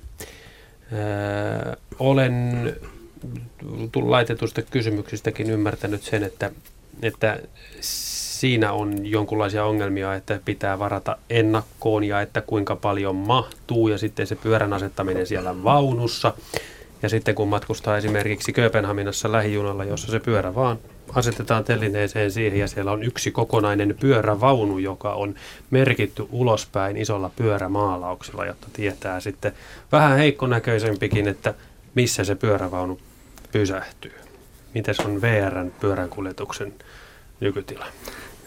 Öö, 0.93 1.75
olen 1.99 2.75
laitetusta 3.95 4.61
kysymyksistäkin 4.61 5.49
ymmärtänyt 5.49 6.03
sen, 6.03 6.23
että, 6.23 6.51
että 7.01 7.39
siinä 7.81 8.71
on 8.71 9.05
jonkunlaisia 9.05 9.65
ongelmia, 9.65 10.13
että 10.13 10.39
pitää 10.45 10.79
varata 10.79 11.17
ennakkoon 11.29 12.03
ja 12.03 12.21
että 12.21 12.41
kuinka 12.41 12.75
paljon 12.75 13.15
mahtuu 13.15 13.87
ja 13.87 13.97
sitten 13.97 14.27
se 14.27 14.35
pyörän 14.35 14.73
asettaminen 14.73 15.27
siellä 15.27 15.63
vaunussa. 15.63 16.33
Ja 17.01 17.09
sitten 17.09 17.35
kun 17.35 17.47
matkustaa 17.47 17.97
esimerkiksi 17.97 18.53
Kööpenhaminassa 18.53 19.31
lähijunalla, 19.31 19.83
jossa 19.83 20.11
se 20.11 20.19
pyörä 20.19 20.55
vaan 20.55 20.79
asetetaan 21.15 21.63
telineeseen 21.63 22.31
siihen 22.31 22.59
ja 22.59 22.67
siellä 22.67 22.91
on 22.91 23.03
yksi 23.03 23.31
kokonainen 23.31 23.95
pyörävaunu, 23.99 24.77
joka 24.77 25.13
on 25.13 25.35
merkitty 25.69 26.27
ulospäin 26.31 26.97
isolla 26.97 27.31
pyörämaalauksella, 27.35 28.45
jotta 28.45 28.67
tietää 28.73 29.19
sitten 29.19 29.51
vähän 29.91 30.17
heikkonäköisempikin, 30.17 31.27
että 31.27 31.53
missä 31.95 32.23
se 32.23 32.35
pyörävaunu 32.35 32.99
pysähtyy. 33.51 34.13
Miten 34.73 34.95
on 35.05 35.21
VRn 35.21 35.71
pyöränkuljetuksen 35.79 36.73
nykytila? 37.39 37.85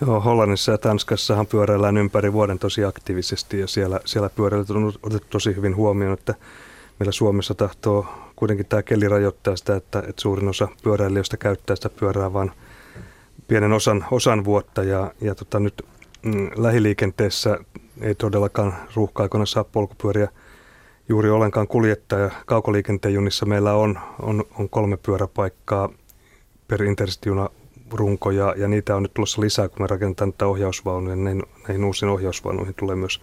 Joo, 0.06 0.20
Hollannissa 0.20 0.72
ja 0.72 0.78
Tanskassahan 0.78 1.46
pyöräillään 1.46 1.96
ympäri 1.96 2.32
vuoden 2.32 2.58
tosi 2.58 2.84
aktiivisesti 2.84 3.60
ja 3.60 3.66
siellä, 3.66 4.00
siellä 4.04 4.30
pyöräilyt 4.30 4.70
on 4.70 4.92
otettu 5.02 5.26
tosi 5.30 5.56
hyvin 5.56 5.76
huomioon, 5.76 6.12
että 6.18 6.34
meillä 6.98 7.12
Suomessa 7.12 7.54
tahtoo 7.54 8.06
kuitenkin 8.42 8.66
tämä 8.66 8.82
keli 8.82 9.08
rajoittaa 9.08 9.56
sitä, 9.56 9.76
että, 9.76 9.98
että 9.98 10.22
suurin 10.22 10.48
osa 10.48 10.68
pyöräilijöistä 10.82 11.36
käyttää 11.36 11.76
sitä 11.76 11.88
pyörää 11.88 12.32
vain 12.32 12.50
pienen 13.48 13.72
osan, 13.72 14.04
osan 14.10 14.44
vuotta 14.44 14.82
ja, 14.82 15.12
ja 15.20 15.34
tota, 15.34 15.60
nyt 15.60 15.86
mm, 16.22 16.50
lähiliikenteessä 16.56 17.58
ei 18.00 18.14
todellakaan 18.14 18.74
ruuhka-aikoina 18.94 19.46
saa 19.46 19.64
polkupyöriä 19.64 20.28
juuri 21.08 21.30
ollenkaan 21.30 21.68
kuljettaa 21.68 22.18
ja 22.18 22.30
kaukoliikenteen 22.46 23.14
junissa 23.14 23.46
meillä 23.46 23.74
on, 23.74 23.98
on, 24.22 24.44
on 24.58 24.68
kolme 24.68 24.96
pyöräpaikkaa 24.96 25.88
per 26.68 26.82
intercity 26.82 27.30
runko 27.92 28.30
ja, 28.30 28.54
ja 28.56 28.68
niitä 28.68 28.96
on 28.96 29.02
nyt 29.02 29.14
tulossa 29.14 29.40
lisää, 29.40 29.68
kun 29.68 29.82
me 29.82 29.86
rakennetaan 29.86 30.32
tätä 30.32 30.46
ohjausvaunuja. 30.46 31.16
Näihin, 31.16 31.42
näihin 31.68 31.84
uusiin 31.84 32.08
ohjausvaunuihin 32.08 32.74
tulee 32.74 32.96
myös, 32.96 33.20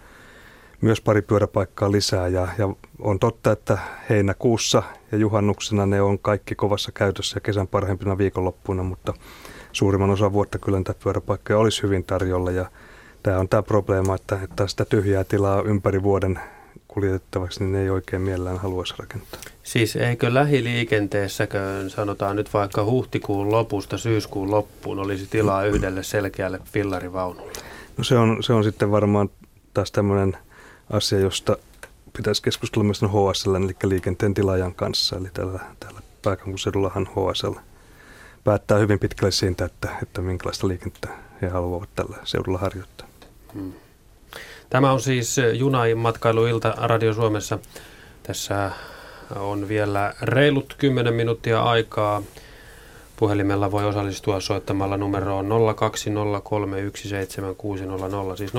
myös 0.81 1.01
pari 1.01 1.21
pyöräpaikkaa 1.21 1.91
lisää 1.91 2.27
ja, 2.27 2.47
ja 2.57 2.69
on 2.99 3.19
totta, 3.19 3.51
että 3.51 3.77
heinäkuussa 4.09 4.83
ja 5.11 5.17
juhannuksena 5.17 5.85
ne 5.85 6.01
on 6.01 6.19
kaikki 6.19 6.55
kovassa 6.55 6.91
käytössä 6.91 7.37
ja 7.37 7.41
kesän 7.41 7.67
parhaimpina 7.67 8.17
viikonloppuina, 8.17 8.83
mutta 8.83 9.13
suurimman 9.71 10.09
osan 10.09 10.33
vuotta 10.33 10.59
kyllä 10.59 10.77
niitä 10.77 10.93
pyöräpaikkoja 11.03 11.59
olisi 11.59 11.83
hyvin 11.83 12.03
tarjolla 12.03 12.51
ja 12.51 12.65
tämä 13.23 13.39
on 13.39 13.49
tämä 13.49 13.63
probleema, 13.63 14.15
että, 14.15 14.39
että 14.43 14.67
sitä 14.67 14.85
tyhjää 14.85 15.23
tilaa 15.23 15.61
ympäri 15.61 16.03
vuoden 16.03 16.39
kuljetettavaksi, 16.87 17.59
niin 17.59 17.71
ne 17.71 17.81
ei 17.81 17.89
oikein 17.89 18.21
mielellään 18.21 18.57
haluaisi 18.57 18.93
rakentaa. 18.99 19.39
Siis 19.63 19.95
eikö 19.95 20.33
lähiliikenteessäkö, 20.33 21.59
sanotaan 21.87 22.35
nyt 22.35 22.53
vaikka 22.53 22.85
huhtikuun 22.85 23.51
lopusta 23.51 23.97
syyskuun 23.97 24.51
loppuun, 24.51 24.99
olisi 24.99 25.27
tilaa 25.27 25.65
yhdelle 25.65 26.03
selkeälle 26.03 26.59
fillarivaunulle? 26.65 27.51
No 27.97 28.03
se 28.03 28.17
on, 28.17 28.43
se 28.43 28.53
on 28.53 28.63
sitten 28.63 28.91
varmaan 28.91 29.29
taas 29.73 29.91
tämmöinen 29.91 30.37
asia, 30.89 31.19
josta 31.19 31.57
pitäisi 32.17 32.41
keskustella 32.41 32.83
myös 32.83 33.01
HSL, 33.01 33.55
eli 33.55 33.75
liikenteen 33.83 34.33
tilaajan 34.33 34.75
kanssa. 34.75 35.15
Eli 35.17 35.27
täällä, 35.33 35.59
täällä 35.79 35.99
pääkaupunkiseudullahan 36.21 37.07
HSL 37.07 37.53
päättää 38.43 38.77
hyvin 38.77 38.99
pitkälle 38.99 39.31
siitä, 39.31 39.65
että, 39.65 39.89
että 40.03 40.21
minkälaista 40.21 40.67
liikennettä 40.67 41.07
he 41.41 41.47
haluavat 41.47 41.89
tällä 41.95 42.17
seudulla 42.23 42.57
harjoittaa. 42.57 43.07
Hmm. 43.53 43.73
Tämä 44.69 44.91
on 44.91 45.01
siis 45.01 45.35
junamatkailuilta 45.53 46.73
Radio 46.77 47.13
Suomessa. 47.13 47.59
Tässä 48.23 48.71
on 49.35 49.67
vielä 49.67 50.13
reilut 50.21 50.75
10 50.77 51.13
minuuttia 51.13 51.63
aikaa. 51.63 52.21
Puhelimella 53.19 53.71
voi 53.71 53.85
osallistua 53.85 54.39
soittamalla 54.39 54.97
numeroon 54.97 55.49
020317600, 55.49 55.53
siis 58.37 58.53
020317600. 58.53 58.57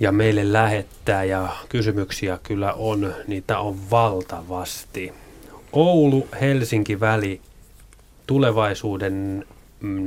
ja 0.00 0.12
meille 0.12 0.52
lähettää 0.52 1.24
ja 1.24 1.48
kysymyksiä 1.68 2.38
kyllä 2.42 2.72
on, 2.72 3.14
niitä 3.26 3.58
on 3.58 3.90
valtavasti. 3.90 5.12
Oulu-Helsinki 5.72 7.00
väli 7.00 7.40
tulevaisuuden 8.26 9.44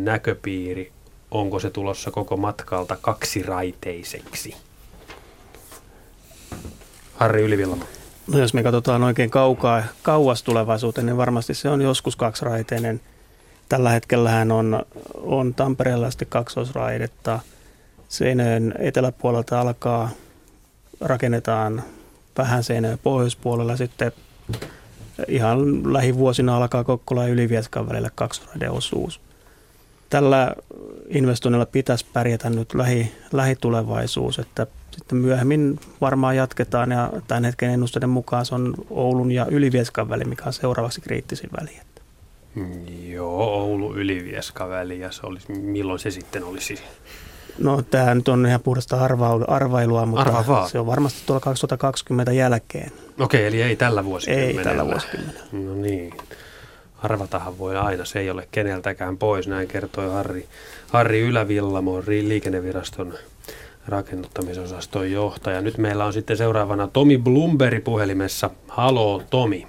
näköpiiri 0.04 0.92
onko 1.32 1.60
se 1.60 1.70
tulossa 1.70 2.12
koko 2.12 2.38
matkalta 2.38 2.98
kaksiraiteiseksi? 3.02 4.56
Harri 7.16 7.42
Ylivillamo. 7.42 7.84
No 8.28 8.40
jos 8.40 8.54
me 8.54 8.64
katsotaan 8.64 9.04
oikein 9.04 9.30
kaukaa, 9.30 9.84
kauas 10.02 10.44
tulevaisuuteen, 10.44 11.06
niin 11.06 11.18
varmasti 11.18 11.54
se 11.54 11.70
on 11.70 11.82
joskus 11.82 12.16
kaksiraiteinen. 12.16 13.02
Tällä 13.70 13.90
hetkellähän 13.90 14.52
on, 14.52 14.86
on 15.14 15.54
Tampereella 15.54 16.12
sitten 16.12 16.28
kaksoisraidetta. 16.28 17.40
Seinöön 18.10 18.74
eteläpuolelta 18.80 19.62
alkaa, 19.62 20.10
rakennetaan 21.02 21.84
vähän 22.38 22.64
Seinöön 22.64 23.00
pohjoispuolella. 23.04 23.78
Sitten 23.78 24.12
ihan 25.28 25.94
lähivuosina 25.94 26.58
alkaa 26.58 26.84
Kokkola 26.84 27.24
ja 27.24 27.34
Ylivieskan 27.34 27.90
välillä 27.90 28.10
kaksiraideosuus 28.16 29.20
tällä 30.10 30.56
investoinnilla 31.08 31.66
pitäisi 31.66 32.06
pärjätä 32.14 32.50
nyt 32.50 32.74
lähi, 32.74 33.12
lähitulevaisuus, 33.32 34.40
että 34.40 34.68
sitten 34.92 35.18
myöhemmin 35.18 35.80
varmaan 36.02 36.36
jatketaan 36.36 36.92
ja 36.92 37.12
tämän 37.28 37.46
hetken 37.46 37.70
ennusteiden 37.70 38.10
mukaan 38.10 38.46
se 38.46 38.56
on 38.56 38.74
Oulun 38.90 39.32
ja 39.32 39.46
Ylivieskan 39.46 40.10
väli, 40.10 40.26
mikä 40.26 40.44
on 40.46 40.54
seuraavaksi 40.54 41.02
kriittisin 41.02 41.50
väli. 41.62 41.80
Joo, 43.08 43.64
Oulu-Ylivieska 43.64 44.70
väli 44.70 45.00
ja 45.00 45.12
se 45.12 45.22
olisi, 45.24 45.52
milloin 45.52 46.00
se 46.00 46.12
sitten 46.12 46.44
olisi? 46.44 46.80
No 47.60 47.82
tämä 47.82 48.16
nyt 48.16 48.28
on 48.28 48.46
ihan 48.46 48.62
puhdasta 48.62 49.02
arva, 49.02 49.40
arvailua, 49.48 50.06
mutta 50.06 50.30
Arva 50.30 50.68
se 50.68 50.80
on 50.80 50.88
varmasti 50.88 51.20
tuolla 51.26 51.40
2020 51.40 52.32
jälkeen. 52.32 52.92
Okei, 53.20 53.46
eli 53.48 53.62
ei 53.62 53.76
tällä 53.76 54.06
vuosikymmenellä. 54.06 54.60
Ei 54.60 54.64
tällä 54.64 54.86
vuosikymmenellä. 54.86 55.42
No 55.52 55.76
niin 55.76 56.14
arvatahan 56.98 57.58
voi 57.58 57.78
aina, 57.78 58.06
se 58.06 58.20
ei 58.20 58.30
ole 58.30 58.48
keneltäkään 58.52 59.18
pois, 59.18 59.48
näin 59.48 59.68
kertoi 59.68 60.10
Harri, 60.10 60.48
Harri 60.88 61.20
Ylävillamo, 61.20 62.04
liikenneviraston 62.08 63.14
rakennuttamisosaston 63.88 65.12
johtaja. 65.12 65.62
Nyt 65.62 65.78
meillä 65.78 66.06
on 66.06 66.14
sitten 66.14 66.38
seuraavana 66.38 66.88
Tomi 66.88 67.18
Blumberi 67.18 67.80
puhelimessa. 67.80 68.50
Haloo 68.68 69.24
Tomi. 69.30 69.68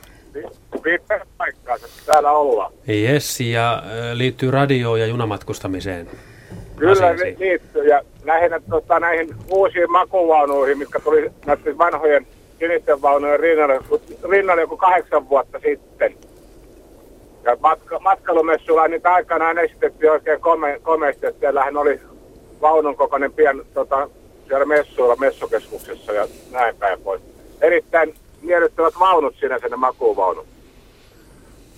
Pitää 0.83 1.21
paikkaansa, 1.39 1.87
täällä 2.07 2.31
ollaan. 2.31 2.73
Yes, 2.89 3.41
ja 3.41 3.83
liittyy 4.13 4.51
radioon 4.51 5.01
ja 5.01 5.07
junamatkustamiseen. 5.07 6.09
Kyllä 6.77 6.93
Asiasi. 6.93 7.37
liittyy, 7.39 7.89
ja 7.89 8.03
näihin, 8.25 8.51
tota, 8.71 9.01
näihin 9.01 9.35
uusiin 9.51 9.91
makuvaunuihin, 9.91 10.79
mitkä 10.79 11.01
tuli 11.01 11.31
näiden 11.47 11.79
vanhojen 11.79 12.27
sinisten 12.59 13.03
vaunujen 13.03 13.41
rinnalle, 13.41 13.81
rinnalle 14.31 14.61
joku 14.61 14.77
kahdeksan 14.77 15.29
vuotta 15.29 15.59
sitten– 15.59 16.15
ja 17.45 17.57
matka, 17.61 17.99
matkailumessuilla 17.99 18.89
niitä 18.89 19.15
aikanaan 19.15 19.59
esitettiin 19.59 20.13
oikein 20.13 20.41
kome, 20.41 20.81
komeasti, 20.83 21.27
että 21.27 21.41
siellähän 21.41 21.77
oli 21.77 22.01
vaunun 22.61 22.97
kokoinen 22.97 23.33
pien 23.33 23.63
tota, 23.75 24.09
siellä 24.47 24.65
messuilla, 24.65 25.17
messukeskuksessa 25.17 26.13
ja 26.13 26.29
näin 26.53 26.77
päin 26.77 27.01
pois. 27.01 27.23
Erittäin 27.61 28.15
miellyttävät 28.43 28.95
vaunut 29.01 29.35
siinä 29.39 29.59
sen 29.59 29.79
makuuvaunut. 29.79 30.47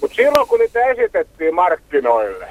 Mutta 0.00 0.16
silloin 0.16 0.48
kun 0.48 0.58
niitä 0.58 0.84
esitettiin 0.84 1.54
markkinoille 1.54 2.48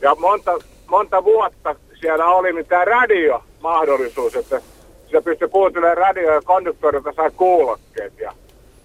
ja 0.00 0.14
monta, 0.14 0.58
monta 0.86 1.24
vuotta 1.24 1.74
siellä 2.00 2.26
oli 2.26 2.52
niin 2.52 2.66
tämä 2.66 2.84
radio-mahdollisuus, 2.84 4.36
että 4.36 4.62
sitä 5.06 5.22
pystyi 5.22 5.48
kuuntelemaan 5.48 5.96
radio- 5.96 6.34
ja 6.34 6.42
konduktorilta 6.42 7.12
sai 7.12 7.30
kuulokkeet. 7.30 8.18
Ja 8.18 8.32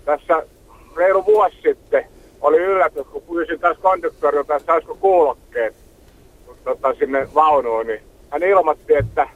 tässä 0.05 0.43
reilu 0.95 1.25
vuosi 1.25 1.55
sitten 1.61 2.05
oli 2.41 2.57
yllätys, 2.57 3.07
kun 3.07 3.21
pyysin 3.21 3.59
taas 3.59 3.77
konduktorilta, 3.77 4.55
että 4.55 4.65
saisiko 4.65 4.95
kuulokkeet 4.95 5.75
tota, 6.63 6.93
sinne 6.93 7.27
vaunuun, 7.33 7.87
niin 7.87 8.01
hän 8.31 8.43
ilmoitti, 8.43 8.95
että 8.95 9.29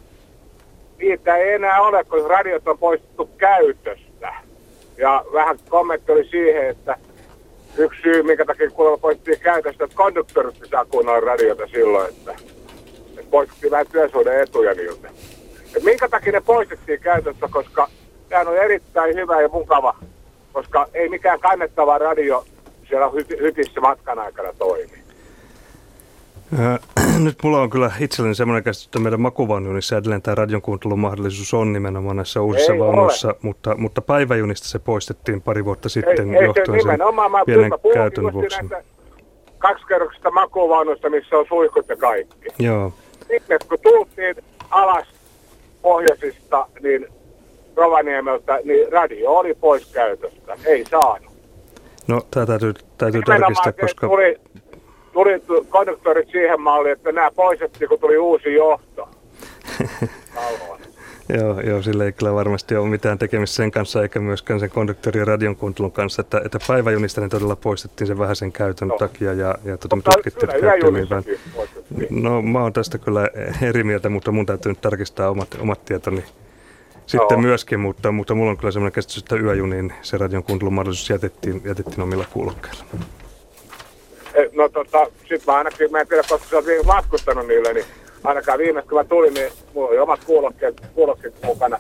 niitä 0.98 1.36
ei 1.36 1.53
enää 1.53 1.82
ole, 1.82 2.03
kun 2.03 2.30
radiot 2.30 2.68
on 2.68 2.78
poistettu 2.78 3.30
käytöstä. 3.38 4.10
Ja 5.02 5.26
vähän 5.34 5.60
kommentti 5.69 6.11
oli 6.11 6.28
siihen, 6.28 6.69
että 6.69 6.98
yksi 7.78 8.02
syy, 8.02 8.23
minkä 8.23 8.45
takia 8.45 8.69
kuulemma 8.69 8.98
poistettiin 8.98 9.40
käytöstä, 9.40 9.84
että 9.84 9.95
konduktorit 9.95 10.56
saa 10.72 10.86
kuunnella 10.86 11.19
radiota 11.19 11.68
silloin, 11.68 12.10
että, 12.10 12.32
että 13.18 13.32
poistettiin 13.32 13.72
vähän 13.72 13.88
työsuuden 13.91 14.41
etuja 14.41 14.73
niiltä. 14.73 15.10
Et 15.76 15.84
minkä 15.84 16.10
takia 16.10 16.32
ne 16.32 16.41
poistettiin 16.41 16.99
käytöstä, 16.99 17.48
koska 17.52 17.88
tämä 18.30 18.49
on 18.49 18.57
erittäin 18.57 19.15
hyvä 19.15 19.41
ja 19.41 19.48
mukava, 19.48 19.95
koska 20.53 20.88
ei 20.94 21.10
mikään 21.10 21.40
kannettava 21.40 21.98
radio 21.98 22.45
siellä 22.90 23.11
hytissä 23.41 23.82
matkan 23.82 24.19
aikana 24.19 24.53
toimi? 24.53 25.01
Nyt 27.26 27.38
mulla 27.44 27.61
on 27.61 27.69
kyllä 27.69 27.91
itselleni 27.99 28.36
semmoinen 28.36 28.64
käsitys, 28.64 28.86
että 28.86 28.99
meidän 28.99 29.22
makuvaununissa 29.22 29.98
edelleen 29.98 30.22
tämä 30.22 30.36
radion 30.36 30.61
kuuntelun 30.61 30.99
mahdollisuus 30.99 31.53
on 31.53 31.73
nimenomaan 31.73 32.15
näissä 32.15 32.41
uusissa 32.41 32.80
vaunuissa, 32.80 33.36
mutta, 33.41 33.76
mutta 33.76 34.02
päiväjunista 34.02 34.68
se 34.68 34.80
poistettiin 34.80 35.41
pari 35.41 35.65
vuotta 35.65 35.90
sitten 35.90 36.36
ei, 36.36 36.44
johtuen 36.44 36.76
ei, 36.76 36.84
sen 36.84 36.99
pienen 37.45 37.72
käytön 37.94 38.34
vuoksi. 38.34 38.60
Kaksikerroksista 39.57 40.32
makuvaunuista, 40.32 41.10
missä 41.10 41.38
on 41.38 41.45
suihkut 41.49 41.90
ja 41.90 41.95
kaikki. 41.95 42.49
Joo. 42.60 42.94
Sitten 43.28 43.60
kun 43.69 43.78
tultiin 43.84 44.36
alas 44.69 45.07
pohjoisista, 45.82 46.68
niin 46.84 47.07
Rovaniemeltä, 47.76 48.60
niin 48.64 48.91
radio 48.91 49.32
oli 49.32 49.53
pois 49.53 49.86
käytöstä. 49.86 50.57
Ei 50.65 50.86
saanut. 50.86 51.32
No, 52.07 52.22
tämä 52.32 52.45
täytyy, 52.45 52.73
täytyy 52.98 53.22
tarkistaa, 53.22 53.72
koska... 53.72 54.07
Tuli, 54.07 54.40
tuli 55.13 55.41
konduktorit 55.69 56.29
siihen 56.29 56.61
malliin, 56.61 56.93
että 56.93 57.11
nämä 57.11 57.31
poistettiin, 57.31 57.89
kun 57.89 57.99
tuli 57.99 58.17
uusi 58.17 58.53
johto. 58.53 59.09
joo, 61.39 61.59
joo, 61.59 61.81
sillä 61.81 62.05
ei 62.05 62.11
kyllä 62.11 62.33
varmasti 62.33 62.75
ole 62.75 62.89
mitään 62.89 63.17
tekemistä 63.17 63.55
sen 63.55 63.71
kanssa, 63.71 64.01
eikä 64.01 64.19
myöskään 64.19 64.59
sen 64.59 64.69
konduktorin 64.69 65.19
ja 65.19 65.25
radion 65.25 65.55
kuuntelun 65.55 65.91
kanssa, 65.91 66.21
että, 66.21 66.41
että 66.45 66.59
päiväjunista 66.67 67.21
ne 67.21 67.29
todella 67.29 67.55
poistettiin 67.55 68.07
sen 68.07 68.17
vähän 68.17 68.35
sen 68.35 68.51
käytön 68.51 68.88
no. 68.88 68.97
takia, 68.97 69.33
ja, 69.33 69.55
ja 69.63 69.77
tuota, 69.77 69.95
me 69.95 70.01
tutkittiin, 70.01 70.49
että 70.49 70.61
käyttöön 70.61 71.23
No, 72.09 72.41
mä 72.41 72.61
oon 72.61 72.73
tästä 72.73 72.97
kyllä 72.97 73.29
eri 73.61 73.83
mieltä, 73.83 74.09
mutta 74.09 74.31
mun 74.31 74.45
täytyy 74.45 74.71
nyt 74.71 74.81
tarkistaa 74.81 75.29
omat, 75.29 75.57
omat 75.61 75.85
tietoni 75.85 76.23
sitten 77.05 77.35
Joo. 77.35 77.41
myöskin, 77.41 77.79
mutta, 77.79 78.11
mutta 78.11 78.35
mulla 78.35 78.51
on 78.51 78.57
kyllä 78.57 78.71
semmoinen 78.71 78.93
käsitys, 78.93 79.17
että 79.17 79.35
yöjuniin 79.35 79.93
se 80.01 80.17
radion 80.17 80.43
kuuntelun 80.43 80.73
mahdollisuus 80.73 81.09
jätettiin, 81.09 81.61
jätettiin 81.65 82.01
omilla 82.01 82.25
kuulokkeilla. 82.33 82.83
Eh, 84.34 84.49
no 84.53 84.70
tota, 84.70 85.08
sit 85.30 85.45
mä 85.48 85.53
ainakin, 85.53 85.91
mä 85.91 85.99
en 85.99 86.08
tiedä, 86.08 86.24
koska 86.30 86.48
sä 86.49 86.56
oot 86.56 86.86
matkustanut 86.86 87.48
niille, 87.48 87.74
niin 87.74 87.86
ainakaan 88.24 88.60
viimeistä 88.60 88.90
kun 88.90 88.98
mä 88.98 89.03
tulin, 89.03 89.34
niin 89.34 89.52
mulla 89.74 89.90
oli 89.90 89.99
omat 89.99 90.24
kuulokkeet, 90.26 90.82
kuulokkeet 90.95 91.34
mukana. 91.44 91.80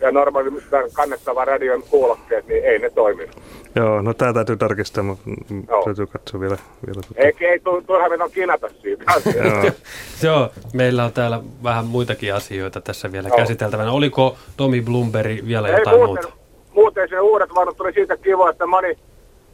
Ja 0.00 0.10
normaali 0.10 0.50
kannettava 0.92 1.44
radion 1.44 1.82
kuulokkeet, 1.82 2.46
niin 2.46 2.64
ei 2.64 2.78
ne 2.78 2.90
toiminut. 2.90 3.36
Joo, 3.76 4.02
no 4.02 4.14
tää 4.14 4.32
täytyy 4.32 4.56
tarkistaa, 4.56 5.04
mutta 5.04 5.30
Joo. 5.68 5.84
täytyy 5.84 6.06
katsoa 6.06 6.40
vielä. 6.40 6.56
vielä 6.86 7.00
tuota. 7.02 7.22
Ei, 7.22 7.32
ei 7.40 7.60
turha 7.86 8.08
meidän 8.08 8.30
kinata 8.30 8.68
siitä. 8.82 9.04
Joo. 9.44 9.72
Joo, 10.32 10.50
meillä 10.72 11.04
on 11.04 11.12
täällä 11.12 11.40
vähän 11.62 11.84
muitakin 11.84 12.34
asioita 12.34 12.80
tässä 12.80 13.12
vielä 13.12 13.28
Joo. 13.28 13.36
käsiteltävänä. 13.36 13.92
Oliko 13.92 14.36
Tomi 14.56 14.80
Blumberi 14.80 15.42
vielä 15.46 15.68
ei, 15.68 15.74
jotain 15.74 15.96
muuten, 15.96 16.24
muuta? 16.24 16.38
Muuten 16.74 17.08
se 17.08 17.20
uudet 17.20 17.54
vaunut 17.54 17.76
tuli 17.76 17.92
siitä 17.92 18.16
kiva, 18.16 18.50
että 18.50 18.66
moni 18.66 18.98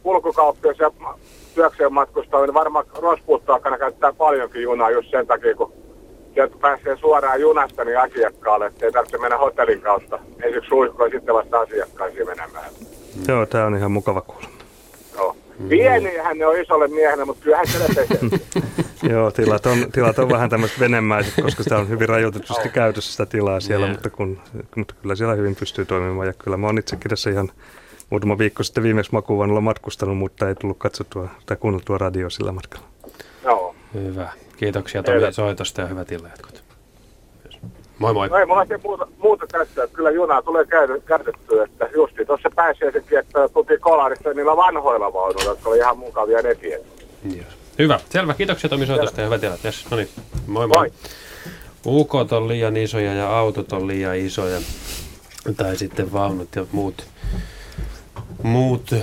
kulkukauppias 0.03 0.79
ja 0.79 0.91
työkseen 1.55 1.93
matkustaa, 1.93 2.45
niin 2.45 2.53
varmaan 2.53 2.85
rospuuttaakana 3.01 3.77
käyttää 3.77 4.13
paljonkin 4.13 4.61
junaa 4.61 4.91
just 4.91 5.11
sen 5.11 5.27
takia, 5.27 5.55
kun 5.55 5.73
sieltä 6.33 6.55
pääsee 6.61 6.97
suoraan 6.97 7.41
junasta 7.41 7.85
niin 7.85 7.99
asiakkaalle, 7.99 8.65
ettei 8.65 8.91
tarvitse 8.91 9.17
mennä 9.17 9.37
hotellin 9.37 9.81
kautta. 9.81 10.19
Ensiksi 10.43 10.69
suihkoon 10.69 11.11
sitten 11.11 11.35
vasta 11.35 11.59
asiakkaisiin 11.59 12.27
menemään. 12.27 12.71
Mm. 13.15 13.23
Joo, 13.27 13.45
tämä 13.45 13.65
on 13.65 13.75
ihan 13.75 13.91
mukava 13.91 14.21
kuulla. 14.21 14.47
Joo. 15.15 15.35
Pieniähän 15.69 16.37
ne 16.37 16.45
on 16.45 16.61
isolle 16.61 16.87
miehenä, 16.87 17.25
mutta 17.25 17.43
kyllähän 17.43 17.67
se 17.67 18.07
Joo, 19.09 19.31
tilat 19.31 19.65
on, 19.65 19.91
tilat 19.91 20.19
on 20.19 20.29
vähän 20.29 20.49
tämmöiset 20.49 20.79
venemäiset, 20.79 21.33
koska 21.43 21.63
sitä 21.63 21.77
on 21.77 21.89
hyvin 21.89 22.09
rajoitetusti 22.09 22.69
käytössä 22.69 23.11
sitä 23.11 23.25
tilaa 23.25 23.59
siellä, 23.59 23.85
yeah. 23.85 23.95
mutta, 23.95 24.09
kun, 24.09 24.41
mutta 24.75 24.93
kyllä 25.01 25.15
siellä 25.15 25.35
hyvin 25.35 25.55
pystyy 25.55 25.85
toimimaan. 25.85 26.27
Ja 26.27 26.33
kyllä 26.33 26.57
mä 26.57 26.67
oon 26.67 26.77
itsekin 26.77 27.09
tässä 27.09 27.29
ihan 27.29 27.51
muutama 28.11 28.37
viikko 28.37 28.63
sitten 28.63 28.83
viimeksi 28.83 29.11
makuuvannalla 29.11 29.61
matkustanut, 29.61 30.17
mutta 30.17 30.47
ei 30.49 30.55
tullut 30.55 30.77
katsottua 30.77 31.29
tai 31.45 31.57
kuunneltua 31.57 31.97
radio 31.97 32.29
sillä 32.29 32.51
matkalla. 32.51 32.87
Joo. 33.43 33.75
Hyvä. 33.93 34.31
Kiitoksia 34.57 35.03
Tomi 35.03 35.33
soitosta 35.33 35.81
ja 35.81 35.87
hyvät 35.87 36.11
illanjatkot. 36.11 36.63
Moi 37.99 38.13
moi. 38.13 38.29
No 38.29 38.37
ei 38.37 38.45
mulla 38.45 38.65
muuta, 38.83 39.07
muuta 39.17 39.47
tässä, 39.47 39.83
että 39.83 39.95
kyllä 39.95 40.11
junaa 40.11 40.41
tulee 40.41 40.65
käytettyä, 41.05 41.63
että 41.63 41.89
justi 41.95 42.25
tuossa 42.25 42.49
pääsee 42.55 42.91
sekin, 42.91 43.19
että 43.19 43.49
tultiin 43.49 43.79
kolarissa 43.79 44.33
niillä 44.33 44.55
vanhoilla 44.55 45.13
vaunuilla, 45.13 45.51
jotka 45.51 45.69
oli 45.69 45.77
ihan 45.77 45.97
mukavia 45.97 46.41
nekin. 46.41 46.73
Yes. 47.35 47.45
Hyvä, 47.79 47.99
selvä. 48.09 48.33
Kiitoksia 48.33 48.69
Tomi 48.69 48.85
soitosta 48.85 49.21
ja 49.21 49.27
hyvät 49.27 49.43
illat. 49.43 49.65
Yes. 49.65 49.91
No 49.91 49.97
niin, 49.97 50.09
moi 50.47 50.67
moi. 50.67 50.77
moi. 50.77 50.91
Ukot 51.85 52.31
on 52.31 52.47
liian 52.47 52.77
isoja 52.77 53.13
ja 53.13 53.37
autot 53.37 53.73
on 53.73 53.87
liian 53.87 54.17
isoja. 54.17 54.59
Tai 55.57 55.77
sitten 55.77 56.13
vaunut 56.13 56.55
ja 56.55 56.65
muut, 56.71 57.05
muut 58.43 58.93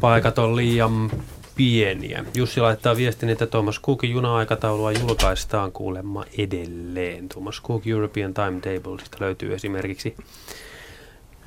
paikat 0.00 0.38
on 0.38 0.56
liian 0.56 1.10
pieniä. 1.56 2.24
Jussi 2.34 2.60
laittaa 2.60 2.96
viestin, 2.96 3.28
että 3.28 3.46
Thomas 3.46 3.80
Cookin 3.80 4.10
juna-aikataulua 4.10 4.92
julkaistaan 4.92 5.72
kuulemma 5.72 6.24
edelleen. 6.38 7.28
Thomas 7.28 7.62
Cook 7.62 7.86
European 7.86 8.34
Timetablesista 8.34 9.16
löytyy 9.20 9.54
esimerkiksi 9.54 10.16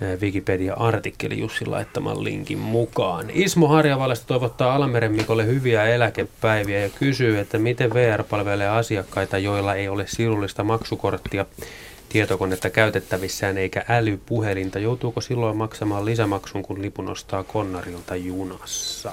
eh, 0.01 0.19
Wikipedia-artikkeli 0.19 1.39
Jussi 1.39 1.65
laittaman 1.65 2.23
linkin 2.23 2.59
mukaan. 2.59 3.25
Ismo 3.33 3.67
Harjavallesta 3.67 4.27
toivottaa 4.27 4.75
Alameren 4.75 5.11
Mikolle 5.11 5.45
hyviä 5.45 5.85
eläkepäiviä 5.85 6.79
ja 6.79 6.89
kysyy, 6.89 7.39
että 7.39 7.57
miten 7.57 7.93
VR 7.93 8.23
palvelee 8.23 8.69
asiakkaita, 8.69 9.37
joilla 9.37 9.75
ei 9.75 9.89
ole 9.89 10.07
sirullista 10.07 10.63
maksukorttia 10.63 11.45
tietokonetta 12.09 12.69
käytettävissään 12.69 13.57
eikä 13.57 13.85
älypuhelinta. 13.89 14.79
Joutuuko 14.79 15.21
silloin 15.21 15.57
maksamaan 15.57 16.05
lisämaksun, 16.05 16.63
kun 16.63 16.81
lipun 16.81 17.09
ostaa 17.09 17.43
konnarilta 17.43 18.15
junassa? 18.15 19.11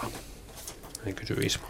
Niin 1.05 1.15
kysyy 1.15 1.37
Ismo. 1.37 1.67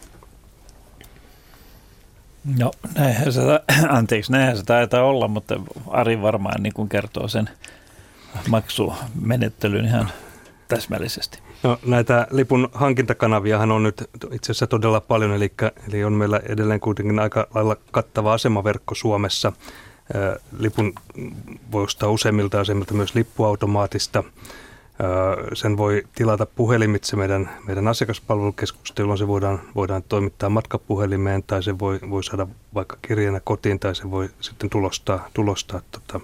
No 2.59 2.71
näinhän 2.95 3.33
se, 3.33 3.41
anteeksi, 3.89 4.33
näinhän 4.33 4.57
se 4.57 4.63
taitaa 4.63 5.03
olla, 5.03 5.29
mutta 5.29 5.61
Ari 5.89 6.23
varmaan 6.23 6.63
niin 6.63 6.73
kuin 6.73 6.89
kertoo 6.89 7.29
sen 7.29 7.51
maksumenettelyn 8.49 9.85
ihan 9.85 10.11
täsmällisesti. 10.69 11.39
No, 11.63 11.79
näitä 11.87 12.27
lipun 12.31 12.69
hankintakanaviahan 12.73 13.73
on 13.73 13.83
nyt 13.83 14.11
itse 14.33 14.53
asiassa 14.53 14.67
todella 14.67 15.01
paljon, 15.01 15.33
eli, 15.33 15.53
eli 15.89 16.05
on 16.05 16.13
meillä 16.13 16.41
edelleen 16.49 16.81
kuitenkin 16.81 17.19
aika 17.19 17.47
lailla 17.55 17.77
kattava 17.91 18.33
asemaverkko 18.33 18.95
Suomessa. 18.95 19.53
Lipun 20.59 20.93
voi 21.73 21.85
ostaa 21.85 22.11
useimmilta 22.11 22.61
asemilta 22.61 22.95
myös 22.95 23.15
lippuautomaatista. 23.15 24.25
Sen 25.55 25.77
voi 25.77 26.03
tilata 26.15 26.47
puhelimitse 26.47 27.17
meidän, 27.17 27.51
meidän 27.67 27.89
asiakaspalvelukeskuksesta, 27.89 29.03
jolloin 29.03 29.19
se 29.19 29.27
voidaan, 29.27 29.61
voidaan 29.75 30.03
toimittaa 30.03 30.51
matkapuhelimeen 30.51 31.43
tai 31.43 31.63
se 31.63 31.79
voi, 31.79 31.99
voi 32.11 32.25
saada 32.25 32.47
vaikka 32.75 32.97
kirjeenä 33.03 33.41
kotiin 33.45 33.79
tai 33.79 33.95
se 33.95 34.11
voi 34.11 34.29
sitten 34.41 34.71
tulostaa, 34.71 35.29
tulostaa 35.35 35.81
tota, 35.91 36.21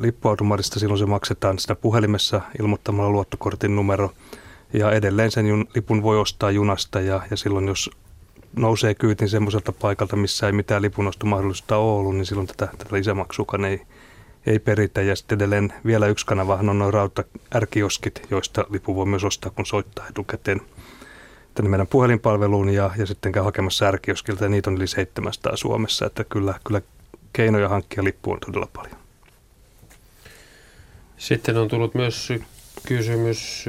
lippuautomaatista. 0.00 0.80
Silloin 0.80 0.98
se 0.98 1.06
maksetaan 1.06 1.58
sitä 1.58 1.74
puhelimessa 1.74 2.40
ilmoittamalla 2.60 3.10
luottokortin 3.10 3.76
numero 3.76 4.12
ja 4.72 4.92
edelleen 4.92 5.30
sen 5.30 5.46
jun, 5.46 5.68
lipun 5.74 6.02
voi 6.02 6.18
ostaa 6.18 6.50
junasta 6.50 7.00
ja, 7.00 7.22
ja 7.30 7.36
silloin 7.36 7.68
jos 7.68 7.90
nousee 8.56 8.94
kyytin 8.94 9.28
semmoiselta 9.28 9.72
paikalta, 9.72 10.16
missä 10.16 10.46
ei 10.46 10.52
mitään 10.52 10.82
lipunostomahdollisuutta 10.82 11.76
ole 11.76 11.98
ollut, 11.98 12.16
niin 12.16 12.26
silloin 12.26 12.46
tätä, 12.46 12.68
tätä 12.78 12.96
lisämaksukaan 12.96 13.64
ei, 13.64 13.82
ei 14.46 14.58
peritä. 14.58 15.02
Ja 15.02 15.16
sitten 15.16 15.36
edelleen 15.36 15.72
vielä 15.86 16.06
yksi 16.06 16.26
kanavahan 16.26 16.68
on 16.68 16.78
noin 16.78 16.94
rauta 16.94 17.24
ärkioskit, 17.54 18.22
joista 18.30 18.64
lipu 18.70 18.94
voi 18.94 19.06
myös 19.06 19.24
ostaa, 19.24 19.50
kun 19.50 19.66
soittaa 19.66 20.08
etukäteen 20.08 20.60
tänne 21.54 21.70
meidän 21.70 21.86
puhelinpalveluun 21.86 22.68
ja, 22.68 22.90
ja 22.96 23.06
sitten 23.06 23.32
käy 23.32 23.42
hakemassa 23.42 23.86
ärkioskilta. 23.86 24.44
Ja 24.44 24.48
niitä 24.48 24.70
on 24.70 24.76
yli 24.76 24.86
700 24.86 25.56
Suomessa, 25.56 26.06
että 26.06 26.24
kyllä, 26.24 26.54
kyllä 26.64 26.82
keinoja 27.32 27.68
hankkia 27.68 28.04
lippu 28.04 28.32
on 28.32 28.38
todella 28.40 28.68
paljon. 28.72 28.96
Sitten 31.16 31.56
on 31.56 31.68
tullut 31.68 31.94
myös 31.94 32.28
kysymys 32.86 33.64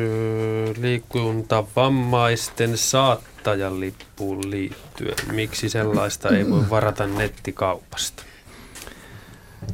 liikuntavammaisten 0.78 2.78
saattajan 2.78 3.80
lippuun 3.80 4.52
liittyen. 4.52 5.16
Miksi 5.32 5.70
sellaista 5.70 6.30
ei 6.30 6.50
voi 6.50 6.70
varata 6.70 7.08
nettikaupasta? 7.08 8.24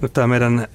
No, 0.01 0.07
tämä 0.07 0.27
meidän 0.27 0.59
ö, 0.59 0.67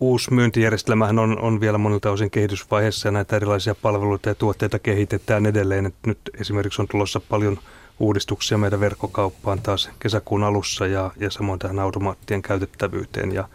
uusi 0.00 0.34
myyntijärjestelmähän 0.34 1.18
on, 1.18 1.38
on 1.38 1.60
vielä 1.60 1.78
monilta 1.78 2.10
osin 2.10 2.30
kehitysvaiheessa 2.30 3.08
ja 3.08 3.12
näitä 3.12 3.36
erilaisia 3.36 3.74
palveluita 3.74 4.28
ja 4.28 4.34
tuotteita 4.34 4.78
kehitetään 4.78 5.46
edelleen. 5.46 5.86
Et 5.86 5.94
nyt 6.06 6.18
esimerkiksi 6.40 6.82
on 6.82 6.88
tulossa 6.88 7.20
paljon 7.20 7.58
uudistuksia 7.98 8.58
meidän 8.58 8.80
verkkokauppaan 8.80 9.62
taas 9.62 9.90
kesäkuun 9.98 10.44
alussa 10.44 10.86
ja, 10.86 11.10
ja 11.16 11.30
samoin 11.30 11.58
tähän 11.58 11.78
automaattien 11.78 12.42
käytettävyyteen. 12.42 13.32
Ja, 13.32 13.48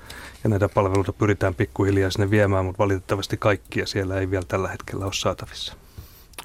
ja 0.43 0.49
näitä 0.49 0.69
palveluita 0.69 1.13
pyritään 1.13 1.55
pikkuhiljaa 1.55 2.09
sinne 2.09 2.29
viemään, 2.29 2.65
mutta 2.65 2.83
valitettavasti 2.83 3.37
kaikkia 3.37 3.85
siellä 3.85 4.19
ei 4.19 4.31
vielä 4.31 4.45
tällä 4.47 4.67
hetkellä 4.67 5.05
ole 5.05 5.13
saatavissa. 5.13 5.73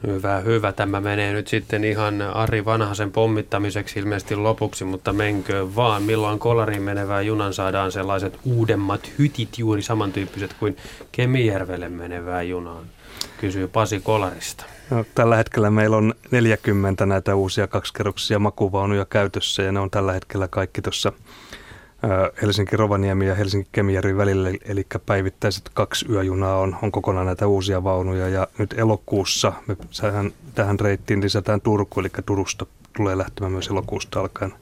Hyvä, 0.07 0.41
hyvä. 0.41 0.73
Tämä 0.73 1.01
menee 1.01 1.33
nyt 1.33 1.49
sitten 1.49 1.85
ihan 1.85 2.23
Ari 2.23 2.65
Vanhasen 2.65 3.13
pommittamiseksi 3.13 3.99
ilmeisesti 3.99 4.37
lopuksi, 4.37 4.85
mutta 4.85 5.13
menkö 5.13 5.75
vaan. 5.77 6.03
Milloin 6.03 6.39
kolariin 6.39 6.83
menevää 6.83 7.23
junan 7.23 7.55
saadaan 7.55 7.93
sellaiset 7.93 8.39
uudemmat 8.45 9.11
hytit 9.19 9.59
juuri 9.59 9.83
samantyyppiset 9.83 10.55
kuin 10.59 10.77
Kemijärvelle 11.13 11.89
menevää 11.89 12.43
junaan? 12.43 12.85
Kysyy 13.41 13.69
Pasi 13.69 14.01
Kolarista. 14.01 14.65
No, 14.91 15.05
tällä 15.15 15.37
hetkellä 15.37 15.71
meillä 15.71 15.97
on 15.97 16.15
40 16.31 17.07
näitä 17.07 17.35
uusia 17.35 17.67
kaksikerroksisia 17.67 18.39
makuvaunuja 18.39 19.05
käytössä 19.05 19.63
ja 19.63 19.73
ne 19.73 19.81
on 19.81 19.91
tällä 19.91 20.13
hetkellä 20.13 20.49
kaikki 20.49 20.83
tuossa 20.83 21.13
Helsinki-Rovaniemi 22.43 23.27
ja 23.27 23.35
Helsinki-Kemijärvi 23.35 24.17
välillä, 24.17 24.51
eli 24.65 24.87
päivittäiset 25.07 25.71
kaksi 25.75 26.07
yöjunaa 26.11 26.59
on, 26.59 26.77
on 26.83 26.93
kokonaan 26.93 27.27
näitä 27.27 27.47
uusia 27.47 27.85
vaunuja. 27.85 28.29
Ja 28.29 28.49
nyt 28.59 28.75
elokuussa 28.79 29.53
me 29.67 29.77
tähän, 30.01 30.33
tähän 30.55 30.81
reittiin 30.81 31.23
lisätään 31.23 31.61
Turku, 31.61 32.01
eli 32.01 32.11
Turusta 32.27 32.67
tulee 32.97 33.19
lähtemään 33.19 33.53
myös 33.53 33.69
elokuusta 33.69 34.21
alkaen 34.21 34.53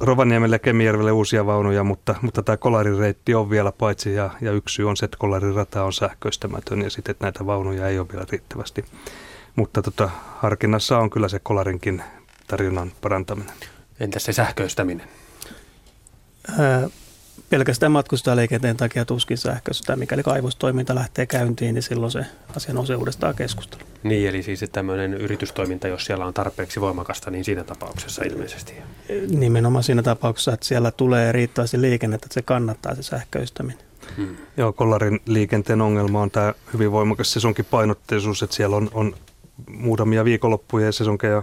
Rovaniemelle 0.00 0.54
ja 0.54 0.58
Kemijärvelle 0.58 1.12
uusia 1.12 1.46
vaunuja, 1.46 1.84
mutta, 1.84 2.14
mutta 2.22 2.42
tämä 2.42 2.56
kolarireitti 2.56 3.34
on 3.34 3.50
vielä 3.50 3.72
paitsi 3.72 4.14
ja, 4.14 4.30
ja 4.40 4.52
yksi 4.52 4.74
syy 4.74 4.88
on 4.88 4.96
se, 4.96 5.04
että 5.04 5.16
kolarirata 5.16 5.84
on 5.84 5.92
sähköistämätön 5.92 6.82
ja 6.82 6.90
sitten 6.90 7.10
että 7.10 7.24
näitä 7.24 7.46
vaunuja 7.46 7.88
ei 7.88 7.98
ole 7.98 8.08
vielä 8.12 8.24
riittävästi. 8.30 8.84
Mutta 9.56 9.82
tota, 9.82 10.10
harkinnassa 10.36 10.98
on 10.98 11.10
kyllä 11.10 11.28
se 11.28 11.38
kolarinkin 11.38 12.02
tarjonnan 12.46 12.92
parantaminen. 13.00 13.54
Entä 14.00 14.18
se 14.18 14.32
sähköistäminen? 14.32 15.06
Pelkästään 17.50 17.92
matkustajaliikenteen 17.92 18.76
takia 18.76 19.04
tuskin 19.04 19.38
sähköistä. 19.38 19.96
Mikäli 19.96 20.22
kaivostoiminta 20.22 20.94
lähtee 20.94 21.26
käyntiin, 21.26 21.74
niin 21.74 21.82
silloin 21.82 22.12
se 22.12 22.26
asia 22.56 22.74
nousee 22.74 22.96
uudestaan 22.96 23.34
keskusteluun. 23.34 23.88
Niin, 24.02 24.28
eli 24.28 24.42
siis 24.42 24.62
että 24.62 24.74
tämmöinen 24.74 25.14
yritystoiminta, 25.14 25.88
jos 25.88 26.04
siellä 26.04 26.26
on 26.26 26.34
tarpeeksi 26.34 26.80
voimakasta, 26.80 27.30
niin 27.30 27.44
siinä 27.44 27.64
tapauksessa 27.64 28.24
ilmeisesti. 28.24 28.72
Nimenomaan 29.28 29.84
siinä 29.84 30.02
tapauksessa, 30.02 30.52
että 30.52 30.66
siellä 30.66 30.90
tulee 30.90 31.32
riittävästi 31.32 31.80
liikennettä, 31.80 32.26
että 32.26 32.34
se 32.34 32.42
kannattaa 32.42 32.94
se 32.94 33.02
sähköistäminen. 33.02 33.78
Hmm. 34.16 34.36
Joo, 34.56 34.72
kollarin 34.72 35.20
liikenteen 35.26 35.80
ongelma 35.80 36.22
on 36.22 36.30
tämä 36.30 36.54
hyvin 36.72 36.92
voimakas 36.92 37.32
sesonkin 37.32 37.64
painotteisuus, 37.64 38.42
että 38.42 38.56
siellä 38.56 38.76
on, 38.76 38.90
on 38.92 39.14
muutamia 39.70 40.24
viikonloppuja 40.24 40.86
ja 40.86 40.92
sesonkeja 40.92 41.42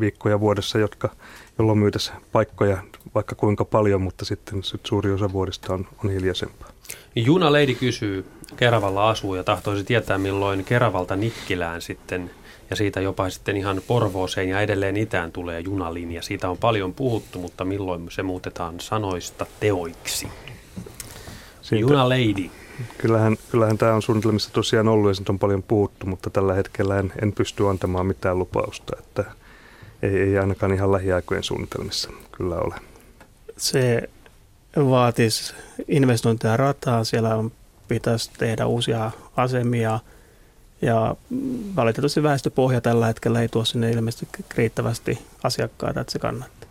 viikkoja 0.00 0.40
vuodessa, 0.40 0.78
jotka, 0.78 1.16
jolloin 1.58 1.78
myytäisiin 1.78 2.16
paikkoja 2.32 2.78
vaikka 3.14 3.34
kuinka 3.34 3.64
paljon, 3.64 4.02
mutta 4.02 4.24
sitten 4.24 4.64
sit 4.64 4.86
suuri 4.86 5.12
osa 5.12 5.32
vuodesta 5.32 5.74
on, 5.74 5.88
on 6.04 6.10
hiljaisempaa. 6.10 6.68
Juna 7.16 7.52
Leidi 7.52 7.74
kysyy, 7.74 8.24
Keravalla 8.56 9.10
asuu 9.10 9.34
ja 9.34 9.44
tahtoisi 9.44 9.84
tietää 9.84 10.18
milloin 10.18 10.64
Keravalta 10.64 11.16
Nikkilään 11.16 11.82
sitten 11.82 12.30
ja 12.70 12.76
siitä 12.76 13.00
jopa 13.00 13.30
sitten 13.30 13.56
ihan 13.56 13.80
Porvooseen 13.86 14.48
ja 14.48 14.60
edelleen 14.60 14.96
itään 14.96 15.32
tulee 15.32 15.60
junalinja. 15.60 16.22
Siitä 16.22 16.50
on 16.50 16.58
paljon 16.58 16.94
puhuttu, 16.94 17.38
mutta 17.38 17.64
milloin 17.64 18.10
se 18.10 18.22
muutetaan 18.22 18.80
sanoista 18.80 19.46
teoiksi? 19.60 20.28
Siitä, 21.62 21.80
Juna 21.80 22.08
Lady. 22.08 22.50
Kyllähän, 22.98 23.36
kyllähän 23.50 23.78
tämä 23.78 23.94
on 23.94 24.02
suunnitelmissa 24.02 24.52
tosiaan 24.52 24.88
ollut 24.88 25.10
ja 25.10 25.14
siitä 25.14 25.32
on 25.32 25.38
paljon 25.38 25.62
puhuttu, 25.62 26.06
mutta 26.06 26.30
tällä 26.30 26.54
hetkellä 26.54 26.98
en, 26.98 27.12
en 27.22 27.32
pysty 27.32 27.68
antamaan 27.68 28.06
mitään 28.06 28.38
lupausta, 28.38 28.96
että 28.98 29.24
ei, 30.02 30.20
ei 30.20 30.38
ainakaan 30.38 30.72
ihan 30.72 30.92
lähiaikojen 30.92 31.42
suunnitelmissa 31.42 32.10
kyllä 32.32 32.54
ole. 32.56 32.74
Se 33.56 34.08
vaatisi 34.76 35.54
investointeja 35.88 36.56
rataa, 36.56 37.04
siellä 37.04 37.36
on, 37.36 37.52
pitäisi 37.88 38.30
tehdä 38.38 38.66
uusia 38.66 39.10
asemia 39.36 40.00
ja 40.82 41.16
valitettavasti 41.76 42.22
väestöpohja 42.22 42.80
tällä 42.80 43.06
hetkellä 43.06 43.40
ei 43.42 43.48
tuo 43.48 43.64
sinne 43.64 43.90
ilmeisesti 43.90 44.28
riittävästi 44.56 45.18
asiakkaita, 45.42 46.00
että 46.00 46.12
se 46.12 46.18
kannattaa. 46.18 46.61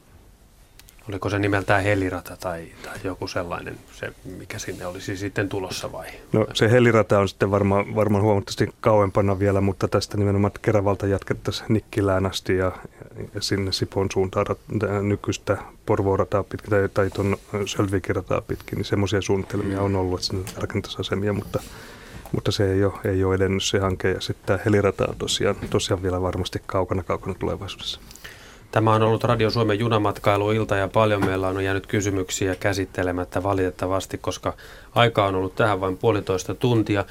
Oliko 1.10 1.30
se 1.30 1.40
nimeltään 1.40 1.84
helirata 1.84 2.38
tai, 2.38 2.68
tai 2.84 2.94
joku 3.03 3.28
sellainen, 3.28 3.78
se, 3.94 4.14
mikä 4.38 4.60
sinne 4.60 4.86
olisi 4.86 5.18
sitten 5.18 5.49
tulossa 5.49 5.91
vai? 5.91 6.07
No 6.34 6.48
se 6.53 6.72
helirata 6.72 7.19
on 7.19 7.30
sitten 7.30 7.52
varmaan, 7.52 7.95
varmaan 7.95 8.23
huomattavasti 8.23 8.69
kauempana 8.82 9.40
vielä, 9.40 9.61
mutta 9.61 9.88
tästä 9.88 10.18
nimenomaan 10.18 10.52
Keravalta 10.61 11.07
jatkettaisiin 11.07 11.65
Nikkilään 11.69 12.26
asti 12.26 12.57
ja, 12.57 12.72
ja 13.36 13.41
sinne 13.41 13.72
Sipon 13.72 14.07
suuntaan 14.14 14.45
nykyistä 15.02 15.57
Porvorataa 15.86 16.44
pitkin 16.44 16.69
tai, 16.69 16.90
tai 16.94 17.10
tuon 17.10 17.38
Sölvikirataa 17.65 18.41
pitkin, 18.41 18.78
niin 18.78 18.86
semmoisia 18.86 19.22
suunnitelmia 19.22 19.82
on 19.82 19.95
ollut, 19.95 20.19
että 20.19 20.28
sinne 20.28 20.52
rakentaisi 20.57 20.98
asemia, 20.99 21.34
mutta, 21.34 21.60
mutta 22.32 22.52
se 22.52 22.73
ei 22.73 22.84
ole, 22.84 22.94
ei 23.06 23.23
ole 23.23 23.36
edennyt 23.36 23.64
se 23.64 23.80
hanke 23.80 24.11
ja 24.11 24.22
sitten 24.22 24.45
tämä 24.45 24.60
helirata 24.65 25.06
on 25.10 25.15
tosiaan, 25.15 25.56
tosiaan 25.69 26.03
vielä 26.03 26.22
varmasti 26.22 26.61
kaukana 26.65 27.03
kaukana 27.03 27.36
tulevaisuudessa. 27.40 27.99
Tämä 28.72 28.93
on 28.93 29.02
ollut 29.02 29.23
Radio 29.23 29.49
Suomen 29.49 29.80
junamatkailuilta 29.80 30.76
ja 30.76 30.88
paljon 30.88 31.26
meillä 31.26 31.48
on 31.48 31.64
jäänyt 31.64 31.88
kysymyksiä 31.88 32.56
käsittelemättä 32.56 33.43
valitettavasti, 33.43 34.18
koska 34.18 34.53
aika 34.95 35.26
on 35.26 35.35
ollut 35.35 35.56
tähän 35.56 35.81
vain 35.81 35.98
puolitoista 35.98 36.56
tuntia. 36.56 37.06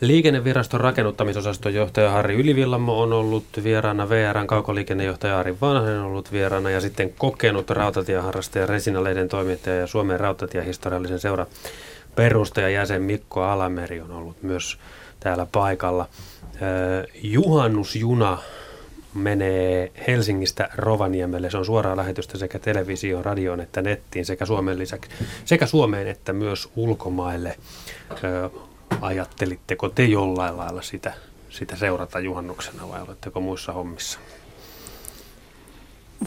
Liikenneviraston 0.00 0.80
rakennuttamisosaston 0.80 1.74
johtaja 1.74 2.10
Harri 2.10 2.34
Ylivillamo 2.34 3.02
on 3.02 3.12
ollut 3.12 3.44
vieraana, 3.64 4.08
VRn 4.08 4.46
kaukoliikennejohtaja 4.46 5.38
Ari 5.38 5.56
Vanhanen 5.60 5.98
on 5.98 6.06
ollut 6.06 6.32
vieraana 6.32 6.70
ja 6.70 6.80
sitten 6.80 7.12
kokenut 7.12 7.70
rautatieharrastaja 7.70 8.66
Resinaleiden 8.66 9.28
toimittaja 9.28 9.76
ja 9.76 9.86
Suomen 9.86 10.20
rautatiehistoriallisen 10.20 11.20
seura 11.20 11.46
perustaja 12.14 12.68
jäsen 12.68 13.02
Mikko 13.02 13.42
Alameri 13.42 14.00
on 14.00 14.10
ollut 14.10 14.42
myös 14.42 14.78
täällä 15.20 15.46
paikalla. 15.52 16.08
Juhannusjuna 17.22 18.38
menee 19.16 19.92
Helsingistä 20.08 20.68
Rovaniemelle. 20.74 21.50
Se 21.50 21.58
on 21.58 21.66
suoraa 21.66 21.96
lähetystä 21.96 22.38
sekä 22.38 22.58
televisioon, 22.58 23.24
radioon 23.24 23.60
että 23.60 23.82
nettiin 23.82 24.26
sekä, 24.26 24.46
Suomen 24.46 24.78
lisäksi, 24.78 25.10
sekä 25.44 25.66
Suomeen 25.66 26.06
että 26.06 26.32
myös 26.32 26.68
ulkomaille. 26.76 27.56
Ö, 28.24 28.50
ajattelitteko 29.00 29.88
te 29.88 30.04
jollain 30.04 30.56
lailla 30.56 30.82
sitä, 30.82 31.12
sitä 31.50 31.76
seurata 31.76 32.20
juhannuksena 32.20 32.88
vai 32.88 33.02
oletteko 33.02 33.40
muissa 33.40 33.72
hommissa? 33.72 34.18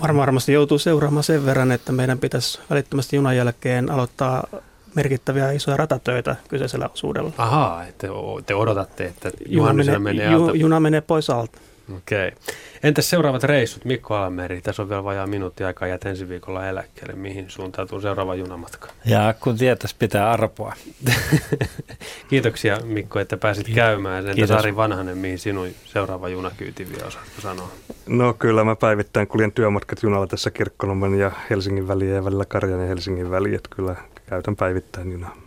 Varmaan 0.02 0.26
varmasti 0.26 0.54
joutuu 0.54 0.80
seuraamaan 0.80 1.24
sen 1.24 1.46
verran, 1.46 1.72
että 1.72 1.92
meidän 1.92 2.20
pitäisi 2.20 2.60
välittömästi 2.70 3.16
junan 3.16 3.38
jälkeen 3.38 3.92
aloittaa 3.92 4.48
merkittäviä 4.96 5.52
isoja 5.52 5.78
ratatöitä 5.78 6.36
kyseisellä 6.48 6.90
osuudella. 6.94 7.32
Ahaa, 7.38 7.86
te, 7.98 8.08
te 8.46 8.56
odotatte, 8.56 9.06
että 9.06 9.32
juna 9.50 9.74
menee, 9.74 10.00
menee 10.00 10.32
ju, 10.32 10.54
Juna 10.54 10.80
menee 10.80 11.02
pois 11.02 11.30
alta. 11.30 11.60
Okei. 11.98 12.28
Okay. 12.28 12.56
Entäs 12.84 13.10
seuraavat 13.10 13.44
reissut? 13.44 13.86
Mikko 13.86 14.16
Alameri, 14.16 14.62
tässä 14.62 14.82
on 14.82 14.90
vielä 14.90 15.04
vajaa 15.04 15.28
minuutti 15.28 15.64
aikaa 15.64 15.88
ja 15.88 15.98
ensi 16.06 16.30
viikolla 16.30 16.68
eläkkeelle. 16.68 17.14
Mihin 17.14 17.46
suuntautuu 17.50 18.02
seuraava 18.02 18.36
junamatka? 18.36 18.88
Ja 19.06 19.34
kun 19.40 19.58
tietäisi 19.58 19.96
pitää 20.00 20.32
arpoa. 20.32 20.74
Kiitoksia 22.30 22.80
Mikko, 22.84 23.20
että 23.20 23.38
pääsit 23.38 23.68
käymään. 23.76 24.28
Entä 24.28 24.48
Sari 24.48 24.76
Vanhanen, 24.76 25.18
mihin 25.18 25.40
sinun 25.40 25.70
seuraava 25.86 26.30
junakyyti 26.30 26.90
vielä 26.90 27.08
osaatko 27.08 27.42
sanoa? 27.42 27.72
No 28.08 28.34
kyllä 28.34 28.64
mä 28.64 28.76
päivittäin 28.76 29.28
kuljen 29.28 29.52
työmatkat 29.52 30.04
junalla 30.04 30.28
tässä 30.28 30.52
Kirkkonommen 30.52 31.20
ja 31.20 31.32
Helsingin 31.50 31.88
väliä 31.88 32.16
ja 32.16 32.26
välillä 32.26 32.46
Karjan 32.46 32.82
ja 32.82 32.88
Helsingin 32.88 33.32
väliä. 33.32 33.56
Että 33.56 33.76
kyllä 33.76 33.96
käytän 34.30 34.56
päivittäin 34.56 35.12
junaa. 35.12 35.38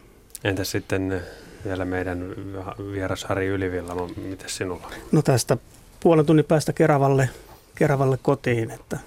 Entäs 0.44 0.70
sitten 0.70 1.22
vielä 1.64 1.84
meidän 1.84 2.34
vieras 2.92 3.24
Harri 3.24 3.46
Ylivillamo, 3.46 4.10
miten 4.16 4.48
sinulla? 4.48 4.90
No 5.12 5.22
tästä 5.22 5.56
puolen 6.02 6.26
tunnin 6.26 6.44
päästä 6.44 6.72
Keravalle, 6.72 7.30
Keravalle 7.74 8.18
kotiin. 8.22 8.70
Että. 8.70 8.98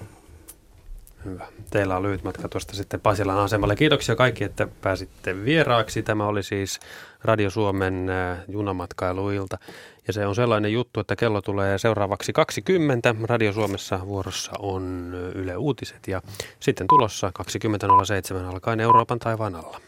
Hyvä. 1.24 1.46
Teillä 1.70 1.96
on 1.96 2.02
lyhyt 2.02 2.24
matka 2.24 2.48
tuosta 2.48 2.76
sitten 2.76 3.00
Pasilan 3.00 3.38
asemalle. 3.38 3.76
Kiitoksia 3.76 4.16
kaikki, 4.16 4.44
että 4.44 4.68
pääsitte 4.80 5.44
vieraaksi. 5.44 6.02
Tämä 6.02 6.26
oli 6.26 6.42
siis 6.42 6.80
Radio 7.24 7.50
Suomen 7.50 8.10
äh, 8.10 8.38
junamatkailuilta. 8.48 9.58
Ja 10.06 10.12
se 10.12 10.26
on 10.26 10.34
sellainen 10.34 10.72
juttu, 10.72 11.00
että 11.00 11.16
kello 11.16 11.42
tulee 11.42 11.78
seuraavaksi 11.78 12.32
20. 12.32 13.14
Radio 13.22 13.52
Suomessa 13.52 14.06
vuorossa 14.06 14.52
on 14.58 15.14
Yle 15.34 15.56
Uutiset 15.56 16.08
ja 16.08 16.22
sitten 16.60 16.86
tulossa 16.86 17.32
20.07 18.38 18.54
alkaen 18.54 18.80
Euroopan 18.80 19.18
taivaan 19.18 19.54
alla. 19.54 19.80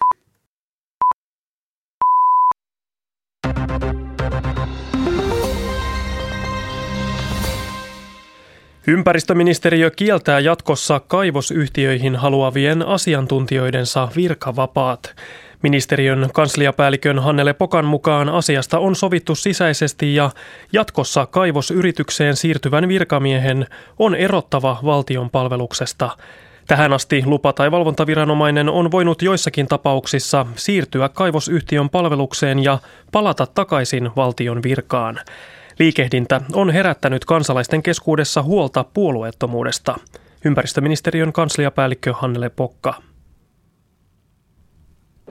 Ympäristöministeriö 8.89 9.91
kieltää 9.91 10.41
jatkossa 10.41 11.01
kaivosyhtiöihin 11.01 12.17
haluavien 12.17 12.87
asiantuntijoidensa 12.87 14.09
virkavapaat. 14.17 15.15
Ministeriön 15.63 16.31
kansliapäällikön 16.35 17.19
Hannele 17.19 17.53
Pokan 17.53 17.85
mukaan 17.85 18.29
asiasta 18.29 18.79
on 18.79 18.97
sovittu 18.97 19.35
sisäisesti 19.35 20.15
ja 20.15 20.31
jatkossa 20.73 21.27
kaivosyritykseen 21.27 22.37
siirtyvän 22.37 22.89
virkamiehen 22.89 23.67
on 23.99 24.15
erottava 24.15 24.79
valtion 24.85 25.31
palveluksesta. 25.31 26.11
Tähän 26.67 26.93
asti 26.93 27.23
lupa- 27.27 27.53
tai 27.53 27.71
valvontaviranomainen 27.71 28.69
on 28.69 28.91
voinut 28.91 29.23
joissakin 29.23 29.69
tapauksissa 29.69 30.47
siirtyä 30.57 31.09
kaivosyhtiön 31.09 31.91
palvelukseen 31.91 32.65
ja 32.65 32.79
palata 33.13 33.47
takaisin 33.47 34.11
valtion 34.17 34.63
virkaan. 34.63 35.19
Liikehdintä 35.79 36.41
on 36.53 36.71
herättänyt 36.71 37.25
kansalaisten 37.25 37.83
keskuudessa 37.83 38.43
huolta 38.43 38.85
puolueettomuudesta. 38.95 39.95
Ympäristöministeriön 40.45 41.33
kansliapäällikkö 41.33 42.13
Hannele 42.13 42.51
Pokka. 42.51 42.95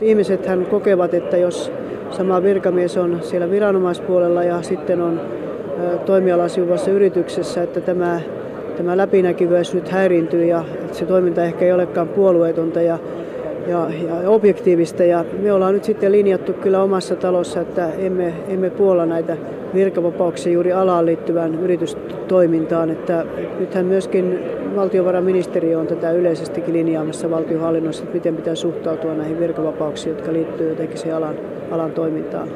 Ihmiset 0.02 0.46
hän 0.46 0.66
kokevat, 0.66 1.14
että 1.14 1.38
jos 1.38 1.72
sama 2.12 2.44
virkamies 2.44 2.98
on 2.98 3.20
siellä 3.24 3.50
viranomaispuolella 3.50 4.44
ja 4.44 4.62
sitten 4.62 5.02
on 5.02 5.22
toimialasivuvassa 6.06 6.92
yrityksessä, 6.92 7.64
että 7.64 7.82
tämä, 7.82 8.22
tämä 8.78 8.98
läpinäkyvyys 8.98 9.74
nyt 9.74 9.90
häiriintyy 9.90 10.46
ja 10.46 10.66
se 10.92 11.06
toiminta 11.06 11.44
ehkä 11.44 11.66
ei 11.66 11.74
olekaan 11.74 12.08
puolueetonta 12.08 12.82
ja 12.82 13.00
ja, 13.68 13.90
ja 14.08 14.30
objektiivista. 14.30 15.04
Ja 15.04 15.26
me 15.42 15.54
ollaan 15.54 15.74
nyt 15.74 15.84
sitten 15.84 16.12
linjattu 16.12 16.54
kyllä 16.54 16.84
omassa 16.84 17.16
talossa, 17.16 17.62
että 17.62 17.94
emme, 17.94 18.34
emme 18.48 18.70
puolla 18.70 19.06
näitä 19.06 19.38
virkavapauksia 19.74 20.54
juuri 20.54 20.74
alaan 20.74 21.06
liittyvään 21.06 21.56
yritystoimintaan. 21.56 22.90
Että 22.90 23.26
nythän 23.60 23.86
myöskin 23.86 24.40
valtiovarainministeriö 24.76 25.80
on 25.80 25.88
tätä 25.88 26.12
yleisestikin 26.12 26.74
linjaamassa 26.74 27.30
valtionhallinnossa, 27.30 28.04
että 28.04 28.16
miten 28.16 28.36
pitää 28.36 28.56
suhtautua 28.56 29.14
näihin 29.14 29.40
virkavapauksiin, 29.40 30.16
jotka 30.16 30.34
liittyvät 30.34 30.70
jotenkin 30.70 30.98
siihen 30.98 31.18
alan, 31.18 31.36
alan 31.72 31.92
toimintaan. 31.92 32.50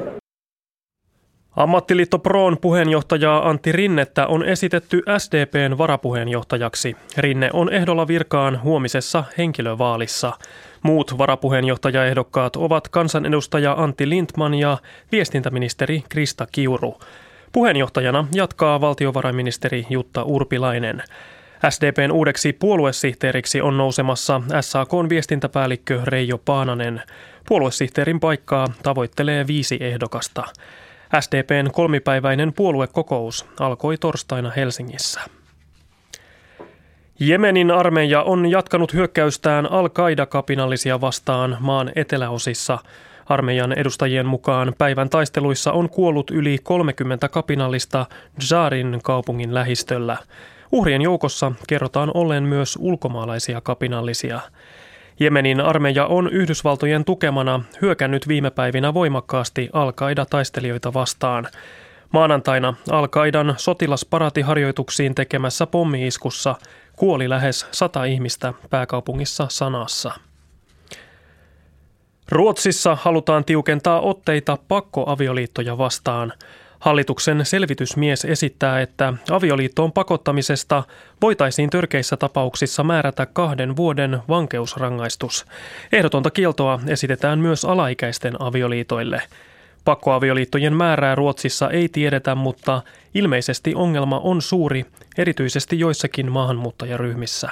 Ammattiliitto 1.56 2.20
Proon 2.20 2.58
puheenjohtajaa 2.62 3.50
Antti 3.50 3.72
Rinnettä 3.72 4.28
on 4.28 4.46
esitetty 4.46 5.02
SDPn 5.18 5.78
varapuheenjohtajaksi. 5.78 6.96
Rinne 7.18 7.50
on 7.54 7.74
ehdolla 7.74 8.08
virkaan 8.08 8.64
huomisessa 8.64 9.24
henkilövaalissa. 9.38 10.34
Muut 10.84 11.18
varapuheenjohtajaehdokkaat 11.18 12.56
ovat 12.56 12.88
kansanedustaja 12.88 13.76
Antti 13.78 14.10
Lindman 14.10 14.54
ja 14.54 14.78
viestintäministeri 15.12 16.04
Krista 16.10 16.48
Kiuru. 16.52 17.00
Puheenjohtajana 17.52 18.28
jatkaa 18.34 18.82
valtiovarainministeri 18.82 19.86
Jutta 19.90 20.24
Urpilainen. 20.24 21.04
SDPn 21.70 22.12
uudeksi 22.12 22.54
puoluesihteeriksi 22.54 23.62
on 23.62 23.78
nousemassa 23.78 24.42
SAKn 24.62 25.10
viestintäpäällikkö 25.10 26.02
Reijo 26.04 26.38
Paananen. 26.38 27.02
Puoluesihteerin 27.48 28.20
paikkaa 28.20 28.68
tavoittelee 28.84 29.48
viisi 29.48 29.78
ehdokasta. 29.82 30.44
SDPn 31.20 31.72
kolmipäiväinen 31.72 32.54
puoluekokous 32.54 33.46
alkoi 33.60 33.98
torstaina 33.98 34.52
Helsingissä. 34.56 35.22
Jemenin 37.24 37.72
armeija 37.72 38.24
on 38.24 38.52
jatkanut 38.52 38.94
hyökkäystään 38.94 39.72
Al-Qaida-kapinallisia 39.72 41.02
vastaan 41.02 41.58
maan 41.60 41.92
eteläosissa. 41.96 42.78
Armeijan 43.26 43.74
edustajien 43.74 44.26
mukaan 44.26 44.74
päivän 44.78 45.10
taisteluissa 45.10 45.72
on 45.72 45.90
kuollut 45.90 46.32
yli 46.32 46.58
30 46.64 47.30
kapinallista 47.30 48.06
Jarin 48.52 49.00
kaupungin 49.04 49.54
lähistöllä. 49.54 50.18
Uhrien 50.72 51.02
joukossa 51.02 51.52
kerrotaan 51.68 52.12
ollen 52.14 52.44
myös 52.44 52.78
ulkomaalaisia 52.82 53.62
kapinallisia. 53.62 54.40
Jemenin 55.20 55.62
armeija 55.62 56.06
on 56.06 56.30
Yhdysvaltojen 56.30 57.06
tukemana 57.06 57.64
hyökännyt 57.82 58.28
viime 58.28 58.52
päivinä 58.52 58.94
voimakkaasti 58.94 59.70
Al-Qaida-taistelijoita 59.74 60.94
vastaan. 60.94 61.48
Maanantaina 62.12 62.74
Al-Qaidan 62.92 63.54
sotilasparatiharjoituksiin 63.58 65.16
tekemässä 65.16 65.68
pommiiskussa 65.68 66.56
kuoli 67.02 67.30
lähes 67.30 67.66
sata 67.72 68.06
ihmistä 68.06 68.54
pääkaupungissa 68.70 69.48
Sanassa. 69.50 70.12
Ruotsissa 72.30 72.98
halutaan 73.02 73.46
tiukentaa 73.46 74.02
otteita 74.02 74.58
pakkoavioliittoja 74.68 75.78
vastaan. 75.78 76.34
Hallituksen 76.80 77.46
selvitysmies 77.46 78.26
esittää, 78.26 78.82
että 78.82 79.14
avioliittoon 79.32 79.92
pakottamisesta 79.92 80.84
voitaisiin 81.22 81.70
törkeissä 81.70 82.18
tapauksissa 82.18 82.84
määrätä 82.84 83.26
kahden 83.26 83.76
vuoden 83.76 84.20
vankeusrangaistus. 84.30 85.46
Ehdotonta 85.92 86.32
kieltoa 86.32 86.80
esitetään 86.88 87.40
myös 87.40 87.66
alaikäisten 87.66 88.42
avioliitoille. 88.42 89.22
Pakkoavioliittojen 89.86 90.76
määrää 90.76 91.16
Ruotsissa 91.16 91.70
ei 91.70 91.90
tiedetä, 91.90 92.36
mutta 92.36 92.82
ilmeisesti 93.14 93.76
ongelma 93.76 94.20
on 94.20 94.42
suuri, 94.42 94.86
erityisesti 95.18 95.80
joissakin 95.80 96.32
maahanmuuttajaryhmissä. 96.32 97.50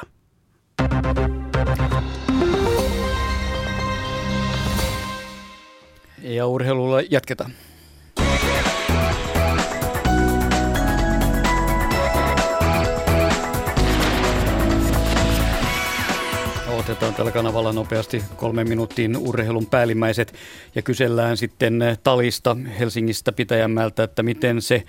Ja 6.22 6.48
urheilulla 6.48 7.02
jatketaan. 7.02 7.52
Otetaan 16.90 17.14
tällä 17.14 17.32
kanavalla 17.32 17.74
nopeasti 17.74 18.18
kolmen 18.36 18.70
minuuttiin 18.70 19.18
urheilun 19.28 19.66
päällimmäiset 19.72 20.34
ja 20.76 20.82
kysellään 20.82 21.38
sitten 21.38 21.74
Talista 22.04 22.56
Helsingistä 22.80 23.32
Pitäjänmäeltä, 23.32 24.04
että 24.04 24.24
miten 24.24 24.62
se 24.62 24.84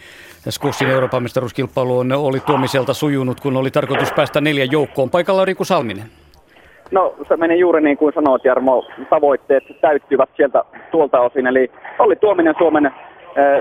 Skussin 0.48 0.88
Euroopan 0.90 1.22
mestaruuskilpailu 1.22 1.98
on, 1.98 2.12
oli 2.12 2.40
tuomiselta 2.40 2.94
sujunut, 2.94 3.40
kun 3.40 3.56
oli 3.56 3.70
tarkoitus 3.70 4.12
päästä 4.12 4.40
neljän 4.40 4.70
joukkoon. 4.70 5.10
Paikalla 5.10 5.40
on 5.40 5.46
Riku 5.46 5.64
Salminen. 5.64 6.04
No 6.90 7.14
se 7.28 7.36
meni 7.36 7.58
juuri 7.58 7.80
niin 7.82 7.96
kuin 7.96 8.14
sanoit 8.14 8.44
Jarmo, 8.44 8.86
tavoitteet 9.10 9.64
täyttyvät 9.80 10.30
sieltä 10.36 10.64
tuolta 10.90 11.20
osin. 11.20 11.46
Eli 11.46 11.70
oli 11.98 12.16
Tuominen 12.16 12.54
Suomen 12.58 12.86
äh, 12.86 12.94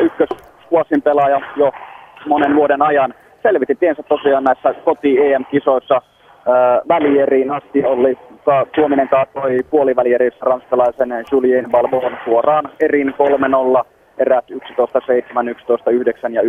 ykkös 0.01 0.29
pelaaja 1.03 1.41
jo 1.55 1.71
monen 2.27 2.55
vuoden 2.55 2.81
ajan. 2.81 3.13
Selvitti 3.43 3.75
tiensä 3.75 4.03
tosiaan 4.03 4.43
näissä 4.43 4.73
koti-EM-kisoissa 4.73 6.01
välieriin 6.89 7.51
asti 7.51 7.85
oli 7.85 8.17
ka, 8.45 8.65
Tuominen 8.75 9.09
kaatoi 9.09 9.59
puolivälierissä 9.69 10.45
ranskalaisen 10.45 11.09
Julien 11.31 11.71
Balbon 11.71 12.17
suoraan 12.25 12.69
erin 12.79 13.13
3-0 13.81 13.85
erät 14.17 14.45
11-7, 14.51 14.55
11-9 14.55 16.31
ja 16.31 16.41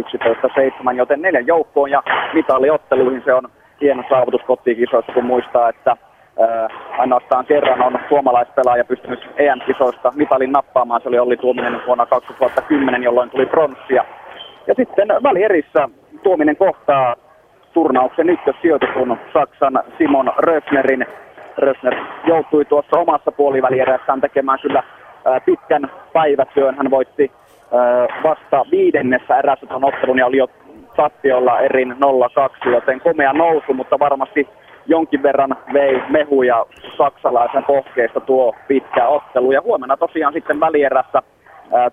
11-7, 0.93 0.97
joten 0.97 1.23
neljän 1.23 1.47
joukkoon 1.47 1.91
ja 1.91 2.03
mitaliotteluihin 2.35 3.23
se 3.25 3.35
on 3.35 3.49
hieno 3.81 4.03
saavutus 4.09 4.43
kotikisoissa, 4.43 5.13
kun 5.13 5.25
muistaa, 5.25 5.69
että 5.69 5.97
ää, 6.41 6.69
ainoastaan 6.99 7.47
kerran 7.47 7.83
on 7.83 7.99
suomalaispelaaja 8.09 8.85
pystynyt 8.85 9.29
EM-kisoista 9.37 10.13
mitalin 10.15 10.53
nappaamaan. 10.53 11.01
Se 11.01 11.09
oli 11.09 11.19
Olli 11.19 11.37
Tuominen 11.37 11.81
vuonna 11.87 12.07
2010, 12.07 13.03
jolloin 13.03 13.31
tuli 13.31 13.47
pronssia. 13.47 14.05
Ja 14.67 14.75
sitten 14.75 15.09
välierissä 15.09 15.89
Tuominen 16.23 16.57
kohtaa 16.57 17.17
turnauksen 17.73 18.31
ykkössijoitetun 18.31 19.19
Saksan 19.33 19.83
Simon 19.99 20.33
Röfnerin. 20.39 21.07
Röfner 21.57 21.95
joutui 22.27 22.65
tuossa 22.65 22.99
omassa 22.99 23.33
puolivälierässään 23.33 24.21
tekemään 24.21 24.59
kyllä 24.63 24.83
pitkän 25.45 25.91
päivätyön. 26.13 26.75
Hän 26.75 26.91
voitti 26.91 27.33
vasta 28.25 28.65
viidennessä 28.71 29.39
erässä 29.39 29.67
tuon 29.67 29.85
ottelun 29.85 30.19
ja 30.19 30.27
oli 30.27 30.37
jo 30.37 30.47
tappiolla 30.97 31.61
erin 31.61 31.97
0-2, 32.67 32.69
joten 32.71 33.01
komea 33.01 33.33
nousu, 33.33 33.75
mutta 33.75 33.99
varmasti 33.99 34.49
jonkin 34.87 35.23
verran 35.23 35.57
vei 35.73 36.03
mehuja 36.09 36.67
saksalaisen 36.97 37.65
pohkeesta 37.65 38.21
tuo 38.21 38.55
pitkä 38.69 39.07
ottelu. 39.07 39.53
Ja 39.53 39.61
huomenna 39.61 39.97
tosiaan 39.97 40.33
sitten 40.33 40.61
välierässä 40.61 41.23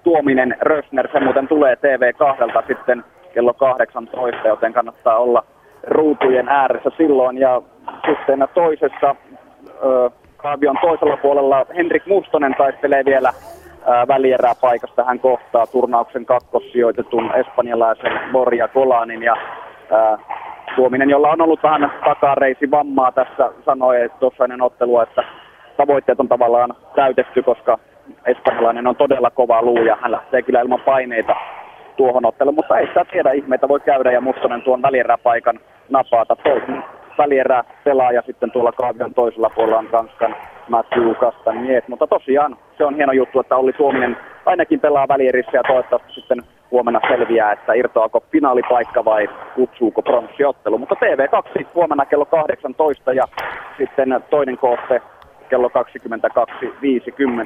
tuominen 0.04 0.58
Rösner, 0.62 1.08
se 1.12 1.20
muuten 1.20 1.48
tulee 1.48 1.76
TV2 1.76 2.68
sitten 2.68 3.04
kello 3.34 3.54
18, 3.54 4.48
joten 4.48 4.74
kannattaa 4.74 5.18
olla 5.18 5.44
ruutujen 5.84 6.49
ääressä 6.49 6.90
silloin. 6.98 7.38
Ja 7.38 7.62
sitten 8.06 8.48
toisessa 8.54 9.16
kaavion 10.38 10.78
toisella 10.82 11.18
puolella 11.18 11.66
Henrik 11.76 12.06
Mustonen 12.06 12.56
taistelee 12.58 13.06
vielä 13.06 13.34
välierää 14.08 14.54
paikasta. 14.62 15.04
Hän 15.04 15.20
kohtaa 15.20 15.68
turnauksen 15.68 16.26
kakkossijoitetun 16.26 17.32
espanjalaisen 17.36 18.20
Borja 18.32 18.68
Kolanin 18.68 19.24
ja 19.24 19.36
ää, 19.91 20.18
Tuominen, 20.76 21.10
jolla 21.10 21.30
on 21.30 21.41
ollut 21.41 21.64
vähän 21.64 21.91
takareisi 22.06 22.72
vammaa 22.72 23.12
tässä, 23.12 23.52
sanoi 23.66 24.10
tuossa 24.20 24.44
ennen 24.44 24.62
ottelua, 24.62 25.04
että 25.04 25.24
tavoitteet 25.78 26.20
on 26.20 26.28
tavallaan 26.28 26.74
täytetty, 26.95 27.44
koska 27.44 27.80
espanjalainen 28.26 28.88
on 28.88 28.95
todella 28.95 29.30
kova 29.30 29.62
luu 29.62 29.84
ja 29.84 29.98
hän 30.02 30.12
lähtee 30.12 30.41
kyllä 30.41 30.62
ilman 30.62 30.82
paineita 30.86 31.36
tuohon 31.98 32.26
otteluun, 32.26 32.56
mutta 32.56 32.78
ei 32.78 32.88
sitä 32.88 33.06
tiedä, 33.06 33.32
ihmeitä 33.32 33.68
voi 33.68 33.80
käydä 33.80 34.11
ja 34.11 34.22
Mustonen 34.22 34.61
tuon 34.61 34.82
välieräpaikan 34.82 35.60
napata. 35.90 36.36
Toisen 36.36 36.84
välierä 37.18 37.64
pelaaja 37.84 38.22
sitten 38.26 38.52
tuolla 38.52 38.72
kaavion 38.72 39.14
toisella 39.14 39.49
puolella 39.49 39.78
on 39.78 39.90
Ranskan 39.91 40.36
Matthew 40.69 41.15
Castagnier. 41.15 41.84
Mutta 41.88 42.07
tosiaan 42.07 42.57
se 42.78 42.86
on 42.86 42.95
hieno 42.95 43.14
juttu, 43.14 43.40
että 43.40 43.56
oli 43.56 43.74
Suominen 43.78 44.18
ainakin 44.45 44.80
pelaa 44.80 45.07
välierissä 45.07 45.57
ja 45.57 45.64
toivottavasti 45.64 46.14
sitten 46.14 46.44
huomenna 46.72 46.99
selviää, 47.07 47.52
että 47.52 47.74
irtoako 47.74 48.24
finaalipaikka 48.32 49.06
vai 49.06 49.30
kutsuuko 49.56 50.02
pronssiottelu. 50.02 50.78
Mutta 50.78 50.95
TV2 50.95 51.65
huomenna 51.76 52.06
kello 52.06 52.26
18 52.26 53.14
ja 53.14 53.24
sitten 53.78 54.24
toinen 54.30 54.57
kohte 54.57 55.02
kello 55.49 55.72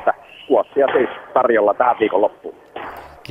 22.50. 0.08 0.14
Kuossia 0.48 0.88
siis 0.98 1.10
tarjolla 1.34 1.74
tähän 1.74 1.96
viikonloppuun. 2.00 2.56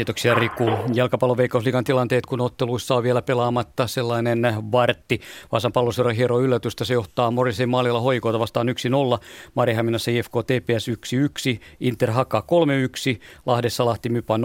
Kiitoksia 0.00 0.34
Riku. 0.34 0.70
Jalkapalloveikkausliigan 0.94 1.84
tilanteet, 1.84 2.26
kun 2.26 2.40
otteluissa 2.40 2.94
on 2.94 3.02
vielä 3.02 3.22
pelaamatta 3.22 3.86
sellainen 3.86 4.54
vartti. 4.72 5.20
Vaasan 5.52 5.72
palloseura 5.72 6.12
hiero 6.12 6.40
yllätystä. 6.40 6.84
Se 6.84 6.94
johtaa 6.94 7.30
Morisen 7.30 7.68
maalilla 7.68 8.00
hoikoita 8.00 8.38
vastaan 8.38 8.68
1-0. 8.68 8.72
Marihäminässä 9.54 10.10
IFK 10.10 10.32
TPS 10.32 10.88
1-1. 10.88 11.60
Inter 11.80 12.10
Haka 12.10 12.44
3-1. 13.16 13.20
Lahdessa 13.46 13.84
Lahti 13.84 14.08
Mypa 14.08 14.36
0-0. 14.36 14.40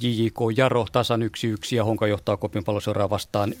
JJK 0.00 0.38
Jaro 0.56 0.86
tasan 0.92 1.22
1-1 1.22 1.26
ja 1.76 1.84
Honka 1.84 2.06
johtaa 2.06 2.36
Kopin 2.36 2.64
palloseuraa 2.64 3.10
vastaan 3.10 3.52
1-0. 3.52 3.56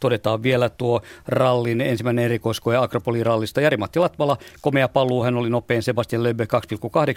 Todetaan 0.00 0.42
vielä 0.42 0.68
tuo 0.68 1.00
rallin 1.26 1.80
ensimmäinen 1.80 2.24
erikoiskoe 2.24 2.76
Akropoli-rallista. 2.76 3.60
Jari-Matti 3.60 3.98
Latvala, 3.98 4.36
komea 4.60 4.88
paluu. 4.88 5.22
Hän 5.22 5.36
oli 5.36 5.50
nopein 5.50 5.82
Sebastian 5.82 6.22
Löbe 6.22 6.44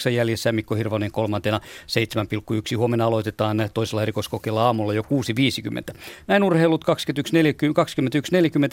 2,8 0.07 0.09
jäljessä. 0.09 0.51
Mikko 0.51 0.75
Hirvonen 0.75 1.11
kolmantena 1.11 1.59
7,1 1.59 2.55
yksi. 2.55 2.76
Huomenna 2.77 3.05
aloitetaan 3.05 3.69
toisella 3.73 4.01
erikoiskokeella 4.01 4.65
aamulla 4.65 4.93
jo 4.93 5.01
6.50. 5.01 5.97
Näin 6.27 6.43
urheilut 6.43 6.85
21.40 6.85 6.89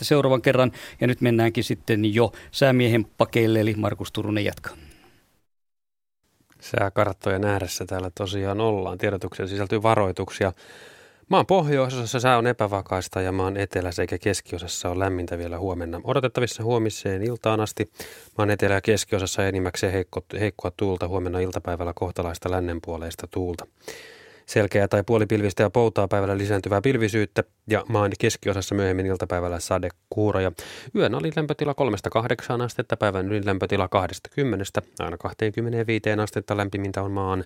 seuraavan 0.02 0.42
kerran 0.42 0.72
ja 1.00 1.06
nyt 1.06 1.20
mennäänkin 1.20 1.64
sitten 1.64 2.14
jo 2.14 2.32
säämiehen 2.52 3.06
pakeille 3.18 3.60
eli 3.60 3.74
Markus 3.74 4.12
Turunen 4.12 4.44
jatkaa. 4.44 4.76
Sääkarttojen 6.60 7.44
ääressä 7.44 7.84
täällä 7.84 8.10
tosiaan 8.14 8.60
ollaan. 8.60 8.98
Tiedotuksen 8.98 9.48
sisältyy 9.48 9.82
varoituksia. 9.82 10.52
Maan 11.28 11.46
pohjoisosassa 11.46 12.20
sää 12.20 12.38
on 12.38 12.46
epävakaista 12.46 13.20
ja 13.20 13.32
maan 13.32 13.56
etelässä 13.56 14.02
eikä 14.02 14.18
keskiosassa 14.18 14.90
on 14.90 14.98
lämmintä 14.98 15.38
vielä 15.38 15.58
huomenna. 15.58 16.00
Odotettavissa 16.04 16.62
huomiseen 16.62 17.22
iltaan 17.22 17.60
asti. 17.60 17.90
Maan 18.38 18.50
etelä- 18.50 18.74
ja 18.74 18.80
keskiosassa 18.80 19.46
enimmäkseen 19.46 19.92
heikko, 19.92 20.24
heikkoa 20.40 20.70
tuulta 20.76 21.08
huomenna 21.08 21.38
iltapäivällä 21.40 21.92
kohtalaista 21.94 22.50
lännenpuoleista 22.50 23.26
tuulta. 23.26 23.66
Selkeä 24.46 24.88
tai 24.88 25.02
puolipilvistä 25.06 25.62
ja 25.62 25.70
poutaa 25.70 26.08
päivällä 26.08 26.38
lisääntyvää 26.38 26.80
pilvisyyttä 26.80 27.44
ja 27.70 27.84
maan 27.88 28.12
keskiosassa 28.18 28.74
myöhemmin 28.74 29.06
iltapäivällä 29.06 29.60
sadekuuroja. 29.60 30.52
Yön 30.96 31.14
oli 31.14 31.30
lämpötila 31.36 31.74
3-8 32.58 32.62
astetta, 32.62 32.96
päivän 32.96 33.26
ylin 33.26 33.46
lämpötila 33.46 33.88
20 33.88 34.82
aina 34.98 35.16
25 35.16 36.10
astetta 36.22 36.56
lämpimintä 36.56 37.02
on 37.02 37.10
maan 37.10 37.44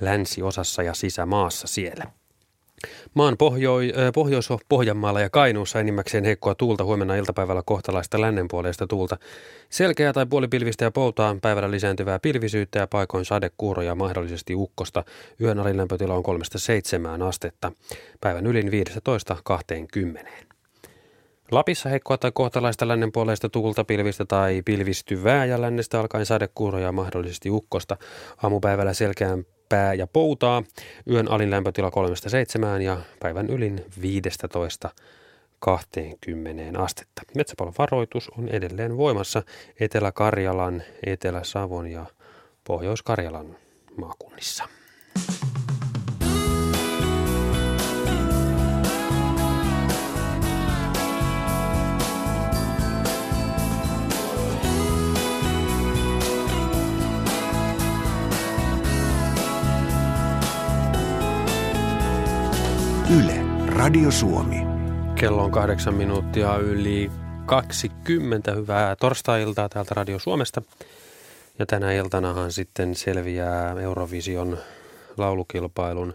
länsiosassa 0.00 0.82
ja 0.82 0.94
sisämaassa 0.94 1.66
siellä. 1.66 2.04
Maan 3.14 3.36
pohjoi, 3.36 3.92
Pohjois-Pohjanmaalla 4.14 5.20
ja 5.20 5.30
Kainuussa 5.30 5.80
enimmäkseen 5.80 6.24
heikkoa 6.24 6.54
tuulta 6.54 6.84
huomenna 6.84 7.16
iltapäivällä 7.16 7.62
kohtalaista 7.66 8.20
lännenpuoleista 8.20 8.86
tuulta. 8.86 9.16
Selkeää 9.70 10.12
tai 10.12 10.26
puolipilvistä 10.26 10.84
ja 10.84 10.90
poutaa 10.90 11.36
päivällä 11.42 11.70
lisääntyvää 11.70 12.18
pilvisyyttä 12.18 12.78
ja 12.78 12.86
paikoin 12.86 13.24
sadekuuroja 13.24 13.94
mahdollisesti 13.94 14.54
ukkosta. 14.54 15.04
Yön 15.40 15.58
alilämpötila 15.58 16.14
on 16.14 16.24
3-7 17.18 17.22
astetta. 17.22 17.72
Päivän 18.20 18.46
ylin 18.46 18.70
15-20. 20.18 20.28
Lapissa 21.50 21.88
heikkoa 21.88 22.18
tai 22.18 22.30
kohtalaista 22.34 22.88
lännenpuoleista 22.88 23.48
tuulta 23.48 23.84
pilvistä 23.84 24.24
tai 24.24 24.62
pilvistyvää 24.64 25.44
ja 25.44 25.60
lännestä 25.60 26.00
alkaen 26.00 26.26
sadekuuroja 26.26 26.92
mahdollisesti 26.92 27.50
ukkosta. 27.50 27.96
Aamupäivällä 28.42 28.94
selkeän 28.94 29.44
pää 29.68 29.94
ja 29.94 30.06
poutaa. 30.06 30.62
Yön 31.10 31.30
alin 31.30 31.50
lämpötila 31.50 31.90
3-7 32.78 32.82
ja 32.82 33.00
päivän 33.20 33.50
ylin 33.50 33.84
15 34.02 34.90
20 35.58 36.82
astetta. 36.82 37.22
Metsäpalon 37.34 37.74
varoitus 37.78 38.30
on 38.38 38.48
edelleen 38.48 38.96
voimassa 38.96 39.42
Etelä-Karjalan, 39.80 40.82
Etelä-Savon 41.06 41.86
ja 41.86 42.06
Pohjois-Karjalan 42.64 43.56
maakunnissa. 43.96 44.77
Yle, 63.16 63.40
Radio 63.66 64.10
Suomi. 64.10 64.56
Kello 65.14 65.44
on 65.44 65.50
kahdeksan 65.50 65.94
minuuttia 65.94 66.56
yli 66.56 67.10
20. 67.46 68.54
Hyvää 68.54 68.96
torstai-iltaa 68.96 69.68
täältä 69.68 69.94
Radio 69.94 70.18
Suomesta. 70.18 70.62
Ja 71.58 71.66
tänä 71.66 71.92
iltanahan 71.92 72.52
sitten 72.52 72.94
selviää 72.94 73.80
Eurovision 73.80 74.58
laulukilpailun 75.16 76.14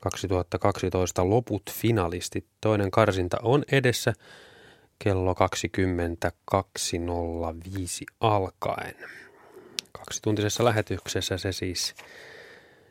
2012 0.00 1.30
loput 1.30 1.62
finalistit. 1.70 2.46
Toinen 2.60 2.90
karsinta 2.90 3.36
on 3.42 3.64
edessä 3.72 4.12
kello 4.98 5.34
22.05 6.54 6.58
alkaen. 8.20 8.94
Kaksituntisessa 9.92 10.64
lähetyksessä 10.64 11.38
se 11.38 11.52
siis 11.52 11.94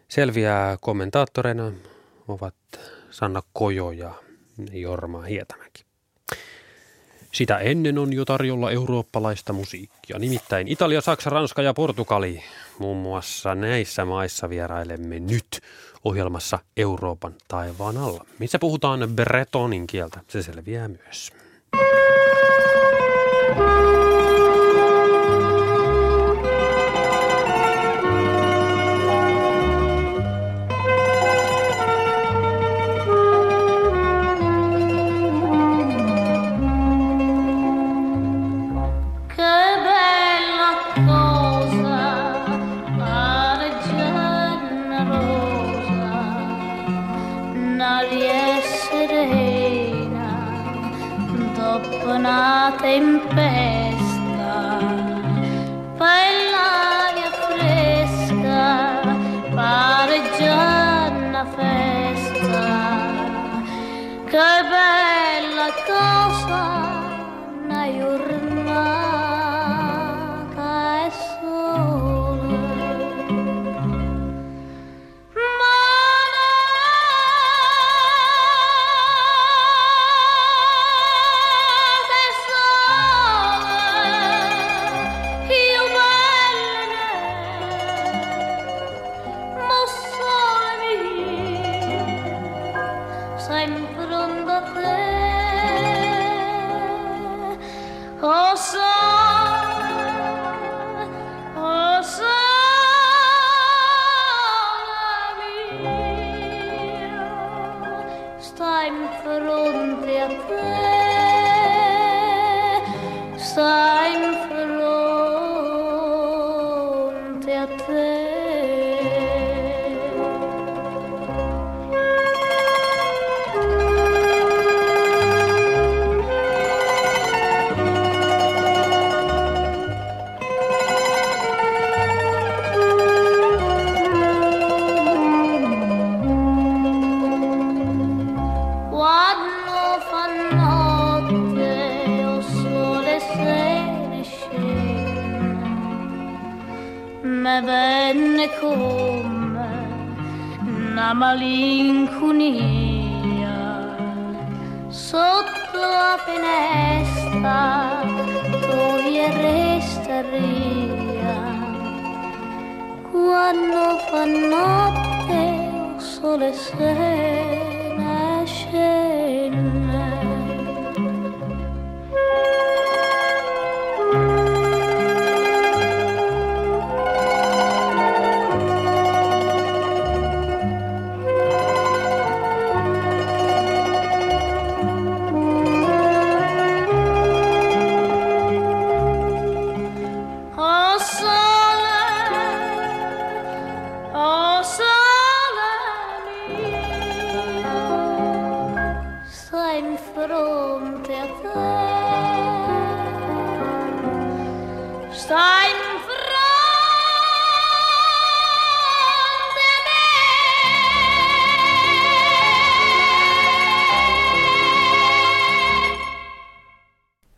selviää 0.08 0.78
kommentaattoreina 0.82 1.72
ovat 2.28 2.56
Sanna 3.16 3.42
Kojo 3.54 3.92
ja 3.92 4.14
Jorma 4.72 5.22
Hietämäki. 5.22 5.86
Sitä 7.32 7.58
ennen 7.58 7.98
on 7.98 8.14
jo 8.14 8.26
tarjolla 8.26 8.72
eurooppalaista 8.72 9.54
musiikkia, 9.54 10.20
nimittäin 10.20 10.68
Italia, 10.68 11.02
Saksa, 11.02 11.30
Ranska 11.30 11.62
ja 11.62 11.74
Portugali. 11.74 12.44
Muun 12.80 12.98
muassa 12.98 13.56
näissä 13.56 14.06
maissa 14.06 14.50
vierailemme 14.50 15.20
nyt 15.20 15.60
ohjelmassa 16.04 16.60
Euroopan 16.78 17.36
taivaan 17.48 17.98
alla, 17.98 18.26
missä 18.40 18.60
puhutaan 18.60 19.10
bretonin 19.16 19.88
kieltä. 19.88 20.20
Se 20.28 20.44
selviää 20.44 20.88
myös. 20.88 21.32
same 52.86 53.20
thing. 53.34 53.55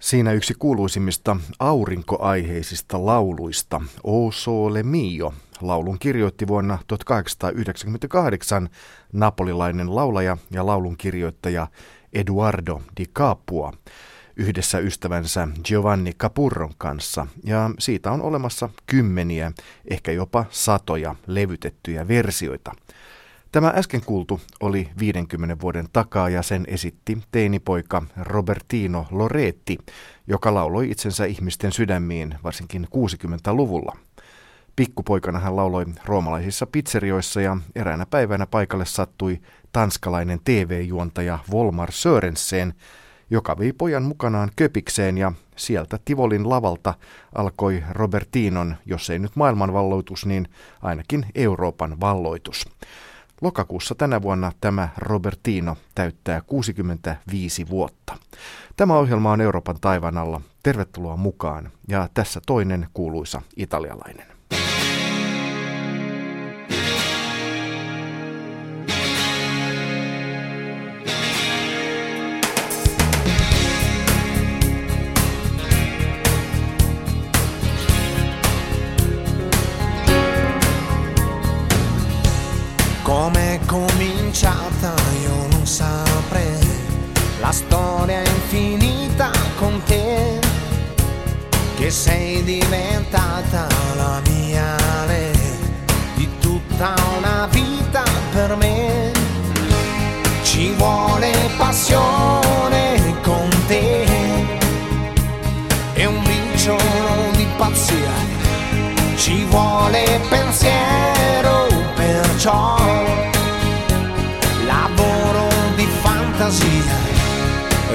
Siinä 0.07 0.31
yksi 0.33 0.53
kuuluisimmista 0.59 1.37
aurinkoaiheisista 1.59 3.05
lauluista, 3.05 3.81
O 4.03 4.31
Sole 4.31 4.83
Mio, 4.83 5.33
laulun 5.61 5.99
kirjoitti 5.99 6.47
vuonna 6.47 6.79
1898 6.87 8.69
napolilainen 9.13 9.95
laulaja 9.95 10.37
ja 10.51 10.65
laulun 10.65 10.97
kirjoittaja 10.97 11.67
Eduardo 12.13 12.81
di 12.97 13.05
Capua 13.05 13.73
yhdessä 14.35 14.79
ystävänsä 14.79 15.47
Giovanni 15.63 16.13
Capurron 16.13 16.73
kanssa, 16.77 17.27
ja 17.43 17.71
siitä 17.79 18.11
on 18.11 18.21
olemassa 18.21 18.69
kymmeniä, 18.85 19.51
ehkä 19.89 20.11
jopa 20.11 20.45
satoja 20.49 21.15
levytettyjä 21.27 22.07
versioita. 22.07 22.71
Tämä 23.57 23.73
äsken 23.75 24.01
kuultu 24.05 24.41
oli 24.59 24.89
50 24.99 25.57
vuoden 25.61 25.87
takaa 25.93 26.29
ja 26.29 26.41
sen 26.41 26.63
esitti 26.67 27.17
teinipoika 27.31 28.03
Robertino 28.17 29.05
Loretti, 29.11 29.77
joka 30.27 30.53
lauloi 30.53 30.91
itsensä 30.91 31.25
ihmisten 31.25 31.71
sydämiin 31.71 32.35
varsinkin 32.43 32.87
60-luvulla. 32.95 33.97
Pikkupoikana 34.75 35.39
hän 35.39 35.55
lauloi 35.55 35.85
roomalaisissa 36.05 36.67
pizzerioissa 36.67 37.41
ja 37.41 37.57
eräänä 37.75 38.05
päivänä 38.05 38.47
paikalle 38.47 38.85
sattui 38.85 39.39
tanskalainen 39.71 40.39
TV-juontaja 40.43 41.39
Volmar 41.51 41.91
Sörensen, 41.91 42.73
joka 43.29 43.57
vei 43.59 43.73
pojan 43.73 44.03
mukanaan 44.03 44.51
köpikseen 44.55 45.17
ja 45.17 45.31
sieltä 45.55 45.99
Tivolin 46.05 46.49
lavalta 46.49 46.93
alkoi 47.35 47.83
Robertinon, 47.91 48.75
jos 48.85 49.09
ei 49.09 49.19
nyt 49.19 49.35
maailman 49.35 49.73
valloitus, 49.73 50.25
niin 50.25 50.47
ainakin 50.81 51.25
Euroopan 51.35 51.99
valloitus. 51.99 52.65
Lokakuussa 53.41 53.95
tänä 53.95 54.21
vuonna 54.21 54.51
tämä 54.61 54.89
Robertino 54.97 55.77
täyttää 55.95 56.41
65 56.41 57.69
vuotta. 57.69 58.17
Tämä 58.75 58.97
ohjelma 58.97 59.31
on 59.31 59.41
Euroopan 59.41 59.77
taivaan 59.81 60.17
alla. 60.17 60.41
Tervetuloa 60.63 61.17
mukaan 61.17 61.71
ja 61.87 62.09
tässä 62.13 62.41
toinen 62.45 62.87
kuuluisa 62.93 63.41
italialainen. 63.55 64.36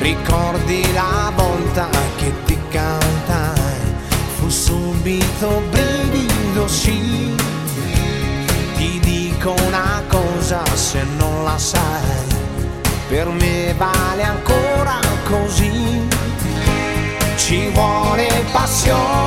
Ricordi 0.03 0.93
la 0.93 1.33
volta 1.35 1.89
che 2.17 2.33
ti 2.45 2.59
cantai, 2.69 3.81
fu 4.37 4.49
subito 4.49 5.63
brivido 5.71 6.67
sì. 6.69 7.35
Ti 8.77 9.01
dico 9.01 9.55
una 9.67 10.03
cosa 10.09 10.63
se 10.75 11.05
non 11.17 11.45
la 11.45 11.57
sai, 11.57 12.27
per 13.09 13.29
me 13.29 13.75
vale 13.79 14.23
ancora 14.23 14.99
così. 15.25 16.09
Ci 17.37 17.69
vuole 17.69 18.45
passione 18.53 19.22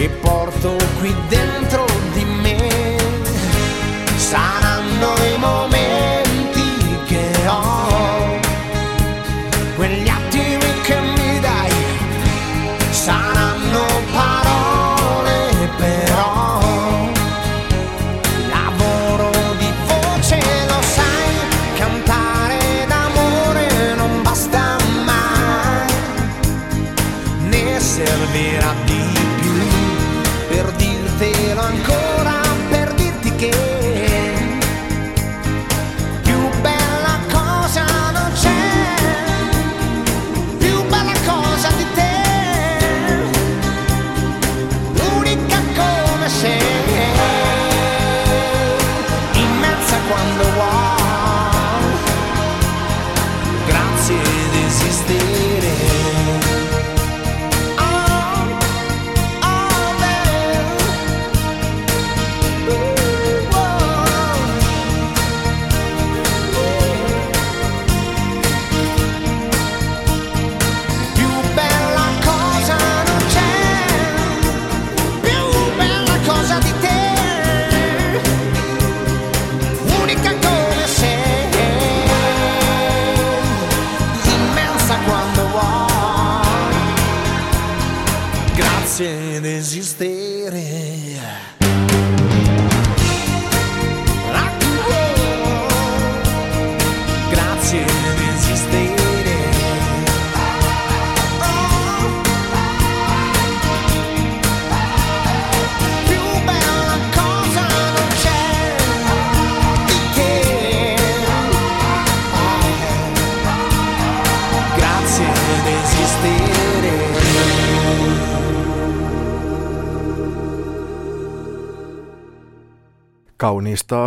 che 0.00 0.08
porto 0.08 0.78
qui 0.98 1.14
dentro 1.28 1.99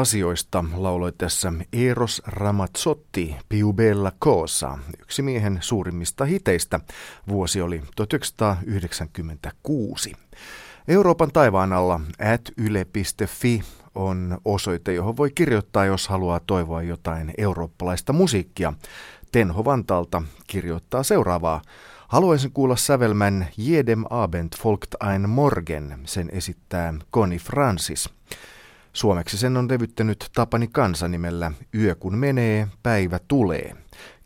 asioista 0.03 0.65
lauloi 0.73 1.11
tässä 1.11 1.53
Eros 1.73 2.21
Ramazzotti 2.25 3.35
Piu 3.49 3.73
Bella 3.73 4.11
Cosa, 4.23 4.77
yksi 5.01 5.21
miehen 5.21 5.57
suurimmista 5.61 6.25
hiteistä. 6.25 6.79
Vuosi 7.27 7.61
oli 7.61 7.81
1996. 7.95 10.13
Euroopan 10.87 11.31
taivaan 11.31 11.73
alla 11.73 11.99
at 12.33 12.41
yle.fi 12.57 13.61
on 13.95 14.37
osoite, 14.45 14.93
johon 14.93 15.17
voi 15.17 15.31
kirjoittaa, 15.31 15.85
jos 15.85 16.07
haluaa 16.07 16.39
toivoa 16.39 16.81
jotain 16.81 17.33
eurooppalaista 17.37 18.13
musiikkia. 18.13 18.73
Tenho 19.31 19.65
Vantalta 19.65 20.21
kirjoittaa 20.47 21.03
seuraavaa. 21.03 21.61
Haluaisin 22.07 22.51
kuulla 22.51 22.75
sävelmän 22.75 23.47
Jedem 23.57 24.03
Abend 24.09 24.53
folgt 24.57 24.95
ein 25.11 25.29
Morgen, 25.29 25.99
sen 26.05 26.29
esittää 26.33 26.93
Connie 27.13 27.39
Francis. 27.39 28.09
Suomeksi 28.93 29.37
sen 29.37 29.57
on 29.57 29.69
levyttänyt 29.69 30.29
Tapani 30.35 30.67
Kansa 30.67 31.07
nimellä 31.07 31.51
Yö 31.75 31.95
kun 31.95 32.17
menee, 32.17 32.67
päivä 32.83 33.19
tulee. 33.27 33.75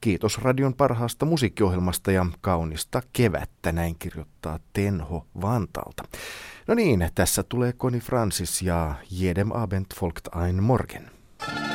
Kiitos 0.02 0.38
radion 0.38 0.74
parhaasta 0.74 1.26
musiikkiohjelmasta 1.26 2.12
ja 2.12 2.26
kaunista 2.42 3.02
kevättä, 3.14 3.72
näin 3.72 3.96
kirjoittaa 4.00 4.60
Tenho 4.74 5.28
Vantalta. 5.42 6.04
No 6.68 6.74
niin, 6.74 7.10
tässä 7.16 7.44
tulee 7.44 7.74
Connie 7.74 8.02
Francis 8.02 8.62
ja 8.62 8.96
Jedem 9.12 9.52
Abend 9.52 9.86
folgt 9.96 10.28
ein 10.36 10.64
Morgen. 10.64 11.12
Jedem 11.48 11.67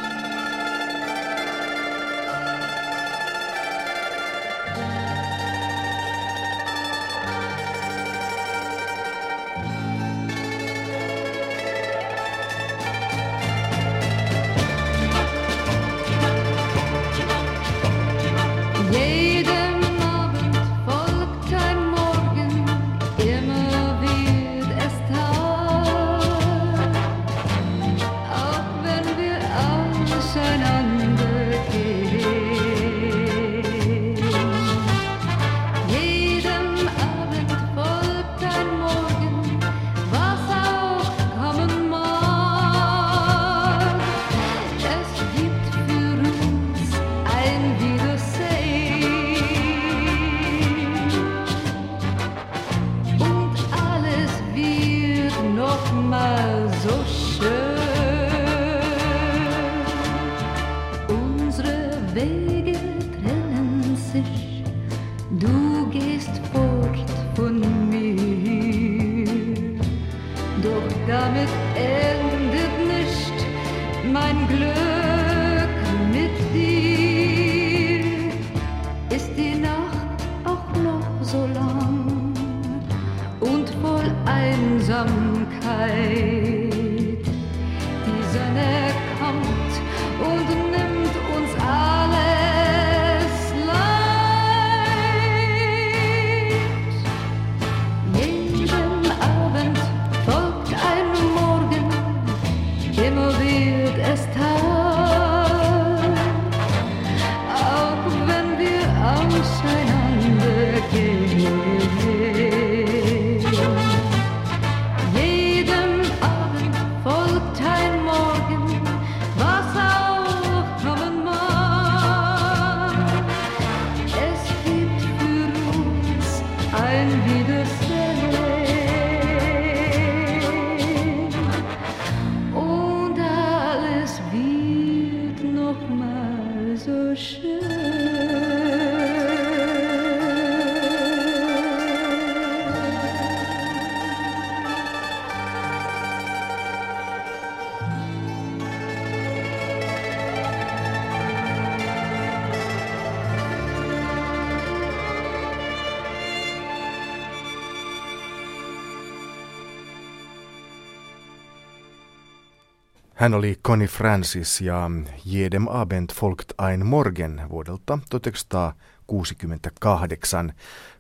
Hän 163.23 163.35
oli 163.35 163.57
Connie 163.67 163.89
Francis 163.89 164.61
ja 164.61 164.91
Jedem 165.25 165.69
Abend 165.69 166.11
folgt 166.15 166.53
ein 166.71 166.87
Morgen 166.87 167.43
vuodelta 167.51 167.99
1968. 168.11 170.53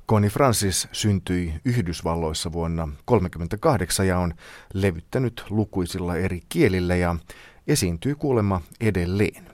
Connie 0.08 0.30
Francis 0.30 0.88
syntyi 0.92 1.54
Yhdysvalloissa 1.64 2.52
vuonna 2.52 2.82
1938 2.82 4.06
ja 4.06 4.18
on 4.18 4.34
levyttänyt 4.74 5.44
lukuisilla 5.50 6.16
eri 6.16 6.40
kielillä 6.48 6.96
ja 6.96 7.16
esiintyy 7.66 8.14
kuulemma 8.14 8.60
edelleen. 8.80 9.50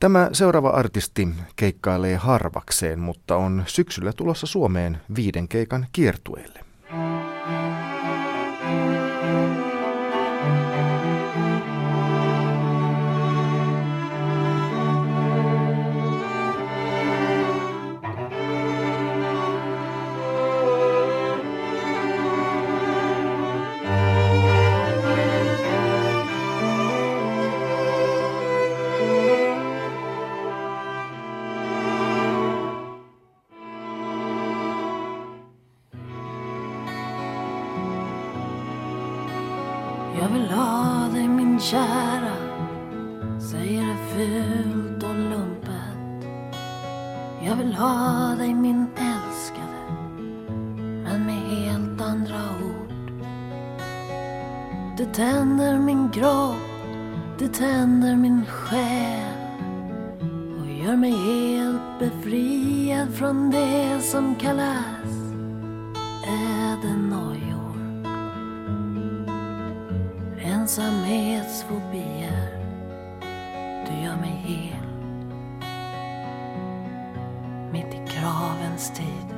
Tämä 0.00 0.28
seuraava 0.32 0.70
artisti 0.70 1.28
keikkailee 1.56 2.16
harvakseen, 2.16 3.00
mutta 3.00 3.36
on 3.36 3.64
syksyllä 3.66 4.12
tulossa 4.12 4.46
Suomeen 4.46 5.00
viiden 5.16 5.48
keikan 5.48 5.86
kiertueelle. 5.92 6.61
Jag 40.20 40.28
vill 40.28 40.50
ha 40.50 41.08
dig 41.12 41.28
min 41.28 41.60
kära 41.60 42.36
Säger 43.50 43.82
det 43.82 43.96
fult 44.14 45.02
och 45.02 45.14
lumpet. 45.14 46.28
Jag 47.44 47.56
vill 47.56 47.74
ha 47.74 48.34
dig 48.38 48.54
min 48.54 48.86
älskade 48.96 49.96
Men 51.04 51.26
med 51.26 51.34
helt 51.34 52.00
andra 52.00 52.40
ord. 52.64 52.92
Du 54.98 55.04
tänder 55.04 55.78
min 55.78 56.10
kropp 56.10 56.56
Du 57.38 57.48
tänder 57.48 58.16
min 58.16 58.44
själ 58.46 59.36
Och 60.60 60.86
gör 60.86 60.96
mig 60.96 61.12
helt 61.12 61.98
befriad 61.98 63.14
från 63.14 63.50
det 63.50 64.00
som 64.02 64.34
kallas 64.34 65.21
ensamhetsfobier. 70.72 72.48
Du 73.86 74.04
gör 74.04 74.16
mig 74.16 74.42
hel. 74.44 74.86
Mitt 77.72 77.94
i 77.94 78.00
kravens 78.08 78.90
tid. 78.90 79.36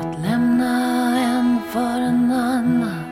Att 0.00 0.20
lämna 0.20 1.18
en 1.18 1.60
för 1.68 2.00
en 2.00 2.32
annan 2.32 3.04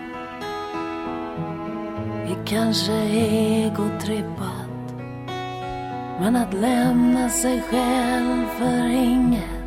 är 2.29 2.47
kanske 2.47 2.93
egotrippat. 2.93 4.95
Men 6.21 6.37
att 6.37 6.55
lämna 6.55 7.29
sig 7.29 7.63
själv 7.63 8.47
för 8.59 8.87
inget 8.87 9.60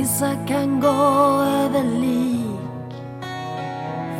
Vissa 0.00 0.36
kan 0.46 0.80
gå 0.80 0.88
över 1.42 1.84
lik 2.00 2.94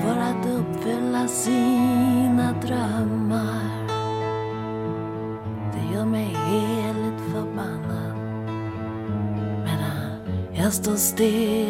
för 0.02 0.16
att 0.18 0.46
uppfylla 0.46 1.28
sina 1.28 2.52
drömmar. 2.52 3.86
Det 5.72 5.94
gör 5.94 6.04
mig 6.04 6.36
heligt 6.46 7.20
förbannad 7.32 8.16
medan 9.64 10.20
jag 10.52 10.72
står 10.72 10.96
still 10.96 11.69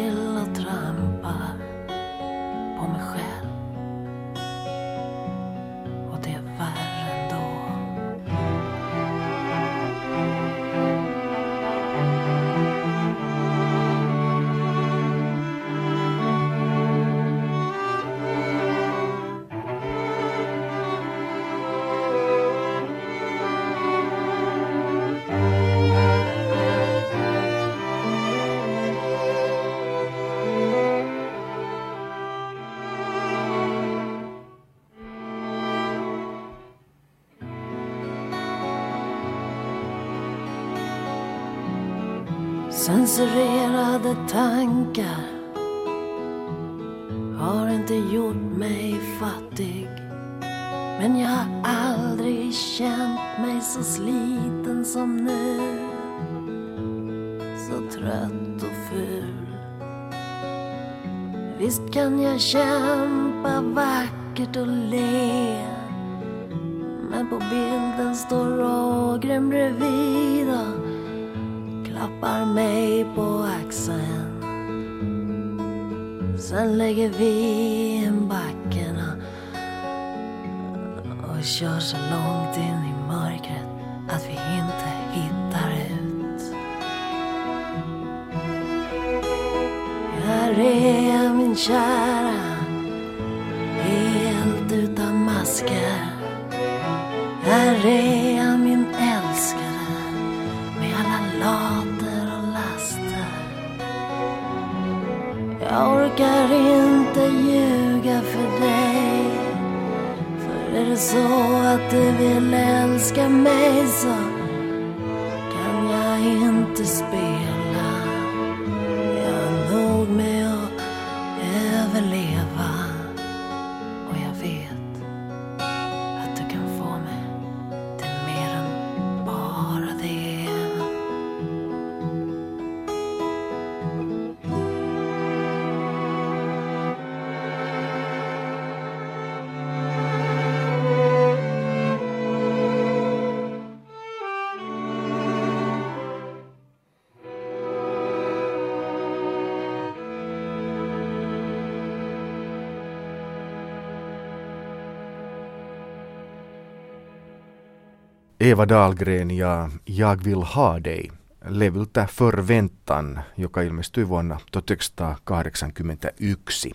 Eva 158.41 158.67
Dahlgren 158.67 159.31
ja 159.31 159.69
Jag 159.85 160.25
vill 160.25 160.41
ha 160.41 160.83
dig. 160.83 161.11
Levyltä 161.45 162.07
Förväntan, 162.11 163.21
joka 163.37 163.61
ilmestyi 163.61 164.09
vuonna 164.09 164.39
1981. 164.51 166.71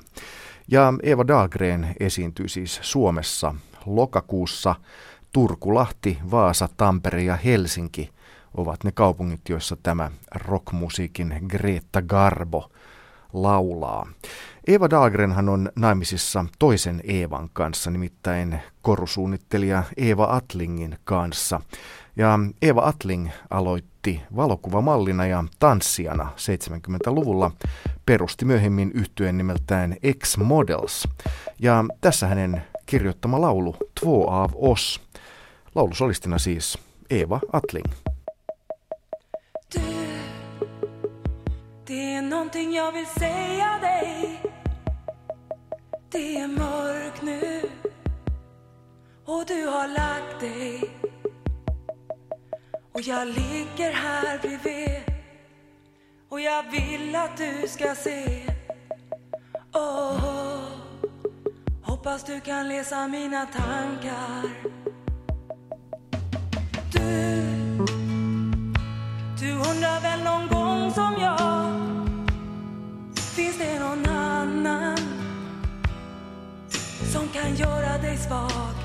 Ja 0.69 0.95
Eva 1.03 1.29
Dahlgren 1.29 1.95
esiintyi 2.01 2.49
siis 2.49 2.79
Suomessa 2.83 3.55
lokakuussa. 3.87 4.75
Turku, 5.33 5.75
Lahti, 5.75 6.19
Vaasa, 6.31 6.69
Tampere 6.77 7.23
ja 7.23 7.37
Helsinki 7.37 8.11
ovat 8.55 8.85
ne 8.85 8.93
kaupungit, 8.93 9.49
joissa 9.49 9.77
tämä 9.83 10.11
rockmusiikin 10.35 11.41
Greta 11.49 12.03
Garbo 12.03 12.71
laulaa. 13.33 14.07
Eva 14.67 14.91
Dahlgrenhan 14.91 15.49
on 15.49 15.71
naimisissa 15.77 16.45
toisen 16.59 17.01
Eevan 17.05 17.51
kanssa, 17.53 17.91
nimittäin 17.91 18.61
korusuunnittelija 18.83 19.83
Eva 19.97 20.25
Atlingin 20.25 20.99
kanssa. 21.05 21.61
Ja 22.17 22.39
Eva 22.63 22.83
Atling 22.83 23.29
aloitti 23.51 24.23
valokuvamallina 24.37 25.27
ja 25.27 25.45
tanssijana 25.59 26.33
70-luvulla, 26.37 27.51
perusti 28.07 28.45
myöhemmin 28.45 28.91
yhtyeen 28.95 29.39
nimeltään 29.39 29.97
X-Models. 30.19 31.09
Ja 31.59 31.85
tässä 32.01 32.27
hänen 32.27 32.63
kirjoittama 32.87 33.41
laulu 33.41 33.77
Två 34.01 34.31
av 34.31 34.51
oss. 34.55 35.01
Laulusolistina 35.75 36.39
siis 36.39 36.79
Eva 37.11 37.41
Atling. 37.53 37.93
Det 41.87 42.15
är 42.15 42.23
någonting 42.23 42.77
jag 42.77 42.93
vill 42.93 43.07
säga 43.07 43.79
dig 43.81 44.56
Det 46.11 46.37
är 46.37 46.49
mörkt 46.49 47.23
nu. 47.23 47.63
Och 49.25 49.45
du 49.47 49.67
har 49.67 49.89
lagt 49.89 50.41
dig. 50.41 50.91
Och 52.93 53.01
jag 53.01 53.27
ligger 53.29 53.93
här 53.93 54.39
bredvid. 54.39 55.03
Och 56.29 56.41
jag 56.41 56.71
vill 56.71 57.17
att 57.17 57.37
du 57.37 57.69
ska 57.69 57.95
se. 57.95 58.43
Åh, 59.75 60.61
hoppas 61.83 62.25
du 62.25 62.41
kan 62.41 62.69
läsa 62.69 63.09
mina 63.09 63.47
tankar. 63.47 64.43
Du, 66.93 67.43
du 69.41 69.53
undrar 69.53 70.01
väl 70.01 70.25
någon 70.25 70.49
gång 70.49 70.91
som 70.91 71.15
jag 71.21 71.37
Finns 73.37 73.59
det 73.59 73.81
någon 73.81 74.07
annan 74.07 74.96
som 77.17 77.29
kan 77.29 77.57
göra 77.57 77.99
dig 77.99 78.17
svag? 78.17 78.77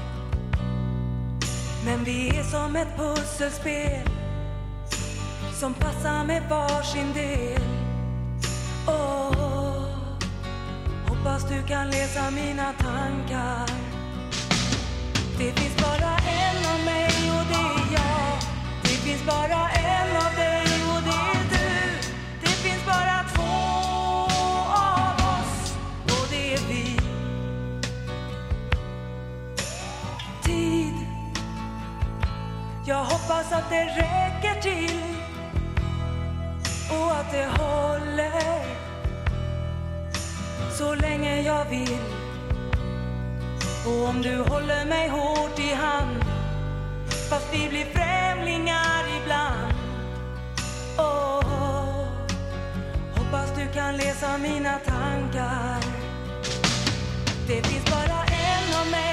Men 1.85 2.03
vi 2.03 2.29
är 2.37 2.43
som 2.43 2.75
ett 2.75 2.97
pusselspel 2.97 4.09
som 5.53 5.73
passar 5.73 6.25
med 6.25 6.43
varsin 6.49 7.13
del. 7.13 7.61
Åh, 8.87 9.85
hoppas 11.07 11.49
du 11.49 11.63
kan 11.67 11.89
läsa 11.89 12.31
mina 12.31 12.73
tankar. 12.73 13.69
Det 15.37 15.51
finns 15.59 15.77
bara 15.77 16.11
en 16.17 16.57
av 16.73 16.85
mig 16.85 17.31
och 17.37 17.45
det 17.51 17.63
är 17.81 17.93
jag. 17.93 18.39
Det 18.83 18.97
finns 19.05 19.25
bara 19.25 19.69
en 19.69 20.15
av 20.15 20.35
dig 20.35 20.70
Jag 32.85 33.03
hoppas 33.03 33.51
att 33.51 33.69
det 33.69 33.85
räcker 33.85 34.61
till 34.61 35.01
och 36.89 37.11
att 37.11 37.31
det 37.31 37.45
håller 37.45 38.65
så 40.77 40.95
länge 40.95 41.41
jag 41.41 41.65
vill. 41.65 41.99
Och 43.85 44.09
om 44.09 44.21
du 44.21 44.37
håller 44.37 44.85
mig 44.85 45.09
hårt 45.09 45.59
i 45.59 45.73
hand 45.73 46.25
fast 47.29 47.53
vi 47.53 47.69
blir 47.69 47.85
främlingar 47.85 49.03
ibland. 49.21 49.73
Åh, 50.97 52.05
hoppas 53.15 53.51
du 53.57 53.73
kan 53.73 53.97
läsa 53.97 54.37
mina 54.37 54.79
tankar. 54.79 55.83
Det 57.47 57.67
finns 57.67 57.85
bara 57.85 58.25
en 58.25 58.81
av 58.81 58.91
mig 58.91 59.10